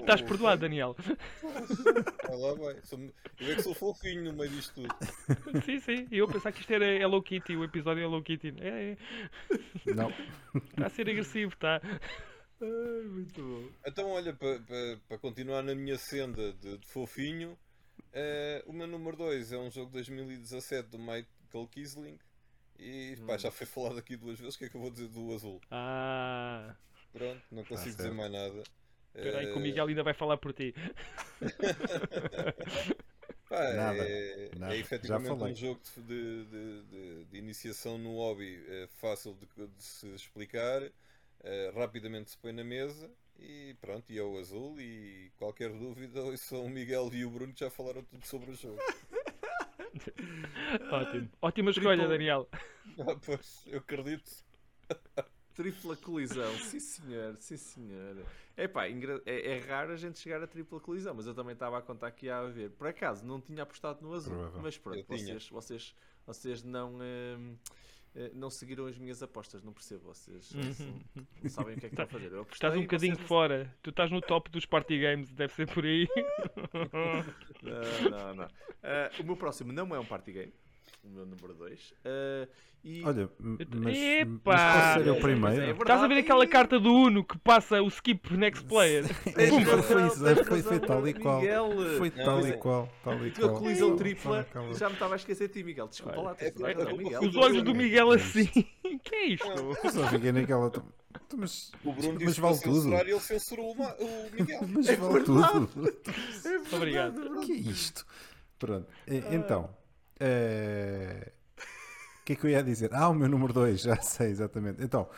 Estás 0.00 0.22
perdoado, 0.22 0.62
Daniel. 0.62 0.96
Lá 2.28 2.54
vai. 2.54 2.76
Eu 3.40 3.52
é 3.52 3.54
que 3.54 3.62
sou 3.62 3.74
fofinho 3.74 4.24
no 4.24 4.32
meio 4.32 4.50
disto 4.50 4.74
tudo. 4.74 4.94
Sim, 5.64 5.80
sim. 5.80 6.08
E 6.10 6.18
eu 6.18 6.26
pensava 6.26 6.52
que 6.52 6.60
isto 6.60 6.72
era 6.72 6.86
Hello 6.86 7.22
Kitty, 7.22 7.56
o 7.56 7.64
episódio 7.64 8.02
Hello 8.02 8.22
Kitty. 8.22 8.54
É, 8.60 8.92
é. 8.92 9.94
Não. 9.94 10.12
Está 10.54 10.86
a 10.86 10.90
ser 10.90 11.08
agressivo, 11.08 11.56
tá? 11.56 11.80
Ai, 12.60 13.08
muito 13.08 13.42
bom. 13.42 13.70
Então, 13.86 14.10
olha, 14.10 14.32
para 14.34 14.58
pa, 14.60 15.00
pa 15.08 15.18
continuar 15.18 15.62
na 15.62 15.74
minha 15.74 15.96
senda 15.96 16.52
de, 16.54 16.78
de 16.78 16.86
fofinho, 16.88 17.56
eh, 18.12 18.64
o 18.66 18.72
meu 18.72 18.86
número 18.86 19.16
2 19.16 19.52
é 19.52 19.58
um 19.58 19.70
jogo 19.70 19.86
de 19.86 19.92
2017 19.94 20.88
do 20.88 20.98
Michael 20.98 21.68
Kisling. 21.70 22.18
E 22.78 23.16
pá, 23.26 23.36
já 23.36 23.50
foi 23.50 23.66
falado 23.66 23.98
aqui 23.98 24.16
duas 24.16 24.38
vezes. 24.38 24.54
O 24.54 24.58
que 24.58 24.64
é 24.66 24.68
que 24.68 24.76
eu 24.76 24.80
vou 24.80 24.90
dizer 24.90 25.08
do 25.08 25.34
azul? 25.34 25.60
Ah. 25.70 26.74
Pronto, 27.12 27.42
não 27.50 27.64
consigo 27.64 27.90
dizer 27.90 28.02
certo. 28.04 28.14
mais 28.16 28.30
nada. 28.32 28.62
Espera 29.14 29.38
aí 29.40 29.46
que 29.46 29.52
o 29.52 29.58
Eh, 29.58 29.62
Miguel 29.62 29.86
ainda 29.88 30.02
vai 30.04 30.14
falar 30.14 30.36
por 30.36 30.52
ti. 30.52 30.72
Pá, 33.48 33.72
Nada, 33.72 34.04
é, 34.06 34.50
nada. 34.58 34.74
é 34.74 34.78
efetivamente 34.78 35.32
um 35.32 35.54
jogo 35.54 35.80
de, 35.96 36.44
de- 36.44 36.82
de- 36.82 37.24
de 37.24 37.38
iniciação 37.38 37.96
no 37.96 38.14
hobby 38.16 38.62
é 38.68 38.86
fácil 39.00 39.34
de, 39.34 39.66
de 39.66 39.82
se 39.82 40.06
explicar, 40.14 40.82
eh, 41.42 41.72
rapidamente 41.74 42.30
se 42.30 42.36
põe 42.36 42.52
na 42.52 42.62
mesa 42.62 43.10
e 43.38 43.74
pronto, 43.80 44.12
e 44.12 44.18
é 44.18 44.22
o 44.22 44.38
azul. 44.38 44.78
E 44.78 45.32
qualquer 45.38 45.70
dúvida, 45.72 46.20
são 46.36 46.66
o 46.66 46.68
Miguel 46.68 47.08
e 47.14 47.24
o 47.24 47.30
Bruno 47.30 47.54
que 47.54 47.60
já 47.60 47.70
falaram 47.70 48.04
tudo 48.04 48.26
sobre 48.26 48.50
o 48.50 48.54
jogo. 48.54 48.78
Ótimo. 50.90 51.28
Ótima 51.42 51.70
escolha, 51.70 52.08
Daniel. 52.08 52.48
Ah, 52.98 53.14
pois, 53.24 53.64
eu 53.66 53.78
acredito. 53.80 54.30
Tripla 55.54 55.94
colisão, 55.96 56.50
sim 56.56 56.80
senhor, 56.80 57.36
sim 57.38 57.56
senhor. 57.56 58.24
Epá, 58.56 58.88
engra- 58.88 59.20
é, 59.26 59.56
é 59.56 59.58
raro 59.58 59.92
a 59.92 59.96
gente 59.96 60.18
chegar 60.18 60.42
a 60.42 60.46
tripla 60.46 60.80
colisão, 60.80 61.14
mas 61.14 61.26
eu 61.26 61.34
também 61.34 61.52
estava 61.52 61.76
a 61.78 61.82
contar 61.82 62.10
que 62.12 62.26
ia 62.26 62.38
haver. 62.38 62.70
Por 62.70 62.86
acaso, 62.86 63.24
não 63.26 63.40
tinha 63.40 63.62
apostado 63.62 64.00
no 64.02 64.14
azul, 64.14 64.34
mas 64.62 64.78
pronto, 64.78 64.98
Eu 64.98 65.04
tinha. 65.04 65.18
vocês, 65.38 65.48
vocês, 65.50 65.94
vocês 66.26 66.62
não, 66.62 66.94
hum, 66.94 67.56
não 68.34 68.50
seguiram 68.50 68.86
as 68.86 68.98
minhas 68.98 69.22
apostas, 69.22 69.62
não 69.62 69.72
percebo. 69.72 70.04
Vocês 70.12 70.50
Uhum. 70.52 71.00
não, 71.14 71.26
não 71.42 71.50
sabem 71.50 71.76
o 71.76 71.80
que 71.80 71.86
é 71.86 71.88
que 71.88 71.94
estão 71.94 72.04
a 72.04 72.08
fazer. 72.08 72.32
Eu 72.32 72.46
Estás 72.50 72.76
um 72.76 72.80
bocadinho 72.82 73.14
vocês 73.16 73.28
fora. 73.28 73.74
Tu 73.82 73.90
estás 73.90 74.10
no 74.10 74.20
top 74.20 74.50
dos 74.50 74.66
party 74.66 74.98
games, 74.98 75.32
deve 75.32 75.52
ser 75.54 75.66
por 75.72 75.84
aí. 75.84 76.06
Não, 77.62 78.10
não, 78.10 78.34
não. 78.34 78.48
Eh, 78.82 79.10
o 79.20 79.24
meu 79.24 79.36
próximo 79.36 79.72
não 79.72 79.94
é 79.94 79.98
um 79.98 80.04
party 80.04 80.32
game, 80.32 80.52
o 81.04 81.08
meu 81.08 81.26
número 81.26 81.54
2. 81.54 81.94
e 82.84 83.02
Olha, 83.04 83.28
mas, 83.38 83.96
Epa! 83.98 84.30
mas 84.44 84.60
posso 84.62 84.94
ser 84.94 85.08
É, 85.08 85.10
o 85.10 85.14
mas 85.14 85.22
primeiro? 85.22 85.62
é. 85.62 85.70
Estás 85.70 86.02
a 86.02 86.06
ver 86.06 86.18
aquela 86.18 86.46
carta 86.46 86.78
do 86.78 86.92
Uno 86.92 87.24
que 87.24 87.36
passa 87.38 87.82
o 87.82 87.88
skip 87.88 88.36
next 88.36 88.64
player? 88.64 89.04
Tens 89.34 89.50
Foi, 89.50 90.44
foi, 90.44 90.62
foi, 90.62 90.80
tal 90.80 91.06
e 91.08 91.14
qual. 91.14 91.40
Miguel. 91.40 91.70
Foi 91.98 92.10
tal 92.10 92.46
e 92.46 92.50
é- 92.50 92.52
qual. 92.52 92.88
Tal 93.02 93.26
e 93.26 93.30
qual. 93.32 93.54
colisão 93.54 93.96
tripla, 93.96 94.46
já 94.78 94.88
me 94.88 94.94
estava 94.94 95.14
a 95.14 95.16
esquecer 95.16 95.48
de 95.48 95.54
ti, 95.54 95.64
Miguel. 95.64 95.88
Desculpa 95.88 96.20
lá, 96.20 96.36
é- 96.38 96.46
é-. 96.48 97.26
Os 97.26 97.36
olhos 97.36 97.62
do 97.62 97.74
Miguel 97.74 98.10
assim. 98.12 98.46
que 99.04 99.14
é 99.14 99.26
isto? 99.26 99.46
Eu 99.48 99.90
só 99.90 100.06
fiquei 100.08 100.32
naquela. 100.32 100.70
Mas, 101.36 101.72
O 101.84 101.92
Bruno 101.92 102.18
mas 102.22 102.38
vale 102.38 102.54
censurar 102.54 103.00
tudo. 103.00 103.08
e 103.08 103.12
ele 103.12 103.20
censurou 103.20 103.72
o, 103.72 104.30
Miguel. 104.32 104.60
Mas 104.68 104.86
vale 104.96 105.24
tudo. 105.24 105.68
Obrigado. 106.72 107.18
O 107.38 107.40
que 107.40 107.52
é 107.52 107.56
isto? 107.56 108.06
Pronto. 108.58 108.86
E- 109.06 109.22
Então. 109.34 109.68
Eh, 110.20 111.32
O 112.20 112.24
que 112.24 112.32
é 112.34 112.36
que 112.36 112.44
eu 112.46 112.50
ia 112.50 112.62
dizer? 112.62 112.90
Ah, 112.92 113.08
o 113.08 113.14
meu 113.14 113.28
número 113.28 113.52
2, 113.52 113.80
já 113.82 113.96
sei 114.00 114.28
exatamente. 114.30 114.82
Então, 114.82 115.08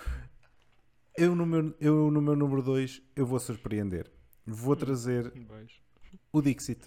eu 1.17 1.35
no 1.35 1.45
meu, 1.47 1.75
eu 1.81 2.11
no 2.11 2.21
meu 2.23 2.37
número 2.37 2.63
2 2.63 3.03
eu 3.17 3.27
vou 3.27 3.39
surpreender. 3.39 4.11
Vou 4.47 4.75
trazer 4.77 5.33
o 6.33 6.41
Dixit. 6.41 6.81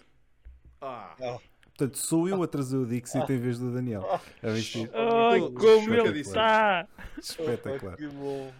Ah, 0.81 1.15
Portanto, 1.63 1.97
sou 1.97 2.29
eu 2.29 2.43
a 2.43 2.47
trazer 2.47 2.77
o 2.77 2.85
Dixit 2.85 3.31
em 3.31 3.37
vez 3.39 3.57
do 3.57 3.71
Daniel. 3.73 4.03
A 4.43 4.47
vestir. 4.49 4.89
Ai, 4.93 5.39
Muito 5.39 5.59
como 5.59 5.93
ele 5.93 6.19
está! 6.19 6.87
Espetacular. 7.17 7.97
Que 7.97 8.07
bom. 8.07 8.51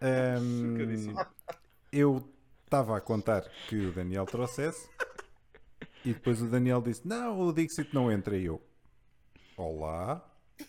Chocadíssimo. 0.00 1.26
eu 1.92 2.28
estava 2.64 2.96
a 2.96 3.00
contar 3.00 3.42
que 3.68 3.76
o 3.86 3.92
Daniel 3.92 4.26
trouxesse 4.26 4.88
e 6.04 6.12
depois 6.12 6.40
o 6.40 6.46
Daniel 6.46 6.80
disse: 6.80 7.06
Não, 7.06 7.40
o 7.40 7.52
Dixit 7.52 7.92
não 7.94 8.10
entra. 8.10 8.36
E 8.36 8.46
eu: 8.46 8.62
Olá, 9.56 10.22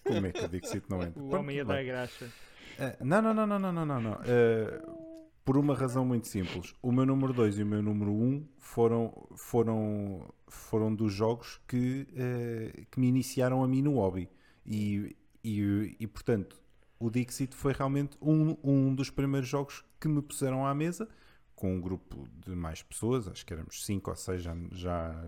como 0.04 0.26
é 0.26 0.32
que 0.32 0.46
o 0.46 0.48
Dixit 0.48 0.86
não 0.90 1.04
entra? 1.04 1.20
O 1.22 1.30
Pronto, 1.30 1.42
homem 1.42 1.58
ia 1.58 1.66
dar 1.66 1.84
graxa. 1.84 2.32
Ah, 2.80 2.96
não, 3.02 3.22
não, 3.22 3.34
não, 3.34 3.48
não, 3.48 3.60
não, 3.60 3.74
não, 3.74 3.86
não. 3.86 4.02
não. 4.02 4.14
Ah, 4.14 5.08
por 5.44 5.58
uma 5.58 5.74
razão 5.74 6.06
muito 6.06 6.28
simples. 6.28 6.74
O 6.82 6.92
meu 6.92 7.06
número 7.06 7.34
2 7.34 7.60
e 7.60 7.64
o 7.64 7.66
meu 7.66 7.82
número 7.82 8.12
1 8.12 8.22
um 8.22 8.48
foram, 8.58 9.28
foram, 9.36 10.34
foram 10.48 10.94
dos 10.94 11.14
jogos 11.14 11.62
que, 11.66 12.06
uh, 12.12 12.86
que 12.92 13.00
me 13.00 13.08
iniciaram 13.08 13.64
a 13.64 13.68
mim 13.68 13.82
no 13.82 13.96
hobby. 13.96 14.30
E, 14.66 15.16
e, 15.42 15.96
e 16.00 16.08
portanto, 16.08 16.60
o 17.00 17.10
Dixit 17.10 17.56
foi 17.56 17.72
realmente 17.72 18.18
um, 18.22 18.58
um 18.62 18.94
dos 18.94 19.10
primeiros 19.10 19.48
jogos 19.48 19.86
que 20.02 20.10
me 20.10 20.22
puseram 20.22 20.66
à 20.66 20.76
mesa 20.76 21.08
com 21.56 21.76
um 21.76 21.80
grupo 21.82 22.28
de 22.46 22.54
mais 22.56 22.84
pessoas, 22.84 23.28
acho 23.28 23.46
que 23.46 23.54
éramos 23.54 23.86
5 23.86 24.10
ou 24.10 24.16
6, 24.16 24.42
já, 24.42 24.56
já, 24.74 25.26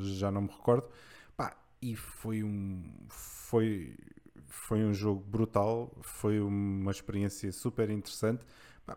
já 0.00 0.30
não 0.30 0.42
me 0.42 0.48
recordo. 0.48 0.88
E 1.80 1.94
foi 1.94 2.42
um, 2.42 2.92
foi, 3.08 3.96
foi 4.46 4.84
um 4.84 4.92
jogo 4.92 5.22
brutal, 5.22 5.96
foi 6.02 6.40
uma 6.40 6.90
experiência 6.90 7.52
super 7.52 7.88
interessante, 7.90 8.44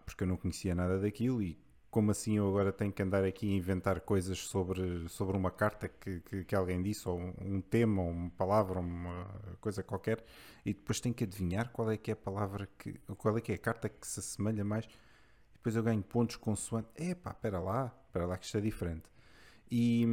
porque 0.05 0.23
eu 0.23 0.27
não 0.27 0.37
conhecia 0.37 0.73
nada 0.73 0.99
daquilo 0.99 1.41
e 1.41 1.57
como 1.91 2.09
assim 2.09 2.37
eu 2.37 2.47
agora 2.47 2.71
tenho 2.71 2.91
que 2.91 3.03
andar 3.03 3.25
aqui 3.25 3.51
a 3.51 3.55
inventar 3.55 3.99
coisas 3.99 4.39
sobre, 4.39 5.09
sobre 5.09 5.35
uma 5.35 5.51
carta 5.51 5.89
que, 5.89 6.21
que, 6.21 6.45
que 6.45 6.55
alguém 6.55 6.81
disse, 6.81 7.07
ou 7.07 7.19
um, 7.19 7.59
tema, 7.61 8.01
ou 8.01 8.09
uma 8.09 8.29
palavra, 8.31 8.79
uma 8.79 9.27
coisa 9.59 9.83
qualquer, 9.83 10.23
e 10.65 10.73
depois 10.73 11.01
tenho 11.01 11.13
que 11.13 11.25
adivinhar 11.25 11.69
qual 11.71 11.91
é 11.91 11.97
que 11.97 12.09
é 12.09 12.13
a 12.13 12.17
palavra 12.17 12.67
que, 12.79 12.93
qual 13.17 13.37
é 13.37 13.41
que 13.41 13.51
é 13.51 13.55
a 13.55 13.57
carta 13.57 13.89
que 13.89 14.07
se 14.07 14.21
assemelha 14.21 14.63
mais, 14.63 14.87
depois 15.53 15.75
eu 15.75 15.83
ganho 15.83 16.01
pontos 16.01 16.37
consoante, 16.37 16.87
epá, 16.97 17.31
espera 17.31 17.59
lá, 17.59 17.93
espera 18.07 18.25
lá 18.25 18.37
que 18.37 18.45
isto 18.45 18.57
é 18.57 18.61
diferente. 18.61 19.03
E, 19.71 20.05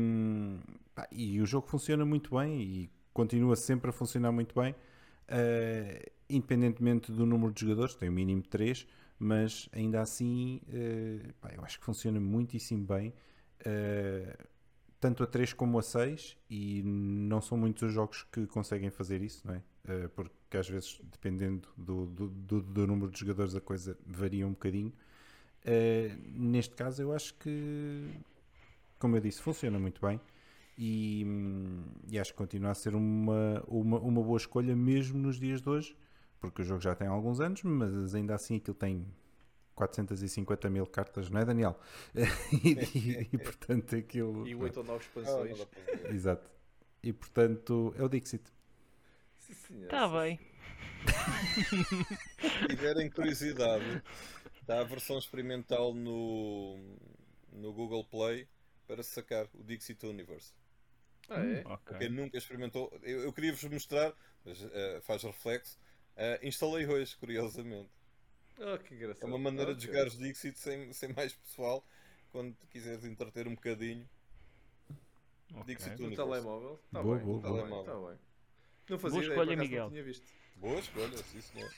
pá, 0.94 1.08
e 1.10 1.40
o 1.40 1.46
jogo 1.46 1.66
funciona 1.66 2.04
muito 2.04 2.36
bem 2.36 2.62
e 2.62 2.90
continua 3.12 3.56
sempre 3.56 3.90
a 3.90 3.92
funcionar 3.92 4.30
muito 4.30 4.54
bem, 4.54 4.72
uh, 4.72 6.10
independentemente 6.30 7.10
do 7.10 7.26
número 7.26 7.52
de 7.52 7.62
jogadores, 7.62 7.96
tem 7.96 8.08
o 8.08 8.12
mínimo 8.12 8.42
de 8.42 8.48
3, 8.48 8.86
mas 9.18 9.68
ainda 9.72 10.00
assim 10.00 10.60
uh, 10.68 11.32
pá, 11.40 11.50
eu 11.52 11.64
acho 11.64 11.78
que 11.80 11.84
funciona 11.84 12.20
muitíssimo 12.20 12.86
bem, 12.86 13.12
uh, 13.60 14.46
tanto 15.00 15.24
a 15.24 15.26
3 15.26 15.52
como 15.52 15.78
a 15.78 15.82
6, 15.82 16.36
e 16.48 16.82
não 16.84 17.40
são 17.40 17.58
muitos 17.58 17.82
os 17.82 17.92
jogos 17.92 18.24
que 18.30 18.46
conseguem 18.46 18.90
fazer 18.90 19.22
isso, 19.22 19.46
não 19.46 19.54
é? 19.54 19.62
Uh, 19.88 20.08
porque 20.10 20.56
às 20.56 20.68
vezes, 20.68 21.00
dependendo 21.10 21.68
do, 21.76 22.06
do, 22.06 22.28
do, 22.28 22.62
do, 22.62 22.86
número 22.86 23.10
de 23.10 23.18
jogadores, 23.18 23.54
a 23.54 23.60
coisa 23.60 23.98
varia 24.06 24.46
um 24.46 24.50
bocadinho. 24.50 24.92
neste 26.34 26.74
caso, 26.74 27.02
eu 27.02 27.12
acho 27.12 27.34
que, 27.34 28.08
como 28.98 29.16
eu 29.16 29.20
disse, 29.20 29.40
funciona 29.40 29.78
muito 29.78 30.00
bem. 30.00 30.20
E, 30.76 31.26
e 32.08 32.18
acho 32.18 32.32
que 32.32 32.38
continua 32.38 32.70
a 32.70 32.74
ser 32.74 32.94
uma, 32.94 33.64
uma, 33.66 33.98
uma 33.98 34.22
boa 34.22 34.36
escolha 34.36 34.76
mesmo 34.76 35.18
nos 35.18 35.38
dias 35.38 35.60
de 35.60 35.68
hoje 35.68 35.96
porque 36.40 36.62
o 36.62 36.64
jogo 36.64 36.80
já 36.80 36.94
tem 36.94 37.08
alguns 37.08 37.40
anos, 37.40 37.62
mas 37.62 38.14
ainda 38.14 38.34
assim 38.34 38.56
aquilo 38.56 38.74
tem 38.74 39.06
450 39.74 40.70
mil 40.70 40.86
cartas, 40.86 41.30
não 41.30 41.40
é, 41.40 41.44
Daniel? 41.44 41.78
e, 42.64 42.98
e, 42.98 43.28
e, 43.32 43.38
portanto 43.38 43.96
aquilo. 43.96 44.46
E 44.46 44.54
8 44.54 44.76
ou 44.78 44.84
9 44.84 45.04
expansões. 45.04 45.66
Exato. 46.10 46.50
E 47.02 47.12
portanto 47.12 47.94
é 47.96 48.02
o 48.02 48.08
Dixit. 48.08 48.42
Está 49.82 50.08
bem. 50.08 50.38
Se 52.40 52.66
tiverem 52.68 53.10
curiosidade, 53.10 54.02
está 54.60 54.80
a 54.80 54.84
versão 54.84 55.18
experimental 55.18 55.94
no, 55.94 56.76
no 57.52 57.72
Google 57.72 58.04
Play 58.04 58.46
para 58.88 59.04
sacar 59.04 59.46
o 59.54 59.62
Dixit 59.62 60.04
Universe. 60.04 60.52
Ah, 61.28 61.40
é? 61.40 61.60
Hum, 61.60 61.72
okay. 61.74 61.98
Quem 61.98 62.08
nunca 62.08 62.36
experimentou, 62.36 62.92
eu, 63.02 63.20
eu 63.20 63.32
queria 63.32 63.52
vos 63.52 63.62
mostrar, 63.64 64.12
mas 64.44 64.60
uh, 64.64 65.00
faz 65.02 65.22
reflexo 65.22 65.78
Uh, 66.18 66.44
instalei 66.44 66.84
hoje, 66.84 67.16
curiosamente. 67.16 67.90
Oh, 68.58 68.76
que 68.76 68.92
engraçado. 68.92 69.22
É 69.22 69.26
uma 69.28 69.38
maneira 69.38 69.70
okay. 69.70 69.80
de 69.80 69.86
jogar 69.86 70.08
os 70.08 70.18
Dixit 70.18 70.58
sem, 70.58 70.92
sem 70.92 71.12
mais 71.12 71.32
pessoal, 71.32 71.86
quando 72.32 72.56
quiseres 72.70 73.04
entreter 73.04 73.46
um 73.46 73.54
bocadinho. 73.54 74.04
Okay. 75.52 75.76
Dixit 75.76 76.02
no 76.02 76.16
telemóvel. 76.16 76.80
Tá 76.92 77.00
boa, 77.00 77.16
bem, 77.16 77.24
boa, 77.24 77.40
boa. 77.40 77.54
Telemóvel. 77.54 77.84
Tá 77.84 78.08
bem. 78.08 78.18
Não 78.90 78.98
fazia 78.98 79.20
boa 79.20 79.44
ideia, 79.44 79.54
escolha, 79.54 79.56
Miguel. 79.56 79.90
Boa 80.56 80.80
escolha, 80.80 81.18
sim 81.18 81.40
senhor. 81.40 81.70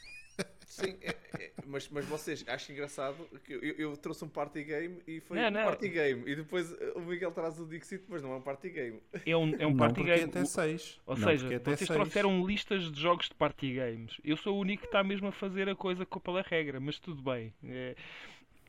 Sim, 0.70 0.96
é, 1.02 1.16
é, 1.36 1.52
mas, 1.66 1.88
mas 1.88 2.04
vocês 2.04 2.44
acham 2.46 2.72
engraçado 2.72 3.16
que 3.44 3.52
eu, 3.54 3.60
eu, 3.60 3.96
trouxe 3.96 4.24
um 4.24 4.28
party 4.28 4.62
game 4.62 5.02
e 5.04 5.18
foi 5.18 5.36
não, 5.36 5.48
um 5.48 5.50
não. 5.50 5.64
party 5.64 5.88
game. 5.88 6.22
E 6.30 6.36
depois 6.36 6.70
o 6.94 7.00
Miguel 7.00 7.32
traz 7.32 7.58
o 7.58 7.66
Dixit, 7.66 8.04
mas 8.08 8.22
não 8.22 8.32
é 8.34 8.36
um 8.36 8.40
party 8.40 8.70
game. 8.70 9.00
É 9.26 9.36
um, 9.36 9.52
é 9.58 9.66
um 9.66 9.76
party 9.76 9.98
não, 9.98 10.06
game. 10.06 10.24
até 10.30 10.44
6. 10.44 11.00
Ou 11.04 11.16
não, 11.16 11.26
seja, 11.26 11.58
vocês 11.58 11.78
seis. 11.78 11.90
trouxeram 11.90 12.46
listas 12.46 12.92
de 12.92 13.00
jogos 13.00 13.28
de 13.28 13.34
party 13.34 13.74
games. 13.74 14.20
Eu 14.22 14.36
sou 14.36 14.56
o 14.56 14.60
único 14.60 14.82
que 14.82 14.86
está 14.86 15.02
mesmo 15.02 15.26
a 15.26 15.32
fazer 15.32 15.68
a 15.68 15.74
coisa 15.74 16.06
pela 16.06 16.40
regra, 16.40 16.78
mas 16.78 17.00
tudo 17.00 17.20
bem. 17.20 17.52
É, 17.64 17.96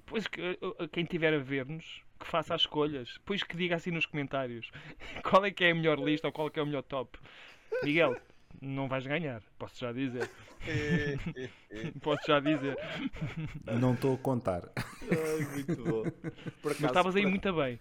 pois 0.08 0.26
eh, 0.40 0.58
eh, 0.60 0.88
quem 0.92 1.06
tiver 1.06 1.36
a 1.36 1.38
ver-nos, 1.38 2.02
que 2.20 2.26
faça 2.26 2.56
as 2.56 2.62
escolhas. 2.62 3.14
Depois 3.14 3.44
que 3.44 3.56
diga 3.56 3.76
assim 3.76 3.92
nos 3.92 4.08
comentários 4.08 4.72
qual 5.24 5.46
é 5.46 5.52
que 5.52 5.66
é 5.66 5.70
a 5.70 5.76
melhor 5.76 6.00
lista 6.00 6.28
ou 6.28 6.34
qual 6.34 6.48
é 6.48 6.50
que 6.50 6.60
é 6.60 6.64
o 6.64 6.66
melhor 6.66 6.82
top. 6.82 7.20
Miguel, 7.84 8.18
não 8.62 8.88
vais 8.88 9.06
ganhar, 9.06 9.42
posso 9.58 9.80
já 9.80 9.92
dizer. 9.92 10.30
posso 12.02 12.22
já 12.28 12.40
dizer. 12.40 12.78
Não 13.80 13.94
estou 13.94 14.16
a 14.16 14.18
contar. 14.18 14.64
Ai, 14.76 15.46
muito 15.54 15.84
bom. 15.84 16.02
Acaso, 16.02 16.78
Mas 16.80 16.82
estavas 16.82 17.16
aí 17.16 17.26
muito 17.26 17.54
bem. 17.54 17.80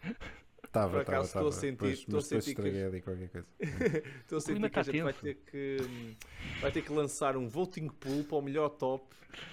Estava, 0.71 0.93
Por 0.93 1.01
acaso 1.01 1.27
estou 1.27 1.49
a 1.49 1.53
sentir, 1.53 1.93
estou 1.95 2.19
a 2.21 2.23
sentir 2.23 2.55
que 2.55 2.63
ali 2.63 3.01
qualquer 3.01 3.29
coisa. 3.29 3.47
estou 4.23 4.39
a 4.39 4.41
sentir 4.41 4.71
que 4.71 4.79
a 4.79 4.83
gente 4.85 5.03
vai 5.03 5.13
ter 5.13 5.35
que 5.35 6.17
vai 6.61 6.71
ter 6.71 6.83
que 6.83 6.93
lançar 6.93 7.37
um 7.37 7.49
voting 7.49 7.89
pool 7.89 8.23
para 8.23 8.37
o 8.37 8.41
melhor 8.41 8.69
top 8.69 9.05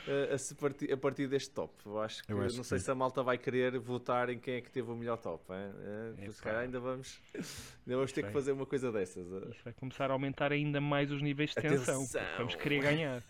uh, 0.07 0.35
a, 0.35 0.61
partir, 0.61 0.93
a 0.93 0.95
partir 0.95 1.27
deste 1.27 1.49
top. 1.49 1.73
Eu 1.83 1.99
acho 1.99 2.23
que 2.23 2.31
Eu 2.31 2.39
acho 2.43 2.57
não 2.57 2.63
sei 2.63 2.77
se 2.77 2.91
a 2.91 2.93
Malta 2.93 3.23
vai 3.23 3.35
querer 3.35 3.79
votar 3.79 4.29
em 4.29 4.37
quem 4.37 4.57
é 4.57 4.61
que 4.61 4.69
teve 4.69 4.91
o 4.91 4.95
melhor 4.95 5.17
top. 5.17 5.43
Uh, 5.51 6.31
se 6.31 6.39
calhar 6.39 6.61
ainda 6.61 6.79
vamos, 6.79 7.19
ainda 7.33 7.95
vamos 7.95 8.11
ter 8.11 8.23
que 8.23 8.31
fazer 8.31 8.51
uma 8.51 8.67
coisa 8.67 8.91
dessas. 8.91 9.25
Uh. 9.25 9.49
Isto 9.49 9.63
vai 9.63 9.73
começar 9.73 10.11
a 10.11 10.13
aumentar 10.13 10.51
ainda 10.51 10.79
mais 10.79 11.11
os 11.11 11.23
níveis 11.23 11.49
de 11.49 11.55
tensão. 11.55 12.05
Vamos 12.37 12.53
querer 12.53 12.79
ganhar. 12.79 13.23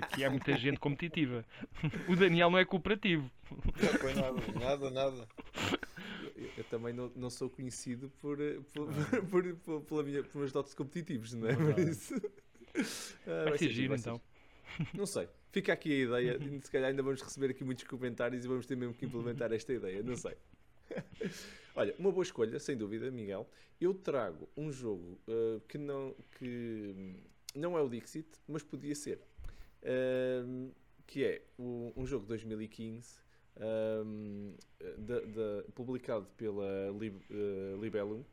Aqui 0.00 0.24
há 0.24 0.30
muita 0.30 0.56
gente 0.56 0.78
competitiva. 0.78 1.44
O 2.08 2.14
Daniel 2.14 2.48
não 2.48 2.58
é 2.58 2.64
cooperativo. 2.64 3.28
Não 3.50 3.98
foi 3.98 4.14
nada, 4.14 4.40
nada, 4.60 4.90
nada 4.90 5.28
eu, 6.38 6.50
eu, 6.58 6.64
também 6.64 6.92
não, 6.92 7.10
não 7.16 7.30
sou 7.30 7.50
conhecido 7.50 8.10
por, 8.20 8.40
eh, 8.40 8.58
por, 8.72 8.88
ah. 8.88 9.22
por, 9.30 9.56
por, 9.56 9.80
pela 9.82 10.02
minha, 10.02 10.22
por 10.22 10.38
meus 10.38 10.52
dotes 10.52 10.74
competitivos, 10.74 11.34
não 11.34 11.48
é? 11.48 11.56
Por 11.56 11.78
isso. 11.78 12.14
Ah, 13.26 13.42
vai, 13.42 13.48
vai 13.50 13.58
ser 13.58 13.70
giro, 13.70 13.94
então. 13.94 14.20
Não 14.94 15.06
sei. 15.06 15.28
Fica 15.50 15.72
aqui 15.72 15.92
a 15.92 16.04
ideia. 16.04 16.60
Se 16.60 16.70
calhar 16.70 16.90
ainda 16.90 17.02
vamos 17.02 17.20
receber 17.20 17.50
aqui 17.50 17.64
muitos 17.64 17.84
comentários 17.84 18.44
e 18.44 18.48
vamos 18.48 18.66
ter 18.66 18.76
mesmo 18.76 18.94
que 18.94 19.06
implementar 19.06 19.52
esta 19.52 19.72
ideia. 19.72 20.02
Não 20.02 20.16
sei. 20.16 20.36
Olha, 21.74 21.94
uma 21.98 22.12
boa 22.12 22.22
escolha, 22.22 22.58
sem 22.58 22.76
dúvida, 22.76 23.10
Miguel. 23.10 23.48
Eu 23.80 23.94
trago 23.94 24.48
um 24.56 24.70
jogo 24.70 25.18
uh, 25.28 25.60
que, 25.68 25.78
não, 25.78 26.14
que 26.38 27.14
não 27.54 27.76
é 27.78 27.82
o 27.82 27.88
Dixit, 27.88 28.28
mas 28.46 28.62
podia 28.62 28.94
ser. 28.94 29.20
Uh, 29.82 30.70
que 31.06 31.24
é 31.24 31.42
o, 31.58 31.92
um 31.96 32.06
jogo 32.06 32.24
de 32.24 32.28
2015 32.28 33.28
um, 33.58 34.37
publicado 35.74 36.26
pela 36.36 36.90
Lib, 36.98 37.16
uh, 37.30 37.80
Libellum 37.80 38.24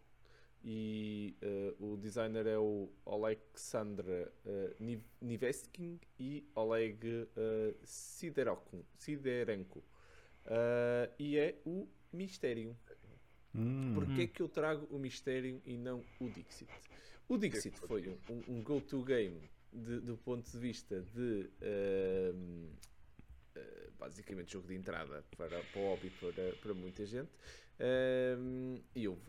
e 0.68 1.36
uh, 1.80 1.94
o 1.94 1.98
designer 1.98 2.48
é 2.48 2.58
o 2.58 2.90
Alexandra 3.06 4.32
uh, 4.46 4.98
Niveskin 5.22 6.00
e 6.20 6.44
Oleg 6.56 7.06
uh, 7.06 7.76
Siderenko, 7.84 8.84
Siderenko. 8.98 9.80
Uh, 10.48 11.14
e 11.20 11.38
é 11.38 11.56
o 11.66 11.88
Mysterium. 12.12 12.76
Hum. 13.54 13.94
Porquê 13.94 14.24
é 14.24 14.28
que 14.28 14.42
eu 14.42 14.50
trago 14.50 14.88
o 14.90 14.98
Mysterium 14.98 15.62
e 15.66 15.78
não 15.78 16.04
o 16.20 16.30
Dixit? 16.30 16.70
O 17.30 17.38
Dixit 17.38 17.80
foi 17.82 18.20
um, 18.30 18.56
um 18.56 18.64
go-to 18.64 19.04
game 19.04 19.40
de, 19.72 20.00
do 20.00 20.18
ponto 20.18 20.50
de 20.50 20.58
vista 20.58 21.00
de 21.14 21.50
uh, 21.62 22.70
basicamente 24.00 24.54
jogo 24.54 24.68
de 24.68 24.76
entrada 24.76 25.24
para, 25.38 25.62
para 25.64 25.82
o 25.82 25.86
hobby 25.86 26.10
para, 26.12 26.54
para 26.62 26.74
muita 26.74 27.06
gente. 27.06 27.32
E 28.96 29.04
eu, 29.04 29.20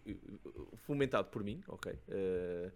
fomentado 0.76 1.28
por 1.28 1.42
mim 1.42 1.62
ok? 1.66 1.92
Uh, 1.92 2.72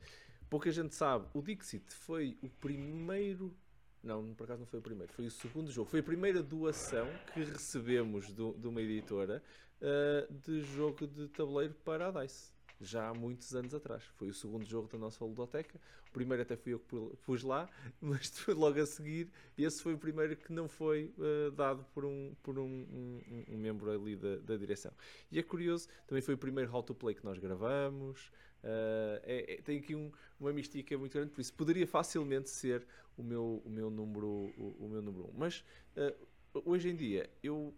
pouca 0.49 0.71
gente 0.71 0.95
sabe. 0.95 1.27
O 1.33 1.41
Dixit 1.43 1.85
foi 1.95 2.37
o 2.43 2.49
primeiro 2.49 3.55
não, 4.03 4.35
por 4.35 4.45
acaso 4.45 4.61
não 4.61 4.67
foi 4.67 4.81
o 4.81 4.83
primeiro, 4.83 5.13
foi 5.13 5.27
o 5.27 5.31
segundo 5.31 5.71
jogo. 5.71 5.91
Foi 5.91 6.01
a 6.01 6.03
primeira 6.03 6.43
doação 6.43 7.07
que 7.35 7.45
recebemos 7.45 8.33
do, 8.33 8.55
de 8.55 8.67
uma 8.67 8.81
editora 8.81 9.43
uh, 9.81 10.33
de 10.33 10.63
jogo 10.63 11.07
de 11.07 11.29
tabuleiro 11.29 11.75
para 11.85 12.09
a 12.09 12.23
DICE 12.23 12.51
já 12.81 13.09
há 13.09 13.15
muitos 13.15 13.55
anos 13.55 13.75
atrás. 13.75 14.03
Foi 14.17 14.29
o 14.29 14.35
segundo 14.35 14.65
jogo 14.65 14.89
da 14.89 14.99
nossa 14.99 15.25
ludoteca. 15.25 15.79
O 16.09 16.11
primeiro 16.11 16.43
até 16.43 16.57
fui 16.57 16.73
eu 16.73 16.81
que 16.81 17.17
pus 17.23 17.43
lá, 17.43 17.69
mas 18.01 18.33
logo 18.49 18.81
a 18.81 18.87
seguir, 18.87 19.31
esse 19.57 19.83
foi 19.83 19.95
o 19.95 19.99
primeiro 19.99 20.37
que 20.37 20.53
não 20.53 20.69
foi 20.69 21.13
uh, 21.19 21.51
dado 21.53 21.85
por, 21.95 22.05
um, 22.05 22.35
por 22.43 22.59
um, 22.59 22.65
um, 22.65 23.45
um 23.49 23.59
membro 23.59 23.91
ali 23.91 24.17
da, 24.17 24.37
da, 24.37 24.57
direção. 24.57 24.93
E 25.31 25.39
é 25.39 25.43
curioso, 25.43 25.89
também 26.07 26.23
foi 26.23 26.35
o 26.35 26.39
primeiro 26.39 26.75
How 26.75 26.83
to 26.83 26.95
Play 26.95 27.15
que 27.15 27.25
nós 27.25 27.39
gravamos. 27.39 28.33
Uh, 28.63 29.21
é, 29.23 29.55
é, 29.55 29.63
tem 29.63 29.79
aqui 29.79 29.95
um, 29.95 30.11
uma 30.39 30.53
mística 30.53 30.97
muito 30.99 31.13
grande, 31.13 31.31
por 31.31 31.41
isso 31.41 31.53
poderia 31.55 31.87
facilmente 31.87 32.51
ser 32.51 32.87
o 33.17 33.23
meu, 33.23 33.63
o 33.65 33.71
meu 33.71 33.91
número 33.91 34.27
o, 34.27 34.77
o 34.81 34.89
meu 34.89 35.03
número 35.03 35.29
um. 35.29 35.33
Mas 35.37 35.65
uh, 35.97 36.63
hoje 36.65 36.89
em 36.89 36.97
dia 36.97 37.31
eu 37.43 37.75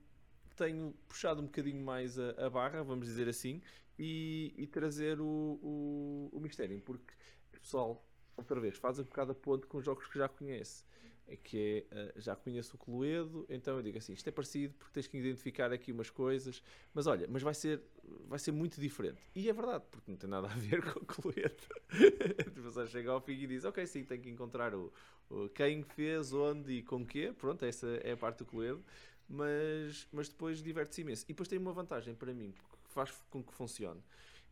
tenho 0.57 0.95
puxado 1.09 1.41
um 1.41 1.47
bocadinho 1.47 1.85
mais 1.85 2.19
a, 2.19 2.31
a 2.47 2.51
barra, 2.51 2.83
vamos 2.83 3.07
dizer 3.07 3.29
assim, 3.29 3.61
e, 4.03 4.53
e 4.57 4.67
trazer 4.67 5.21
o, 5.21 5.61
o, 5.63 6.31
o 6.33 6.41
mistério, 6.41 6.81
porque 6.83 7.15
o 7.55 7.61
pessoal, 7.61 8.05
outra 8.37 8.59
vez, 8.59 8.77
faz 8.77 8.99
um 8.99 9.05
bocado 9.05 9.31
a 9.31 9.35
ponto 9.35 9.69
com 9.69 9.81
jogos 9.81 10.09
que 10.09 10.19
já 10.19 10.29
conhece. 10.29 10.85
É 11.25 11.37
que 11.37 11.87
é, 11.89 12.13
uh, 12.17 12.21
já 12.21 12.35
conheço 12.35 12.75
o 12.75 12.79
Cluedo, 12.79 13.47
então 13.49 13.77
eu 13.77 13.83
digo 13.83 13.97
assim, 13.97 14.13
isto 14.13 14.29
é 14.29 14.33
parecido 14.33 14.75
porque 14.75 14.93
tens 14.93 15.07
que 15.07 15.17
identificar 15.17 15.73
aqui 15.73 15.93
umas 15.93 16.11
coisas, 16.11 16.61
mas 16.93 17.07
olha, 17.07 17.29
mas 17.29 17.43
vai 17.43 17.55
ser, 17.55 17.81
vai 18.27 18.41
ser 18.41 18.51
muito 18.51 18.81
diferente. 18.81 19.23
E 19.37 19.49
é 19.49 19.53
verdade, 19.53 19.85
porque 19.89 20.11
não 20.11 20.19
tem 20.19 20.29
nada 20.29 20.49
a 20.49 20.55
ver 20.57 20.83
com 20.93 20.99
o 20.99 21.07
Cluedo. 21.07 21.63
Você 22.65 22.89
chega 22.89 23.13
ao 23.13 23.21
fim 23.21 23.35
e 23.35 23.47
diz, 23.47 23.65
ok, 23.65 23.87
sim, 23.87 24.03
tem 24.03 24.21
que 24.21 24.29
encontrar 24.29 24.75
o, 24.75 24.93
o, 25.31 25.49
quem 25.51 25.85
fez, 25.85 26.33
onde 26.33 26.73
e 26.73 26.83
com 26.83 27.07
quê, 27.07 27.33
pronto, 27.39 27.65
essa 27.65 27.87
é 28.03 28.11
a 28.11 28.17
parte 28.17 28.39
do 28.39 28.47
Cluedo, 28.47 28.85
mas, 29.29 30.09
mas 30.11 30.29
depois 30.29 30.61
diverte-se 30.61 31.03
imenso. 31.03 31.25
E 31.27 31.29
depois 31.29 31.49
tem 31.49 31.57
uma 31.57 31.73
vantagem 31.73 32.17
para 32.17 32.35
mim, 32.35 32.51
que 32.51 32.72
faz 32.93 33.11
com 33.31 33.43
que 33.43 33.53
funcione, 33.53 34.03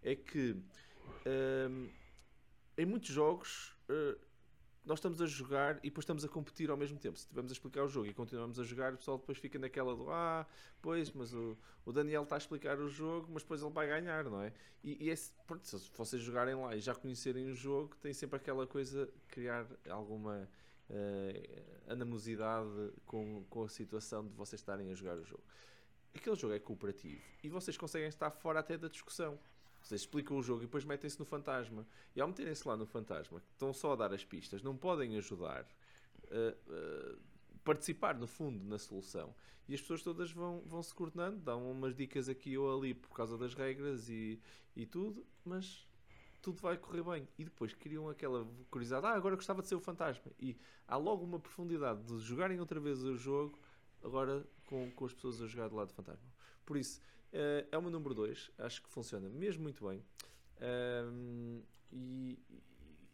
é 0.02 0.14
que 0.14 0.56
um, 1.70 1.88
em 2.76 2.86
muitos 2.86 3.10
jogos... 3.10 3.76
Uh, 3.88 4.30
nós 4.84 4.98
estamos 4.98 5.20
a 5.20 5.26
jogar 5.26 5.76
e 5.78 5.90
depois 5.90 6.04
estamos 6.04 6.24
a 6.24 6.28
competir 6.28 6.70
ao 6.70 6.76
mesmo 6.76 6.98
tempo. 6.98 7.16
Se 7.16 7.24
estivermos 7.24 7.52
a 7.52 7.54
explicar 7.54 7.84
o 7.84 7.88
jogo 7.88 8.06
e 8.06 8.14
continuamos 8.14 8.58
a 8.58 8.64
jogar, 8.64 8.94
o 8.94 8.96
pessoal 8.96 9.18
depois 9.18 9.38
fica 9.38 9.58
naquela 9.58 9.94
do 9.94 10.10
ah, 10.10 10.46
pois, 10.80 11.10
mas 11.12 11.32
o, 11.34 11.56
o 11.84 11.92
Daniel 11.92 12.22
está 12.22 12.36
a 12.36 12.38
explicar 12.38 12.78
o 12.78 12.88
jogo, 12.88 13.28
mas 13.30 13.42
depois 13.42 13.62
ele 13.62 13.72
vai 13.72 13.86
ganhar, 13.86 14.24
não 14.24 14.42
é? 14.42 14.52
E, 14.82 15.04
e 15.04 15.10
esse, 15.10 15.32
pronto, 15.46 15.66
se 15.66 15.90
vocês 15.94 16.22
jogarem 16.22 16.54
lá 16.54 16.74
e 16.74 16.80
já 16.80 16.94
conhecerem 16.94 17.50
o 17.50 17.54
jogo, 17.54 17.94
tem 17.96 18.12
sempre 18.12 18.36
aquela 18.36 18.66
coisa 18.66 19.08
criar 19.28 19.66
alguma 19.88 20.48
uh, 20.88 21.92
animosidade 21.92 22.92
com, 23.04 23.44
com 23.50 23.64
a 23.64 23.68
situação 23.68 24.26
de 24.26 24.34
vocês 24.34 24.60
estarem 24.60 24.90
a 24.90 24.94
jogar 24.94 25.18
o 25.18 25.24
jogo. 25.24 25.44
Aquele 26.14 26.36
jogo 26.36 26.54
é 26.54 26.58
cooperativo 26.58 27.22
e 27.42 27.48
vocês 27.48 27.76
conseguem 27.76 28.08
estar 28.08 28.30
fora 28.30 28.60
até 28.60 28.76
da 28.76 28.88
discussão. 28.88 29.38
Vocês 29.82 30.02
explicam 30.02 30.36
o 30.36 30.42
jogo 30.42 30.62
e 30.62 30.66
depois 30.66 30.84
metem-se 30.84 31.18
no 31.18 31.24
fantasma. 31.24 31.86
E 32.14 32.20
ao 32.20 32.28
meterem-se 32.28 32.66
lá 32.66 32.76
no 32.76 32.86
fantasma, 32.86 33.42
estão 33.52 33.72
só 33.72 33.92
a 33.92 33.96
dar 33.96 34.12
as 34.12 34.24
pistas, 34.24 34.62
não 34.62 34.76
podem 34.76 35.16
ajudar 35.16 35.66
a, 36.30 36.72
a 36.74 37.16
participar, 37.64 38.18
no 38.18 38.26
fundo, 38.26 38.64
na 38.64 38.78
solução. 38.78 39.34
E 39.68 39.74
as 39.74 39.80
pessoas 39.80 40.02
todas 40.02 40.32
vão, 40.32 40.62
vão 40.66 40.82
se 40.82 40.92
coordenando, 40.92 41.38
dão 41.38 41.70
umas 41.70 41.94
dicas 41.94 42.28
aqui 42.28 42.58
ou 42.58 42.76
ali 42.76 42.92
por 42.92 43.10
causa 43.10 43.38
das 43.38 43.54
regras 43.54 44.08
e, 44.08 44.40
e 44.74 44.84
tudo, 44.84 45.24
mas 45.44 45.86
tudo 46.42 46.60
vai 46.60 46.76
correr 46.76 47.02
bem. 47.02 47.28
E 47.38 47.44
depois 47.44 47.72
criam 47.74 48.08
aquela 48.08 48.46
curiosidade: 48.70 49.06
ah, 49.06 49.12
agora 49.12 49.36
gostava 49.36 49.62
de 49.62 49.68
ser 49.68 49.76
o 49.76 49.80
fantasma. 49.80 50.32
E 50.38 50.56
há 50.88 50.96
logo 50.96 51.24
uma 51.24 51.38
profundidade 51.38 52.02
de 52.02 52.18
jogarem 52.18 52.58
outra 52.58 52.80
vez 52.80 53.02
o 53.02 53.16
jogo, 53.16 53.58
agora 54.02 54.46
com, 54.66 54.90
com 54.90 55.04
as 55.04 55.12
pessoas 55.12 55.40
a 55.42 55.46
jogar 55.46 55.68
do 55.68 55.76
lado 55.76 55.88
do 55.88 55.94
fantasma. 55.94 56.28
Por 56.64 56.76
isso, 56.76 57.00
Uh, 57.30 57.62
é 57.70 57.80
meu 57.80 57.90
número 57.90 58.12
2, 58.12 58.50
acho 58.58 58.82
que 58.82 58.88
funciona 58.88 59.28
mesmo 59.28 59.62
muito 59.62 59.86
bem. 59.86 60.02
Um, 60.60 61.62
e, 61.92 62.38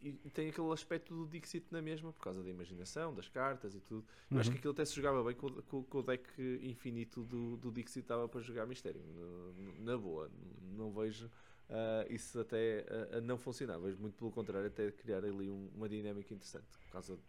e, 0.01 0.19
e, 0.25 0.29
tem 0.31 0.49
aquele 0.49 0.71
aspecto 0.71 1.15
do 1.15 1.27
Dixit 1.27 1.67
na 1.71 1.81
mesma, 1.83 2.11
por 2.11 2.23
causa 2.23 2.41
da 2.41 2.49
imaginação, 2.49 3.13
das 3.13 3.29
cartas 3.29 3.75
e 3.75 3.79
tudo. 3.79 4.05
Uhum. 4.31 4.39
Acho 4.39 4.49
que 4.51 4.57
aquilo 4.57 4.73
até 4.73 4.83
se 4.85 4.95
jogava 4.95 5.23
bem 5.23 5.35
com, 5.35 5.49
com, 5.49 5.83
com 5.83 5.97
o 5.99 6.03
deck 6.03 6.27
infinito 6.63 7.23
do, 7.23 7.57
do 7.57 7.71
Dixit, 7.71 7.99
estava 7.99 8.27
para 8.27 8.41
jogar 8.41 8.65
Mistério. 8.65 9.01
Na, 9.05 9.91
na 9.91 9.97
boa, 9.97 10.31
não 10.75 10.91
vejo 10.91 11.27
uh, 11.27 12.11
isso 12.11 12.39
até 12.39 12.85
a, 13.13 13.17
a, 13.17 13.21
não 13.21 13.37
funcionar. 13.37 13.77
Vejo 13.77 13.99
muito 13.99 14.15
pelo 14.17 14.31
contrário, 14.31 14.67
até 14.67 14.91
criar 14.91 15.23
ali 15.23 15.47
um, 15.47 15.69
uma 15.75 15.87
dinâmica 15.87 16.33
interessante, 16.33 16.65
por 16.85 16.91
causa 16.91 17.19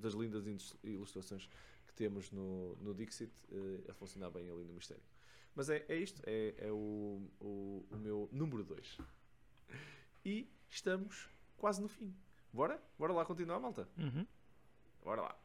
das 0.00 0.14
lindas 0.14 0.74
ilustrações 0.82 1.46
temos 1.96 2.30
no, 2.30 2.76
no 2.76 2.94
Dixit 2.94 3.32
uh, 3.50 3.90
a 3.90 3.94
funcionar 3.94 4.30
bem 4.30 4.48
ali 4.48 4.64
no 4.64 4.74
Mistério. 4.74 5.02
Mas 5.54 5.70
é, 5.70 5.84
é 5.88 5.96
isto, 5.96 6.22
é, 6.26 6.54
é 6.58 6.70
o, 6.70 7.22
o, 7.40 7.86
o 7.90 7.96
meu 7.96 8.28
número 8.30 8.62
2. 8.62 8.98
E 10.24 10.48
estamos 10.68 11.28
quase 11.56 11.80
no 11.80 11.88
fim. 11.88 12.14
Bora? 12.52 12.80
Bora 12.98 13.12
lá 13.12 13.24
continuar, 13.24 13.58
malta? 13.58 13.88
Uhum. 13.98 14.26
Bora 15.02 15.22
lá. 15.22 15.38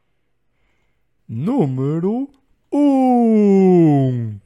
Número 1.26 2.28
1 2.70 2.78
um. 2.78 4.40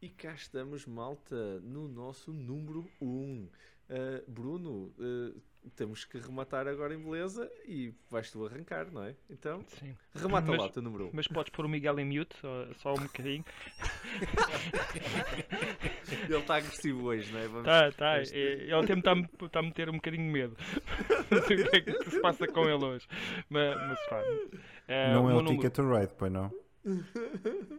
E 0.00 0.08
cá 0.08 0.32
estamos, 0.32 0.86
malta, 0.86 1.60
no 1.60 1.88
nosso 1.88 2.32
número 2.32 2.90
1. 3.00 3.06
Um. 3.06 3.48
Uh, 3.88 4.30
Bruno, 4.30 4.92
uh, 4.98 5.40
temos 5.76 6.04
que 6.04 6.18
rematar 6.18 6.66
agora 6.66 6.94
em 6.94 6.98
beleza 6.98 7.50
e 7.66 7.92
vais 8.10 8.30
tu 8.30 8.46
arrancar, 8.46 8.90
não 8.90 9.04
é? 9.04 9.14
Então, 9.30 9.64
Sim. 9.68 9.94
remata 10.14 10.48
mas, 10.48 10.58
lá 10.58 10.66
o 10.66 10.70
teu 10.70 10.82
número 10.82 11.04
1. 11.04 11.06
Um. 11.08 11.10
Mas 11.12 11.28
podes 11.28 11.50
pôr 11.50 11.66
o 11.66 11.68
Miguel 11.68 11.98
em 11.98 12.04
mute, 12.04 12.36
só, 12.40 12.66
só 12.74 12.94
um 12.94 13.02
bocadinho. 13.02 13.44
Ele 16.28 16.36
está 16.36 16.56
agressivo 16.56 17.04
hoje, 17.04 17.32
não 17.32 17.40
é? 17.40 17.48
Vamos, 17.48 17.64
tá, 17.64 17.92
tá. 17.92 18.22
Este... 18.22 18.36
Ele 18.36 18.74
até 18.74 18.94
me 18.94 19.00
está 19.00 19.14
tá 19.50 19.60
a 19.60 19.62
meter 19.62 19.88
um 19.88 19.94
bocadinho 19.94 20.24
de 20.24 20.32
medo. 20.32 20.56
não 21.30 21.42
sei 21.42 21.62
o 21.62 21.70
que 21.70 21.76
é 21.76 21.80
que 21.80 22.10
se 22.10 22.20
passa 22.20 22.46
com 22.46 22.68
ele 22.68 22.84
hoje. 22.84 23.08
Mas, 23.48 23.76
mas 23.76 23.98
pá. 24.08 24.20
Uh, 24.20 25.14
não 25.14 25.30
é 25.30 25.34
o 25.34 25.44
Ticket 25.44 25.72
to 25.72 25.88
Ride, 25.88 26.12
pois 26.16 26.32
não? 26.32 26.52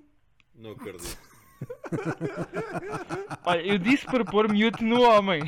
Não 0.55 0.71
acredito. 0.71 1.17
Olha, 3.45 3.61
eu 3.61 3.77
disse 3.77 4.05
para 4.05 4.25
pôr 4.25 4.49
mute 4.49 4.83
no 4.83 5.03
homem. 5.03 5.41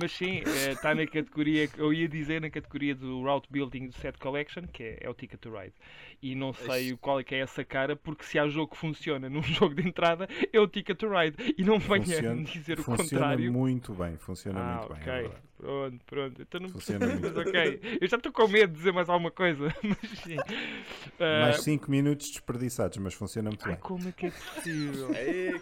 Mas 0.00 0.12
sim, 0.12 0.42
está 0.70 0.92
eh, 0.92 0.94
na 0.94 1.06
categoria, 1.06 1.68
eu 1.76 1.92
ia 1.92 2.08
dizer 2.08 2.40
na 2.40 2.48
categoria 2.48 2.94
do 2.94 3.22
Route 3.22 3.48
Building 3.50 3.88
do 3.88 3.94
Set 3.94 4.16
Collection, 4.18 4.62
que 4.72 4.82
é, 4.82 4.98
é 5.00 5.10
o 5.10 5.14
Ticket 5.14 5.40
to 5.40 5.50
Ride. 5.50 5.74
E 6.22 6.34
não 6.34 6.52
sei 6.52 6.96
qual 6.96 7.20
é 7.20 7.24
que 7.24 7.34
é 7.34 7.40
essa 7.40 7.64
cara, 7.64 7.96
porque 7.96 8.24
se 8.24 8.38
há 8.38 8.46
jogo 8.48 8.72
que 8.72 8.78
funciona 8.78 9.28
num 9.28 9.42
jogo 9.44 9.74
de 9.74 9.88
entrada, 9.88 10.28
é 10.52 10.60
o 10.60 10.68
Ticket 10.68 10.96
to 10.96 11.08
Ride. 11.08 11.54
E 11.56 11.64
não 11.64 11.78
venha 11.78 12.04
funciona, 12.04 12.44
dizer 12.44 12.78
o 12.78 12.82
funciona 12.82 13.08
contrário. 13.08 13.44
Funciona 13.46 13.58
muito 13.58 13.94
bem, 13.94 14.16
funciona 14.16 14.60
ah, 14.60 14.76
muito 14.78 14.92
okay. 14.92 15.22
bem. 15.22 15.47
É 15.60 15.62
pronto, 15.62 16.04
pronto. 16.06 16.42
Então 16.42 16.60
não 16.60 16.68
funciona 16.68 17.06
muito 17.14 17.40
ok. 17.40 17.80
Eu 18.00 18.08
já 18.08 18.16
estou 18.16 18.32
com 18.32 18.46
medo 18.48 18.72
de 18.72 18.78
dizer 18.78 18.92
mais 18.92 19.08
alguma 19.08 19.30
coisa. 19.30 19.74
Mas 19.82 20.10
sim. 20.20 20.36
Uh... 20.36 21.42
Mais 21.42 21.62
5 21.62 21.90
minutos 21.90 22.30
desperdiçados, 22.30 22.98
mas 22.98 23.14
funciona 23.14 23.50
muito 23.50 23.64
Ai, 23.64 23.72
bem. 23.72 23.80
Como 23.80 24.08
é 24.08 24.12
que 24.12 24.26
é 24.26 24.30
possível? 24.30 25.10
é 25.14 25.58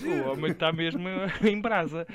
que 0.00 0.08
o 0.08 0.30
homem 0.30 0.50
está 0.52 0.72
mesmo 0.72 1.08
em 1.42 1.60
brasa. 1.60 2.06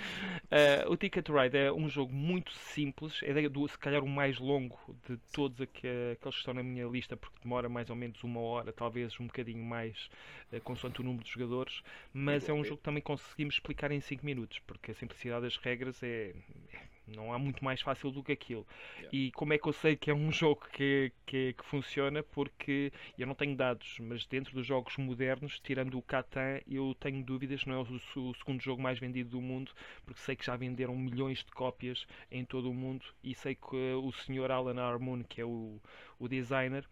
Uh, 0.52 0.92
o 0.92 0.98
Ticket 0.98 1.24
to 1.24 1.34
Ride 1.34 1.58
é 1.58 1.72
um 1.72 1.88
jogo 1.88 2.14
muito 2.14 2.52
simples, 2.52 3.20
é 3.24 3.48
do, 3.48 3.68
se 3.68 3.78
calhar 3.78 4.04
o 4.04 4.08
mais 4.08 4.38
longo 4.38 4.78
de 5.08 5.18
todos 5.32 5.62
aqueles 5.62 6.18
que 6.20 6.28
estão 6.30 6.54
na 6.54 6.64
minha 6.64 6.86
lista, 6.86 7.16
porque 7.16 7.38
demora 7.42 7.70
mais 7.70 7.90
ou 7.90 7.96
menos 7.96 8.22
uma 8.24 8.42
hora, 8.42 8.74
talvez 8.74 9.18
um 9.20 9.28
bocadinho 9.28 9.64
mais, 9.64 10.10
uh, 10.52 10.60
consoante 10.62 11.00
o 11.00 11.04
número 11.04 11.24
de 11.24 11.32
jogadores, 11.32 11.82
mas 12.14 12.50
é 12.50 12.54
um 12.54 12.64
jogo 12.64 12.78
que 12.78 12.84
também 12.84 13.02
conseguimos 13.02 13.56
explicar 13.56 13.92
em 13.92 14.02
5 14.02 14.26
minutos, 14.26 14.60
porque 14.60 14.92
a 14.92 14.94
simplicidade 14.94 15.44
das 15.44 15.58
regras 15.58 16.04
é, 16.04 16.34
é 16.74 16.81
não 17.08 17.34
há 17.34 17.40
muito 17.40 17.64
mais 17.64 17.82
fácil 17.82 18.12
do 18.12 18.24
que 18.24 18.32
aquilo. 18.32 18.66
Yeah. 18.98 19.10
E 19.18 19.32
como 19.32 19.54
é 19.54 19.58
que 19.58 19.68
eu 19.68 19.74
sei 19.74 19.96
que 19.96 20.10
é 20.10 20.14
um 20.14 20.32
jogo 20.32 20.66
que, 20.72 21.12
que, 21.26 21.54
que, 21.54 21.66
funciona? 21.66 22.24
Porque 22.24 22.92
eu 23.18 23.28
não 23.28 23.36
tenho 23.36 23.56
dados, 23.56 23.98
mas 24.00 24.26
dentro 24.26 24.54
dos 24.54 24.66
jogos 24.66 24.98
modernos, 24.98 25.60
tirando 25.60 25.98
o 25.98 26.02
Catan, 26.02 26.60
eu 26.68 26.96
tenho 27.00 27.24
dúvidas, 27.24 27.66
não 27.66 27.76
é 27.76 27.78
o, 27.80 28.22
o, 28.22 28.36
segundo 28.36 28.62
jogo 28.62 28.82
mais 28.82 29.00
vendido 29.00 29.30
do 29.32 29.42
mundo, 29.42 29.72
porque 30.06 30.22
sei 30.22 30.36
que 30.36 30.46
já 30.46 30.56
venderam 30.56 30.96
milhões 30.96 31.40
de 31.40 31.52
cópias 31.52 32.06
em 32.32 32.46
todo 32.46 32.70
o 32.70 32.74
mundo 32.74 33.06
e 33.24 33.34
sei 33.36 33.56
que 33.56 33.76
o 33.76 34.12
senhor 34.12 34.52
Alan 34.52 34.82
Harmon, 34.82 35.24
que 35.24 35.42
é 35.42 35.46
o, 35.46 35.80
o 36.20 36.28
designer, 36.28 36.88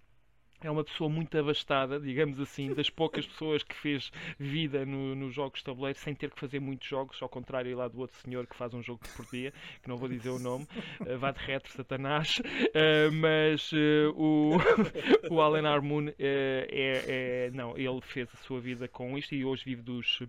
é 0.61 0.71
uma 0.71 0.83
pessoa 0.83 1.09
muito 1.09 1.37
abastada, 1.37 1.99
digamos 1.99 2.39
assim, 2.39 2.73
das 2.73 2.89
poucas 2.89 3.25
pessoas 3.27 3.63
que 3.63 3.75
fez 3.75 4.11
vida 4.37 4.85
nos 4.85 5.17
no 5.17 5.31
jogos 5.31 5.59
de 5.59 5.65
tabuleiro 5.65 5.97
sem 5.97 6.13
ter 6.13 6.31
que 6.31 6.39
fazer 6.39 6.59
muitos 6.59 6.87
jogos, 6.87 7.21
ao 7.21 7.29
contrário 7.29 7.75
lá 7.75 7.87
do 7.87 7.99
outro 7.99 8.17
senhor 8.17 8.45
que 8.47 8.55
faz 8.55 8.73
um 8.73 8.81
jogo 8.81 9.01
por 9.15 9.25
dia, 9.27 9.53
que 9.81 9.89
não 9.89 9.97
vou 9.97 10.09
dizer 10.09 10.29
o 10.29 10.39
nome, 10.39 10.67
uh, 11.01 11.17
vá 11.17 11.31
de 11.31 11.39
retro, 11.39 11.71
Satanás, 11.71 12.39
uh, 12.39 13.11
mas 13.13 13.71
uh, 13.71 14.13
o, 14.15 14.57
o 15.29 15.41
Alan 15.41 15.67
Harmon 15.67 16.09
é, 16.17 16.67
é, 16.69 17.51
não, 17.51 17.77
ele 17.77 18.01
fez 18.01 18.29
a 18.33 18.37
sua 18.37 18.59
vida 18.59 18.87
com 18.87 19.17
isto 19.17 19.35
e 19.35 19.45
hoje 19.45 19.63
vive 19.65 19.81
dos 19.81 20.21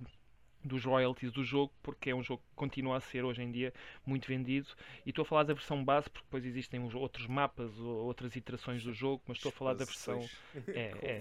dos 0.63 0.85
royalties 0.85 1.33
do 1.33 1.45
jogo, 1.45 1.73
porque 1.83 2.11
é 2.11 2.15
um 2.15 2.23
jogo 2.23 2.43
que 2.49 2.55
continua 2.55 2.99
a 2.99 3.01
ser 3.01 3.25
hoje 3.25 3.43
em 3.43 3.51
dia 3.51 3.73
muito 4.05 4.29
vendido. 4.29 4.69
E 5.05 5.11
estou 5.11 5.23
a 5.23 5.27
falar 5.27 5.45
da 5.45 5.55
versão 5.55 5.85
base, 5.85 6.09
porque 6.11 6.25
depois 6.27 6.45
existem 6.45 6.81
outros 6.95 7.27
mapas 7.27 7.79
ou 7.79 8.05
outras 8.05 8.37
iterações 8.37 8.83
do 8.83 8.93
jogo, 8.93 9.23
mas 9.27 9.39
estou 9.39 9.51
a 9.51 9.53
falar 9.53 9.75
da 9.75 9.85
versão. 9.85 10.25
É, 10.69 11.21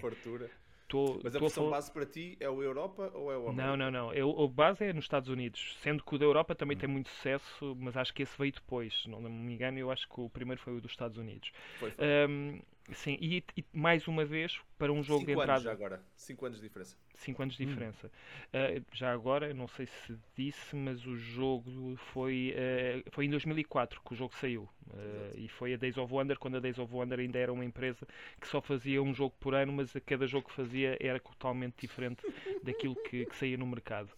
Tô, 0.90 1.20
mas 1.22 1.36
a 1.36 1.38
versão 1.38 1.70
base 1.70 1.92
para 1.92 2.04
ti 2.04 2.36
é 2.40 2.50
o 2.50 2.60
Europa 2.60 3.12
ou 3.14 3.30
é 3.30 3.36
o 3.36 3.48
América? 3.48 3.64
Não, 3.64 3.76
não, 3.76 3.90
não. 3.92 4.12
Eu, 4.12 4.28
o 4.28 4.48
base 4.48 4.84
é 4.84 4.92
nos 4.92 5.04
Estados 5.04 5.28
Unidos, 5.28 5.76
sendo 5.80 6.02
que 6.02 6.12
o 6.16 6.18
da 6.18 6.24
Europa 6.24 6.52
também 6.52 6.76
hum. 6.76 6.80
tem 6.80 6.88
muito 6.88 7.08
sucesso, 7.10 7.76
mas 7.78 7.96
acho 7.96 8.12
que 8.12 8.24
esse 8.24 8.36
veio 8.36 8.52
depois. 8.52 9.04
Não 9.06 9.20
me 9.20 9.54
engano, 9.54 9.78
eu 9.78 9.88
acho 9.92 10.08
que 10.08 10.20
o 10.20 10.28
primeiro 10.28 10.60
foi 10.60 10.76
o 10.76 10.80
dos 10.80 10.90
Estados 10.90 11.16
Unidos. 11.16 11.52
Foi, 11.78 11.92
foi. 11.92 12.04
Um, 12.28 12.60
Sim, 12.92 13.16
e, 13.20 13.44
e 13.56 13.64
mais 13.72 14.06
uma 14.08 14.24
vez, 14.24 14.60
para 14.78 14.92
um 14.92 15.02
jogo 15.02 15.20
de 15.20 15.26
Cinco 15.26 15.42
entrada. 15.42 15.52
anos 15.52 15.64
já 15.64 15.72
agora. 15.72 16.02
5 16.16 16.46
anos 16.46 16.58
de 16.58 16.66
diferença. 16.66 16.96
5 17.14 17.42
anos 17.42 17.56
de 17.56 17.66
diferença. 17.66 18.10
Uh, 18.48 18.84
já 18.92 19.12
agora, 19.12 19.52
não 19.54 19.68
sei 19.68 19.86
se 19.86 20.18
disse, 20.36 20.74
mas 20.74 21.06
o 21.06 21.16
jogo 21.16 21.96
foi, 22.12 22.54
uh, 22.56 23.10
foi 23.10 23.26
em 23.26 23.30
2004 23.30 24.00
que 24.00 24.12
o 24.12 24.16
jogo 24.16 24.34
saiu. 24.36 24.68
Uh, 24.88 25.38
e 25.38 25.48
foi 25.48 25.74
a 25.74 25.76
Days 25.76 25.98
of 25.98 26.12
Wonder, 26.12 26.38
quando 26.38 26.56
a 26.56 26.60
Days 26.60 26.78
of 26.78 26.92
Wonder 26.92 27.20
ainda 27.20 27.38
era 27.38 27.52
uma 27.52 27.64
empresa 27.64 28.06
que 28.40 28.48
só 28.48 28.60
fazia 28.60 29.02
um 29.02 29.14
jogo 29.14 29.34
por 29.38 29.54
ano, 29.54 29.72
mas 29.72 29.94
a 29.94 30.00
cada 30.00 30.26
jogo 30.26 30.48
que 30.48 30.54
fazia 30.54 30.96
era 31.00 31.20
totalmente 31.20 31.76
diferente 31.80 32.22
daquilo 32.64 32.96
que, 32.96 33.26
que 33.26 33.36
saía 33.36 33.56
no 33.56 33.66
mercado. 33.66 34.10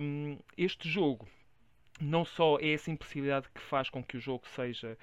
Um, 0.00 0.38
este 0.56 0.88
jogo 0.88 1.26
não 2.00 2.24
só 2.24 2.58
é 2.60 2.74
a 2.74 2.78
simplicidade 2.78 3.48
que 3.54 3.60
faz 3.60 3.88
com 3.88 4.02
que 4.02 4.16
o 4.16 4.20
jogo 4.20 4.46
seja 4.48 4.98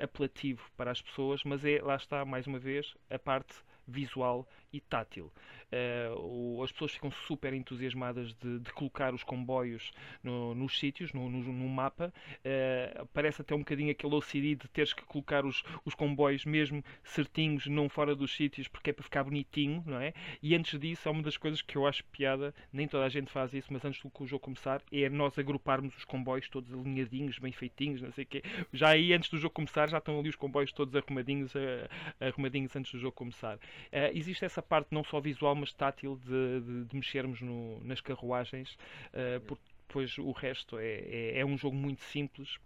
apelativo 0.00 0.62
para 0.76 0.90
as 0.90 1.00
pessoas, 1.00 1.42
mas 1.44 1.64
é, 1.64 1.80
lá 1.82 1.96
está, 1.96 2.24
mais 2.24 2.46
uma 2.46 2.58
vez, 2.58 2.94
a 3.10 3.18
parte 3.18 3.54
visual 3.86 4.48
e 4.72 4.80
tátil. 4.80 5.30
Uh, 5.74 6.62
as 6.62 6.70
pessoas 6.70 6.92
ficam 6.92 7.10
super 7.10 7.52
entusiasmadas 7.52 8.32
de, 8.34 8.60
de 8.60 8.72
colocar 8.72 9.12
os 9.12 9.24
comboios 9.24 9.92
no, 10.22 10.54
nos 10.54 10.78
sítios, 10.78 11.12
no, 11.12 11.28
no, 11.28 11.40
no 11.40 11.68
mapa. 11.68 12.12
Uh, 12.38 13.06
parece 13.12 13.42
até 13.42 13.54
um 13.54 13.58
bocadinho 13.58 13.90
aquele 13.90 14.14
OCD 14.14 14.54
de 14.54 14.68
teres 14.68 14.92
que 14.92 15.04
colocar 15.04 15.44
os, 15.44 15.64
os 15.84 15.94
comboios 15.94 16.44
mesmo 16.44 16.84
certinhos, 17.02 17.66
não 17.66 17.88
fora 17.88 18.14
dos 18.14 18.34
sítios, 18.34 18.68
porque 18.68 18.90
é 18.90 18.92
para 18.92 19.02
ficar 19.02 19.24
bonitinho, 19.24 19.82
não 19.86 19.98
é? 19.98 20.12
E 20.42 20.54
antes 20.54 20.78
disso, 20.78 21.08
é 21.08 21.10
uma 21.10 21.22
das 21.22 21.36
coisas 21.36 21.60
que 21.60 21.76
eu 21.76 21.86
acho 21.86 22.04
piada, 22.04 22.54
nem 22.72 22.86
toda 22.86 23.04
a 23.04 23.08
gente 23.08 23.30
faz 23.30 23.52
isso, 23.52 23.72
mas 23.72 23.84
antes 23.84 24.00
do 24.02 24.10
que 24.10 24.22
o 24.22 24.26
jogo 24.26 24.44
começar, 24.44 24.80
é 24.92 25.08
nós 25.08 25.38
agruparmos 25.38 25.96
os 25.96 26.04
comboios 26.04 26.48
todos 26.48 26.72
alinhadinhos, 26.72 27.38
bem 27.38 27.52
feitinhos, 27.52 28.00
não 28.00 28.12
sei 28.12 28.24
o 28.24 28.26
quê. 28.26 28.42
Já 28.72 28.90
aí, 28.90 29.12
antes 29.12 29.28
do 29.28 29.38
jogo 29.38 29.54
começar, 29.54 29.88
já 29.88 29.98
estão 29.98 30.18
ali 30.18 30.28
os 30.28 30.36
comboios 30.36 30.72
todos 30.72 30.94
arrumadinhos, 30.94 31.54
uh, 31.54 31.58
arrumadinhos 32.20 32.74
antes 32.76 32.92
do 32.92 32.98
jogo 32.98 33.12
começar. 33.12 33.58
existe 34.12 34.44
essa 34.44 34.62
parte 34.62 34.88
não 34.92 35.02
só 35.02 35.20
visual, 35.20 35.54
mas 35.54 35.63
tátil 35.72 36.16
de, 36.16 36.60
de, 36.60 36.84
de 36.84 36.96
mexermos 36.96 37.40
no, 37.40 37.82
nas 37.84 38.00
carruagens, 38.00 38.76
uh, 39.12 39.40
porque 39.46 39.64
depois 39.86 40.18
o 40.18 40.32
resto 40.32 40.78
é, 40.78 40.84
é, 40.86 41.38
é, 41.40 41.44
um 41.44 41.56
jogo 41.56 41.76
muito 41.76 42.02
simples 42.02 42.58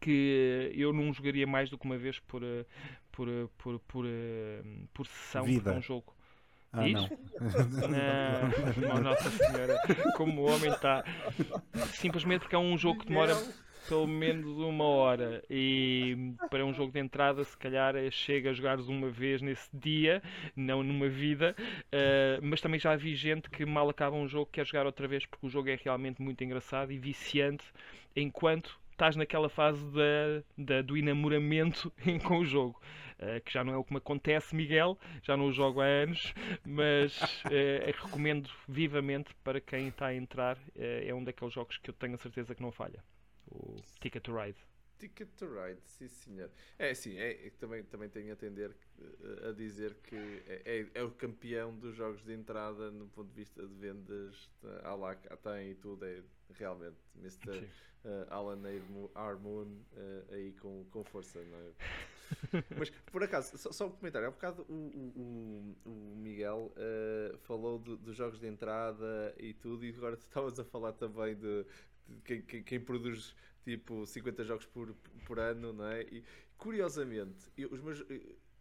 que 0.00 0.70
eu 0.74 0.92
não 0.92 1.12
jogaria 1.12 1.46
mais 1.46 1.70
do 1.70 1.78
que 1.78 1.84
uma 1.84 1.96
vez 1.96 2.18
por, 2.20 2.42
eh, 2.42 2.64
por, 3.10 3.28
eh, 3.28 3.46
por, 3.58 3.78
por, 3.80 4.04
por 4.92 5.06
sessão, 5.06 5.44
Vida. 5.44 5.72
é 5.72 5.76
um 5.78 5.82
jogo. 5.82 6.14
Ah, 6.72 6.82
Diz? 6.82 6.94
não. 6.94 7.08
Não, 8.88 9.02
Nossa 9.02 9.30
Senhora, 9.30 9.78
como 10.16 10.42
o 10.42 10.50
homem 10.50 10.70
está. 10.70 11.04
Simplesmente 11.92 12.40
porque 12.40 12.56
é 12.56 12.58
um 12.58 12.78
jogo 12.78 13.00
que 13.00 13.06
demora 13.06 13.34
pelo 13.88 14.06
menos 14.06 14.58
uma 14.58 14.84
hora. 14.84 15.42
E 15.48 16.34
para 16.50 16.64
um 16.64 16.72
jogo 16.72 16.92
de 16.92 17.00
entrada, 17.00 17.42
se 17.44 17.56
calhar 17.56 17.94
chega 18.10 18.50
a 18.50 18.52
jogares 18.52 18.88
uma 18.88 19.10
vez 19.10 19.42
nesse 19.42 19.68
dia, 19.74 20.22
não 20.56 20.82
numa 20.82 21.08
vida. 21.08 21.54
Uh, 21.58 22.40
mas 22.42 22.60
também 22.60 22.78
já 22.78 22.94
vi 22.96 23.14
gente 23.14 23.50
que 23.50 23.64
mal 23.64 23.88
acaba 23.88 24.16
um 24.16 24.28
jogo 24.28 24.50
quer 24.50 24.66
jogar 24.66 24.86
outra 24.86 25.06
vez 25.08 25.26
porque 25.26 25.46
o 25.46 25.50
jogo 25.50 25.68
é 25.68 25.78
realmente 25.82 26.20
muito 26.22 26.42
engraçado 26.42 26.92
e 26.92 26.98
viciante. 26.98 27.64
Enquanto 28.14 28.78
estás 28.92 29.16
naquela 29.16 29.48
fase 29.48 29.84
da, 29.90 30.42
da, 30.56 30.82
do 30.82 30.96
enamoramento 30.96 31.92
com 32.24 32.38
o 32.38 32.44
jogo. 32.44 32.80
Uh, 33.18 33.40
que 33.44 33.52
já 33.52 33.62
não 33.62 33.72
é 33.72 33.76
o 33.76 33.84
que 33.84 33.92
me 33.92 33.98
acontece, 33.98 34.54
Miguel, 34.54 34.98
já 35.22 35.36
não 35.36 35.46
o 35.46 35.52
jogo 35.52 35.80
há 35.80 35.84
anos, 35.84 36.34
mas 36.66 37.20
uh, 37.22 37.86
recomendo 37.86 38.50
vivamente 38.68 39.32
para 39.44 39.60
quem 39.60 39.88
está 39.88 40.06
a 40.06 40.14
entrar. 40.14 40.56
Uh, 40.74 41.06
é 41.06 41.14
um 41.14 41.22
daqueles 41.22 41.54
jogos 41.54 41.78
que 41.78 41.90
eu 41.90 41.94
tenho 41.94 42.14
a 42.14 42.18
certeza 42.18 42.54
que 42.54 42.62
não 42.62 42.72
falha 42.72 43.02
o 43.50 43.76
Ticket 44.00 44.22
to 44.22 44.36
Ride. 44.36 44.58
Ticket 44.98 45.28
to 45.36 45.46
Ride, 45.46 45.80
sim 45.84 46.08
senhor. 46.08 46.50
É 46.78 46.94
sim, 46.94 47.18
é, 47.18 47.50
também, 47.58 47.82
também 47.84 48.08
tenho 48.08 48.30
a 48.30 48.34
atender 48.34 48.74
a 49.48 49.52
dizer 49.52 49.94
que 50.04 50.14
é, 50.46 50.62
é, 50.64 50.86
é, 50.94 51.02
o 51.02 51.10
campeão 51.10 51.76
dos 51.76 51.96
jogos 51.96 52.22
de 52.24 52.32
entrada 52.32 52.90
no 52.90 53.08
ponto 53.08 53.28
de 53.28 53.34
vista 53.34 53.66
de 53.66 53.74
vendas. 53.74 54.48
Há 54.84 54.94
lá, 54.94 55.14
tem 55.14 55.70
e 55.70 55.74
tudo, 55.74 56.04
é 56.04 56.22
realmente 56.54 56.96
Mr. 57.16 57.68
Uh, 58.04 58.26
Alan 58.30 58.60
Armoon 59.14 59.66
uh, 59.92 60.34
aí 60.34 60.52
com, 60.60 60.84
com 60.90 61.04
força, 61.04 61.40
não 61.42 61.58
é? 61.58 61.72
Mas 62.78 62.90
por 63.10 63.22
acaso, 63.22 63.56
só, 63.58 63.72
só 63.72 63.86
um 63.86 63.90
comentário. 63.90 64.26
Há 64.26 64.30
um 64.30 64.34
bocado 64.34 64.62
o, 64.68 65.76
o, 65.84 65.90
o 65.90 66.16
Miguel 66.16 66.72
uh, 66.76 67.38
falou 67.38 67.78
dos 67.78 68.16
jogos 68.16 68.38
de 68.38 68.46
entrada 68.46 69.34
e 69.38 69.54
tudo, 69.54 69.84
e 69.84 69.90
agora 69.90 70.16
tu 70.16 70.26
estavas 70.26 70.58
a 70.58 70.64
falar 70.64 70.92
também 70.92 71.34
de, 71.36 71.64
quem, 72.24 72.42
quem, 72.42 72.62
quem, 72.62 72.80
produz 72.80 73.34
tipo 73.64 74.06
50 74.06 74.44
jogos 74.44 74.66
por, 74.66 74.94
por 75.26 75.38
ano, 75.38 75.72
não 75.72 75.86
é? 75.86 76.02
E 76.02 76.24
curiosamente, 76.56 77.50
eu, 77.56 77.72
os 77.72 77.80
meus, 77.80 78.04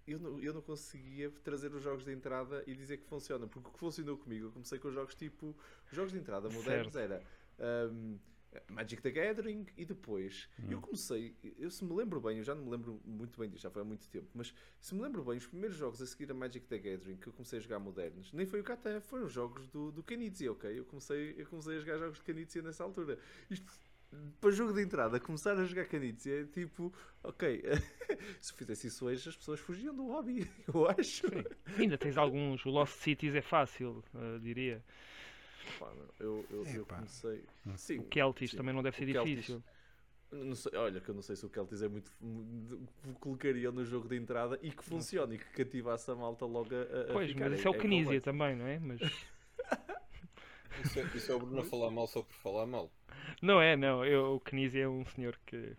eu, 0.08 0.20
não, 0.20 0.40
eu 0.40 0.54
não 0.54 0.62
conseguia 0.62 1.30
trazer 1.44 1.74
os 1.74 1.84
jogos 1.84 2.04
de 2.04 2.12
entrada 2.12 2.64
e 2.68 2.76
dizer 2.76 2.98
que 2.98 3.06
funcionam, 3.06 3.48
porque 3.48 3.70
o 3.70 3.72
que 3.72 3.80
funcionou 3.80 4.18
comigo, 4.18 4.48
eu 4.48 4.52
comecei 4.52 4.80
com 4.80 4.92
jogos 4.92 5.16
tipo. 5.16 5.56
Jogos 5.92 6.12
de 6.12 6.20
entrada 6.20 6.50
modernos 6.50 6.94
certo. 6.94 7.14
era. 7.14 7.24
Um, 7.90 8.18
Magic 8.70 9.02
the 9.02 9.12
Gathering 9.12 9.66
e 9.78 9.86
depois 9.86 10.50
hum. 10.60 10.68
eu 10.70 10.82
comecei, 10.82 11.36
eu 11.58 11.70
se 11.70 11.84
me 11.84 11.94
lembro 11.94 12.20
bem, 12.20 12.38
eu 12.38 12.44
já 12.44 12.54
não 12.54 12.66
me 12.66 12.72
lembro 12.72 13.02
muito 13.06 13.40
bem 13.40 13.50
disso, 13.50 13.64
já 13.64 13.70
foi 13.70 13.82
há 13.82 13.86
muito 13.86 14.08
tempo, 14.10 14.28
mas 14.34 14.54
se 14.80 14.94
me 14.94 15.02
lembro 15.02 15.24
bem, 15.24 15.38
os 15.38 15.48
primeiros 15.48 15.78
jogos 15.78 16.02
a 16.02 16.06
seguir 16.06 16.30
a 16.32 16.34
Magic 16.34 16.66
the 16.68 16.78
Gathering 16.78 17.18
que 17.18 17.28
eu 17.28 17.34
comecei 17.34 17.60
a 17.60 17.62
jogar 17.62 17.80
modernos, 17.80 18.34
nem 18.34 18.46
foi 18.46 18.60
o 18.60 18.64
Catan, 18.64 19.00
foram 19.02 19.26
os 19.26 19.34
jogos 19.34 19.68
do, 19.68 19.92
do 19.92 20.04
Canizia, 20.04 20.52
ok? 20.52 20.78
Eu 20.78 20.86
comecei, 20.86 21.36
eu 21.38 21.46
comecei 21.46 21.78
a 21.78 21.80
jogar 21.80 21.98
jogos 21.98 22.18
de 22.18 22.24
Canizia 22.24 22.62
nessa 22.62 22.84
altura. 22.84 23.18
Isto, 23.50 23.72
para 24.40 24.52
jogo 24.52 24.74
de 24.74 24.82
entrada, 24.82 25.20
começar 25.20 25.58
a 25.58 25.64
jogar 25.64 25.86
Canizia 25.86 26.42
é 26.42 26.46
tipo, 26.46 26.94
ok, 27.24 27.64
se 28.42 28.54
fizesse 28.54 28.88
isso 28.88 29.06
hoje 29.06 29.30
as 29.30 29.36
pessoas 29.38 29.60
fugiam 29.60 29.96
do 29.96 30.08
hobby, 30.08 30.50
eu 30.74 30.90
acho. 30.90 31.28
Sim. 31.28 31.44
Ainda 31.78 31.98
tens 31.98 32.18
alguns, 32.18 32.66
o 32.66 32.70
Lost 32.70 32.96
Cities 33.00 33.36
é 33.36 33.42
fácil, 33.42 34.04
uh, 34.14 34.40
diria. 34.40 34.84
Pá, 35.80 35.92
eu, 36.20 36.46
eu, 36.50 36.66
eu 36.66 36.86
comecei. 36.86 37.44
Sim, 37.76 38.00
o 38.00 38.08
Celtis 38.14 38.52
sim. 38.52 38.58
também 38.58 38.74
não 38.74 38.84
deve 38.84 38.98
ser 38.98 39.06
difícil. 39.06 39.64
Sei, 40.56 40.78
olha, 40.78 41.02
que 41.02 41.10
eu 41.10 41.16
não 41.16 41.22
sei 41.22 41.36
se 41.36 41.46
o 41.46 41.50
Celtis 41.50 41.82
é 41.82 41.90
muito. 41.90 42.10
colocaria 43.20 43.70
no 43.72 43.84
jogo 43.84 44.08
de 44.08 44.16
entrada 44.16 44.58
e 44.62 44.72
que 44.72 44.84
funcione 44.84 45.36
e 45.36 45.38
que 45.38 45.46
cativasse 45.52 46.10
a 46.10 46.16
malta 46.16 46.46
logo 46.46 46.70
a. 46.74 47.02
a 47.02 47.14
pois, 47.14 47.32
ficar. 47.32 47.50
mas 47.50 47.60
isso 47.60 47.68
é, 47.68 47.72
é 47.72 47.76
o 47.76 47.78
Canisia 47.78 48.18
é 48.18 48.20
também, 48.22 48.56
não 48.56 48.66
é? 48.66 48.80
Mas... 48.80 49.02
isso, 50.84 51.00
é, 51.00 51.04
isso 51.16 51.32
é 51.32 51.36
o 51.36 51.40
Bruno 51.40 51.60
a 51.60 51.66
falar 51.66 51.92
mal 51.92 52.08
só 52.08 52.22
por 52.22 52.34
falar 52.36 52.66
mal. 52.66 52.90
Não 53.42 53.62
é, 53.62 53.76
não. 53.76 54.06
Eu, 54.06 54.36
o 54.36 54.40
Canisia 54.40 54.84
é 54.84 54.88
um 54.88 55.06
senhor 55.06 55.38
que. 55.46 55.76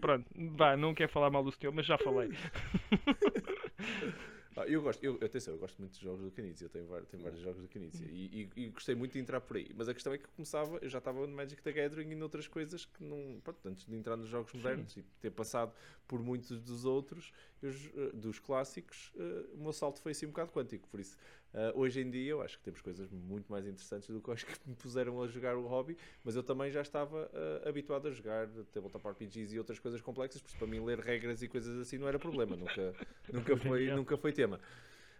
Pronto, 0.00 0.26
vá, 0.56 0.76
não 0.76 0.94
quer 0.94 1.08
falar 1.08 1.30
mal 1.30 1.44
do 1.44 1.52
senhor, 1.52 1.72
mas 1.72 1.84
já 1.84 1.98
falei. 1.98 2.30
Ah, 4.58 4.66
eu 4.66 4.82
gosto, 4.82 5.04
eu, 5.04 5.14
atenção, 5.22 5.54
eu 5.54 5.58
gosto 5.58 5.78
muito 5.78 5.96
de 5.96 6.04
jogos 6.04 6.24
do 6.24 6.32
Canizia, 6.32 6.64
eu 6.64 6.68
tenho, 6.68 6.86
vários, 6.86 7.08
tenho 7.08 7.22
vários 7.22 7.40
jogos 7.40 7.62
do 7.62 7.68
Canizia 7.68 8.08
e, 8.10 8.50
e, 8.56 8.62
e, 8.64 8.68
gostei 8.70 8.94
muito 8.94 9.12
de 9.12 9.20
entrar 9.20 9.40
por 9.40 9.56
aí. 9.56 9.70
Mas 9.76 9.88
a 9.88 9.94
questão 9.94 10.12
é 10.12 10.18
que 10.18 10.24
eu 10.24 10.30
começava, 10.34 10.78
eu 10.78 10.88
já 10.88 10.98
estava 10.98 11.24
no 11.24 11.32
Magic 11.32 11.62
the 11.62 11.70
Gathering 11.70 12.10
e 12.10 12.14
noutras 12.16 12.48
coisas 12.48 12.84
que 12.84 13.04
não. 13.04 13.40
Pronto, 13.44 13.68
antes 13.68 13.86
de 13.86 13.94
entrar 13.94 14.16
nos 14.16 14.28
jogos 14.28 14.52
modernos 14.52 14.92
Sim. 14.92 15.00
e 15.00 15.02
ter 15.20 15.30
passado 15.30 15.72
por 16.08 16.20
muitos 16.20 16.60
dos 16.60 16.84
outros, 16.84 17.32
eu, 17.62 17.70
eh, 17.70 18.10
dos 18.14 18.40
clássicos, 18.40 19.12
uh, 19.14 19.54
o 19.54 19.62
meu 19.62 19.72
salto 19.72 20.00
foi 20.00 20.12
assim 20.12 20.26
um 20.26 20.30
bocado 20.30 20.50
quântico. 20.50 20.88
Por 20.88 20.98
isso, 20.98 21.16
Uh, 21.54 21.78
hoje 21.78 22.00
em 22.02 22.10
dia 22.10 22.32
eu 22.32 22.42
acho 22.42 22.58
que 22.58 22.64
temos 22.64 22.82
coisas 22.82 23.10
muito 23.10 23.50
mais 23.50 23.66
interessantes 23.66 24.08
do 24.10 24.20
que 24.20 24.30
acho 24.30 24.44
que 24.44 24.52
me 24.66 24.74
puseram 24.76 25.22
a 25.22 25.26
jogar 25.26 25.56
o 25.56 25.66
hobby, 25.66 25.96
mas 26.22 26.36
eu 26.36 26.42
também 26.42 26.70
já 26.70 26.82
estava 26.82 27.24
uh, 27.24 27.68
habituado 27.68 28.06
a 28.06 28.10
jogar 28.10 28.46
tabletop 28.72 29.08
RPGs 29.08 29.54
e 29.54 29.58
outras 29.58 29.78
coisas 29.78 30.00
complexas, 30.02 30.42
por 30.42 30.48
isso 30.48 30.58
para 30.58 30.66
mim 30.66 30.84
ler 30.84 31.00
regras 31.00 31.42
e 31.42 31.48
coisas 31.48 31.78
assim 31.80 31.96
não 31.96 32.06
era 32.06 32.18
problema, 32.18 32.54
nunca, 32.54 32.94
nunca, 33.32 33.56
foi, 33.56 33.86
nunca 33.86 34.16
foi 34.18 34.32
tema. 34.32 34.60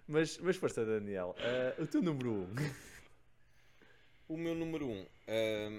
Mas, 0.07 0.39
mas 0.39 0.57
força, 0.57 0.85
Daniel, 0.85 1.35
uh, 1.39 1.83
o 1.83 1.87
teu 1.87 2.03
número 2.03 2.31
1. 2.31 2.35
Um. 2.35 2.49
O 4.29 4.37
meu 4.37 4.55
número 4.55 4.87
1 4.87 4.93
um, 4.93 5.07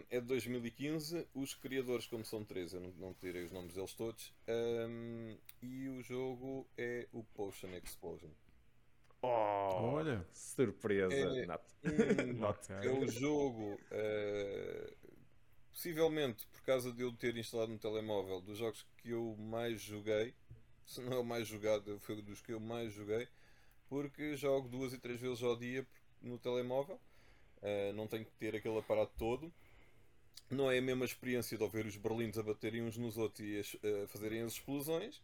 é 0.09 0.19
de 0.19 0.25
2015. 0.25 1.27
Os 1.35 1.53
criadores, 1.53 2.07
como 2.07 2.25
são 2.25 2.43
três, 2.43 2.73
eu 2.73 2.81
não, 2.81 2.89
não 2.97 3.13
tirei 3.13 3.43
os 3.43 3.51
nomes 3.51 3.75
deles 3.75 3.93
todos. 3.93 4.33
Um, 4.47 5.37
e 5.61 5.87
o 5.87 6.01
jogo 6.01 6.67
é 6.75 7.07
o 7.13 7.23
Potion 7.23 7.69
Explosion. 7.83 8.31
Oh, 9.21 9.27
Olha, 9.95 10.25
surpresa, 10.31 11.13
é, 11.13 11.45
Nato. 11.45 11.73
Um, 11.83 12.45
é 12.81 12.91
um 12.91 13.07
jogo, 13.07 13.73
uh, 13.91 14.95
possivelmente 15.71 16.47
por 16.47 16.61
causa 16.61 16.91
de 16.91 17.03
eu 17.03 17.11
ter 17.11 17.35
instalado 17.35 17.71
no 17.71 17.77
telemóvel, 17.77 18.39
dos 18.39 18.57
jogos 18.57 18.85
que 18.97 19.09
eu 19.09 19.35
mais 19.37 19.81
joguei, 19.81 20.33
se 20.85 21.01
não 21.01 21.13
é 21.13 21.19
o 21.19 21.23
mais 21.23 21.47
jogado, 21.47 21.99
foi 21.99 22.21
dos 22.21 22.41
que 22.41 22.53
eu 22.53 22.59
mais 22.59 22.93
joguei, 22.93 23.27
porque 23.89 24.37
jogo 24.37 24.69
duas 24.69 24.93
e 24.93 24.97
três 24.97 25.19
vezes 25.19 25.43
ao 25.43 25.57
dia 25.57 25.85
no 26.21 26.37
telemóvel, 26.37 26.99
uh, 27.61 27.93
não 27.93 28.07
tenho 28.07 28.23
que 28.23 28.31
ter 28.31 28.55
aquele 28.55 28.77
aparato 28.77 29.13
todo. 29.17 29.51
Não 30.49 30.71
é 30.71 30.79
a 30.79 30.81
mesma 30.81 31.05
experiência 31.05 31.57
de 31.57 31.63
ouvir 31.63 31.85
os 31.85 31.95
berlindos 31.95 32.39
a 32.39 32.43
baterem 32.43 32.81
uns 32.81 32.97
nos 32.97 33.17
outros 33.17 33.45
e 33.45 33.57
a, 33.57 34.03
a 34.03 34.07
fazerem 34.07 34.41
as 34.41 34.53
explosões 34.53 35.21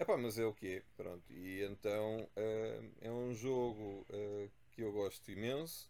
é 0.00 0.04
pá, 0.04 0.16
mas 0.16 0.38
é 0.38 0.44
o 0.46 0.54
que 0.54 0.76
é, 0.76 0.82
pronto. 0.96 1.30
E 1.32 1.62
então 1.64 2.22
uh, 2.36 2.92
é 3.02 3.10
um 3.12 3.34
jogo 3.34 4.06
uh, 4.10 4.50
que 4.72 4.82
eu 4.82 4.92
gosto 4.92 5.30
imenso. 5.30 5.88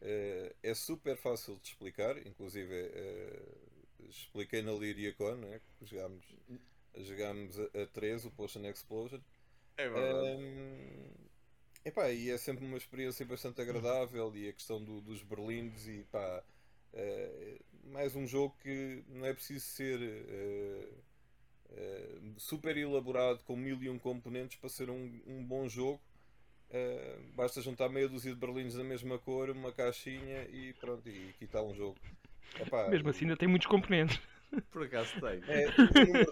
Uh, 0.00 0.54
é 0.62 0.74
super 0.74 1.16
fácil 1.16 1.56
de 1.62 1.68
explicar, 1.68 2.18
inclusive 2.26 2.74
expliquei 4.10 4.62
na 4.62 4.72
Liriacon, 4.72 5.36
né? 5.36 5.60
jogámos, 5.80 6.24
jogámos 6.96 7.58
a, 7.58 7.82
a 7.82 7.86
3, 7.86 8.24
o 8.24 8.30
Potion 8.32 8.66
Explosion. 8.66 9.20
É 9.76 9.88
verdade. 9.88 10.32
Hum, 10.40 11.28
epá, 11.84 12.10
e 12.10 12.30
é 12.30 12.38
sempre 12.38 12.64
uma 12.64 12.76
experiência 12.78 13.24
bastante 13.26 13.60
agradável 13.62 14.34
e 14.36 14.48
a 14.48 14.52
questão 14.52 14.82
do- 14.84 15.00
dos 15.00 15.22
berlindes 15.22 15.86
e 15.88 16.04
pá, 16.10 16.44
mais 17.84 18.14
um 18.16 18.26
jogo 18.26 18.56
que 18.62 19.04
não 19.08 19.26
é 19.26 19.32
preciso 19.34 19.64
ser 19.66 20.00
eh, 21.74 22.18
super 22.38 22.76
elaborado 22.76 23.42
com 23.44 23.56
mil 23.56 23.82
e 23.82 23.88
um 23.90 23.98
componentes 23.98 24.56
para 24.58 24.68
ser 24.68 24.90
um, 24.90 25.20
um 25.26 25.44
bom 25.44 25.68
jogo. 25.68 26.00
Eh, 26.70 27.18
basta 27.34 27.60
juntar 27.60 27.88
meia 27.88 28.08
dúzia 28.08 28.32
de 28.32 28.38
berlindes 28.40 28.74
da 28.76 28.84
mesma 28.84 29.18
cor, 29.18 29.50
uma 29.50 29.72
caixinha 29.72 30.42
e 30.50 30.72
pronto, 30.74 31.08
e 31.08 31.28
aqui 31.30 31.44
está 31.44 31.62
um 31.62 31.74
jogo. 31.74 31.98
Epá, 32.60 32.88
Mesmo 32.88 33.08
assim, 33.10 33.24
ainda 33.24 33.36
tem 33.36 33.48
muitos 33.48 33.66
componentes. 33.68 34.20
Por 34.70 34.82
acaso 34.84 35.10
tem. 35.20 35.42
é, 35.48 35.64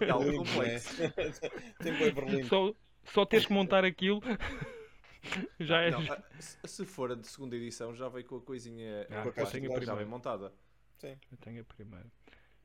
É 0.07 0.11
algo 0.11 0.45
não 0.45 0.62
é? 0.62 0.79
tem 1.83 1.93
bem 1.99 2.12
berlindes. 2.12 2.49
Só, 2.49 2.75
só 3.05 3.25
teres 3.25 3.47
que 3.47 3.53
montar 3.53 3.85
aquilo 3.85 4.21
já 5.59 5.81
é. 5.81 5.91
Não, 5.91 6.01
se- 6.39 6.85
for 6.87 7.12
a 7.12 7.15
de 7.15 7.27
segunda 7.27 7.57
edição, 7.57 7.95
já 7.95 8.09
veio 8.09 8.25
com 8.27 8.37
a 8.37 8.41
coisinha 8.41 9.07
Ah, 9.11 9.15
com 9.15 9.21
a 9.21 9.25
eu 9.27 9.33
caixa 9.33 9.53
tenho 9.53 9.75
a 9.75 9.81
já 9.81 9.95
bem 9.97 10.05
montada. 10.07 10.53
Sim. 10.99 11.17
Eu 11.33 11.39
tenho 11.39 11.62
a 11.62 11.65
primeira. 11.65 12.07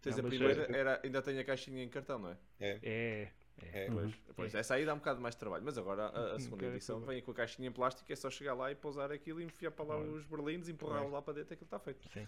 Tens 0.05 0.17
Não, 0.17 0.25
a 0.25 0.27
primeira, 0.29 0.67
é- 0.71 0.79
era, 0.79 1.01
ainda 1.03 1.21
tem 1.21 1.39
a 1.39 1.43
caixinha 1.43 1.83
em 1.83 1.89
cartão, 1.89 2.19
não 2.19 2.29
é? 2.29 2.37
É, 2.59 2.79
É. 2.83 3.27
é. 3.73 3.87
Pois, 3.91 4.13
pois, 4.35 4.55
essa 4.55 4.75
aí 4.75 4.85
dá 4.85 4.93
um 4.93 4.97
bocado 4.97 5.19
mais 5.19 5.33
de 5.35 5.39
trabalho, 5.39 5.63
mas 5.65 5.77
agora 5.77 6.03
a, 6.07 6.35
a 6.35 6.39
segunda 6.39 6.61
quero 6.63 6.75
edição 6.75 6.99
vem 6.99 7.21
com 7.21 7.31
a 7.31 7.33
caixinha 7.33 7.67
em 7.67 7.71
plástico, 7.71 8.11
é 8.11 8.15
só 8.15 8.29
chegar 8.29 8.53
lá 8.53 8.71
e 8.71 8.75
pousar 8.75 9.11
aquilo 9.11 9.41
e 9.41 9.43
enfiar 9.43 9.71
para 9.71 9.85
lá 9.85 9.97
os 9.97 10.23
berlindes, 10.25 10.69
empurrá-los 10.69 11.11
lá 11.11 11.21
para 11.21 11.33
dentro, 11.33 11.53
aquilo 11.53 11.65
está 11.65 11.79
feito. 11.79 12.07
Sim. 12.13 12.27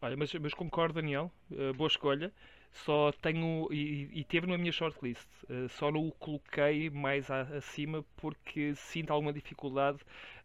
Olha, 0.00 0.16
mas, 0.16 0.32
mas 0.34 0.54
concordo, 0.54 0.94
Daniel. 0.94 1.30
eh, 1.50 1.72
boa 1.72 1.88
escolha. 1.88 2.32
Só 2.70 3.10
tenho. 3.20 3.66
E, 3.72 4.20
e 4.20 4.24
teve 4.24 4.46
na 4.46 4.56
minha 4.56 4.70
shortlist. 4.70 5.26
eh, 5.50 5.66
só 5.70 5.90
não 5.90 6.06
o 6.06 6.12
coloquei 6.12 6.88
mais 6.90 7.28
a- 7.30 7.40
acima 7.56 8.04
porque 8.16 8.74
sinto 8.76 9.12
alguma 9.12 9.32
dificuldade 9.32 9.98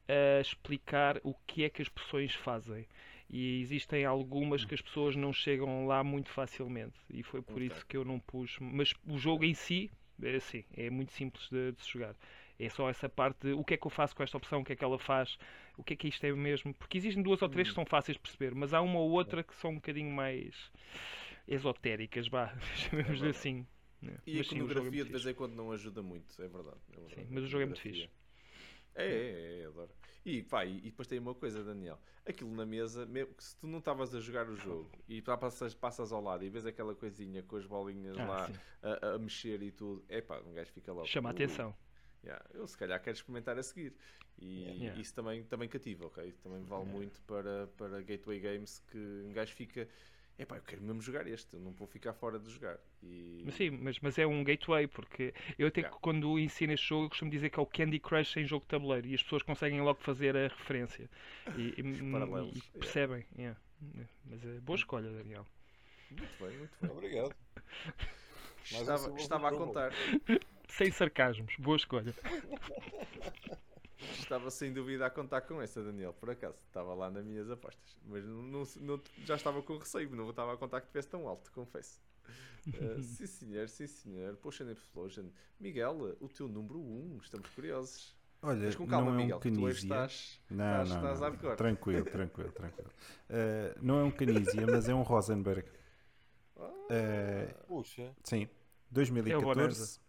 a 0.08 0.41
explicar 0.41 1.20
o 1.24 1.36
que 1.45 1.64
é 1.66 1.70
que 1.70 1.82
as 1.84 1.90
pessoas 1.90 2.34
fazem. 2.34 2.88
E 3.34 3.61
existem 3.61 4.05
algumas 4.05 4.64
que 4.64 4.76
as 4.76 4.81
pessoas 4.81 5.15
não 5.15 5.34
chegam 5.34 5.88
lá 5.88 6.03
muito 6.03 6.30
facilmente. 6.30 6.99
E 7.10 7.23
foi 7.23 7.41
por 7.41 7.61
Ok. 7.64 7.68
isso 7.68 7.85
que 7.88 7.97
eu 7.97 8.05
não 8.05 8.19
pus. 8.19 8.57
Mas 8.61 8.93
o 9.07 9.18
jogo 9.18 9.43
em 9.43 9.55
si, 9.55 9.91
é 10.22 10.35
assim, 10.35 10.64
é 10.77 10.89
muito 10.89 11.11
simples 11.14 11.49
de, 11.49 11.72
de 11.73 11.81
se 11.81 11.89
jogar. 11.91 12.15
É 12.60 12.69
só 12.69 12.89
essa 12.89 13.10
parte 13.10 13.47
de 13.47 13.53
o 13.53 13.64
que 13.64 13.73
é 13.73 13.77
que 13.77 13.88
eu 13.88 13.91
faço 13.91 14.15
com 14.15 14.23
esta 14.23 14.38
opção, 14.38 14.61
o 14.61 14.65
que 14.65 14.73
é 14.73 14.76
que 14.76 14.84
ela 14.85 14.99
faz, 14.99 15.38
o 15.77 15.84
que 15.84 15.93
é 15.93 15.97
que 15.97 16.07
isto 16.07 16.23
é 16.26 16.31
mesmo. 16.34 16.73
Porque 16.76 16.97
existem 16.97 17.23
duas 17.23 17.41
ou 17.41 17.49
três 17.49 17.69
que 17.69 17.73
são 17.76 17.85
fáceis 17.85 18.15
de 18.15 18.22
perceber, 18.22 18.53
mas 18.55 18.73
há 18.73 18.81
uma 18.81 18.99
ou 18.99 19.11
outra 19.11 19.43
que 19.43 19.55
são 19.55 19.72
um 19.72 19.76
bocadinho 19.76 20.11
mais 20.11 20.72
esotéricas, 21.47 22.27
vá, 22.27 22.55
chamemos 22.76 23.22
verdade. 23.22 23.31
assim. 23.38 23.65
né. 24.01 24.18
E 24.26 24.38
Mas 24.38 24.41
a 24.41 24.43
sim, 24.47 24.60
é 24.60 24.61
iconografia 24.64 24.91
muito 24.91 25.05
de 25.05 25.11
vez 25.11 25.26
fixe. 25.26 25.27
em 25.27 25.34
quando 25.34 25.55
não 25.55 25.72
ajuda 25.72 26.01
muito, 26.03 26.41
é 26.41 26.47
verdade. 26.47 26.81
é 26.91 26.99
verdade. 26.99 27.15
Sim, 27.15 27.27
mas 27.30 27.43
o 27.43 27.47
jogo 27.47 27.64
é 27.64 27.65
muito 27.65 27.81
iconografia. 27.81 28.10
É, 28.95 29.03
é, 29.05 29.61
é, 29.61 29.65
adoro. 29.65 29.91
E 30.26 30.41
pá, 30.44 30.66
e, 30.66 30.78
e 30.78 30.82
depois 30.84 31.08
tem 31.08 31.20
uma 31.20 31.36
coisa, 31.36 31.64
Daniel. 31.64 32.00
Aquilo 32.26 32.52
na 32.56 32.66
mesa, 32.66 33.06
mesmo 33.06 33.34
que 33.36 33.44
se 33.44 33.58
tu 33.58 33.68
não 33.68 33.80
estavas 33.80 34.16
a 34.16 34.20
jogar 34.20 34.50
o 34.50 34.56
jogo 34.56 35.04
e 35.08 35.22
pá, 35.22 35.38
passas, 35.38 35.76
passas 35.76 36.12
ao 36.14 36.22
lado 36.22 36.44
e 36.45 36.50
vês 36.50 36.66
aquela 36.66 36.95
coisinha 36.95 37.44
com 37.44 37.58
as 37.58 37.66
bolinhas 37.66 38.16
Ah, 38.18 38.24
lá 38.24 38.52
a, 38.82 39.16
a 39.16 39.20
mexer 39.20 39.62
e 39.62 39.72
tudo, 39.72 40.06
é 40.08 40.22
pá, 40.22 40.40
um 40.40 40.54
gajo 40.54 40.72
fica 40.72 40.94
logo. 40.94 41.08
Chama 41.08 41.30
a 41.30 41.32
"Ui". 41.32 41.32
atenção. 41.32 41.76
Yeah, 42.24 42.45
eu 42.54 42.66
se 42.68 42.78
calhar 42.78 43.02
quero 43.02 43.16
experimentar 43.18 43.58
a 43.60 43.64
seguir. 43.64 43.98
E 44.38 44.62
Yeah. 44.80 45.02
isso 45.02 45.14
também, 45.14 45.44
também 45.45 45.68
cativa, 45.70 46.06
ok? 46.06 46.32
Também 46.34 46.64
vale 46.64 46.86
muito 46.86 47.22
para, 47.24 47.68
para 47.68 48.02
Gateway 48.02 48.40
Games 48.40 48.80
que 48.80 48.98
um 48.98 49.34
gajo 49.34 49.54
fica. 49.54 49.90
Epá, 50.38 50.57
eu 50.57 50.64
quero 50.64 50.81
mesmo 50.81 51.01
jogar 51.01 51.27
este, 51.27 51.53
eu 51.53 51.60
não 51.60 51.72
vou 51.72 51.88
ficar 51.88 52.14
fora 52.14 52.39
de 52.39 52.49
jogar. 52.49 52.77
E... 53.03 53.43
Mas 53.45 53.53
sim, 53.55 53.69
mas, 53.69 53.99
mas 53.99 54.18
é 54.18 54.26
um 54.26 54.43
gateway, 54.43 54.88
porque 54.88 55.34
eu 55.60 55.68
até 55.68 55.81
Yeah. 55.81 55.95
que 55.95 56.01
quando 56.01 56.39
ensino 56.39 56.73
este 56.73 56.88
jogo 56.88 57.05
eu 57.05 57.10
costumo 57.10 57.30
dizer 57.30 57.49
que 57.49 57.60
é 57.60 57.61
o 57.61 57.65
Candy 57.68 57.99
Crush 57.99 58.38
em 58.38 58.45
jogo 58.45 58.64
de 58.64 58.69
tabuleiro 58.69 59.07
e 59.07 59.14
as 59.14 59.22
pessoas 59.22 59.43
conseguem 59.43 59.81
logo 59.81 60.01
fazer 60.01 60.35
a 60.35 60.47
referência 60.47 61.10
e, 61.57 61.61
e- 61.61 62.57
e 62.57 62.61
percebem. 62.80 63.26
yeah. 63.38 63.60
Mas 64.26 64.43
é 64.45 64.60
boa 64.61 64.76
escolha, 64.76 65.10
Daniel. 65.11 65.45
Muito 66.10 66.43
bem, 66.43 66.57
muito 66.57 66.77
bem. 66.81 66.89
Obrigado. 66.91 67.35
Estava, 68.64 69.19
estava 69.19 69.49
a 69.49 69.51
contar, 69.51 69.91
Sem 70.68 70.89
sarcasmos, 70.89 71.53
boa 71.60 71.77
escolha. 71.77 72.14
estava 74.12 74.50
sem 74.52 74.72
dúvida 74.74 75.06
a 75.06 75.10
contar 75.10 75.42
com 75.42 75.62
essa, 75.62 75.84
Daniel, 75.84 76.14
por 76.14 76.30
acaso. 76.30 76.58
Estava 76.66 76.94
lá 76.94 77.10
nas 77.10 77.24
minhas 77.26 77.50
apostas. 77.50 77.98
Mas 78.06 78.24
não, 78.26 78.42
não- 78.44 78.64
não- 78.82 79.02
já 79.26 79.36
estava 79.36 79.62
com 79.62 79.78
receio, 79.78 80.10
não 80.16 80.30
estava 80.30 80.54
a 80.54 80.58
contar 80.58 80.82
que 80.82 80.88
tivesse 80.88 81.08
tão 81.10 81.28
alto, 81.28 81.52
confesso. 81.52 82.02
Uh, 82.68 83.02
sim 83.04 83.28
senhor, 83.28 83.68
sim 83.70 83.88
senhor. 83.88 84.36
Potion 84.38 84.70
Explosion. 84.72 85.26
Miguel, 85.60 86.18
o 86.20 86.28
teu 86.30 86.48
número 86.48 86.80
1, 86.80 87.20
estamos 87.22 87.50
curiosos. 87.50 88.16
Olha, 88.42 88.66
Mas 88.66 88.76
com 88.76 88.86
calma, 88.86 89.12
não 89.12 89.20
é 89.20 89.24
Miguel, 89.24 89.38
um 89.38 89.40
que 89.40 89.52
tu 89.52 89.64
hoje 89.64 89.88
Canisia. 89.88 90.06
estás, 90.06 90.40
Não, 90.50 90.66
estás, 90.84 90.90
não, 90.90 90.96
estás 90.98 91.20
não. 91.20 91.28
hardcore. 91.30 91.56
Tranquilo, 91.56 92.06
tranquilo, 92.06 92.52
tranquilo. 92.52 92.90
Uh, 93.30 93.80
não 93.82 94.00
é 94.00 94.04
um 94.04 94.12
Canisia, 94.12 94.66
mas 94.68 94.90
é 94.90 94.94
um 94.94 95.02
Rosenberg. 95.02 95.66
Uh, 96.58 97.54
Puxa, 97.68 98.14
sim, 98.24 98.44
É 98.44 98.46
o 98.46 98.50
2014. 98.92 100.00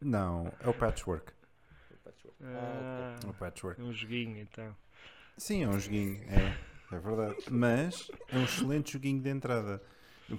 Não, 0.00 0.50
é 0.60 0.68
o 0.68 0.72
Patchwork. 0.74 1.32
Ah, 2.42 3.16
É 3.24 3.26
o 3.28 3.34
Patchwork. 3.34 3.80
um 3.82 3.92
joguinho 3.92 4.38
então. 4.38 4.76
Sim, 5.36 5.64
é 5.64 5.68
um 5.68 5.78
joguinho, 5.78 6.22
é, 6.28 6.56
é 6.94 6.98
verdade. 6.98 7.36
Mas 7.50 8.10
é 8.28 8.38
um 8.38 8.44
excelente 8.44 8.92
joguinho 8.92 9.20
de 9.22 9.28
entrada. 9.30 9.82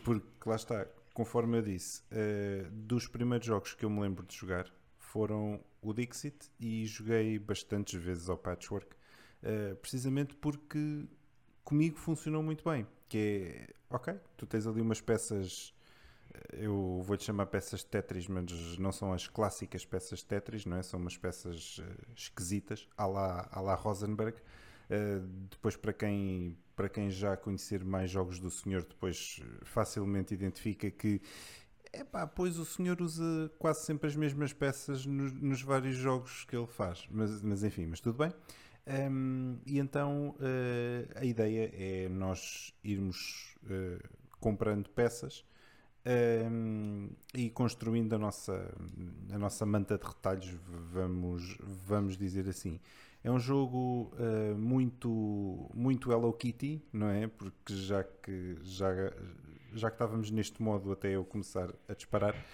Porque 0.03 0.26
lá 0.49 0.56
está, 0.56 0.86
conforme 1.14 1.57
eu 1.57 1.61
disse, 1.61 2.03
eh, 2.11 2.65
dos 2.72 3.07
primeiros 3.07 3.45
jogos 3.45 3.73
que 3.73 3.84
eu 3.84 3.90
me 3.90 3.99
lembro 4.02 4.26
de 4.26 4.36
jogar 4.36 4.72
foram 4.98 5.60
o 5.82 5.94
Dixit 5.94 6.49
e 6.60 6.86
joguei 6.86 7.38
bastantes 7.40 8.02
vezes 8.02 8.30
ao 8.30 8.38
Patchwork, 8.38 8.95
eh, 9.44 9.73
precisamente 9.82 10.36
porque 10.36 11.06
comigo 11.64 11.98
funcionou 11.98 12.41
muito 12.41 12.64
bem. 12.64 12.88
Que 13.10 13.18
é, 13.18 13.73
ok, 13.90 14.14
tu 14.38 14.45
tens 14.45 14.65
ali 14.65 14.80
umas 14.82 15.02
peças. 15.02 15.73
Eh, 16.34 16.66
Eu 16.66 17.02
vou-lhe 17.03 17.22
chamar 17.22 17.48
peças 17.48 17.82
de 17.82 17.88
Tetris, 17.88 18.28
mas 18.28 18.78
não 18.78 18.91
são 18.91 19.14
as 19.14 19.28
clássicas 19.28 19.86
peças 19.86 20.20
de 20.20 20.26
Tetris, 20.26 20.66
não 20.66 20.78
é? 20.78 20.84
São 20.84 20.99
umas 20.99 21.18
peças 21.18 21.82
eh, 21.82 22.14
esquisitas, 22.16 22.88
à 22.98 23.06
la, 23.06 23.48
à 23.52 23.62
la 23.62 23.76
Rosenberg. 23.76 24.38
Uh, 24.90 25.26
depois, 25.49 25.78
para 25.78 25.94
quem, 25.94 26.58
para 26.76 26.90
quem 26.90 27.10
já 27.10 27.38
conhecer 27.38 27.82
mais 27.86 28.12
jogos 28.12 28.40
do 28.40 28.52
senhor, 28.52 28.84
depois 28.84 29.40
uh, 29.41 29.66
facilmente 29.66 30.34
identifica 30.34 30.91
que 30.91 31.22
epá, 31.94 32.28
pois 32.28 32.58
o 32.58 32.66
senhor 32.66 33.02
usa 33.02 33.52
quase 33.58 33.86
sempre 33.86 34.08
as 34.08 34.16
mesmas 34.16 34.53
peças 34.53 35.06
nos, 35.06 35.32
nos 35.34 35.62
vários 35.62 35.95
jogos 35.95 36.45
que 36.45 36.56
ele 36.56 36.68
faz. 36.68 37.08
Mas, 37.10 37.41
mas 37.41 37.64
enfim, 37.64 37.86
mas 37.86 37.99
tudo 37.99 38.18
bem. 38.18 38.34
Um, 38.88 39.60
e 39.66 39.78
então 39.78 40.36
uh, 40.40 41.20
a 41.20 41.24
ideia 41.24 41.72
é 41.74 42.10
nós 42.10 42.74
irmos 42.84 43.56
uh, 43.64 44.10
comprando 44.40 44.90
peças 44.90 45.45
um, 46.06 47.10
e 47.34 47.49
construindo 47.49 48.14
a 48.14 48.18
nossa, 48.18 48.73
a 49.32 49.38
nossa 49.38 49.65
manta 49.65 49.98
de 49.98 50.06
retalhos, 50.06 50.49
vamos, 50.91 51.57
vamos 51.61 52.18
dizer 52.18 52.48
assim. 52.49 52.80
É 53.23 53.30
um 53.30 53.40
jogo 53.40 54.11
uh, 54.15 54.57
muito, 54.57 55.69
muito 55.76 56.11
Hello 56.11 56.34
Kitty, 56.34 56.82
não 56.91 57.07
é? 57.07 57.28
Porque 57.28 57.76
já 57.76 58.03
que, 58.03 58.57
já, 58.64 58.90
já 59.73 59.90
que 59.91 59.95
estávamos 59.95 60.32
neste 60.32 60.61
modo 60.61 60.91
até 60.91 61.10
eu 61.10 61.23
começar 61.23 61.72
a 61.88 61.94
disparar. 61.94 62.36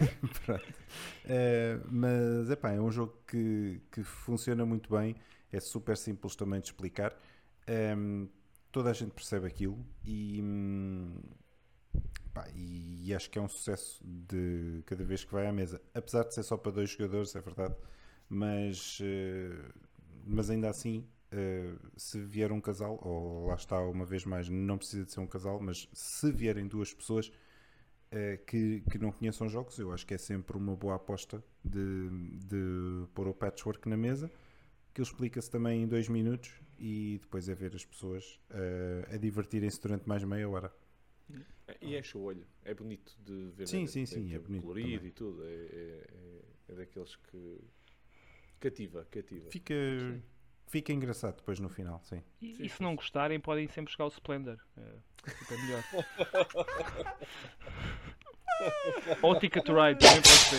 Uh. 0.00 0.52
Uh, 0.54 1.86
mas 1.90 2.50
epá, 2.50 2.70
é 2.72 2.80
um 2.80 2.90
jogo 2.90 3.14
que, 3.26 3.80
que 3.90 4.02
funciona 4.02 4.64
muito 4.64 4.90
bem, 4.90 5.16
é 5.52 5.60
super 5.60 5.96
simples 5.96 6.36
também 6.36 6.60
de 6.60 6.66
explicar. 6.66 7.14
Um, 7.96 8.28
toda 8.70 8.90
a 8.90 8.92
gente 8.92 9.10
percebe 9.10 9.46
aquilo 9.46 9.78
e, 10.04 10.40
hum, 10.42 11.20
pá, 12.32 12.48
e 12.54 13.14
acho 13.14 13.30
que 13.30 13.38
é 13.38 13.42
um 13.42 13.48
sucesso 13.48 14.02
de 14.04 14.82
cada 14.86 15.04
vez 15.04 15.24
que 15.24 15.32
vai 15.32 15.46
à 15.46 15.52
mesa. 15.52 15.80
Apesar 15.94 16.24
de 16.24 16.34
ser 16.34 16.42
só 16.42 16.56
para 16.56 16.72
dois 16.72 16.90
jogadores, 16.90 17.34
é 17.34 17.40
verdade 17.40 17.74
mas, 18.28 19.00
uh, 19.00 19.72
mas 20.26 20.50
ainda 20.50 20.68
assim, 20.68 21.06
uh, 21.32 21.78
se 21.96 22.20
vier 22.20 22.52
um 22.52 22.60
casal, 22.60 22.98
ou 23.02 23.46
lá 23.46 23.54
está 23.54 23.80
uma 23.80 24.04
vez 24.04 24.24
mais, 24.24 24.48
não 24.48 24.76
precisa 24.76 25.04
de 25.04 25.12
ser 25.12 25.20
um 25.20 25.26
casal, 25.26 25.60
mas 25.60 25.88
se 25.92 26.30
vierem 26.30 26.66
duas 26.66 26.92
pessoas 26.92 27.28
uh, 27.28 28.44
que, 28.46 28.82
que 28.90 28.98
não 28.98 29.10
conheçam 29.10 29.48
jogos, 29.48 29.78
eu 29.78 29.92
acho 29.92 30.06
que 30.06 30.14
é 30.14 30.18
sempre 30.18 30.56
uma 30.56 30.76
boa 30.76 30.96
aposta 30.96 31.42
de, 31.64 32.10
de 32.44 33.06
pôr 33.14 33.28
o 33.28 33.34
patchwork 33.34 33.88
na 33.88 33.96
mesa, 33.96 34.30
que 34.92 35.00
explica-se 35.00 35.50
também 35.50 35.82
em 35.82 35.86
dois 35.86 36.08
minutos 36.08 36.52
e 36.78 37.18
depois 37.22 37.48
é 37.48 37.54
ver 37.54 37.74
as 37.74 37.84
pessoas 37.84 38.40
a 39.12 39.16
divertirem-se 39.16 39.80
durante 39.80 40.08
mais 40.08 40.24
meia 40.24 40.48
hora. 40.48 40.72
E 41.82 41.96
enche 41.96 42.16
o 42.16 42.22
olho, 42.22 42.44
é 42.64 42.72
bonito 42.74 43.14
de 43.20 43.50
ver. 43.54 43.68
Sim, 43.68 43.82
né? 43.82 43.86
sim, 43.86 44.06
sim, 44.06 44.22
é 44.22 44.26
aquele 44.26 44.38
bonito 44.40 44.62
Colorido 44.62 44.88
também. 44.96 45.08
e 45.08 45.12
tudo, 45.12 45.44
é, 45.44 45.48
é, 45.48 46.04
é- 46.68 46.72
é 46.72 46.74
daqueles 46.74 47.14
que. 47.16 47.58
Cativa, 48.60 49.06
cativa. 49.10 49.50
Fica, 49.50 49.74
fica 50.66 50.92
engraçado 50.92 51.36
depois 51.36 51.60
no 51.60 51.68
final, 51.68 52.00
sim. 52.04 52.22
E, 52.40 52.56
Sim, 52.56 52.64
e 52.64 52.68
se 52.68 52.76
sim, 52.76 52.82
não 52.82 52.90
sim. 52.90 52.96
gostarem, 52.96 53.38
podem 53.38 53.68
sempre 53.68 53.92
jogar 53.92 54.06
o 54.06 54.08
Splendor. 54.08 54.58
É, 54.76 55.30
fica 55.30 55.56
melhor. 55.62 55.84
Ou 59.22 59.38
Ticket 59.38 59.64
to 59.64 59.72
Ride, 59.72 60.00
também 60.00 60.20
pode 60.22 60.48
ser. 60.48 60.58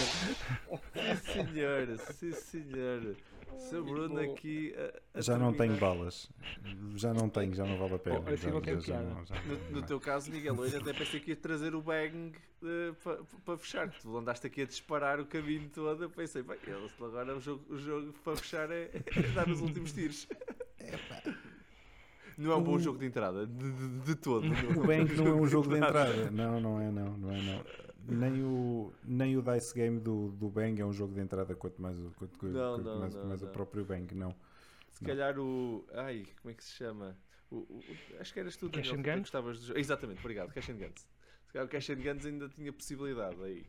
Sim, 1.17 1.45
senhor. 1.47 1.97
Sim, 2.13 2.31
senhor. 2.33 3.15
Seu 3.57 3.83
Bruno 3.83 4.19
aqui. 4.19 4.73
a- 4.75 5.17
a 5.19 5.21
Já 5.21 5.37
não 5.37 5.53
tenho 5.53 5.73
terminar. 5.73 5.79
balas. 5.79 6.29
Já 6.95 7.13
não 7.13 7.29
tenho, 7.29 7.53
já 7.53 7.65
não 7.65 7.77
vale 7.77 7.95
a 7.95 7.99
pena. 7.99 8.19
Oh, 8.25 8.29
Já- 8.29 8.35
já- 8.35 8.51
já 8.51 8.61
piada. 8.61 9.03
não- 9.03 9.25
já 9.25 9.35
No, 9.43 9.71
no 9.71 9.81
teu 9.85 9.99
caso, 9.99 10.31
Miguel, 10.31 10.55
hoje 10.57 10.77
até 10.77 10.93
pensei 10.93 11.19
que 11.19 11.31
ia 11.31 11.35
trazer 11.35 11.75
o 11.75 11.81
bang 11.81 12.33
para 13.45 13.57
fechar. 13.57 13.89
Tu 14.01 14.17
andaste 14.17 14.47
aqui 14.47 14.61
a 14.61 14.65
disparar 14.65 15.19
o 15.19 15.25
caminho 15.25 15.69
todo. 15.73 16.03
Eu 16.03 16.09
pensei, 16.09 16.41
bem, 16.41 16.57
agora 16.99 17.35
o 17.35 17.41
jogo, 17.41 17.63
o 17.73 17.77
jogo 17.77 18.13
para 18.23 18.35
fechar 18.37 18.71
é, 18.71 18.89
é 18.93 19.21
dar 19.33 19.47
os 19.49 19.61
últimos 19.61 19.91
tiros. 19.91 20.27
Não 22.37 22.51
é 22.53 22.55
um 22.55 22.63
bom 22.63 22.75
O- 22.75 22.79
jogo 22.79 22.97
de 22.97 23.05
entrada, 23.05 23.45
de, 23.45 23.71
de- 23.71 23.99
de 23.99 24.15
todo. 24.15 24.43
O 24.83 24.87
Bank 24.87 25.13
não 25.15 25.27
é 25.27 25.33
um 25.33 25.45
jogo 25.47 25.67
de 25.69 25.75
entrada. 25.75 26.31
Não, 26.31 26.59
não 26.61 26.79
é, 26.81 26.89
não, 26.89 27.17
não 27.17 27.31
é, 27.31 27.41
não. 27.41 27.63
Nem 28.07 28.41
o, 28.43 28.93
nem 29.03 29.37
o 29.37 29.41
Dice 29.41 29.73
Game 29.73 29.99
do, 29.99 30.29
do 30.31 30.49
Bang 30.49 30.81
é 30.81 30.85
um 30.85 30.93
jogo 30.93 31.13
de 31.13 31.19
entrada, 31.21 31.55
quanto 31.55 31.81
mais 31.81 31.97
o, 31.99 32.11
quanto, 32.11 32.45
Não, 32.47 32.75
quanto 32.75 32.85
não, 32.85 32.99
mais, 32.99 33.15
não, 33.15 33.25
mais 33.25 33.41
não. 33.41 33.49
o 33.49 33.51
próprio 33.51 33.85
Bang, 33.85 34.13
não. 34.15 34.35
Se 34.91 35.03
calhar 35.03 35.37
o. 35.39 35.85
Ai, 35.93 36.25
como 36.41 36.51
é 36.51 36.53
que 36.55 36.63
se 36.63 36.71
chama? 36.71 37.17
O, 37.51 37.57
o- 37.57 37.79
o- 37.79 38.19
acho 38.19 38.33
que 38.33 38.39
eras 38.39 38.55
tu, 38.57 38.69
Cash 38.69 38.87
Daniel, 38.89 38.99
and 38.99 39.03
que 39.03 39.09
Guns? 39.11 39.19
gostavas 39.21 39.59
do 39.59 39.65
jogo. 39.67 39.79
Exatamente, 39.79 40.19
obrigado, 40.19 40.51
Cash 40.53 40.69
and 40.69 40.77
Guns. 40.77 41.07
Se 41.47 41.53
calhar 41.53 41.65
o 41.65 41.69
Cash 41.69 41.89
and 41.89 41.95
Guns 42.01 42.25
ainda 42.25 42.49
tinha 42.49 42.71
possibilidade 42.73 43.41
aí. 43.43 43.65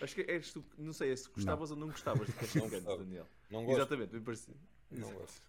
Acho 0.00 0.14
que 0.14 0.20
eres 0.22 0.52
tu, 0.52 0.64
não 0.76 0.92
sei 0.92 1.12
é 1.12 1.16
se 1.16 1.28
gostavas 1.30 1.70
ou 1.70 1.76
não 1.76 1.86
gostavas 1.88 2.26
de 2.26 2.32
Cash 2.34 2.56
and 2.56 2.68
Guns. 2.68 2.84
Daniel. 2.84 3.26
Não 3.50 3.64
gosto. 3.64 3.78
Exatamente, 3.78 4.14
me 4.14 4.20
parecia. 4.20 4.54
Não 4.90 5.12
gosto. 5.12 5.42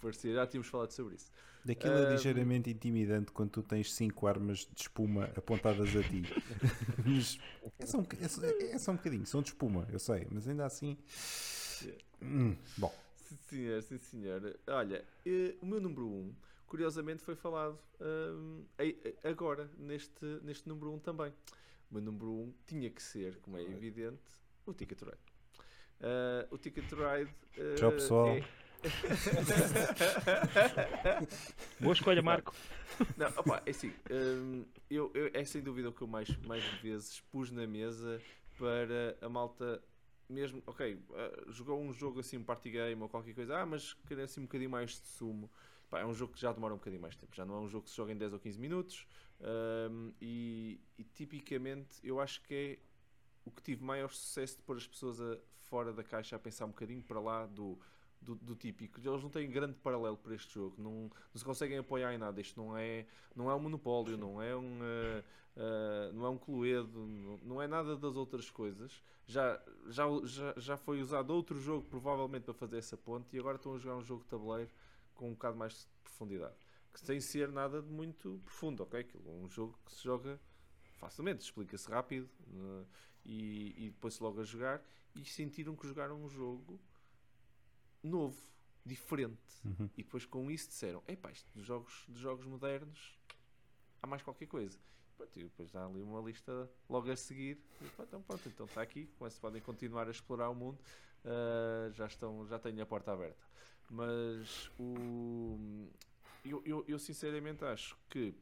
Parecia, 0.00 0.34
já 0.34 0.46
tínhamos 0.46 0.68
falado 0.68 0.90
sobre 0.90 1.14
isso. 1.16 1.30
Daquilo 1.64 1.98
é 1.98 2.04
ligeiramente 2.04 2.70
intimidante 2.70 3.32
quando 3.32 3.50
tu 3.50 3.62
tens 3.62 3.92
cinco 3.92 4.26
armas 4.26 4.58
de 4.58 4.82
espuma 4.82 5.24
apontadas 5.36 5.96
a 5.96 6.02
ti. 6.02 6.22
mas 7.04 7.38
é 7.78 7.86
só, 7.86 7.98
um, 7.98 8.02
é, 8.02 8.70
é 8.72 8.78
só 8.78 8.92
um 8.92 8.96
bocadinho, 8.96 9.26
são 9.26 9.42
de 9.42 9.48
espuma, 9.48 9.86
eu 9.92 9.98
sei, 9.98 10.26
mas 10.30 10.46
ainda 10.46 10.64
assim. 10.66 10.96
Hum, 12.22 12.56
bom, 12.78 12.92
Sim, 13.16 13.36
senhor, 13.48 13.82
sim, 13.82 13.98
senhor. 13.98 14.58
Olha, 14.68 15.04
eh, 15.24 15.54
o 15.60 15.66
meu 15.66 15.80
número 15.80 16.06
1, 16.06 16.10
um, 16.12 16.34
curiosamente, 16.66 17.22
foi 17.22 17.34
falado 17.34 17.78
hum, 18.00 18.64
ei- 18.78 19.18
agora, 19.24 19.68
neste, 19.76 20.24
neste 20.42 20.68
número 20.68 20.90
1 20.90 20.94
um 20.94 20.98
também. 20.98 21.32
O 21.90 21.94
meu 21.94 22.02
número 22.02 22.26
1 22.32 22.42
um 22.44 22.54
tinha 22.66 22.90
que 22.90 23.02
ser, 23.02 23.36
como 23.38 23.56
é 23.56 23.62
evidente, 23.62 24.22
o 24.64 24.72
Ticket 24.72 25.00
Ride. 25.02 25.18
Ah, 26.00 26.46
o 26.50 26.58
Ticket 26.58 26.90
Ride. 26.92 27.30
eh, 27.56 27.74
Tchau, 27.76 27.92
pessoal. 27.92 28.28
é- 28.36 28.65
Boa 31.80 31.92
escolha, 31.92 32.22
Marco. 32.22 32.54
Não, 33.16 33.26
opa, 33.36 33.62
é 33.66 33.70
assim, 33.70 33.92
hum, 34.10 34.64
eu, 34.90 35.10
eu- 35.14 35.30
é 35.34 35.44
sem 35.44 35.62
dúvida 35.62 35.88
o 35.88 35.92
que 35.92 36.02
eu 36.02 36.06
mais, 36.06 36.28
mais 36.46 36.64
vezes 36.82 37.20
pus 37.32 37.50
na 37.50 37.66
mesa 37.66 38.20
para 38.58 39.16
a 39.20 39.28
malta 39.28 39.82
mesmo, 40.28 40.62
ok, 40.66 40.98
ah, 41.14 41.44
jogou 41.52 41.80
um 41.80 41.92
jogo 41.92 42.20
assim, 42.20 42.36
um 42.36 42.44
party 42.44 42.70
game 42.70 43.00
ou 43.02 43.08
qualquer 43.08 43.34
coisa, 43.34 43.58
ah, 43.58 43.66
mas 43.66 43.92
queria 44.06 44.24
assim 44.24 44.40
um 44.40 44.44
bocadinho 44.44 44.70
mais 44.70 44.90
de 45.00 45.06
sumo. 45.08 45.50
Pá, 45.90 46.00
é 46.00 46.06
um 46.06 46.12
jogo 46.14 46.32
que 46.32 46.40
já 46.40 46.52
demora 46.52 46.74
um 46.74 46.78
bocadinho 46.78 47.00
mais 47.00 47.14
tempo, 47.16 47.34
já 47.36 47.44
não 47.44 47.54
é 47.56 47.60
um 47.60 47.68
jogo 47.68 47.84
que 47.84 47.90
se 47.90 47.96
joga 47.96 48.10
em 48.12 48.16
10 48.16 48.32
ou 48.32 48.40
15 48.40 48.58
minutos 48.58 49.06
hum, 49.90 50.12
e, 50.20 50.80
e 50.98 51.04
tipicamente 51.04 52.00
eu 52.02 52.18
acho 52.18 52.42
que 52.42 52.54
é 52.54 52.78
o 53.44 53.50
que 53.52 53.62
tive 53.62 53.84
maior 53.84 54.10
sucesso 54.10 54.56
de 54.56 54.62
pôr 54.62 54.76
as 54.76 54.86
pessoas 54.86 55.20
a- 55.20 55.38
fora 55.60 55.92
da 55.92 56.02
caixa 56.02 56.34
a 56.34 56.38
pensar 56.40 56.64
um 56.64 56.70
bocadinho 56.70 57.02
para 57.02 57.20
lá 57.20 57.46
do, 57.46 57.78
do, 58.20 58.34
do 58.34 58.54
típico. 58.54 59.00
Eles 59.00 59.22
não 59.22 59.30
têm 59.30 59.50
grande 59.50 59.74
paralelo 59.74 60.16
para 60.16 60.34
este 60.34 60.54
jogo, 60.54 60.74
não, 60.78 61.02
não 61.02 61.10
se 61.34 61.44
conseguem 61.44 61.78
apoiar 61.78 62.12
em 62.14 62.18
nada. 62.18 62.40
Isto 62.40 62.60
não 62.60 62.76
é, 62.76 63.06
não 63.34 63.50
é 63.50 63.54
um 63.54 63.60
monopólio, 63.60 64.16
não 64.16 64.42
é 64.42 64.54
um, 64.56 64.78
ah, 64.82 65.22
ah, 65.56 66.10
não 66.12 66.26
é 66.26 66.28
um 66.28 66.38
Cluedo, 66.38 67.06
não, 67.06 67.38
não 67.38 67.62
é 67.62 67.66
nada 67.66 67.96
das 67.96 68.16
outras 68.16 68.50
coisas. 68.50 69.02
Já, 69.26 69.60
já, 69.88 70.04
já, 70.24 70.54
já 70.56 70.76
foi 70.76 71.00
usado 71.00 71.30
outro 71.30 71.58
jogo, 71.60 71.86
provavelmente, 71.88 72.44
para 72.44 72.54
fazer 72.54 72.78
essa 72.78 72.96
ponte, 72.96 73.34
e 73.34 73.38
agora 73.38 73.56
estão 73.56 73.74
a 73.74 73.78
jogar 73.78 73.96
um 73.96 74.04
jogo 74.04 74.22
de 74.22 74.28
tabuleiro 74.28 74.70
com 75.14 75.28
um 75.28 75.32
bocado 75.32 75.56
mais 75.56 75.72
de 75.72 75.86
profundidade. 76.04 76.54
Que 76.92 77.00
sem 77.00 77.20
ser 77.20 77.50
nada 77.50 77.82
de 77.82 77.88
muito 77.88 78.40
profundo, 78.44 78.82
ok? 78.82 79.00
Aquilo 79.00 79.28
é 79.28 79.32
um 79.32 79.48
jogo 79.48 79.78
que 79.84 79.92
se 79.92 80.04
joga 80.04 80.40
facilmente, 80.98 81.44
explica-se 81.44 81.90
rápido 81.90 82.28
né? 82.46 82.84
e, 83.24 83.86
e 83.86 83.90
depois 83.90 84.18
logo 84.18 84.40
a 84.40 84.44
jogar 84.44 84.82
e 85.14 85.24
sentiram 85.24 85.76
que 85.76 85.86
jogaram 85.86 86.22
um 86.22 86.28
jogo 86.28 86.80
novo, 88.06 88.36
diferente. 88.84 89.38
Uhum. 89.64 89.90
E 89.96 90.02
depois 90.02 90.24
com 90.24 90.50
isso 90.50 90.68
disseram: 90.68 91.02
Epá, 91.06 91.30
isto 91.30 91.48
dos 91.54 91.66
jogos, 91.66 92.04
dos 92.08 92.20
jogos 92.20 92.46
modernos 92.46 93.18
há 94.02 94.06
mais 94.06 94.22
qualquer 94.22 94.46
coisa. 94.46 94.78
Pronto, 95.16 95.38
e 95.38 95.44
depois 95.44 95.70
dá 95.72 95.86
ali 95.86 96.02
uma 96.02 96.20
lista 96.20 96.70
logo 96.88 97.10
a 97.10 97.16
seguir. 97.16 97.58
E, 97.80 97.88
pá, 97.90 98.04
então 98.04 98.22
pronto, 98.22 98.48
então 98.48 98.66
está 98.66 98.82
aqui. 98.82 99.06
Com 99.18 99.26
esse 99.26 99.40
podem 99.40 99.60
continuar 99.60 100.06
a 100.08 100.10
explorar 100.10 100.50
o 100.50 100.54
mundo. 100.54 100.78
Ah, 101.26 101.90
já, 101.92 102.06
estão, 102.06 102.46
já 102.46 102.58
têm 102.58 102.80
a 102.80 102.86
porta 102.86 103.12
aberta. 103.12 103.44
Mas 103.90 104.70
o, 104.78 105.88
eu, 106.44 106.62
eu, 106.64 106.84
eu 106.86 106.98
sinceramente 106.98 107.64
acho 107.64 107.96
que 108.08 108.34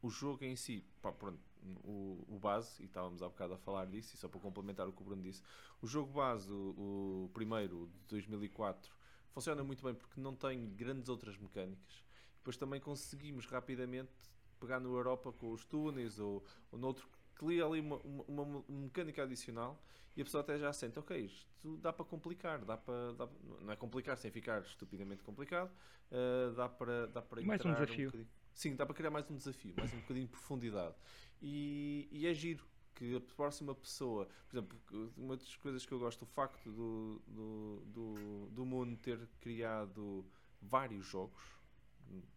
o 0.00 0.08
jogo 0.08 0.44
em 0.44 0.54
si, 0.54 0.84
pá, 1.02 1.12
pronto, 1.12 1.40
o, 1.84 2.24
o 2.28 2.38
base, 2.38 2.82
e 2.82 2.86
estávamos 2.86 3.22
há 3.22 3.28
bocado 3.28 3.54
a 3.54 3.58
falar 3.58 3.86
disso, 3.86 4.14
e 4.14 4.18
só 4.18 4.28
para 4.28 4.40
complementar 4.40 4.88
o 4.88 4.92
que 4.92 5.02
o 5.02 5.04
Bruno 5.04 5.22
disse, 5.22 5.42
o 5.80 5.86
jogo 5.86 6.12
base, 6.12 6.52
o, 6.52 7.24
o 7.26 7.30
primeiro 7.32 7.86
de 7.86 8.06
2004, 8.08 8.94
funciona 9.30 9.62
muito 9.64 9.82
bem 9.84 9.94
porque 9.94 10.20
não 10.20 10.34
tem 10.34 10.74
grandes 10.74 11.08
outras 11.08 11.36
mecânicas. 11.36 12.04
Depois 12.38 12.56
também 12.56 12.80
conseguimos 12.80 13.46
rapidamente 13.46 14.10
pegar 14.58 14.80
no 14.80 14.94
Europa 14.96 15.32
com 15.32 15.52
os 15.52 15.64
túneis 15.64 16.18
ou, 16.18 16.44
ou 16.72 16.78
noutro 16.78 17.08
que 17.08 17.18
cria 17.34 17.64
ali 17.64 17.80
uma, 17.80 17.96
uma, 17.98 18.42
uma 18.42 18.64
mecânica 18.68 19.22
adicional 19.22 19.84
e 20.16 20.20
a 20.22 20.24
pessoa 20.24 20.40
até 20.40 20.58
já 20.58 20.72
sente, 20.72 20.98
ok, 20.98 21.16
isto 21.24 21.76
dá 21.78 21.92
para 21.92 22.04
complicar, 22.04 22.64
dá 22.64 22.76
para, 22.76 23.12
dá- 23.12 23.28
não 23.60 23.72
é 23.72 23.76
complicar 23.76 24.16
sem 24.16 24.30
ficar 24.32 24.60
estupidamente 24.62 25.22
complicado, 25.22 25.70
ah, 26.10 26.52
dá 26.56 26.68
para, 26.68 27.06
dá 27.06 27.22
para 27.22 27.40
Mais 27.42 27.64
um 27.64 27.72
desafio. 27.72 28.06
bocadinho- 28.06 28.30
Sim, 28.52 28.74
dá 28.74 28.84
para 28.84 28.94
criar 28.96 29.10
mais 29.10 29.30
um 29.30 29.36
desafio, 29.36 29.76
mais 29.76 29.92
um 29.92 30.00
bocadinho 30.00 30.26
de 30.26 30.32
profundidade. 30.32 30.96
E, 31.40 32.08
e 32.10 32.26
é 32.26 32.34
giro 32.34 32.66
que 32.94 33.14
a 33.14 33.20
próxima 33.20 33.74
pessoa, 33.74 34.28
por 34.48 34.56
exemplo, 34.56 35.12
uma 35.16 35.36
das 35.36 35.54
coisas 35.56 35.86
que 35.86 35.92
eu 35.92 35.98
gosto, 35.98 36.22
o 36.22 36.26
facto 36.26 36.70
do, 36.70 37.22
do, 37.28 37.82
do, 37.86 38.48
do 38.50 38.66
mundo 38.66 38.96
ter 38.96 39.28
criado 39.40 40.24
vários 40.60 41.06
jogos, 41.06 41.42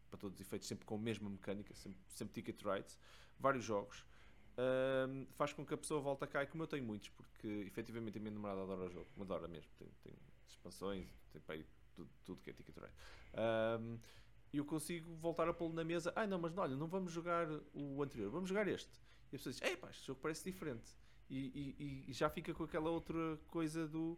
para 0.10 0.20
todos 0.20 0.36
os 0.36 0.42
efeitos, 0.46 0.68
sempre 0.68 0.86
com 0.86 0.96
a 0.96 1.00
mesma 1.00 1.30
mecânica, 1.30 1.74
sempre, 1.74 2.00
sempre 2.10 2.34
ticket 2.34 2.62
rights, 2.64 3.00
vários 3.40 3.64
jogos, 3.64 4.06
hum, 5.08 5.26
faz 5.32 5.54
com 5.54 5.66
que 5.66 5.74
a 5.74 5.78
pessoa 5.78 6.02
volte 6.02 6.26
a 6.26 6.28
cá, 6.28 6.44
e 6.44 6.48
como 6.48 6.64
eu 6.64 6.68
tenho 6.68 6.84
muitos, 6.84 7.10
porque 7.10 7.48
efetivamente 7.66 8.18
a 8.18 8.22
minha 8.22 8.32
namorada 8.34 8.62
adora 8.62 8.86
o 8.86 8.90
jogo, 8.90 9.10
adora 9.20 9.48
mesmo, 9.48 9.72
tem, 9.78 9.88
tem 10.04 10.14
expansões, 10.48 11.08
tem 11.32 11.42
para 11.42 11.58
tudo, 11.96 12.10
tudo 12.24 12.42
que 12.42 12.50
é 12.50 12.54
ticket 12.54 12.78
right. 12.78 12.96
Hum, 13.80 14.00
e 14.54 14.58
eu 14.58 14.66
consigo 14.66 15.14
voltar 15.16 15.48
a 15.48 15.54
pô-lo 15.54 15.74
na 15.74 15.84
mesa. 15.84 16.12
Ah, 16.16 16.28
não, 16.28 16.40
mas 16.40 16.54
não, 16.54 16.64
olha, 16.64 16.76
não 16.76 16.88
vamos 16.88 17.12
jogar 17.12 17.48
o 17.74 18.02
anterior, 18.04 18.30
vamos 18.32 18.50
jogar 18.50 18.68
este. 18.68 18.92
E 19.32 19.36
a 19.36 19.40
pessoa 19.40 19.54
diz: 19.54 19.62
Epá, 19.62 19.90
este 19.90 20.06
jogo 20.08 20.20
parece 20.22 20.44
diferente. 20.44 20.94
E, 21.30 21.76
e- 21.80 22.06
e 22.10 22.14
já 22.14 22.30
fica 22.30 22.54
com 22.54 22.64
aquela 22.64 22.90
outra 22.90 23.40
coisa 23.48 23.88
do. 23.88 24.18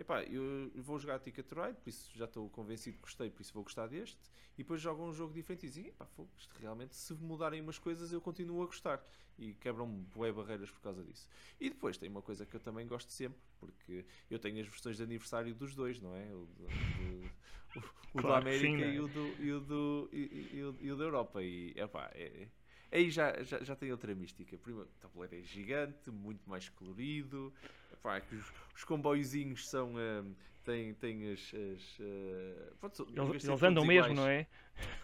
Epá, 0.00 0.22
eu 0.24 0.70
vou 0.76 0.98
jogar 0.98 1.18
Ticket 1.18 1.52
Ride, 1.52 1.78
por 1.78 1.90
isso 1.90 2.10
já 2.16 2.24
estou 2.24 2.48
convencido 2.48 2.96
que 2.96 3.02
gostei, 3.02 3.28
por 3.30 3.42
isso 3.42 3.52
vou 3.52 3.62
gostar 3.62 3.86
deste. 3.86 4.30
E 4.54 4.62
depois 4.62 4.80
jogam 4.80 5.06
um 5.08 5.12
jogo 5.12 5.34
diferente 5.34 5.64
e 5.66 5.68
dizem: 5.68 5.88
Epá, 5.88 6.06
fogo, 6.06 6.30
isto 6.38 6.56
realmente, 6.58 6.96
se 6.96 7.12
mudarem 7.12 7.60
umas 7.60 7.78
coisas, 7.78 8.10
eu 8.10 8.18
continuo 8.20 8.62
a 8.62 8.66
gostar. 8.66 9.04
E 9.38 9.52
quebram 9.54 9.86
bué 9.86 10.32
barreiras 10.32 10.70
por 10.70 10.80
causa 10.80 11.04
disso. 11.04 11.28
E 11.60 11.68
depois 11.68 11.98
tem 11.98 12.08
uma 12.08 12.22
coisa 12.22 12.46
que 12.46 12.56
eu 12.56 12.60
também 12.60 12.86
gosto 12.86 13.10
sempre, 13.12 13.42
porque 13.58 14.06
eu 14.30 14.38
tenho 14.38 14.60
as 14.62 14.68
versões 14.68 14.96
de 14.96 15.02
aniversário 15.02 15.54
dos 15.54 15.74
dois, 15.74 16.00
não 16.00 16.16
é? 16.16 16.34
O, 16.34 16.46
do- 16.46 17.32
o- 17.74 17.82
o 18.12 18.22
Claro 18.22 18.24
da 18.24 18.36
sim, 18.50 18.76
América 18.76 18.82
não 18.82 18.86
é? 18.86 18.94
e, 18.94 18.98
o 19.00 19.06
do, 19.08 19.36
e, 19.38 19.52
o 19.52 19.60
do, 19.60 20.08
e, 20.12 20.18
e- 20.52 20.56
e 20.56 20.64
o, 20.64 20.76
e 20.80 20.92
o 20.92 20.96
da 20.96 21.04
Europa. 21.04 21.42
E 21.42 21.72
epá, 21.76 22.10
é, 22.14 22.48
aí 22.90 23.10
já, 23.10 23.42
já, 23.42 23.62
já 23.62 23.76
tem 23.76 23.92
outra 23.92 24.14
mística. 24.14 24.56
Primeiro, 24.58 24.88
o 24.90 24.92
tabuleiro 24.94 25.36
é 25.36 25.42
gigante, 25.42 26.10
muito 26.10 26.48
mais 26.48 26.68
colorido. 26.68 27.52
Epá, 27.92 28.20
que 28.20 28.34
os, 28.34 28.52
os 28.74 28.84
comboiozinhos 28.84 29.68
são. 29.68 29.94
hum, 29.94 30.34
têm, 30.64 30.94
têm 30.94 31.32
as. 31.32 31.40
as 31.40 31.98
uh, 31.98 32.74
pronto, 32.80 33.04
vez 33.04 33.14
de 33.14 33.20
Eles, 33.20 33.44
eles 33.44 33.62
andam 33.62 33.84
mesmo, 33.84 34.14
não 34.14 34.26
é? 34.26 34.46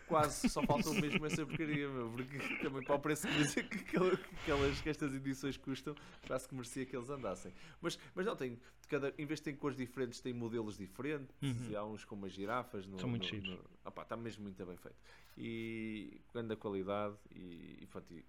Quase, 0.07 0.49
só 0.49 0.63
faltam 0.63 0.95
mesmo 0.95 1.27
essa 1.27 1.45
porcaria, 1.45 1.89
meu, 1.89 2.09
porque 2.11 2.39
também 2.63 2.81
para 2.83 2.95
o 2.95 2.99
preço 3.01 3.27
que, 3.27 3.63
que, 3.65 3.79
que 3.85 3.97
aquelas, 4.41 4.81
que 4.81 4.89
estas 4.89 5.13
edições 5.13 5.57
custam, 5.57 5.95
quase 6.27 6.49
que 6.49 6.55
merecia 6.55 6.87
que 6.87 6.97
eles 6.97 7.11
andassem. 7.11 7.53
Mas, 7.83 7.99
mas 8.15 8.25
não, 8.25 8.37
tem, 8.37 8.57
cada, 8.89 9.13
em 9.19 9.27
vez 9.27 9.41
de 9.41 9.45
ter 9.45 9.55
cores 9.55 9.77
diferentes, 9.77 10.21
tem 10.21 10.33
modelos 10.33 10.79
diferentes, 10.79 11.35
Uhum. 11.43 11.77
há 11.77 11.85
uns 11.85 12.05
com 12.05 12.15
umas 12.15 12.33
girafas. 12.33 12.87
No, 12.87 13.01
São 13.01 13.09
muito 13.09 13.23
no, 13.25 13.57
no- 13.57 13.65
opá, 13.85 14.03
está 14.03 14.17
mesmo 14.17 14.45
muito 14.45 14.65
bem 14.65 14.77
feito. 14.77 14.97
E 15.37 16.21
grande 16.33 16.55
qualidade, 16.57 17.17
e, 17.35 17.79
e, 17.83 17.87
pronto, 17.91 18.15
e- 18.15 18.25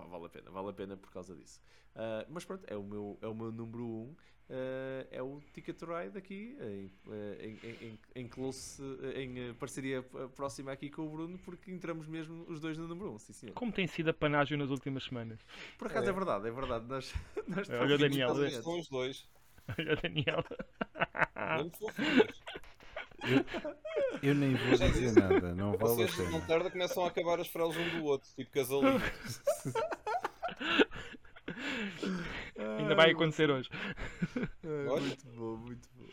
pá, 0.00 0.06
vale 0.08 0.26
a 0.26 0.28
pena, 0.28 0.50
vale 0.50 0.68
a 0.70 0.72
pena 0.72 0.96
por 0.96 1.10
causa 1.10 1.34
disso. 1.34 1.60
Ah, 1.94 2.24
mas 2.28 2.44
pronto, 2.44 2.64
é 2.66 2.76
o 2.76 2.82
meu, 2.82 3.18
é 3.20 3.26
o 3.26 3.34
meu 3.34 3.52
número 3.52 3.84
1. 3.84 3.86
Um, 3.86 4.04
uh, 4.04 4.16
é 5.10 5.22
o 5.22 5.40
Ticket 5.52 5.76
to 5.76 5.86
Ride 5.86 6.16
aqui, 6.16 6.56
em, 6.60 6.90
em, 7.40 7.58
em, 7.64 7.98
em 8.16 8.28
close, 8.28 8.82
em 9.14 9.54
parceria 9.54 10.02
próxima 10.34 10.72
aqui 10.72 10.90
com 10.90 11.06
o 11.06 11.10
Bruno, 11.10 11.38
porque 11.38 11.70
entramos 11.70 12.06
mesmo 12.06 12.44
os 12.48 12.60
dois 12.60 12.76
no 12.76 12.88
número 12.88 13.10
1, 13.10 13.14
um, 13.14 13.18
sim 13.18 13.32
senhor. 13.32 13.54
Como 13.54 13.72
tem 13.72 13.86
sido 13.86 14.10
a 14.10 14.14
panágio 14.14 14.56
nas 14.58 14.70
últimas 14.70 15.04
semanas? 15.04 15.40
Por 15.78 15.88
acaso 15.88 16.06
é, 16.06 16.10
é 16.10 16.12
verdade, 16.12 16.48
é 16.48 16.50
verdade. 16.50 16.86
Nós, 16.86 17.14
nós 17.46 17.68
Olha 17.70 17.94
o 17.94 17.98
Daniel. 17.98 18.34
São 18.62 18.78
os 18.78 18.88
dois. 18.88 19.28
Olha 19.78 19.92
o 19.92 19.96
Daniel. 19.96 20.44
Eu, 23.22 24.30
eu, 24.30 24.34
nem 24.34 24.54
vou 24.54 24.76
dizer 24.76 25.12
nada, 25.12 25.54
não 25.54 25.72
vale 25.72 25.94
Vocês, 25.94 26.12
a 26.12 26.16
pena. 26.16 26.30
não 26.30 26.40
tarde 26.40 26.70
começam 26.70 27.04
a 27.04 27.08
acabar 27.08 27.40
as 27.40 27.48
frases 27.48 27.76
um 27.76 27.98
do 27.98 28.04
outro, 28.04 28.28
tipo 28.34 28.50
casalinho. 28.50 29.00
Ainda 32.78 32.94
vai 32.94 33.10
acontecer 33.10 33.50
hoje. 33.50 33.68
Ai, 34.64 35.00
muito 35.00 35.26
bom, 35.28 35.56
muito 35.56 35.88
bom. 35.94 36.06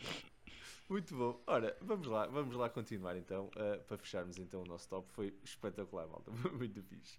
Muito 0.88 1.14
bom. 1.14 1.42
Ora, 1.46 1.76
vamos 1.82 2.06
lá, 2.06 2.26
vamos 2.26 2.56
lá 2.56 2.70
continuar 2.70 3.14
então, 3.16 3.50
uh, 3.56 3.82
para 3.84 3.98
fecharmos 3.98 4.38
então 4.38 4.62
o 4.62 4.64
nosso 4.64 4.88
top. 4.88 5.06
Foi 5.12 5.34
espetacular, 5.44 6.06
malta. 6.06 6.30
Muito 6.56 6.82
fixe. 6.82 7.18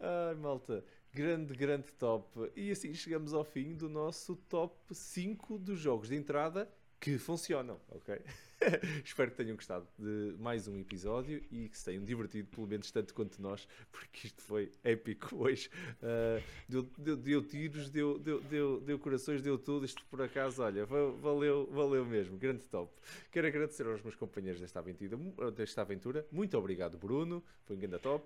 Ai, 0.00 0.34
malta. 0.34 0.84
Grande, 1.16 1.54
grande 1.54 1.90
top. 1.94 2.52
E 2.54 2.70
assim 2.70 2.92
chegamos 2.92 3.32
ao 3.32 3.42
fim 3.42 3.72
do 3.74 3.88
nosso 3.88 4.36
top 4.36 4.76
5 4.94 5.56
dos 5.56 5.78
jogos 5.78 6.10
de 6.10 6.14
entrada 6.14 6.70
que 7.00 7.16
funcionam, 7.16 7.80
ok? 7.88 8.20
Espero 9.02 9.30
que 9.30 9.36
tenham 9.38 9.56
gostado 9.56 9.88
de 9.98 10.34
mais 10.38 10.68
um 10.68 10.78
episódio 10.78 11.42
e 11.50 11.70
que 11.70 11.78
se 11.78 11.86
tenham 11.86 12.04
divertido, 12.04 12.48
pelo 12.48 12.66
menos 12.66 12.90
tanto 12.90 13.14
quanto 13.14 13.40
nós, 13.40 13.66
porque 13.90 14.26
isto 14.26 14.42
foi 14.42 14.70
épico 14.84 15.42
hoje. 15.42 15.70
Uh, 16.02 16.44
deu, 16.68 16.82
deu, 16.98 17.16
deu, 17.16 17.42
tiros, 17.42 17.88
deu, 17.88 18.18
deu, 18.18 18.42
deu, 18.42 18.80
deu 18.82 18.98
corações, 18.98 19.40
deu 19.40 19.56
tudo. 19.56 19.86
Isto 19.86 20.04
por 20.10 20.20
acaso, 20.20 20.62
olha, 20.62 20.84
valeu, 20.84 21.66
valeu 21.72 22.04
mesmo. 22.04 22.36
Grande 22.36 22.66
top. 22.66 22.92
Quero 23.32 23.46
agradecer 23.46 23.86
aos 23.86 24.02
meus 24.02 24.16
companheiros 24.16 24.60
desta 24.60 24.80
aventura. 24.80 25.16
Desta 25.50 25.80
aventura. 25.80 26.26
Muito 26.30 26.58
obrigado, 26.58 26.98
Bruno. 26.98 27.42
Foi 27.64 27.74
um 27.74 27.78
grande 27.78 28.00
top. 28.00 28.22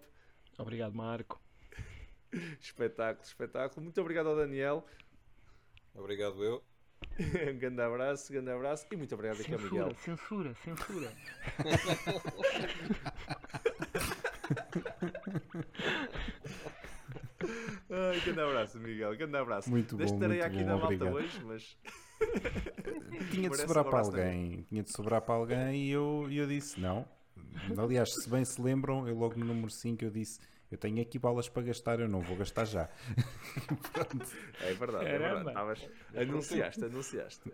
Obrigado, 0.58 0.92
Marco. 0.92 1.40
espetáculo, 2.60 3.24
espetáculo. 3.24 3.82
Muito 3.82 4.00
obrigado 4.00 4.28
ao 4.28 4.36
Daniel. 4.36 4.86
Obrigado 5.94 6.42
eu. 6.44 6.62
um 7.18 7.56
grande 7.58 7.80
abraço, 7.80 8.32
grande 8.32 8.50
abraço 8.50 8.86
e 8.90 8.96
muito 8.96 9.14
obrigado 9.14 9.38
censura, 9.38 9.56
aqui 9.56 9.78
ao 9.78 9.86
Miguel. 9.86 9.98
Censura, 9.98 10.54
censura. 10.54 11.12
Ai, 17.90 18.20
grande 18.20 18.40
abraço, 18.40 18.78
Miguel. 18.78 19.16
Grande 19.16 19.36
abraço. 19.36 19.70
Muito 19.70 19.96
bom. 19.96 20.04
Estarei 20.04 20.42
aqui 20.42 20.58
bom, 20.58 20.64
na 20.64 20.72
malta 20.76 20.86
obrigado. 20.86 21.14
hoje, 21.14 21.44
mas. 21.44 21.76
Tinha 23.30 23.48
de 23.48 23.56
sobrar 23.56 23.84
para 23.84 24.00
alguém. 24.00 24.62
Tinha 24.68 24.82
de 24.82 24.92
sobrar 24.92 25.22
para 25.22 25.34
alguém 25.34 25.86
e 25.86 25.90
eu, 25.90 26.28
eu 26.30 26.46
disse 26.46 26.80
não. 26.80 27.06
Aliás, 27.76 28.12
se 28.12 28.28
bem 28.28 28.44
se 28.44 28.60
lembram, 28.60 29.08
eu 29.08 29.16
logo 29.16 29.38
no 29.38 29.46
número 29.46 29.70
5 29.70 30.04
eu 30.04 30.10
disse 30.10 30.38
eu 30.70 30.78
tenho 30.78 31.02
aqui 31.02 31.18
balas 31.18 31.48
para 31.48 31.62
gastar, 31.62 32.00
eu 32.00 32.08
não 32.08 32.20
vou 32.20 32.36
gastar 32.36 32.64
já. 32.64 32.88
é 34.60 34.72
verdade, 34.74 35.06
é 35.06 35.18
verdade. 35.18 35.48
Estavas, 35.48 35.90
anunciaste, 36.16 36.84
anunciaste. 36.84 37.52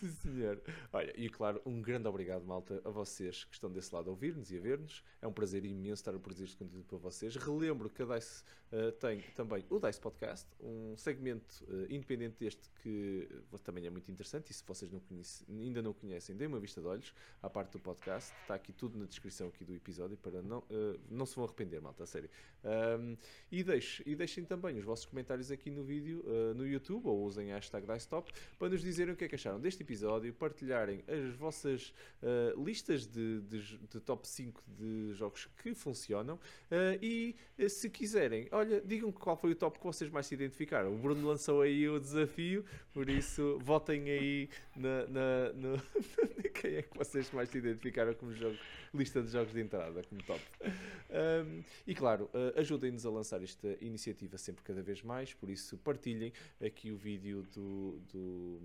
Sim, 0.00 0.08
senhor. 0.08 0.60
Olha, 0.92 1.12
e 1.16 1.28
claro, 1.28 1.60
um 1.64 1.80
grande 1.80 2.08
obrigado, 2.08 2.44
malta, 2.44 2.80
a 2.84 2.90
vocês 2.90 3.44
que 3.44 3.54
estão 3.54 3.70
desse 3.70 3.94
lado 3.94 4.08
a 4.08 4.10
ouvir-nos 4.10 4.50
e 4.50 4.56
a 4.56 4.60
ver-nos. 4.60 5.02
É 5.20 5.26
um 5.26 5.32
prazer 5.32 5.64
imenso 5.64 6.00
estar 6.00 6.14
a 6.14 6.18
produzir 6.18 6.44
este 6.44 6.56
conteúdo 6.56 6.84
para 6.84 6.98
vocês. 6.98 7.36
Relembro 7.36 7.88
que 7.88 8.02
a 8.02 8.06
DICE 8.06 8.42
uh, 8.72 8.92
tem 8.92 9.20
também 9.34 9.64
o 9.70 9.78
DICE 9.78 10.00
Podcast, 10.00 10.48
um 10.60 10.96
segmento 10.96 11.64
uh, 11.64 11.84
independente 11.90 12.36
deste 12.38 12.68
que 12.82 13.28
uh, 13.52 13.58
também 13.58 13.86
é 13.86 13.90
muito 13.90 14.10
interessante. 14.10 14.50
E 14.50 14.54
se 14.54 14.64
vocês 14.66 14.90
não 14.90 15.00
conhece, 15.00 15.44
ainda 15.48 15.82
não 15.82 15.92
conhecem, 15.92 16.36
deem 16.36 16.48
uma 16.48 16.60
vista 16.60 16.80
de 16.80 16.86
olhos 16.86 17.14
à 17.42 17.48
parte 17.48 17.72
do 17.72 17.78
podcast. 17.78 18.32
Está 18.42 18.54
aqui 18.54 18.72
tudo 18.72 18.98
na 18.98 19.06
descrição 19.06 19.48
aqui 19.48 19.64
do 19.64 19.74
episódio 19.74 20.16
para 20.16 20.42
não, 20.42 20.64
não 21.10 21.26
se 21.26 21.36
vão 21.36 21.44
arrepender, 21.44 21.80
malta, 21.80 22.04
a 22.04 22.06
sério. 22.06 22.28
Um, 22.64 23.16
e, 23.50 23.62
deixe, 23.62 24.02
e 24.06 24.14
deixem 24.14 24.44
também 24.44 24.78
os 24.78 24.84
vossos 24.84 25.04
comentários 25.04 25.50
aqui 25.50 25.70
no 25.70 25.84
vídeo, 25.84 26.24
no 26.54 26.66
YouTube, 26.66 27.06
ou 27.06 27.22
usem 27.24 27.52
a 27.52 27.56
hashtag 27.56 27.86
DICETOP 27.86 28.32
para 28.58 28.68
nos 28.68 28.82
dizerem 28.82 29.14
o 29.14 29.16
que 29.16 29.24
é 29.24 29.28
que 29.28 29.34
deste 29.52 29.82
episódio, 29.82 30.32
partilharem 30.32 31.04
as 31.06 31.34
vossas 31.36 31.92
uh, 32.22 32.62
listas 32.62 33.06
de, 33.06 33.40
de, 33.42 33.78
de, 33.78 34.00
top 34.00 34.26
5 34.26 34.62
de 34.66 35.12
jogos 35.12 35.48
que 35.62 35.74
funcionam 35.74 36.36
uh, 36.36 36.98
e 37.02 37.36
uh, 37.58 37.68
se 37.68 37.90
quiserem, 37.90 38.48
olha, 38.50 38.80
digam 38.80 39.12
qual 39.12 39.36
foi 39.36 39.52
o 39.52 39.54
top 39.54 39.78
que 39.78 39.84
vocês 39.84 40.10
mais 40.10 40.26
se 40.26 40.34
identificaram. 40.34 40.94
O 40.94 40.98
Bruno 40.98 41.28
lançou 41.28 41.60
aí 41.60 41.88
o 41.88 42.00
desafio, 42.00 42.64
por 42.92 43.08
isso 43.10 43.58
votem 43.62 44.10
aí 44.10 44.48
na, 44.74 45.06
na 45.06 45.52
no, 45.52 45.82
quem 46.54 46.76
é 46.76 46.82
que 46.82 46.96
vocês 46.96 47.30
mais 47.30 47.48
se 47.50 47.58
identificaram 47.58 48.14
como 48.14 48.32
jogo, 48.32 48.56
lista 48.94 49.22
de 49.22 49.30
jogos 49.30 49.52
de 49.52 49.60
entrada 49.60 50.02
como 50.04 50.22
top. 50.22 50.40
Um, 50.64 51.62
e 51.86 51.94
claro, 51.94 52.30
ajudem-nos 52.56 53.04
a 53.04 53.10
lançar 53.10 53.42
esta 53.42 53.76
iniciativa 53.80 54.38
sempre 54.38 54.62
cada 54.64 54.82
vez 54.82 55.02
mais, 55.02 55.34
por 55.34 55.50
isso 55.50 55.76
partilhem 55.78 56.32
aqui 56.64 56.90
o 56.90 56.96
vídeo 56.96 57.42
do, 57.54 58.00
do 58.12 58.60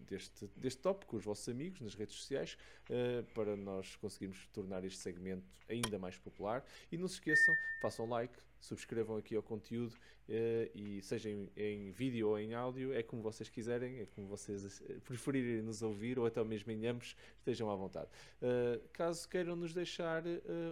deste, 0.00 0.48
deste 0.56 0.80
top 0.80 1.06
com 1.06 1.16
os 1.16 1.24
vossos 1.24 1.48
amigos 1.48 1.80
nas 1.80 1.94
redes 1.94 2.16
sociais 2.16 2.56
uh, 2.90 3.22
para 3.34 3.56
nós 3.56 3.96
conseguirmos 3.96 4.46
tornar 4.52 4.84
este 4.84 4.98
segmento 4.98 5.46
ainda 5.68 5.98
mais 5.98 6.16
popular. 6.18 6.64
E 6.90 6.96
não 6.96 7.06
se 7.06 7.14
esqueçam, 7.14 7.54
façam 7.80 8.08
like, 8.08 8.34
subscrevam 8.60 9.16
aqui 9.16 9.34
ao 9.34 9.42
conteúdo 9.42 9.94
uh, 9.94 10.70
e 10.74 11.00
seja 11.02 11.30
em, 11.30 11.50
em, 11.56 11.90
vídeo 11.90 12.28
ou 12.28 12.38
em 12.38 12.52
áudio, 12.54 12.92
é 12.92 13.02
como 13.02 13.22
vocês 13.22 13.48
quiserem, 13.48 14.00
é 14.00 14.06
como 14.06 14.26
vocês 14.26 14.82
eh, 14.88 14.98
preferirem 15.04 15.62
nos 15.62 15.82
ouvir 15.82 16.18
ou 16.18 16.26
até 16.26 16.42
mesmo 16.44 16.70
em 16.72 16.86
ambos, 16.86 17.16
estejam 17.38 17.70
à 17.70 17.76
vontade. 17.76 18.10
Uh, 18.42 18.80
caso 18.92 19.26
queiram 19.28 19.56
nos 19.56 19.72
deixar 19.72 20.22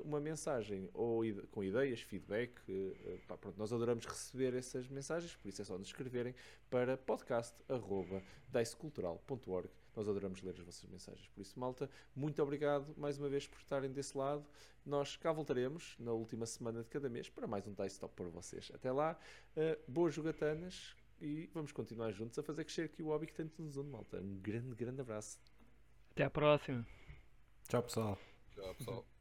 uma 0.05 0.21
mensagem 0.21 0.91
ou 0.93 1.23
com 1.51 1.65
ideias, 1.65 2.01
feedback, 2.01 2.53
pá, 3.27 3.37
pronto, 3.37 3.59
nós 3.59 3.73
adoramos 3.73 4.05
receber 4.05 4.55
essas 4.55 4.89
mensagens, 4.89 5.35
por 5.37 5.49
isso 5.49 5.63
é 5.63 5.65
só 5.65 5.79
nos 5.79 5.89
escreverem 5.89 6.35
para 6.71 6.97
podcast.dicecultural.org 6.97 9.86
nós 9.97 10.09
adoramos 10.09 10.43
ler 10.43 10.55
as 10.55 10.65
vossas 10.65 10.89
mensagens. 10.89 11.27
Por 11.29 11.41
isso, 11.41 11.59
malta, 11.59 11.91
muito 12.15 12.41
obrigado 12.43 12.95
mais 12.97 13.19
uma 13.19 13.29
vez 13.29 13.49
por 13.49 13.59
estarem 13.59 13.91
desse 13.91 14.17
lado. 14.17 14.45
Nós 14.85 15.17
cá 15.17 15.33
voltaremos 15.33 15.97
na 15.99 16.13
última 16.13 16.47
semana 16.47 16.83
de 16.83 16.91
cada 16.91 17.09
mês 17.09 17.29
para 17.31 17.47
mais 17.47 17.67
um 17.67 17.73
Dice 17.73 17.99
Top 17.99 18.15
para 18.15 18.29
vocês. 18.29 18.71
Até 18.75 18.93
lá, 18.93 19.19
uh, 19.57 19.91
boas 19.91 20.15
jogatanas 20.15 20.95
e 21.21 21.51
vamos 21.53 21.73
continuar 21.73 22.13
juntos 22.13 22.39
a 22.39 22.43
fazer 22.43 22.65
crescer 22.65 22.83
aqui 22.83 23.03
o 23.03 23.07
hobby 23.07 23.27
que 23.27 23.35
tanto 23.35 23.61
nos 23.61 23.77
une, 23.77 23.91
malta. 23.91 24.21
Um 24.21 24.39
grande, 24.39 24.75
grande 24.75 25.01
abraço. 25.01 25.39
Até 26.11 26.25
à 26.25 26.31
próxima. 26.31 26.87
Tchau, 27.69 27.83
pessoal. 27.83 28.19
Tchau, 28.55 28.75
pessoal. 28.75 29.16